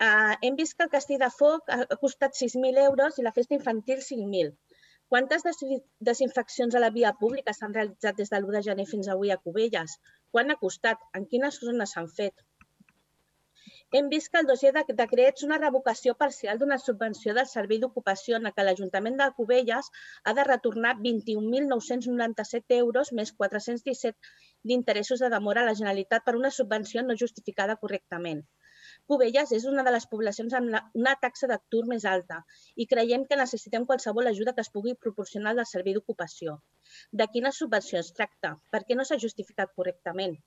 Uh, 0.00 0.32
hem 0.46 0.54
vist 0.58 0.76
que 0.76 0.84
el 0.86 0.92
castell 0.92 1.18
de 1.20 1.28
foc 1.36 1.66
ha 1.74 1.84
costat 2.02 2.36
6.000 2.38 2.78
euros 2.82 3.18
i 3.20 3.24
la 3.26 3.32
festa 3.38 3.56
infantil 3.56 3.98
5.000. 4.04 4.54
Quantes 5.12 5.42
des- 5.44 5.82
desinfeccions 6.08 6.76
a 6.78 6.80
la 6.80 6.88
via 6.94 7.10
pública 7.22 7.52
s'han 7.56 7.74
realitzat 7.76 8.16
des 8.20 8.30
de 8.32 8.38
l'1 8.38 8.54
de 8.56 8.62
gener 8.68 8.86
fins 8.92 9.10
avui 9.14 9.32
a 9.34 9.36
Cubelles? 9.44 9.98
Quan 10.30 10.50
ha 10.50 10.56
costat? 10.62 11.02
En 11.20 11.26
quines 11.32 11.58
zones 11.66 11.92
s'han 11.96 12.08
fet? 12.20 12.44
Hem 13.98 14.08
vist 14.14 14.30
que 14.32 14.40
el 14.40 14.48
dossier 14.48 14.70
de 14.76 14.84
decrets 15.02 15.44
una 15.48 15.58
revocació 15.58 16.14
parcial 16.22 16.58
d'una 16.58 16.78
subvenció 16.78 17.34
del 17.34 17.48
Servei 17.52 17.80
d'Ocupació 17.82 18.38
en 18.38 18.48
que 18.56 18.66
l'Ajuntament 18.66 19.20
de 19.20 19.28
Cubelles 19.38 19.90
ha 20.24 20.34
de 20.38 20.44
retornar 20.48 20.94
21.997 21.08 22.78
euros 22.78 23.12
més 23.20 23.34
417 23.42 24.16
d'interessos 24.62 25.26
de 25.26 25.32
demora 25.36 25.66
a 25.66 25.68
la 25.68 25.74
Generalitat 25.82 26.24
per 26.24 26.36
una 26.40 26.54
subvenció 26.60 27.02
no 27.02 27.18
justificada 27.24 27.76
correctament. 27.84 28.46
Cubelles 29.10 29.52
és 29.56 29.64
una 29.68 29.82
de 29.86 29.92
les 29.94 30.04
poblacions 30.10 30.52
amb 30.56 30.98
una 30.98 31.12
taxa 31.24 31.48
d'atur 31.50 31.80
més 31.92 32.04
alta 32.10 32.36
i 32.82 32.86
creiem 32.92 33.24
que 33.30 33.38
necessitem 33.40 33.86
qualsevol 33.88 34.30
ajuda 34.30 34.54
que 34.58 34.64
es 34.66 34.70
pugui 34.76 34.94
proporcionar 35.06 35.54
del 35.58 35.66
Servei 35.70 35.96
d'Ocupació. 35.96 36.54
De 37.22 37.26
quina 37.32 37.50
subvenció 37.56 38.04
es 38.04 38.12
tracta? 38.20 38.54
Per 38.76 38.82
què 38.86 38.98
no 39.00 39.08
s'ha 39.08 39.18
justificat 39.26 39.74
correctament? 39.80 40.38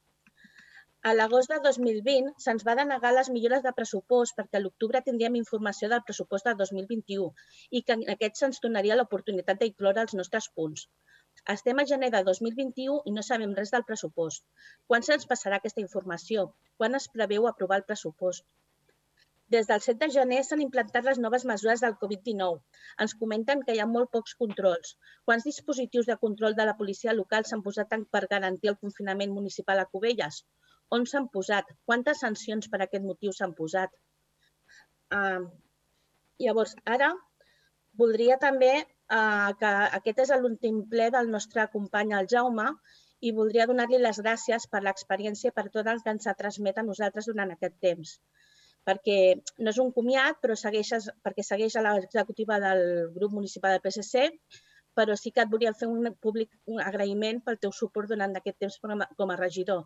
A 1.10 1.11
l'agost 1.14 1.52
de 1.52 1.56
2020 1.64 2.30
se'ns 2.41 2.64
va 2.68 2.77
denegar 2.80 3.10
les 3.15 3.30
millores 3.38 3.64
de 3.64 3.76
pressupost 3.80 4.38
perquè 4.38 4.60
a 4.60 4.64
l'octubre 4.64 5.02
tindríem 5.07 5.35
informació 5.40 5.90
del 5.91 6.03
pressupost 6.10 6.48
de 6.48 6.53
2021 6.61 7.27
i 7.80 7.81
que 7.90 7.98
en 7.99 8.06
aquest 8.14 8.40
se'ns 8.40 8.64
donaria 8.65 8.95
l'oportunitat 8.99 9.60
d'incloure 9.60 10.07
els 10.07 10.15
nostres 10.19 10.48
punts. 10.60 10.85
Estem 11.53 11.80
a 11.81 11.85
gener 11.91 12.10
de 12.14 12.23
2021 12.27 12.99
i 13.10 13.14
no 13.14 13.23
sabem 13.27 13.53
res 13.60 13.72
del 13.76 13.85
pressupost. 13.88 14.43
Quan 14.88 15.05
se'ns 15.07 15.26
passarà 15.31 15.60
aquesta 15.60 15.84
informació? 15.84 16.45
Quan 16.81 16.99
es 16.99 17.07
preveu 17.15 17.47
aprovar 17.49 17.81
el 17.81 17.88
pressupost? 17.89 18.45
Des 19.53 19.68
del 19.69 19.81
7 19.85 19.99
de 20.01 20.10
gener 20.14 20.39
s'han 20.45 20.61
implantat 20.64 21.07
les 21.07 21.19
noves 21.23 21.43
mesures 21.49 21.81
del 21.84 21.97
Covid-19. 22.03 22.61
Ens 23.05 23.15
comenten 23.23 23.65
que 23.65 23.76
hi 23.76 23.81
ha 23.84 23.89
molt 23.95 24.11
pocs 24.15 24.38
controls. 24.43 24.93
Quants 25.30 25.45
dispositius 25.49 26.07
de 26.11 26.18
control 26.22 26.55
de 26.60 26.65
la 26.69 26.77
policia 26.80 27.14
local 27.18 27.45
s'han 27.49 27.65
posat 27.68 27.93
per 28.15 28.23
garantir 28.31 28.72
el 28.72 28.80
confinament 28.85 29.35
municipal 29.35 29.84
a 29.84 29.85
Cubelles? 29.91 30.39
On 30.97 31.05
s'han 31.11 31.27
posat? 31.35 31.69
Quantes 31.89 32.23
sancions 32.26 32.72
per 32.72 32.81
aquest 32.85 33.05
motiu 33.10 33.35
s'han 33.35 33.53
posat? 33.60 33.93
Uh, 35.19 35.45
llavors, 36.47 36.73
ara 36.97 37.11
voldria 38.01 38.39
també 38.47 38.73
que 39.61 39.72
aquest 39.99 40.22
és 40.26 40.34
l'últim 40.44 40.84
ple 40.94 41.10
del 41.15 41.31
nostre 41.35 41.65
company, 41.73 42.14
el 42.19 42.30
Jaume, 42.35 42.68
i 43.27 43.31
voldria 43.40 43.68
donar-li 43.69 43.99
les 44.03 44.19
gràcies 44.26 44.68
per 44.72 44.81
l'experiència 44.85 45.52
i 45.52 45.56
per 45.57 45.69
tot 45.76 45.90
el 45.91 46.02
que 46.06 46.14
ens 46.15 46.27
ha 46.27 46.38
transmet 46.40 46.80
a 46.80 46.88
nosaltres 46.88 47.30
durant 47.31 47.53
aquest 47.53 47.77
temps. 47.88 48.18
Perquè 48.90 49.18
no 49.64 49.72
és 49.72 49.80
un 49.84 49.91
comiat, 49.98 50.40
però 50.44 50.57
segueix, 50.60 50.91
perquè 51.26 51.45
segueix 51.49 51.77
a 51.80 51.84
l'executiva 51.85 52.60
del 52.65 52.84
grup 53.18 53.35
municipal 53.40 53.76
del 53.76 53.84
PSC, 53.85 54.26
però 54.99 55.15
sí 55.19 55.31
que 55.35 55.44
et 55.45 55.53
volia 55.53 55.73
fer 55.77 55.88
un 55.91 56.10
públic 56.26 56.52
un 56.73 56.81
agraïment 56.88 57.40
pel 57.45 57.61
teu 57.65 57.72
suport 57.77 58.11
durant 58.11 58.35
aquest 58.40 58.60
temps 58.65 58.80
com 58.84 59.34
a, 59.35 59.38
regidor 59.40 59.85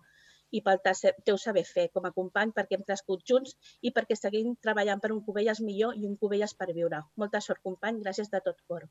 i 0.57 0.61
pel 0.65 0.81
te- 0.87 1.13
teu 1.29 1.37
saber 1.43 1.63
fer 1.69 1.85
com 1.93 2.07
a 2.09 2.13
company 2.17 2.53
perquè 2.57 2.77
hem 2.77 2.85
crescut 2.89 3.23
junts 3.31 3.55
i 3.89 3.93
perquè 3.95 4.17
seguim 4.19 4.55
treballant 4.67 5.03
per 5.03 5.13
un 5.15 5.23
Cubelles 5.29 5.63
millor 5.69 5.95
i 6.01 6.07
un 6.09 6.17
Cubelles 6.23 6.55
per 6.61 6.69
viure. 6.79 7.03
Molta 7.23 7.43
sort, 7.47 7.63
company. 7.69 8.03
Gràcies 8.07 8.33
de 8.35 8.43
tot 8.49 8.63
cor. 8.71 8.87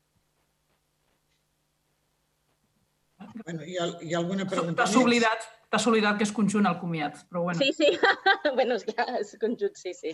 Bueno, 3.45 3.63
hi, 3.65 3.77
ha, 3.77 3.85
hi 4.01 4.13
ha 4.13 4.17
alguna 4.19 4.45
pregunta 4.47 4.83
T'has 4.83 4.95
més? 4.95 5.03
oblidat, 5.03 5.45
t'has 5.69 5.87
oblidat 5.87 6.17
que 6.17 6.23
és 6.27 6.31
conjunt 6.35 6.65
el 6.69 6.77
comiat, 6.79 7.23
però 7.29 7.43
bueno. 7.47 7.59
Sí, 7.59 7.71
sí. 7.73 7.87
bueno, 8.57 8.75
és 8.75 8.85
clar, 8.87 9.07
és 9.19 9.35
conjunt, 9.41 9.75
sí, 9.75 9.93
sí. 9.93 10.13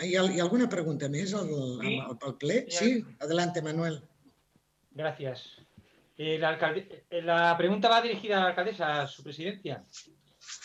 Hi 0.00 0.14
ha, 0.16 0.22
hi 0.24 0.38
ha 0.40 0.44
alguna 0.46 0.68
pregunta 0.72 1.08
més 1.12 1.34
al, 1.36 1.50
Sí. 1.82 1.98
al, 2.00 2.16
al 2.28 2.36
ple? 2.40 2.62
Sí. 2.68 2.78
Sí, 3.00 3.04
adelante, 3.20 3.62
Manuel. 3.62 4.00
Gracias. 4.92 5.44
Eh, 6.18 6.38
la, 6.38 6.50
alcalde- 6.56 7.04
eh, 7.08 7.22
la 7.22 7.56
pregunta 7.56 7.88
va 7.88 8.02
dirigida 8.02 8.38
a 8.38 8.40
la 8.40 8.48
alcaldesa, 8.50 9.02
a 9.02 9.06
su 9.06 9.22
presidencia. 9.22 9.84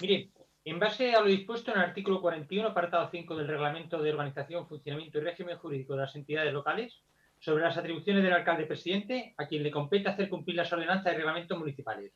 Mire, 0.01 0.29
en 0.65 0.79
base 0.79 1.13
a 1.13 1.21
lo 1.21 1.27
dispuesto 1.27 1.71
en 1.71 1.77
el 1.77 1.83
artículo 1.83 2.19
41, 2.21 2.69
apartado 2.69 3.07
5 3.11 3.35
del 3.35 3.47
Reglamento 3.47 4.01
de 4.01 4.09
Organización, 4.11 4.67
Funcionamiento 4.67 5.17
y 5.19 5.21
Régimen 5.21 5.57
Jurídico 5.57 5.93
de 5.93 6.01
las 6.01 6.15
Entidades 6.15 6.51
Locales, 6.51 7.01
sobre 7.45 7.63
las 7.63 7.77
atribuciones 7.77 8.23
del 8.23 8.33
alcalde 8.33 8.65
presidente, 8.65 9.35
a 9.37 9.45
quien 9.45 9.61
le 9.61 9.69
compete 9.69 10.09
hacer 10.09 10.29
cumplir 10.29 10.57
las 10.57 10.73
ordenanzas 10.73 11.13
y 11.13 11.17
reglamentos 11.17 11.55
municipales. 11.55 12.11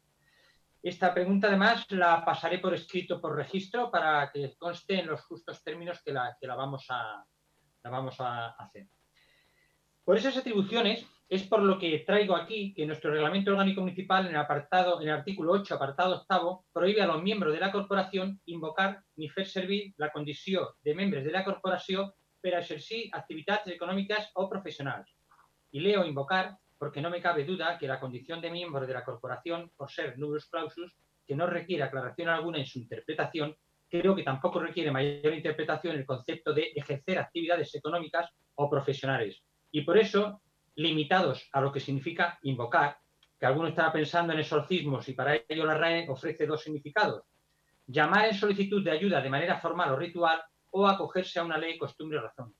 Esta 0.82 1.14
pregunta, 1.14 1.48
además, 1.48 1.86
la 1.92 2.26
pasaré 2.26 2.58
por 2.58 2.74
escrito 2.74 3.22
por 3.22 3.36
registro 3.36 3.92
para 3.92 4.32
que 4.32 4.56
conste 4.58 5.00
en 5.00 5.06
los 5.06 5.22
justos 5.22 5.64
términos 5.64 6.02
que 6.04 6.14
la, 6.14 6.36
que 6.42 6.48
la 6.48 6.56
vamos, 6.56 6.88
a, 6.90 7.24
la 7.84 7.90
vamos 7.92 8.20
a 8.20 8.48
hacer. 8.54 8.88
Por 10.04 10.18
esas 10.18 10.36
atribuciones 10.36 11.06
es 11.28 11.44
por 11.44 11.62
lo 11.62 11.78
que 11.78 12.00
traigo 12.00 12.36
aquí 12.36 12.74
que 12.74 12.88
nuestro 12.88 13.12
reglamento 13.12 13.52
orgánico 13.52 13.82
municipal 13.82 14.26
en 14.26 14.32
el 14.32 14.38
apartado, 14.38 15.00
en 15.00 15.10
el 15.10 15.14
artículo 15.14 15.52
8, 15.52 15.76
apartado 15.76 16.16
octavo, 16.16 16.66
prohíbe 16.74 17.04
a 17.04 17.08
los 17.08 17.22
miembros 17.22 17.54
de 17.54 17.60
la 17.60 17.72
corporación 17.72 18.42
invocar 18.46 19.04
ni 19.16 19.30
fer 19.30 19.46
servir 19.46 19.94
la 19.98 20.12
condición 20.12 20.66
de 20.82 20.96
membres 20.96 21.24
de 21.24 21.32
la 21.32 21.46
corporación 21.46 22.12
per 22.42 22.56
exercir 22.56 23.12
actividades 23.14 23.68
económicas 23.68 24.32
o 24.34 24.50
profesionales. 24.50 25.19
Y 25.72 25.80
leo 25.80 26.06
invocar 26.06 26.58
porque 26.78 27.02
no 27.02 27.10
me 27.10 27.22
cabe 27.22 27.44
duda 27.44 27.78
que 27.78 27.88
la 27.88 28.00
condición 28.00 28.42
de 28.42 28.50
miembro 28.50 28.88
de 28.88 28.94
la 28.94 29.04
corporación, 29.04 29.72
por 29.76 29.92
ser 29.92 30.18
nullus 30.18 30.48
clausus, 30.48 30.96
que 31.28 31.36
no 31.36 31.46
requiere 31.46 31.84
aclaración 31.84 32.30
alguna 32.30 32.58
en 32.58 32.66
su 32.66 32.80
interpretación, 32.80 33.56
creo 33.90 34.16
que 34.16 34.24
tampoco 34.24 34.60
requiere 34.60 34.92
mayor 34.92 35.34
interpretación 35.34 35.96
el 35.96 36.06
concepto 36.06 36.54
de 36.54 36.72
ejercer 36.76 37.20
actividades 37.20 37.76
económicas 37.76 38.30
o 38.56 38.70
profesionales. 38.70 39.44
Y 39.72 39.82
por 39.82 39.98
eso, 39.98 40.42
limitados 40.76 41.50
a 41.52 41.62
lo 41.62 41.72
que 41.72 41.80
significa 41.80 42.40
invocar, 42.44 42.98
que 43.40 43.46
alguno 43.46 43.70
estará 43.70 43.92
pensando 43.92 44.34
en 44.34 44.40
exorcismos 44.40 45.08
y 45.10 45.14
para 45.14 45.36
ello 45.48 45.66
la 45.66 45.78
RAE 45.78 46.08
ofrece 46.10 46.46
dos 46.46 46.62
significados. 46.62 47.24
Llamar 47.88 48.26
en 48.26 48.36
solicitud 48.36 48.84
de 48.84 48.92
ayuda 48.92 49.22
de 49.22 49.30
manera 49.30 49.58
formal 49.58 49.92
o 49.92 49.96
ritual 49.96 50.42
o 50.72 50.88
acogerse 50.88 51.40
a 51.40 51.44
una 51.44 51.58
ley, 51.58 51.78
costumbre 51.78 52.20
o 52.20 52.22
razón. 52.22 52.54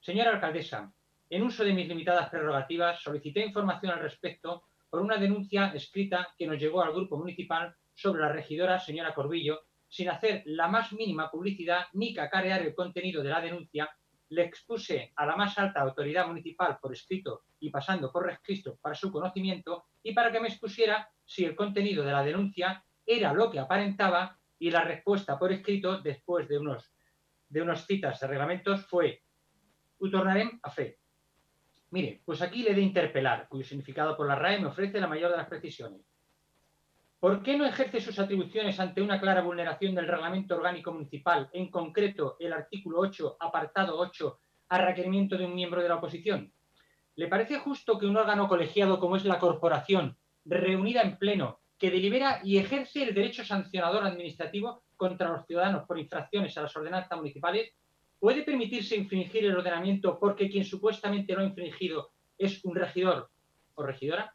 Señora 0.00 0.30
alcaldesa, 0.30 0.92
en 1.30 1.42
uso 1.42 1.64
de 1.64 1.72
mis 1.72 1.88
limitadas 1.88 2.30
prerrogativas, 2.30 3.02
solicité 3.02 3.44
información 3.44 3.92
al 3.92 4.00
respecto 4.00 4.64
por 4.88 5.00
una 5.00 5.18
denuncia 5.18 5.72
escrita 5.74 6.34
que 6.36 6.46
nos 6.46 6.58
llegó 6.58 6.82
al 6.82 6.92
grupo 6.92 7.18
municipal 7.18 7.74
sobre 7.94 8.22
la 8.22 8.32
regidora 8.32 8.78
señora 8.78 9.14
Corbillo, 9.14 9.62
sin 9.88 10.08
hacer 10.08 10.42
la 10.46 10.68
más 10.68 10.92
mínima 10.92 11.30
publicidad 11.30 11.86
ni 11.94 12.14
cacarear 12.14 12.62
el 12.62 12.74
contenido 12.74 13.22
de 13.22 13.30
la 13.30 13.40
denuncia, 13.40 13.90
le 14.30 14.42
expuse 14.42 15.12
a 15.16 15.26
la 15.26 15.36
más 15.36 15.58
alta 15.58 15.80
autoridad 15.80 16.26
municipal 16.26 16.78
por 16.80 16.92
escrito 16.92 17.44
y 17.60 17.70
pasando 17.70 18.12
por 18.12 18.26
registro 18.26 18.76
para 18.76 18.94
su 18.94 19.10
conocimiento 19.10 19.86
y 20.02 20.12
para 20.12 20.30
que 20.30 20.40
me 20.40 20.48
expusiera 20.48 21.10
si 21.24 21.44
el 21.44 21.56
contenido 21.56 22.04
de 22.04 22.12
la 22.12 22.22
denuncia 22.22 22.84
era 23.06 23.32
lo 23.32 23.50
que 23.50 23.58
aparentaba 23.58 24.38
y 24.58 24.70
la 24.70 24.82
respuesta 24.82 25.38
por 25.38 25.52
escrito 25.52 26.00
después 26.00 26.46
de 26.48 26.58
unos, 26.58 26.92
de 27.48 27.62
unos 27.62 27.86
citas 27.86 28.20
de 28.20 28.26
reglamentos 28.26 28.84
fue 28.86 29.22
«Ho 29.98 30.10
tornarem 30.10 30.60
a 30.62 30.70
fer». 30.70 30.97
Mire, 31.90 32.20
pues 32.24 32.42
aquí 32.42 32.62
le 32.62 32.74
de 32.74 32.82
interpelar, 32.82 33.48
cuyo 33.48 33.64
significado 33.64 34.16
por 34.16 34.26
la 34.26 34.34
RAE 34.34 34.60
me 34.60 34.66
ofrece 34.66 35.00
la 35.00 35.06
mayor 35.06 35.30
de 35.30 35.38
las 35.38 35.48
precisiones. 35.48 36.02
¿Por 37.18 37.42
qué 37.42 37.56
no 37.56 37.64
ejerce 37.64 38.00
sus 38.00 38.18
atribuciones 38.18 38.78
ante 38.78 39.02
una 39.02 39.20
clara 39.20 39.40
vulneración 39.40 39.94
del 39.94 40.06
reglamento 40.06 40.54
orgánico 40.54 40.92
municipal, 40.92 41.48
en 41.52 41.70
concreto 41.70 42.36
el 42.38 42.52
artículo 42.52 43.00
8, 43.00 43.38
apartado 43.40 43.98
8, 43.98 44.40
a 44.68 44.78
requerimiento 44.78 45.36
de 45.36 45.46
un 45.46 45.54
miembro 45.54 45.82
de 45.82 45.88
la 45.88 45.96
oposición? 45.96 46.52
¿Le 47.16 47.26
parece 47.26 47.58
justo 47.58 47.98
que 47.98 48.06
un 48.06 48.16
órgano 48.16 48.46
colegiado 48.46 49.00
como 49.00 49.16
es 49.16 49.24
la 49.24 49.40
corporación, 49.40 50.16
reunida 50.44 51.02
en 51.02 51.18
pleno, 51.18 51.60
que 51.78 51.90
delibera 51.90 52.40
y 52.44 52.58
ejerce 52.58 53.02
el 53.02 53.14
derecho 53.14 53.44
sancionador 53.44 54.04
administrativo 54.04 54.84
contra 54.96 55.30
los 55.30 55.46
ciudadanos 55.46 55.86
por 55.86 55.98
infracciones 55.98 56.56
a 56.56 56.62
las 56.62 56.76
ordenanzas 56.76 57.16
municipales, 57.16 57.72
puede 58.18 58.42
permitirse 58.42 58.96
infringir 58.96 59.44
el 59.44 59.56
ordenamiento 59.56 60.18
porque 60.18 60.48
quien 60.48 60.64
supuestamente 60.64 61.34
lo 61.34 61.40
ha 61.40 61.44
infringido 61.44 62.10
es 62.36 62.64
un 62.64 62.74
regidor 62.74 63.30
o 63.74 63.82
regidora? 63.82 64.34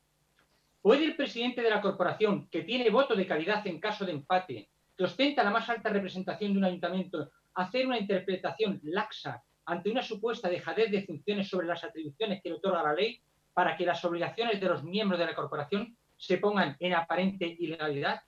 ¿Puede 0.81 1.05
el 1.05 1.15
presidente 1.15 1.61
de 1.61 1.69
la 1.69 1.81
corporación, 1.81 2.47
que 2.49 2.63
tiene 2.63 2.89
voto 2.89 3.15
de 3.15 3.27
calidad 3.27 3.65
en 3.67 3.79
caso 3.79 4.05
de 4.05 4.11
empate, 4.11 4.69
que 4.97 5.03
ostenta 5.05 5.43
la 5.43 5.51
más 5.51 5.69
alta 5.69 5.89
representación 5.89 6.53
de 6.53 6.59
un 6.59 6.65
ayuntamiento, 6.65 7.31
hacer 7.55 7.87
una 7.87 7.99
interpretación 7.99 8.79
laxa 8.83 9.43
ante 9.65 9.89
una 9.89 10.01
supuesta 10.01 10.49
dejadez 10.49 10.91
de 10.91 11.03
funciones 11.03 11.47
sobre 11.47 11.67
las 11.67 11.83
atribuciones 11.83 12.41
que 12.41 12.49
le 12.49 12.55
otorga 12.55 12.83
la 12.83 12.93
ley 12.93 13.21
para 13.53 13.77
que 13.77 13.85
las 13.85 14.03
obligaciones 14.03 14.59
de 14.59 14.67
los 14.67 14.83
miembros 14.83 15.19
de 15.19 15.25
la 15.25 15.35
corporación 15.35 15.97
se 16.17 16.37
pongan 16.37 16.75
en 16.79 16.93
aparente 16.93 17.55
ilegalidad? 17.59 18.21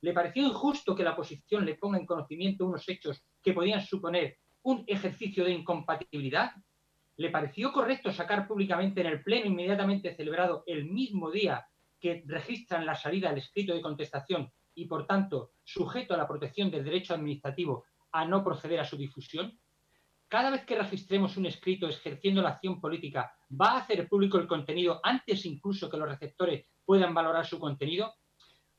¿Le 0.00 0.12
pareció 0.12 0.46
injusto 0.46 0.94
que 0.94 1.02
la 1.02 1.12
oposición 1.12 1.64
le 1.66 1.74
ponga 1.74 1.98
en 1.98 2.06
conocimiento 2.06 2.64
unos 2.64 2.88
hechos 2.88 3.22
que 3.42 3.52
podían 3.52 3.80
suponer 3.80 4.38
un 4.68 4.84
ejercicio 4.86 5.44
de 5.46 5.52
incompatibilidad? 5.52 6.52
¿Le 7.16 7.30
pareció 7.30 7.72
correcto 7.72 8.12
sacar 8.12 8.46
públicamente 8.46 9.00
en 9.00 9.06
el 9.06 9.22
pleno 9.22 9.46
inmediatamente 9.46 10.14
celebrado 10.14 10.62
el 10.66 10.84
mismo 10.84 11.30
día 11.30 11.66
que 11.98 12.22
registran 12.26 12.84
la 12.84 12.94
salida 12.94 13.30
del 13.30 13.38
escrito 13.38 13.72
de 13.72 13.80
contestación 13.80 14.52
y, 14.74 14.84
por 14.84 15.06
tanto, 15.06 15.52
sujeto 15.64 16.12
a 16.12 16.18
la 16.18 16.28
protección 16.28 16.70
del 16.70 16.84
derecho 16.84 17.14
administrativo 17.14 17.86
a 18.12 18.26
no 18.26 18.44
proceder 18.44 18.78
a 18.80 18.84
su 18.84 18.98
difusión? 18.98 19.58
Cada 20.28 20.50
vez 20.50 20.66
que 20.66 20.76
registremos 20.76 21.38
un 21.38 21.46
escrito 21.46 21.88
ejerciendo 21.88 22.42
la 22.42 22.50
acción 22.50 22.78
política, 22.78 23.32
¿va 23.50 23.70
a 23.70 23.78
hacer 23.78 24.06
público 24.06 24.36
el 24.36 24.46
contenido 24.46 25.00
antes 25.02 25.46
incluso 25.46 25.88
que 25.88 25.96
los 25.96 26.10
receptores 26.10 26.66
puedan 26.84 27.14
valorar 27.14 27.46
su 27.46 27.58
contenido? 27.58 28.12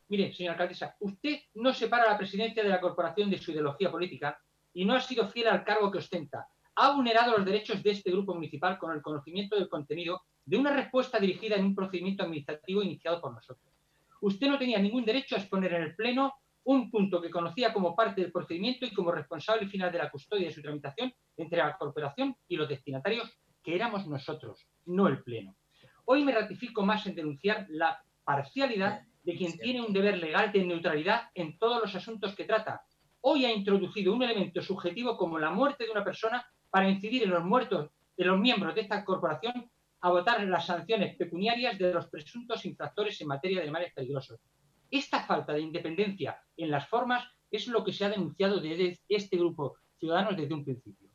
Mire, 0.10 0.34
señora 0.34 0.54
alcaldesa, 0.54 0.96
usted 1.00 1.40
no 1.56 1.74
separa 1.74 2.08
la 2.08 2.18
presidencia 2.18 2.62
de 2.62 2.70
la 2.70 2.80
corporación 2.80 3.32
de 3.32 3.40
su 3.40 3.52
ideología 3.52 3.90
política 3.90 4.40
y 4.74 4.86
no 4.86 4.94
ha 4.96 5.02
sido 5.02 5.28
fiel 5.30 5.48
al 5.48 5.64
cargo 5.64 5.92
que 5.92 5.98
ostenta. 6.00 6.48
Ha 6.76 6.94
vulnerado 6.94 7.38
los 7.38 7.46
derechos 7.46 7.84
de 7.84 7.92
este 7.92 8.12
grupo 8.12 8.34
municipal 8.34 8.78
con 8.78 8.92
el 8.96 9.02
conocimiento 9.02 9.56
del 9.56 9.70
contenido 9.70 10.22
de 10.46 10.58
una 10.58 10.74
respuesta 10.74 11.20
dirigida 11.20 11.56
en 11.56 11.66
un 11.66 11.76
procedimiento 11.76 12.24
administrativo 12.24 12.82
iniciado 12.82 13.22
por 13.22 13.34
nosotros. 13.34 13.74
Usted 14.22 14.48
no 14.48 14.58
tenía 14.58 14.80
ningún 14.80 15.06
derecho 15.06 15.36
a 15.36 15.40
exponer 15.40 15.74
en 15.74 15.84
el 15.84 15.96
Pleno 15.96 16.34
un 16.64 16.92
punto 16.92 17.22
que 17.22 17.30
conocía 17.30 17.74
como 17.74 17.96
parte 17.96 18.22
del 18.22 18.32
procedimiento 18.32 18.86
y 18.86 18.94
como 18.94 19.12
responsable 19.12 19.68
final 19.68 19.92
de 19.92 19.98
la 19.98 20.12
custodia 20.12 20.48
de 20.48 20.54
su 20.54 20.62
tramitación 20.62 21.14
entre 21.38 21.60
la 21.60 21.78
corporación 21.78 22.36
y 22.48 22.58
los 22.58 22.68
destinatarios, 22.68 23.32
que 23.64 23.76
éramos 23.76 24.08
nosotros, 24.08 24.68
no 24.86 25.08
el 25.08 25.24
Pleno. 25.24 25.56
Hoy 26.06 26.24
me 26.24 26.34
ratifico 26.34 26.86
más 26.86 27.06
en 27.08 27.16
denunciar 27.16 27.66
la 27.70 28.04
parcialidad 28.24 29.04
de 29.24 29.36
quien 29.36 29.58
tiene 29.58 29.82
un 29.82 29.94
deber 29.94 30.18
legal 30.18 30.52
de 30.52 30.66
neutralidad 30.66 31.30
en 31.34 31.58
todos 31.58 31.82
los 31.82 31.96
asuntos 31.96 32.36
que 32.36 32.46
trata. 32.46 32.82
Hoy 33.22 33.46
ha 33.46 33.54
introducido 33.54 34.14
un 34.14 34.24
elemento 34.24 34.62
subjetivo 34.62 35.18
como 35.18 35.38
la 35.38 35.52
muerte 35.52 35.84
de 35.84 35.92
una 35.92 36.04
persona 36.04 36.46
para 36.70 36.90
incidir 36.90 37.24
en 37.24 37.32
los 37.32 37.44
muertos 37.44 37.90
de 38.16 38.26
los 38.26 38.40
miembros 38.40 38.76
de 38.76 38.82
esta 38.82 39.04
corporación 39.04 39.70
a 40.02 40.10
votar 40.10 40.42
las 40.46 40.66
sanciones 40.66 41.18
pecuniarias 41.18 41.78
de 41.78 41.94
los 41.94 42.08
presuntos 42.08 42.66
infractores 42.66 43.20
en 43.20 43.28
materia 43.28 43.58
de 43.58 43.64
animales 43.64 43.94
peligrosos. 43.94 44.40
Esta 44.90 45.26
falta 45.26 45.54
de 45.54 45.62
independencia 45.62 46.40
en 46.56 46.72
las 46.72 46.88
formas 46.88 47.28
es 47.52 47.68
lo 47.68 47.84
que 47.84 47.92
se 47.92 48.06
ha 48.06 48.10
denunciado 48.10 48.62
desde 48.62 49.00
este 49.10 49.38
grupo 49.38 49.78
ciudadanos 49.98 50.38
desde 50.38 50.54
un 50.54 50.64
principio. 50.64 51.10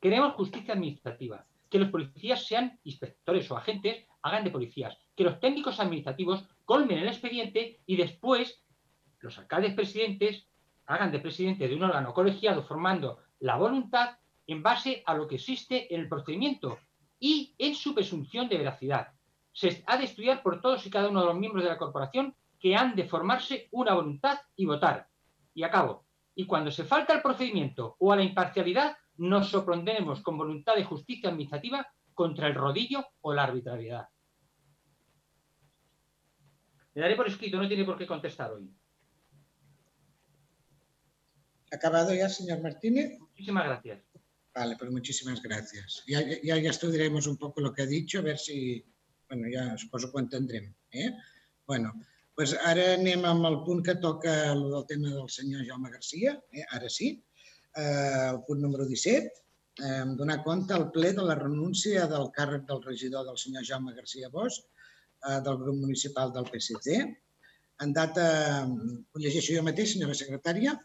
Queremos 0.00 0.34
justicia 0.34 0.74
administrativa, 0.74 1.46
que 1.70 1.78
los 1.78 1.90
policías 1.90 2.44
sean 2.44 2.80
inspectores 2.82 3.48
o 3.50 3.56
agentes, 3.56 4.06
hagan 4.22 4.42
de 4.42 4.50
policías, 4.50 4.98
que 5.14 5.22
los 5.22 5.38
técnicos 5.38 5.78
administrativos 5.78 6.48
colmen 6.64 6.98
el 6.98 7.06
expediente 7.06 7.80
y 7.86 7.96
después 7.96 8.64
los 9.20 9.38
alcaldes 9.38 9.74
presidentes 9.74 10.48
hagan 10.92 11.10
de 11.10 11.20
presidente 11.20 11.68
de 11.68 11.74
un 11.74 11.82
órgano 11.82 12.12
colegiado 12.12 12.62
formando 12.62 13.18
la 13.40 13.56
voluntad 13.56 14.18
en 14.46 14.62
base 14.62 15.02
a 15.06 15.14
lo 15.14 15.26
que 15.26 15.36
existe 15.36 15.92
en 15.94 16.00
el 16.00 16.08
procedimiento 16.08 16.78
y 17.18 17.54
en 17.58 17.74
su 17.74 17.94
presunción 17.94 18.48
de 18.48 18.58
veracidad. 18.58 19.08
Se 19.52 19.82
ha 19.86 19.96
de 19.96 20.04
estudiar 20.04 20.42
por 20.42 20.60
todos 20.60 20.86
y 20.86 20.90
cada 20.90 21.08
uno 21.08 21.20
de 21.20 21.26
los 21.26 21.36
miembros 21.36 21.62
de 21.64 21.70
la 21.70 21.78
corporación 21.78 22.34
que 22.58 22.76
han 22.76 22.94
de 22.94 23.04
formarse 23.04 23.68
una 23.72 23.94
voluntad 23.94 24.38
y 24.56 24.66
votar. 24.66 25.08
Y 25.54 25.62
acabo. 25.62 26.06
Y 26.34 26.46
cuando 26.46 26.70
se 26.70 26.84
falta 26.84 27.12
al 27.12 27.22
procedimiento 27.22 27.96
o 27.98 28.12
a 28.12 28.16
la 28.16 28.22
imparcialidad, 28.22 28.96
nos 29.16 29.48
sorprenderemos 29.50 30.22
con 30.22 30.38
voluntad 30.38 30.74
de 30.74 30.84
justicia 30.84 31.28
administrativa 31.28 31.86
contra 32.14 32.46
el 32.46 32.54
rodillo 32.54 33.04
o 33.20 33.32
la 33.32 33.44
arbitrariedad. 33.44 34.08
Le 36.94 37.00
daré 37.00 37.16
por 37.16 37.26
escrito, 37.26 37.58
no 37.58 37.68
tiene 37.68 37.84
por 37.84 37.96
qué 37.96 38.06
contestar 38.06 38.52
hoy. 38.52 38.70
¿Acabado 41.72 42.14
ya, 42.14 42.28
señor 42.28 42.60
Martínez? 42.60 43.18
Muchísimas 43.18 43.64
gracias. 43.64 44.02
Vale, 44.54 44.76
pues 44.78 44.90
muchísimas 44.90 45.42
gracias. 45.42 46.04
Ya, 46.06 46.20
ya, 46.42 46.58
ya 46.58 46.70
estudiaremos 46.70 47.26
un 47.26 47.38
poco 47.38 47.62
lo 47.62 47.72
que 47.72 47.82
ha 47.82 47.86
dicho, 47.86 48.18
a 48.18 48.22
ver 48.22 48.38
si... 48.38 48.84
Bueno, 49.28 49.48
ja 49.50 49.78
suposo 49.78 50.12
que 50.12 50.18
ho 50.18 50.20
entendrem. 50.20 50.74
Eh? 50.90 51.10
Bueno, 51.66 51.94
pues 52.36 52.52
ara 52.68 52.84
anem 52.98 53.24
amb 53.24 53.48
el 53.48 53.56
punt 53.64 53.80
que 53.86 53.94
toca 54.02 54.32
el 54.50 54.66
del 54.74 54.84
tema 54.90 55.14
del 55.14 55.30
senyor 55.32 55.64
Jaume 55.64 55.88
Garcia, 55.94 56.34
eh? 56.52 56.66
ara 56.76 56.90
sí, 56.92 57.14
eh, 57.76 58.28
el 58.28 58.42
punt 58.46 58.60
número 58.60 58.84
17, 58.84 59.32
eh, 59.80 60.04
donar 60.20 60.42
compte 60.44 60.76
al 60.76 60.90
ple 60.92 61.14
de 61.16 61.24
la 61.24 61.38
renúncia 61.40 62.06
del 62.12 62.28
càrrec 62.36 62.68
del 62.68 62.84
regidor 62.84 63.24
del 63.24 63.40
senyor 63.40 63.64
Jaume 63.64 63.96
Garcia 63.96 64.28
Bosch, 64.28 64.60
eh, 64.60 65.40
del 65.40 65.60
grup 65.64 65.80
municipal 65.80 66.32
del 66.32 66.48
PSC. 66.52 67.00
En 67.80 67.92
data, 67.92 68.24
ho 68.68 69.18
llegeixo 69.18 69.56
jo 69.56 69.64
mateix, 69.64 69.94
senyora 69.96 70.14
secretària? 70.16 70.76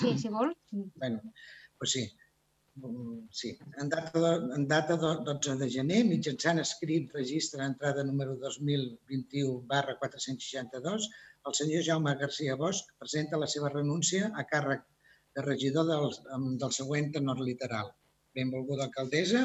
Sí, 0.00 0.16
si 0.18 0.28
vol. 0.32 0.56
Bueno, 0.72 1.22
pues 1.78 1.92
sí. 1.92 2.10
Sí, 3.30 3.58
en 3.78 3.88
data, 3.88 4.36
en 4.56 4.66
data 4.66 4.96
12 4.96 5.56
de 5.60 5.68
gener, 5.68 6.04
mitjançant 6.08 6.62
escrit 6.62 7.10
registre 7.12 7.64
entrada 7.66 8.04
número 8.06 8.36
2021 8.40 9.66
barra 9.72 9.96
462, 9.98 11.08
el 11.50 11.56
senyor 11.58 11.84
Jaume 11.84 12.14
García 12.22 12.54
Bosch 12.56 12.94
presenta 12.98 13.40
la 13.42 13.48
seva 13.54 13.72
renúncia 13.74 14.30
a 14.32 14.46
càrrec 14.52 14.86
de 15.36 15.44
regidor 15.44 15.88
del, 15.90 16.14
del 16.62 16.72
següent 16.78 17.10
tenor 17.18 17.42
literal. 17.44 17.90
Benvolguda 18.38 18.86
alcaldessa, 18.88 19.42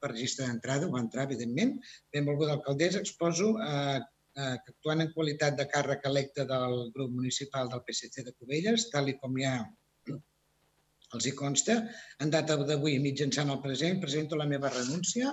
per 0.00 0.12
registre 0.12 0.46
d'entrada, 0.48 0.88
ho 0.88 0.94
va 0.94 1.04
entrar, 1.04 1.26
evidentment. 1.28 1.76
Benvolguda 2.12 2.56
alcaldessa, 2.58 3.02
exposo 3.04 3.54
eh, 3.64 4.00
que 4.64 4.74
actuant 4.74 5.04
en 5.04 5.12
qualitat 5.16 5.58
de 5.58 5.66
càrrec 5.74 6.06
electe 6.10 6.46
del 6.48 6.78
grup 6.96 7.12
municipal 7.18 7.70
del 7.72 7.84
PSC 7.86 8.24
de 8.26 8.34
Cubelles, 8.38 8.88
tal 8.94 9.12
i 9.12 9.18
com 9.20 9.36
ja 9.42 9.54
els 11.16 11.26
hi 11.26 11.34
consta, 11.38 11.76
en 12.24 12.32
data 12.34 12.56
d'avui, 12.66 12.98
mitjançant 13.04 13.48
el 13.54 13.62
present, 13.64 14.02
presento 14.02 14.38
la 14.38 14.48
meva 14.50 14.70
renúncia 14.74 15.32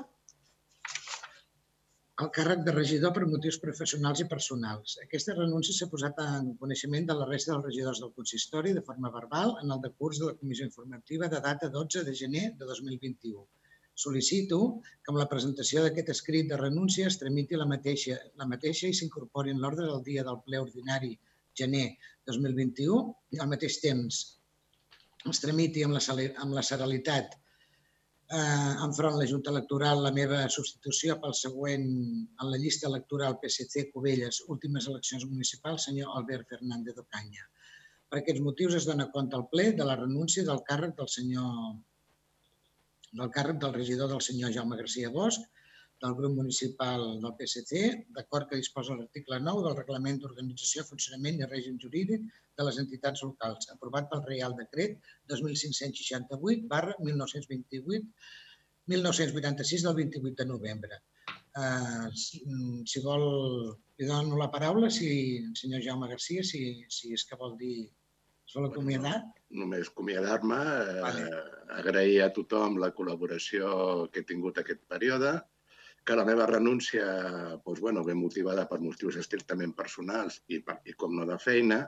al 2.23 2.31
càrrec 2.35 2.63
de 2.65 2.73
regidor 2.73 3.11
per 3.13 3.27
motius 3.29 3.59
professionals 3.61 4.23
i 4.23 4.25
personals. 4.29 4.95
Aquesta 5.03 5.35
renúncia 5.37 5.75
s'ha 5.77 5.89
posat 5.91 6.21
en 6.23 6.47
coneixement 6.61 7.05
de 7.09 7.17
la 7.19 7.27
resta 7.29 7.51
dels 7.51 7.67
regidors 7.67 8.01
del 8.03 8.13
consistori 8.15 8.73
de 8.77 8.83
forma 8.87 9.11
verbal 9.17 9.53
en 9.61 9.75
el 9.75 9.83
decurs 9.83 10.21
de 10.21 10.31
la 10.31 10.37
comissió 10.39 10.65
informativa 10.65 11.29
de 11.33 11.43
data 11.49 11.69
12 11.77 12.03
de 12.09 12.15
gener 12.23 12.47
de 12.57 12.71
2021. 12.71 13.45
Sol·licito 13.97 14.59
que 14.83 15.11
amb 15.11 15.19
la 15.21 15.29
presentació 15.31 15.83
d'aquest 15.83 16.11
escrit 16.13 16.49
de 16.51 16.59
renúncia 16.61 17.07
es 17.09 17.17
tramiti 17.21 17.57
la 17.57 17.65
mateixa, 17.69 18.17
la 18.41 18.45
mateixa 18.49 18.89
i 18.89 18.97
s'incorpori 18.97 19.53
en 19.55 19.63
l'ordre 19.63 19.87
del 19.89 20.03
dia 20.05 20.25
del 20.27 20.41
ple 20.45 20.61
ordinari 20.65 21.15
gener 21.57 21.87
2021 22.29 22.99
i 23.33 23.41
al 23.41 23.49
mateix 23.53 23.79
temps 23.81 24.19
es 25.31 25.41
tramiti 25.43 25.83
amb 25.83 25.97
la, 25.97 26.01
amb 26.43 26.53
la 26.55 26.63
seralitat 26.69 27.33
eh, 27.35 28.73
enfront 28.85 29.17
la 29.19 29.27
Junta 29.31 29.51
Electoral 29.53 30.03
la 30.03 30.13
meva 30.15 30.43
substitució 30.53 31.17
pel 31.23 31.35
següent 31.41 31.87
en 31.87 32.51
la 32.51 32.59
llista 32.61 32.87
electoral 32.91 33.37
PSC 33.41 33.87
Cubelles, 33.93 34.43
últimes 34.53 34.87
eleccions 34.91 35.25
municipals, 35.31 35.87
senyor 35.89 36.13
Albert 36.19 36.53
Fernández 36.55 36.97
d'Ocaña. 36.97 37.47
Per 38.07 38.21
aquests 38.21 38.43
motius 38.43 38.77
es 38.79 38.87
dona 38.87 39.09
compte 39.15 39.35
al 39.35 39.47
ple 39.51 39.71
de 39.79 39.87
la 39.87 39.97
renúncia 39.99 40.45
del 40.47 40.63
càrrec 40.69 40.95
del 40.99 41.09
senyor 41.11 41.49
del 43.11 43.31
càrrec 43.35 43.61
del 43.61 43.75
regidor 43.75 44.09
del 44.11 44.23
senyor 44.25 44.53
Jaume 44.55 44.77
García 44.79 45.09
Bosch, 45.13 45.45
del 46.01 46.13
grup 46.17 46.35
municipal 46.37 47.03
del 47.21 47.33
PSC, 47.37 47.79
d'acord 48.15 48.49
que 48.49 48.59
disposa 48.61 48.95
l'article 48.97 49.39
9 49.41 49.63
del 49.65 49.77
Reglament 49.79 50.19
d'Organització, 50.21 50.83
Funcionament 50.85 51.39
i 51.41 51.47
Règim 51.49 51.79
Jurídic 51.81 52.27
de 52.57 52.67
les 52.67 52.77
entitats 52.83 53.23
locals, 53.25 53.69
aprovat 53.73 54.09
pel 54.11 54.25
Reial 54.27 54.53
Decret 54.59 54.99
2568 55.33 56.67
barra 56.73 56.93
1928 57.01 58.03
1986 58.87 59.83
del 59.83 59.95
28 59.95 60.35
de 60.43 60.45
novembre. 60.47 61.01
Uh, 61.57 62.07
si, 62.15 62.43
si 62.85 63.01
vol, 63.03 63.25
li 63.97 64.07
dono 64.07 64.37
la 64.39 64.51
paraula, 64.53 64.91
si 64.93 65.09
senyor 65.57 65.81
Jaume 65.83 66.07
Garcia, 66.13 66.45
si, 66.45 66.61
si 66.93 67.11
és 67.17 67.25
que 67.27 67.39
vol 67.41 67.57
dir, 67.59 67.89
es 68.47 68.55
vol 68.55 68.69
acomiadar. 68.69 69.17
Només 69.59 69.91
acomiadar-me, 69.91 70.57
eh, 70.57 71.01
Vale. 71.03 71.27
agrair 71.81 72.17
a 72.23 72.31
tothom 72.35 72.79
la 72.79 72.93
col·laboració 72.95 74.09
que 74.11 74.23
he 74.23 74.27
tingut 74.31 74.59
aquest 74.59 74.83
període, 74.87 75.33
que 76.07 76.15
la 76.15 76.25
meva 76.25 76.47
renúncia 76.47 77.05
doncs, 77.65 77.81
bueno, 77.83 78.03
ve 78.07 78.15
motivada 78.15 78.67
per 78.67 78.79
motius 78.79 79.17
estrictament 79.19 79.73
personals 79.75 80.41
i, 80.47 80.61
per, 80.63 80.79
i 80.85 80.93
com 80.93 81.15
no 81.15 81.25
de 81.27 81.37
feina, 81.43 81.81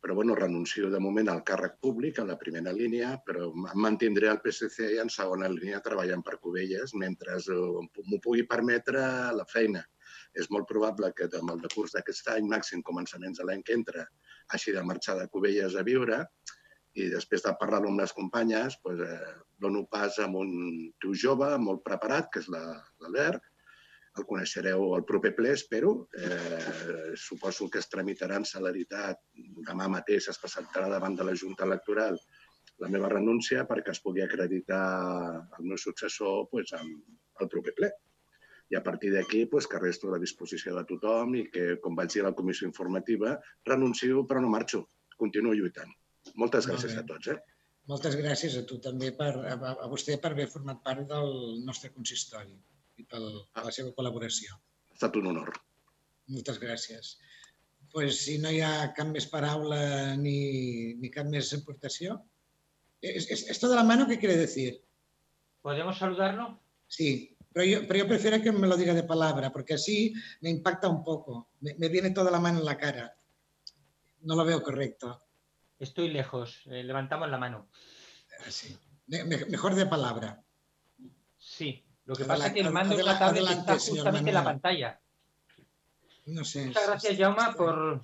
però 0.00 0.14
bueno, 0.14 0.36
renuncio 0.38 0.90
de 0.90 1.00
moment 1.02 1.28
al 1.32 1.42
càrrec 1.42 1.80
públic 1.82 2.20
en 2.22 2.28
la 2.30 2.38
primera 2.38 2.72
línia, 2.72 3.16
però 3.26 3.48
em 3.50 3.66
mantindré 3.82 4.28
al 4.30 4.38
PSC 4.44 4.92
en 5.02 5.10
segona 5.10 5.50
línia 5.50 5.82
treballant 5.82 6.22
per 6.22 6.38
Cubelles 6.38 6.94
mentre 6.94 7.40
m'ho 7.48 8.20
pugui 8.22 8.46
permetre 8.46 9.02
la 9.34 9.46
feina. 9.50 9.82
És 10.38 10.46
molt 10.54 10.68
probable 10.70 11.10
que 11.18 11.26
amb 11.40 11.50
el 11.56 11.64
decurs 11.66 11.96
d'aquest 11.96 12.30
any, 12.36 12.46
màxim 12.46 12.84
començaments 12.86 13.42
de 13.42 13.48
l'any 13.48 13.64
que 13.66 13.74
entra, 13.74 14.06
hagi 14.52 14.74
de 14.76 14.82
marxar 14.82 15.18
de 15.18 15.28
Cubelles 15.32 15.76
a 15.76 15.84
viure 15.86 16.22
i 16.98 17.08
després 17.12 17.44
de 17.44 17.52
parlar-ho 17.60 17.90
amb 17.90 18.00
les 18.00 18.12
companyes, 18.16 18.78
doncs, 18.84 19.04
eh, 19.04 19.34
dono 19.60 19.84
pas 19.90 20.18
amb 20.24 20.40
un 20.40 20.50
tio 21.00 21.14
jove, 21.14 21.50
molt 21.58 21.84
preparat, 21.84 22.30
que 22.32 22.40
és 22.40 22.48
la- 22.48 22.82
l'Albert, 23.00 23.42
el 24.18 24.26
coneixereu 24.26 24.94
al 24.96 25.04
proper 25.06 25.34
ple, 25.36 25.52
espero. 25.52 26.08
Eh, 26.18 27.12
suposo 27.14 27.68
que 27.70 27.78
es 27.78 27.88
tramitarà 27.88 28.36
en 28.40 28.44
celeritat. 28.44 29.20
Demà 29.68 29.86
mateix 29.88 30.28
es 30.32 30.40
presentarà 30.42 30.88
davant 30.90 31.14
de 31.14 31.24
la 31.24 31.36
Junta 31.38 31.64
Electoral 31.64 32.18
la 32.78 32.88
meva 32.88 33.08
renúncia 33.10 33.64
perquè 33.66 33.90
es 33.90 34.00
pugui 34.02 34.22
acreditar 34.22 34.82
el 35.58 35.64
meu 35.64 35.78
successor 35.78 36.48
pues, 36.50 36.72
amb 36.78 37.42
el 37.42 37.48
proper 37.48 37.74
ple. 37.74 37.90
I 38.70 38.76
a 38.76 38.82
partir 38.84 39.10
d'aquí, 39.14 39.46
pues, 39.48 39.66
que 39.66 39.78
resto 39.80 40.08
a 40.08 40.12
la 40.16 40.18
disposició 40.20 40.74
de 40.76 40.84
tothom 40.84 41.34
i 41.38 41.44
que, 41.50 41.78
com 41.80 41.94
vaig 41.96 42.10
dir 42.12 42.20
a 42.22 42.28
la 42.28 42.34
comissió 42.36 42.66
informativa, 42.68 43.38
renuncio 43.64 44.26
però 44.28 44.42
no 44.44 44.50
marxo. 44.52 44.82
Continuo 45.16 45.54
lluitant. 45.56 45.88
Moltes 46.36 46.66
Molt 46.68 46.74
gràcies 46.76 46.94
bé. 46.94 47.00
a 47.00 47.06
tots. 47.08 47.28
Eh? 47.32 47.38
Moltes 47.88 48.16
gràcies 48.20 48.58
a 48.60 48.66
tu 48.68 48.76
també, 48.84 49.08
per, 49.16 49.30
a, 49.48 49.54
a 49.72 49.88
vostè 49.88 50.18
per 50.20 50.34
haver 50.34 50.46
format 50.52 50.82
part 50.84 51.06
del 51.08 51.62
nostre 51.64 51.88
consistori 51.94 52.52
i 53.00 53.04
per 53.08 53.20
la 53.22 53.72
seva 53.72 53.94
col·laboració. 53.96 54.52
Ha 54.90 54.98
estat 54.98 55.16
un 55.16 55.30
honor. 55.32 55.54
Moltes 56.28 56.60
gràcies. 56.60 57.14
Pues, 57.90 58.18
si 58.26 58.36
no 58.36 58.50
hi 58.52 58.60
ha 58.60 58.92
cap 58.92 59.08
més 59.08 59.24
paraula 59.32 60.14
ni, 60.20 60.92
ni 61.00 61.08
cap 61.10 61.24
més 61.32 61.54
aportació. 61.56 62.18
¿Es- 63.00 63.30
es- 63.30 63.48
¿Esto 63.48 63.70
de 63.70 63.76
la 63.76 63.84
mano 63.84 64.06
qué 64.06 64.18
quiere 64.18 64.36
decir? 64.36 64.82
¿Podemos 65.62 65.96
saludarlo? 65.96 66.60
Sí, 66.86 67.34
pero 67.58 67.68
yo, 67.68 67.88
pero 67.88 67.98
yo 67.98 68.06
prefiero 68.06 68.40
que 68.40 68.52
me 68.52 68.68
lo 68.68 68.76
diga 68.76 68.94
de 68.94 69.02
palabra, 69.02 69.50
porque 69.50 69.74
así 69.74 70.14
me 70.42 70.48
impacta 70.48 70.86
un 70.86 71.02
poco. 71.02 71.48
Me, 71.58 71.74
me 71.74 71.88
viene 71.88 72.10
toda 72.12 72.30
la 72.30 72.38
mano 72.38 72.60
en 72.60 72.64
la 72.64 72.76
cara. 72.78 73.16
No 74.20 74.36
lo 74.36 74.44
veo 74.44 74.62
correcto. 74.62 75.20
Estoy 75.76 76.08
lejos. 76.08 76.62
eh, 76.66 76.84
levantamos 76.84 77.28
la 77.28 77.36
mano. 77.36 77.68
Me- 79.08 79.24
me- 79.24 79.44
mejor 79.46 79.74
de 79.74 79.86
palabra. 79.86 80.40
Sí. 81.36 81.84
Lo 82.04 82.14
que 82.14 82.24
pasa 82.26 82.46
es 82.46 82.52
que 82.52 82.60
el 82.60 82.70
mando 82.70 82.96
de 82.96 83.02
la 83.02 83.18
tablet 83.18 83.42
adelante, 83.42 83.72
está 83.72 83.90
justamente 83.92 84.30
en 84.30 84.34
la 84.34 84.44
pantalla. 84.44 85.00
No 86.26 86.44
sé. 86.44 86.66
Muchas 86.66 86.86
gracias, 86.86 87.18
Jauma, 87.18 87.54
por 87.54 88.02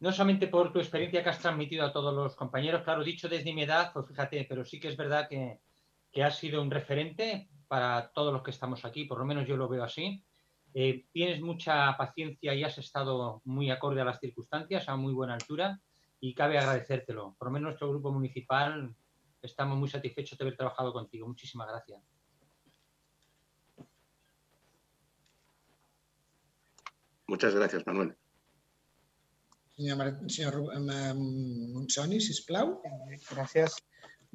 no 0.00 0.12
solamente 0.12 0.46
por 0.48 0.72
tu 0.72 0.78
experiencia 0.78 1.22
que 1.22 1.28
has 1.28 1.40
transmitido 1.40 1.84
a 1.84 1.92
todos 1.92 2.14
los 2.14 2.34
compañeros, 2.36 2.84
claro, 2.84 3.04
dicho 3.04 3.28
desde 3.28 3.52
mi 3.52 3.64
edad, 3.64 3.92
pues 3.92 4.06
fíjate, 4.08 4.46
pero 4.48 4.64
sí 4.64 4.80
que 4.80 4.88
es 4.88 4.96
verdad 4.96 5.28
que, 5.28 5.60
que 6.10 6.24
has 6.24 6.38
sido 6.38 6.62
un 6.62 6.70
referente 6.70 7.50
para 7.70 8.10
todos 8.12 8.32
los 8.32 8.42
que 8.42 8.50
estamos 8.50 8.84
aquí, 8.84 9.04
por 9.04 9.18
lo 9.20 9.24
menos 9.24 9.46
yo 9.46 9.56
lo 9.56 9.68
veo 9.68 9.84
así. 9.84 10.24
Eh, 10.74 11.06
tienes 11.12 11.40
mucha 11.40 11.96
paciencia 11.96 12.52
y 12.52 12.64
has 12.64 12.76
estado 12.78 13.42
muy 13.44 13.70
acorde 13.70 14.00
a 14.00 14.04
las 14.04 14.18
circunstancias, 14.18 14.88
a 14.88 14.96
muy 14.96 15.12
buena 15.14 15.34
altura, 15.34 15.80
y 16.18 16.34
cabe 16.34 16.58
agradecértelo. 16.58 17.36
Por 17.38 17.46
lo 17.46 17.52
menos 17.52 17.68
nuestro 17.68 17.88
grupo 17.90 18.10
municipal 18.10 18.92
estamos 19.40 19.78
muy 19.78 19.88
satisfechos 19.88 20.36
de 20.36 20.44
haber 20.44 20.56
trabajado 20.56 20.92
contigo. 20.92 21.28
Muchísimas 21.28 21.68
gracias. 21.68 22.02
Muchas 27.28 27.54
gracias, 27.54 27.86
Manuel. 27.86 28.16
Senyor, 29.76 29.96
Mar- 29.96 30.20
senyor 30.28 30.54
Ru- 30.54 30.72
em, 30.76 30.90
em, 30.90 31.72
Monsoni, 31.72 32.20
sisplau. 32.20 32.82
Gràcies. 33.30 33.76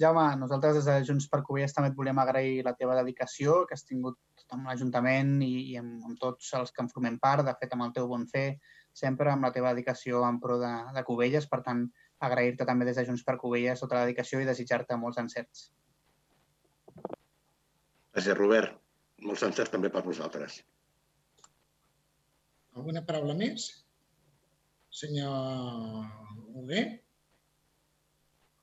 Jaume, 0.01 0.23
nosaltres 0.35 0.75
des 0.75 0.87
de 0.89 0.95
Junts 1.07 1.29
per 1.31 1.39
Covelles 1.47 1.73
també 1.73 1.89
et 1.91 1.95
volem 1.95 2.17
agrair 2.19 2.63
la 2.67 2.73
teva 2.75 2.97
dedicació 2.97 3.61
que 3.67 3.77
has 3.77 3.85
tingut 3.87 4.17
amb 4.51 4.67
l'Ajuntament 4.67 5.37
i, 5.45 5.53
i 5.71 5.77
amb, 5.79 6.01
amb 6.09 6.19
tots 6.19 6.49
els 6.59 6.73
que 6.75 6.83
en 6.83 6.89
formem 6.91 7.15
part, 7.21 7.45
de 7.47 7.53
fet 7.61 7.71
amb 7.73 7.85
el 7.87 7.93
teu 7.95 8.09
bon 8.11 8.25
fer, 8.27 8.57
sempre 8.93 9.31
amb 9.31 9.47
la 9.47 9.53
teva 9.55 9.71
dedicació 9.71 10.23
en 10.27 10.41
pro 10.43 10.59
de, 10.59 10.73
de 10.97 11.03
Covelles. 11.07 11.47
Per 11.51 11.61
tant, 11.63 11.85
agrair-te 12.27 12.67
també 12.67 12.87
des 12.89 12.99
de 12.99 13.05
Junts 13.07 13.23
per 13.23 13.37
Covelles 13.39 13.79
tota 13.83 13.99
la 13.99 14.03
dedicació 14.03 14.43
i 14.43 14.49
desitjar-te 14.49 14.99
molts 14.99 15.21
encerts. 15.23 15.69
Gràcies, 18.15 18.35
Robert. 18.35 18.75
Molts 19.23 19.47
encerts 19.47 19.71
també 19.71 19.89
per 19.91 20.03
nosaltres. 20.03 20.59
Alguna 22.75 23.05
paraula 23.07 23.35
més? 23.39 23.71
Senyor 24.91 26.03
Huguet? 26.51 27.04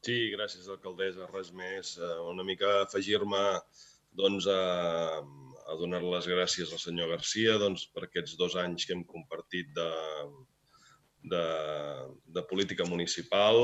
Sí, 0.02 0.32
gràcies, 0.34 0.66
alcaldessa. 0.66 1.28
Res 1.30 1.52
més. 1.54 1.96
Eh, 1.98 2.14
Una 2.30 2.42
mica 2.46 2.70
afegir-me 2.82 3.42
doncs, 4.18 4.48
a, 4.50 5.20
a 5.70 5.76
donar 5.78 6.02
les 6.02 6.26
gràcies 6.26 6.72
al 6.72 6.80
senyor 6.82 7.12
Garcia 7.14 7.54
doncs, 7.62 7.86
per 7.94 8.08
aquests 8.08 8.34
dos 8.40 8.56
anys 8.58 8.86
que 8.86 8.96
hem 8.96 9.04
compartit 9.12 9.70
de, 9.76 9.86
de, 11.34 11.44
de 12.34 12.44
política 12.50 12.88
municipal. 12.90 13.62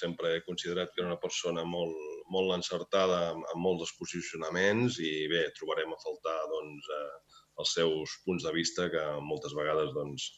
Sempre 0.00 0.34
he 0.34 0.42
considerat 0.48 0.90
que 0.90 1.04
era 1.04 1.12
una 1.12 1.20
persona 1.22 1.62
molt, 1.62 1.94
molt 2.34 2.56
encertada 2.58 3.22
amb, 3.30 3.46
molts 3.62 3.84
dels 3.84 3.94
posicionaments 4.00 4.98
i 4.98 5.14
bé, 5.30 5.46
trobarem 5.60 5.94
a 5.94 6.02
faltar 6.02 6.40
doncs, 6.56 6.90
eh, 6.98 7.38
els 7.62 7.78
seus 7.78 8.18
punts 8.26 8.42
de 8.48 8.56
vista 8.58 8.90
que 8.90 9.06
moltes 9.30 9.54
vegades, 9.54 9.94
doncs, 9.94 10.32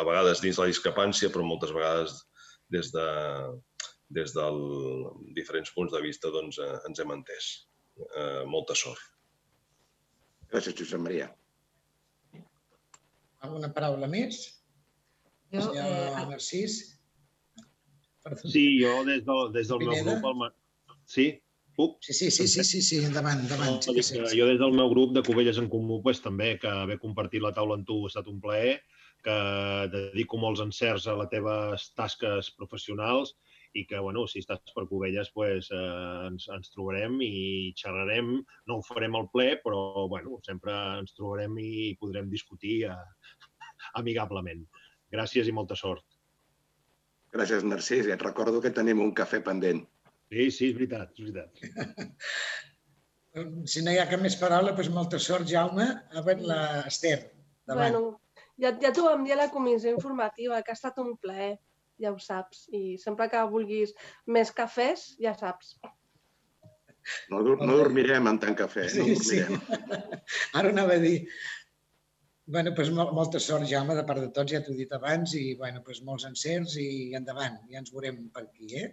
a 0.00 0.08
vegades 0.08 0.40
dins 0.40 0.56
la 0.62 0.72
discrepància, 0.72 1.28
però 1.28 1.44
moltes 1.44 1.76
vegades 1.76 2.22
des 2.72 2.88
de, 2.94 3.08
des 4.14 4.32
dels 4.36 5.14
diferents 5.34 5.72
punts 5.74 5.92
de 5.92 6.00
vista 6.04 6.30
doncs, 6.34 6.58
eh, 6.62 6.76
ens 6.88 7.00
hem 7.02 7.12
entès. 7.14 7.48
Eh, 7.96 8.44
molta 8.46 8.76
sort. 8.76 9.00
Gràcies, 10.52 10.76
Josep 10.78 11.00
Maria. 11.02 11.30
Alguna 13.46 13.72
paraula 13.74 14.08
més? 14.10 14.42
Jo, 15.52 15.62
Senyor 15.62 15.96
eh, 15.96 16.28
Narcís? 16.30 16.76
Perdó. 18.26 18.50
Sí, 18.50 18.64
jo 18.82 18.92
des 19.06 19.24
del, 19.26 19.50
des 19.54 19.68
del 19.70 19.82
meu 19.82 19.94
Pineda? 19.94 20.20
grup... 20.22 20.46
El... 20.46 20.94
Sí? 21.06 21.26
Puc? 21.76 21.98
Sí, 22.00 22.14
sí, 22.16 22.30
sí, 22.32 22.46
sí, 22.48 22.64
sí, 22.64 22.80
sí, 22.82 23.00
endavant, 23.04 23.42
endavant. 23.44 23.82
Sí, 23.84 23.92
No, 23.92 24.02
sí, 24.02 24.16
que 24.16 24.30
sí. 24.30 24.38
jo 24.38 24.46
des 24.48 24.58
del 24.58 24.72
meu 24.72 24.88
grup 24.90 25.12
de 25.14 25.22
Covelles 25.26 25.58
en 25.60 25.68
Comú 25.72 26.00
pues, 26.02 26.22
també, 26.24 26.54
que 26.62 26.70
haver 26.70 26.96
compartit 27.02 27.44
la 27.44 27.52
taula 27.56 27.76
amb 27.76 27.86
tu 27.86 27.98
ha 28.04 28.12
estat 28.12 28.30
un 28.32 28.40
plaer, 28.40 28.78
que 29.26 29.36
dedico 29.92 30.38
molts 30.40 30.62
encerts 30.64 31.06
a 31.10 31.16
les 31.18 31.28
teves 31.32 31.90
tasques 31.98 32.50
professionals 32.56 33.34
i 33.76 33.84
que, 33.88 33.98
bueno, 34.00 34.24
si 34.30 34.40
estàs 34.42 34.74
per 34.74 34.86
Covelles, 34.90 35.30
pues, 35.34 35.68
eh, 35.74 36.26
ens, 36.30 36.48
ens 36.54 36.72
trobarem 36.72 37.18
i 37.24 37.72
xerrarem. 37.76 38.32
No 38.70 38.78
ho 38.78 38.84
farem 38.86 39.16
al 39.18 39.28
ple, 39.32 39.48
però 39.64 40.06
bueno, 40.12 40.40
sempre 40.46 40.74
ens 41.00 41.16
trobarem 41.16 41.58
i 41.60 41.94
podrem 42.00 42.30
discutir 42.32 42.76
eh, 42.88 42.96
amigablement. 44.00 44.64
Gràcies 45.12 45.48
i 45.48 45.54
molta 45.56 45.76
sort. 45.78 46.06
Gràcies, 47.36 47.66
Narcís. 47.68 48.08
I 48.08 48.14
et 48.16 48.24
recordo 48.24 48.62
que 48.64 48.72
tenim 48.74 49.02
un 49.04 49.12
cafè 49.16 49.42
pendent. 49.44 49.84
Sí, 50.32 50.48
sí, 50.50 50.70
és 50.70 50.78
veritat, 50.78 51.12
és 51.18 51.28
veritat. 51.30 51.50
Si 53.68 53.82
no 53.84 53.92
hi 53.92 53.98
ha 54.00 54.06
cap 54.08 54.22
més 54.24 54.32
paraula, 54.40 54.70
doncs 54.72 54.88
molta 54.94 55.18
sort, 55.20 55.44
Jaume. 55.50 55.84
A 56.16 56.22
veure, 56.24 56.46
la 56.48 56.60
Esther, 56.88 57.18
davant. 57.68 57.92
Bueno, 57.92 58.14
ja, 58.62 58.70
ja 58.80 58.92
t'ho 58.96 59.04
vam 59.04 59.26
dir 59.26 59.34
a 59.34 59.42
la 59.42 59.50
comissió 59.52 59.92
informativa, 59.92 60.62
que 60.64 60.72
ha 60.72 60.78
estat 60.78 60.96
un 61.02 61.10
plaer, 61.20 61.50
ja 62.02 62.12
ho 62.12 62.18
saps. 62.22 62.66
I 62.72 62.96
sempre 63.02 63.28
que 63.32 63.42
vulguis 63.52 63.92
més 64.26 64.50
cafès, 64.52 65.14
ja 65.22 65.34
saps. 65.38 65.76
No, 67.30 67.38
no 67.42 67.76
dormirem 67.78 68.26
amb 68.26 68.40
tant 68.42 68.56
cafè. 68.58 68.88
No 68.96 69.04
Sí, 69.06 69.14
sí. 69.22 69.40
dormirem. 69.42 70.10
Ara 70.58 70.72
anava 70.74 70.96
a 70.98 71.02
dir. 71.02 71.18
bueno, 72.46 72.70
doncs, 72.74 72.90
mol, 72.94 73.08
molta 73.14 73.40
sort, 73.42 73.66
Jaume, 73.66 73.94
de 73.98 74.04
part 74.06 74.20
de 74.22 74.28
tots, 74.34 74.52
ja 74.54 74.60
t'ho 74.62 74.70
he 74.74 74.76
dit 74.84 74.92
abans, 74.94 75.32
i 75.34 75.56
bueno, 75.58 75.80
doncs, 75.86 75.98
molts 76.06 76.26
encerts 76.28 76.76
i 76.78 77.12
endavant, 77.18 77.56
ja 77.72 77.80
ens 77.80 77.90
veurem 77.94 78.20
per 78.34 78.44
aquí, 78.44 78.68
eh? 78.78 78.92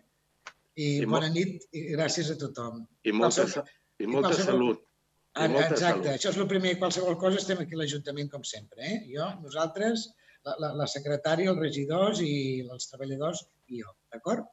I, 0.73 0.87
I 1.03 1.05
bona 1.05 1.27
molt- 1.27 1.35
nit 1.37 1.67
i 1.77 1.83
gràcies 1.93 2.31
a 2.33 2.37
tothom. 2.41 2.79
I 3.05 3.13
molta, 3.13 3.43
Qualsevol- 3.45 3.69
i 4.01 4.07
molta 4.09 4.31
qualsevol- 4.31 4.49
salut. 4.55 4.79
I 4.81 4.89
Ah, 5.35 5.47
molta 5.49 5.67
Exacte, 5.73 6.03
salut. 6.05 6.07
això 6.15 6.29
és 6.29 6.37
el 6.41 6.47
primer. 6.49 6.71
Qualsevol 6.81 7.15
cosa 7.21 7.37
estem 7.41 7.61
aquí 7.61 7.73
a 7.73 7.77
l'Ajuntament 7.83 8.27
com 8.29 8.43
sempre. 8.45 8.81
Eh? 8.85 8.97
Jo, 9.15 9.29
nosaltres, 9.41 10.07
la, 10.47 10.55
la, 10.59 10.69
la 10.81 10.87
secretària, 10.91 11.51
els 11.53 11.61
regidors 11.61 12.21
i 12.25 12.33
els 12.75 12.89
treballadors 12.91 13.43
i 13.71 13.81
jo. 13.81 13.93
D'acord? 14.13 14.47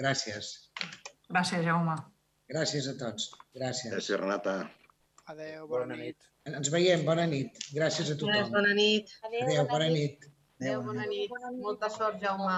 Gràcies. 0.00 0.52
Gràcies, 1.28 1.64
Jaume. 1.66 1.96
Gràcies 2.52 2.88
a 2.90 2.94
tots. 3.00 3.30
Gràcies. 3.56 3.92
Gràcies, 3.94 4.20
Renata. 4.20 4.56
Adéu, 5.32 5.66
bona, 5.70 5.96
nit. 5.96 6.28
Ens 6.50 6.70
veiem. 6.74 7.04
Bona 7.06 7.26
nit. 7.30 7.58
Gràcies 7.76 8.10
a 8.12 8.18
tothom. 8.18 8.50
bona 8.52 8.74
nit. 8.76 9.12
Adéu, 9.28 9.66
bona 9.70 9.88
nit. 9.92 10.28
Adéu, 10.60 10.82
bona 10.88 11.06
nit. 11.10 11.36
Molta 11.60 11.90
sort, 11.92 12.18
Jaume. 12.22 12.56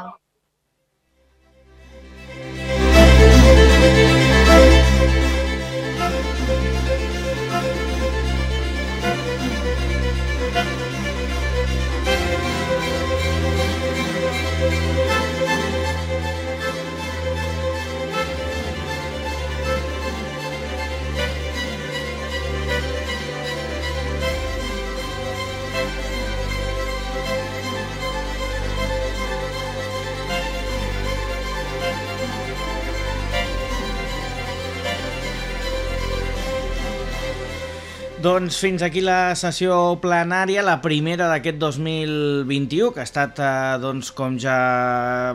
Doncs 38.25 38.57
fins 38.57 38.81
aquí 38.81 39.03
la 39.05 39.35
sessió 39.37 39.75
plenària, 40.01 40.63
la 40.65 40.79
primera 40.81 41.27
d'aquest 41.29 41.59
2021, 41.61 42.87
que 42.95 43.03
ha 43.03 43.05
estat, 43.05 43.37
eh, 43.37 43.75
doncs, 43.83 44.15
com 44.17 44.39
ja 44.41 44.55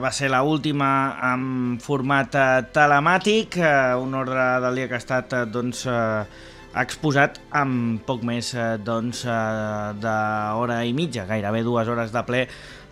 va 0.01 0.09
ser 0.09 0.31
la 0.33 0.39
última 0.41 0.87
en 1.27 1.77
format 1.83 2.33
eh, 2.33 2.47
telemàtic, 2.73 3.59
eh, 3.61 3.93
un 3.93 4.17
ordre 4.17 4.47
del 4.63 4.81
dia 4.81 4.87
que 4.89 4.97
ha 4.97 5.03
estat 5.03 5.35
doncs, 5.53 5.83
exposat 6.81 7.37
amb 7.61 8.01
poc 8.09 8.25
més 8.25 8.55
doncs, 8.81 9.21
d'hora 10.01 10.81
i 10.85 10.93
mitja, 10.97 11.29
gairebé 11.29 11.61
dues 11.67 11.93
hores 11.93 12.13
de 12.15 12.25
ple 12.25 12.43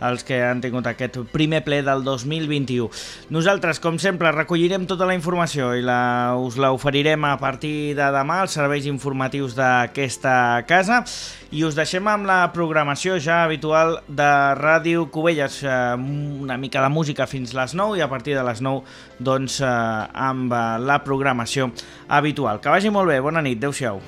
els 0.04 0.24
que 0.28 0.40
han 0.46 0.62
tingut 0.62 0.88
aquest 0.90 1.20
primer 1.34 1.64
ple 1.66 1.82
del 1.86 2.04
2021. 2.06 2.90
Nosaltres, 3.34 3.82
com 3.84 3.98
sempre, 4.02 4.32
recollirem 4.36 4.86
tota 4.90 5.08
la 5.10 5.16
informació 5.18 5.74
i 5.78 5.84
la, 5.86 6.36
us 6.38 6.60
la 6.62 6.72
oferirem 6.76 7.26
a 7.26 7.38
partir 7.42 7.96
de 7.98 8.12
demà 8.14 8.42
als 8.44 8.58
serveis 8.58 8.88
informatius 8.90 9.56
d'aquesta 9.58 10.64
casa 10.70 11.04
i 11.52 11.64
us 11.64 11.78
deixem 11.78 12.08
amb 12.12 12.28
la 12.28 12.42
programació 12.54 13.18
ja 13.24 13.44
habitual 13.46 14.02
de 14.08 14.30
Ràdio 14.60 15.08
Cubelles, 15.12 15.62
eh, 15.64 15.96
una 15.96 16.58
mica 16.58 16.84
de 16.84 16.92
música 16.92 17.28
fins 17.28 17.56
les 17.56 17.74
9 17.74 17.98
i 17.98 18.04
a 18.04 18.10
partir 18.12 18.36
de 18.36 18.44
les 18.44 18.62
9 18.62 18.84
doncs, 19.20 19.62
eh, 19.62 19.68
amb 20.14 20.54
la 20.84 21.02
programació 21.04 21.72
habitual. 22.08 22.62
Que 22.62 22.70
vagi 22.70 22.92
molt 22.92 23.10
bé, 23.10 23.20
bona 23.20 23.42
nit, 23.42 23.58
adeu-siau. 23.58 24.02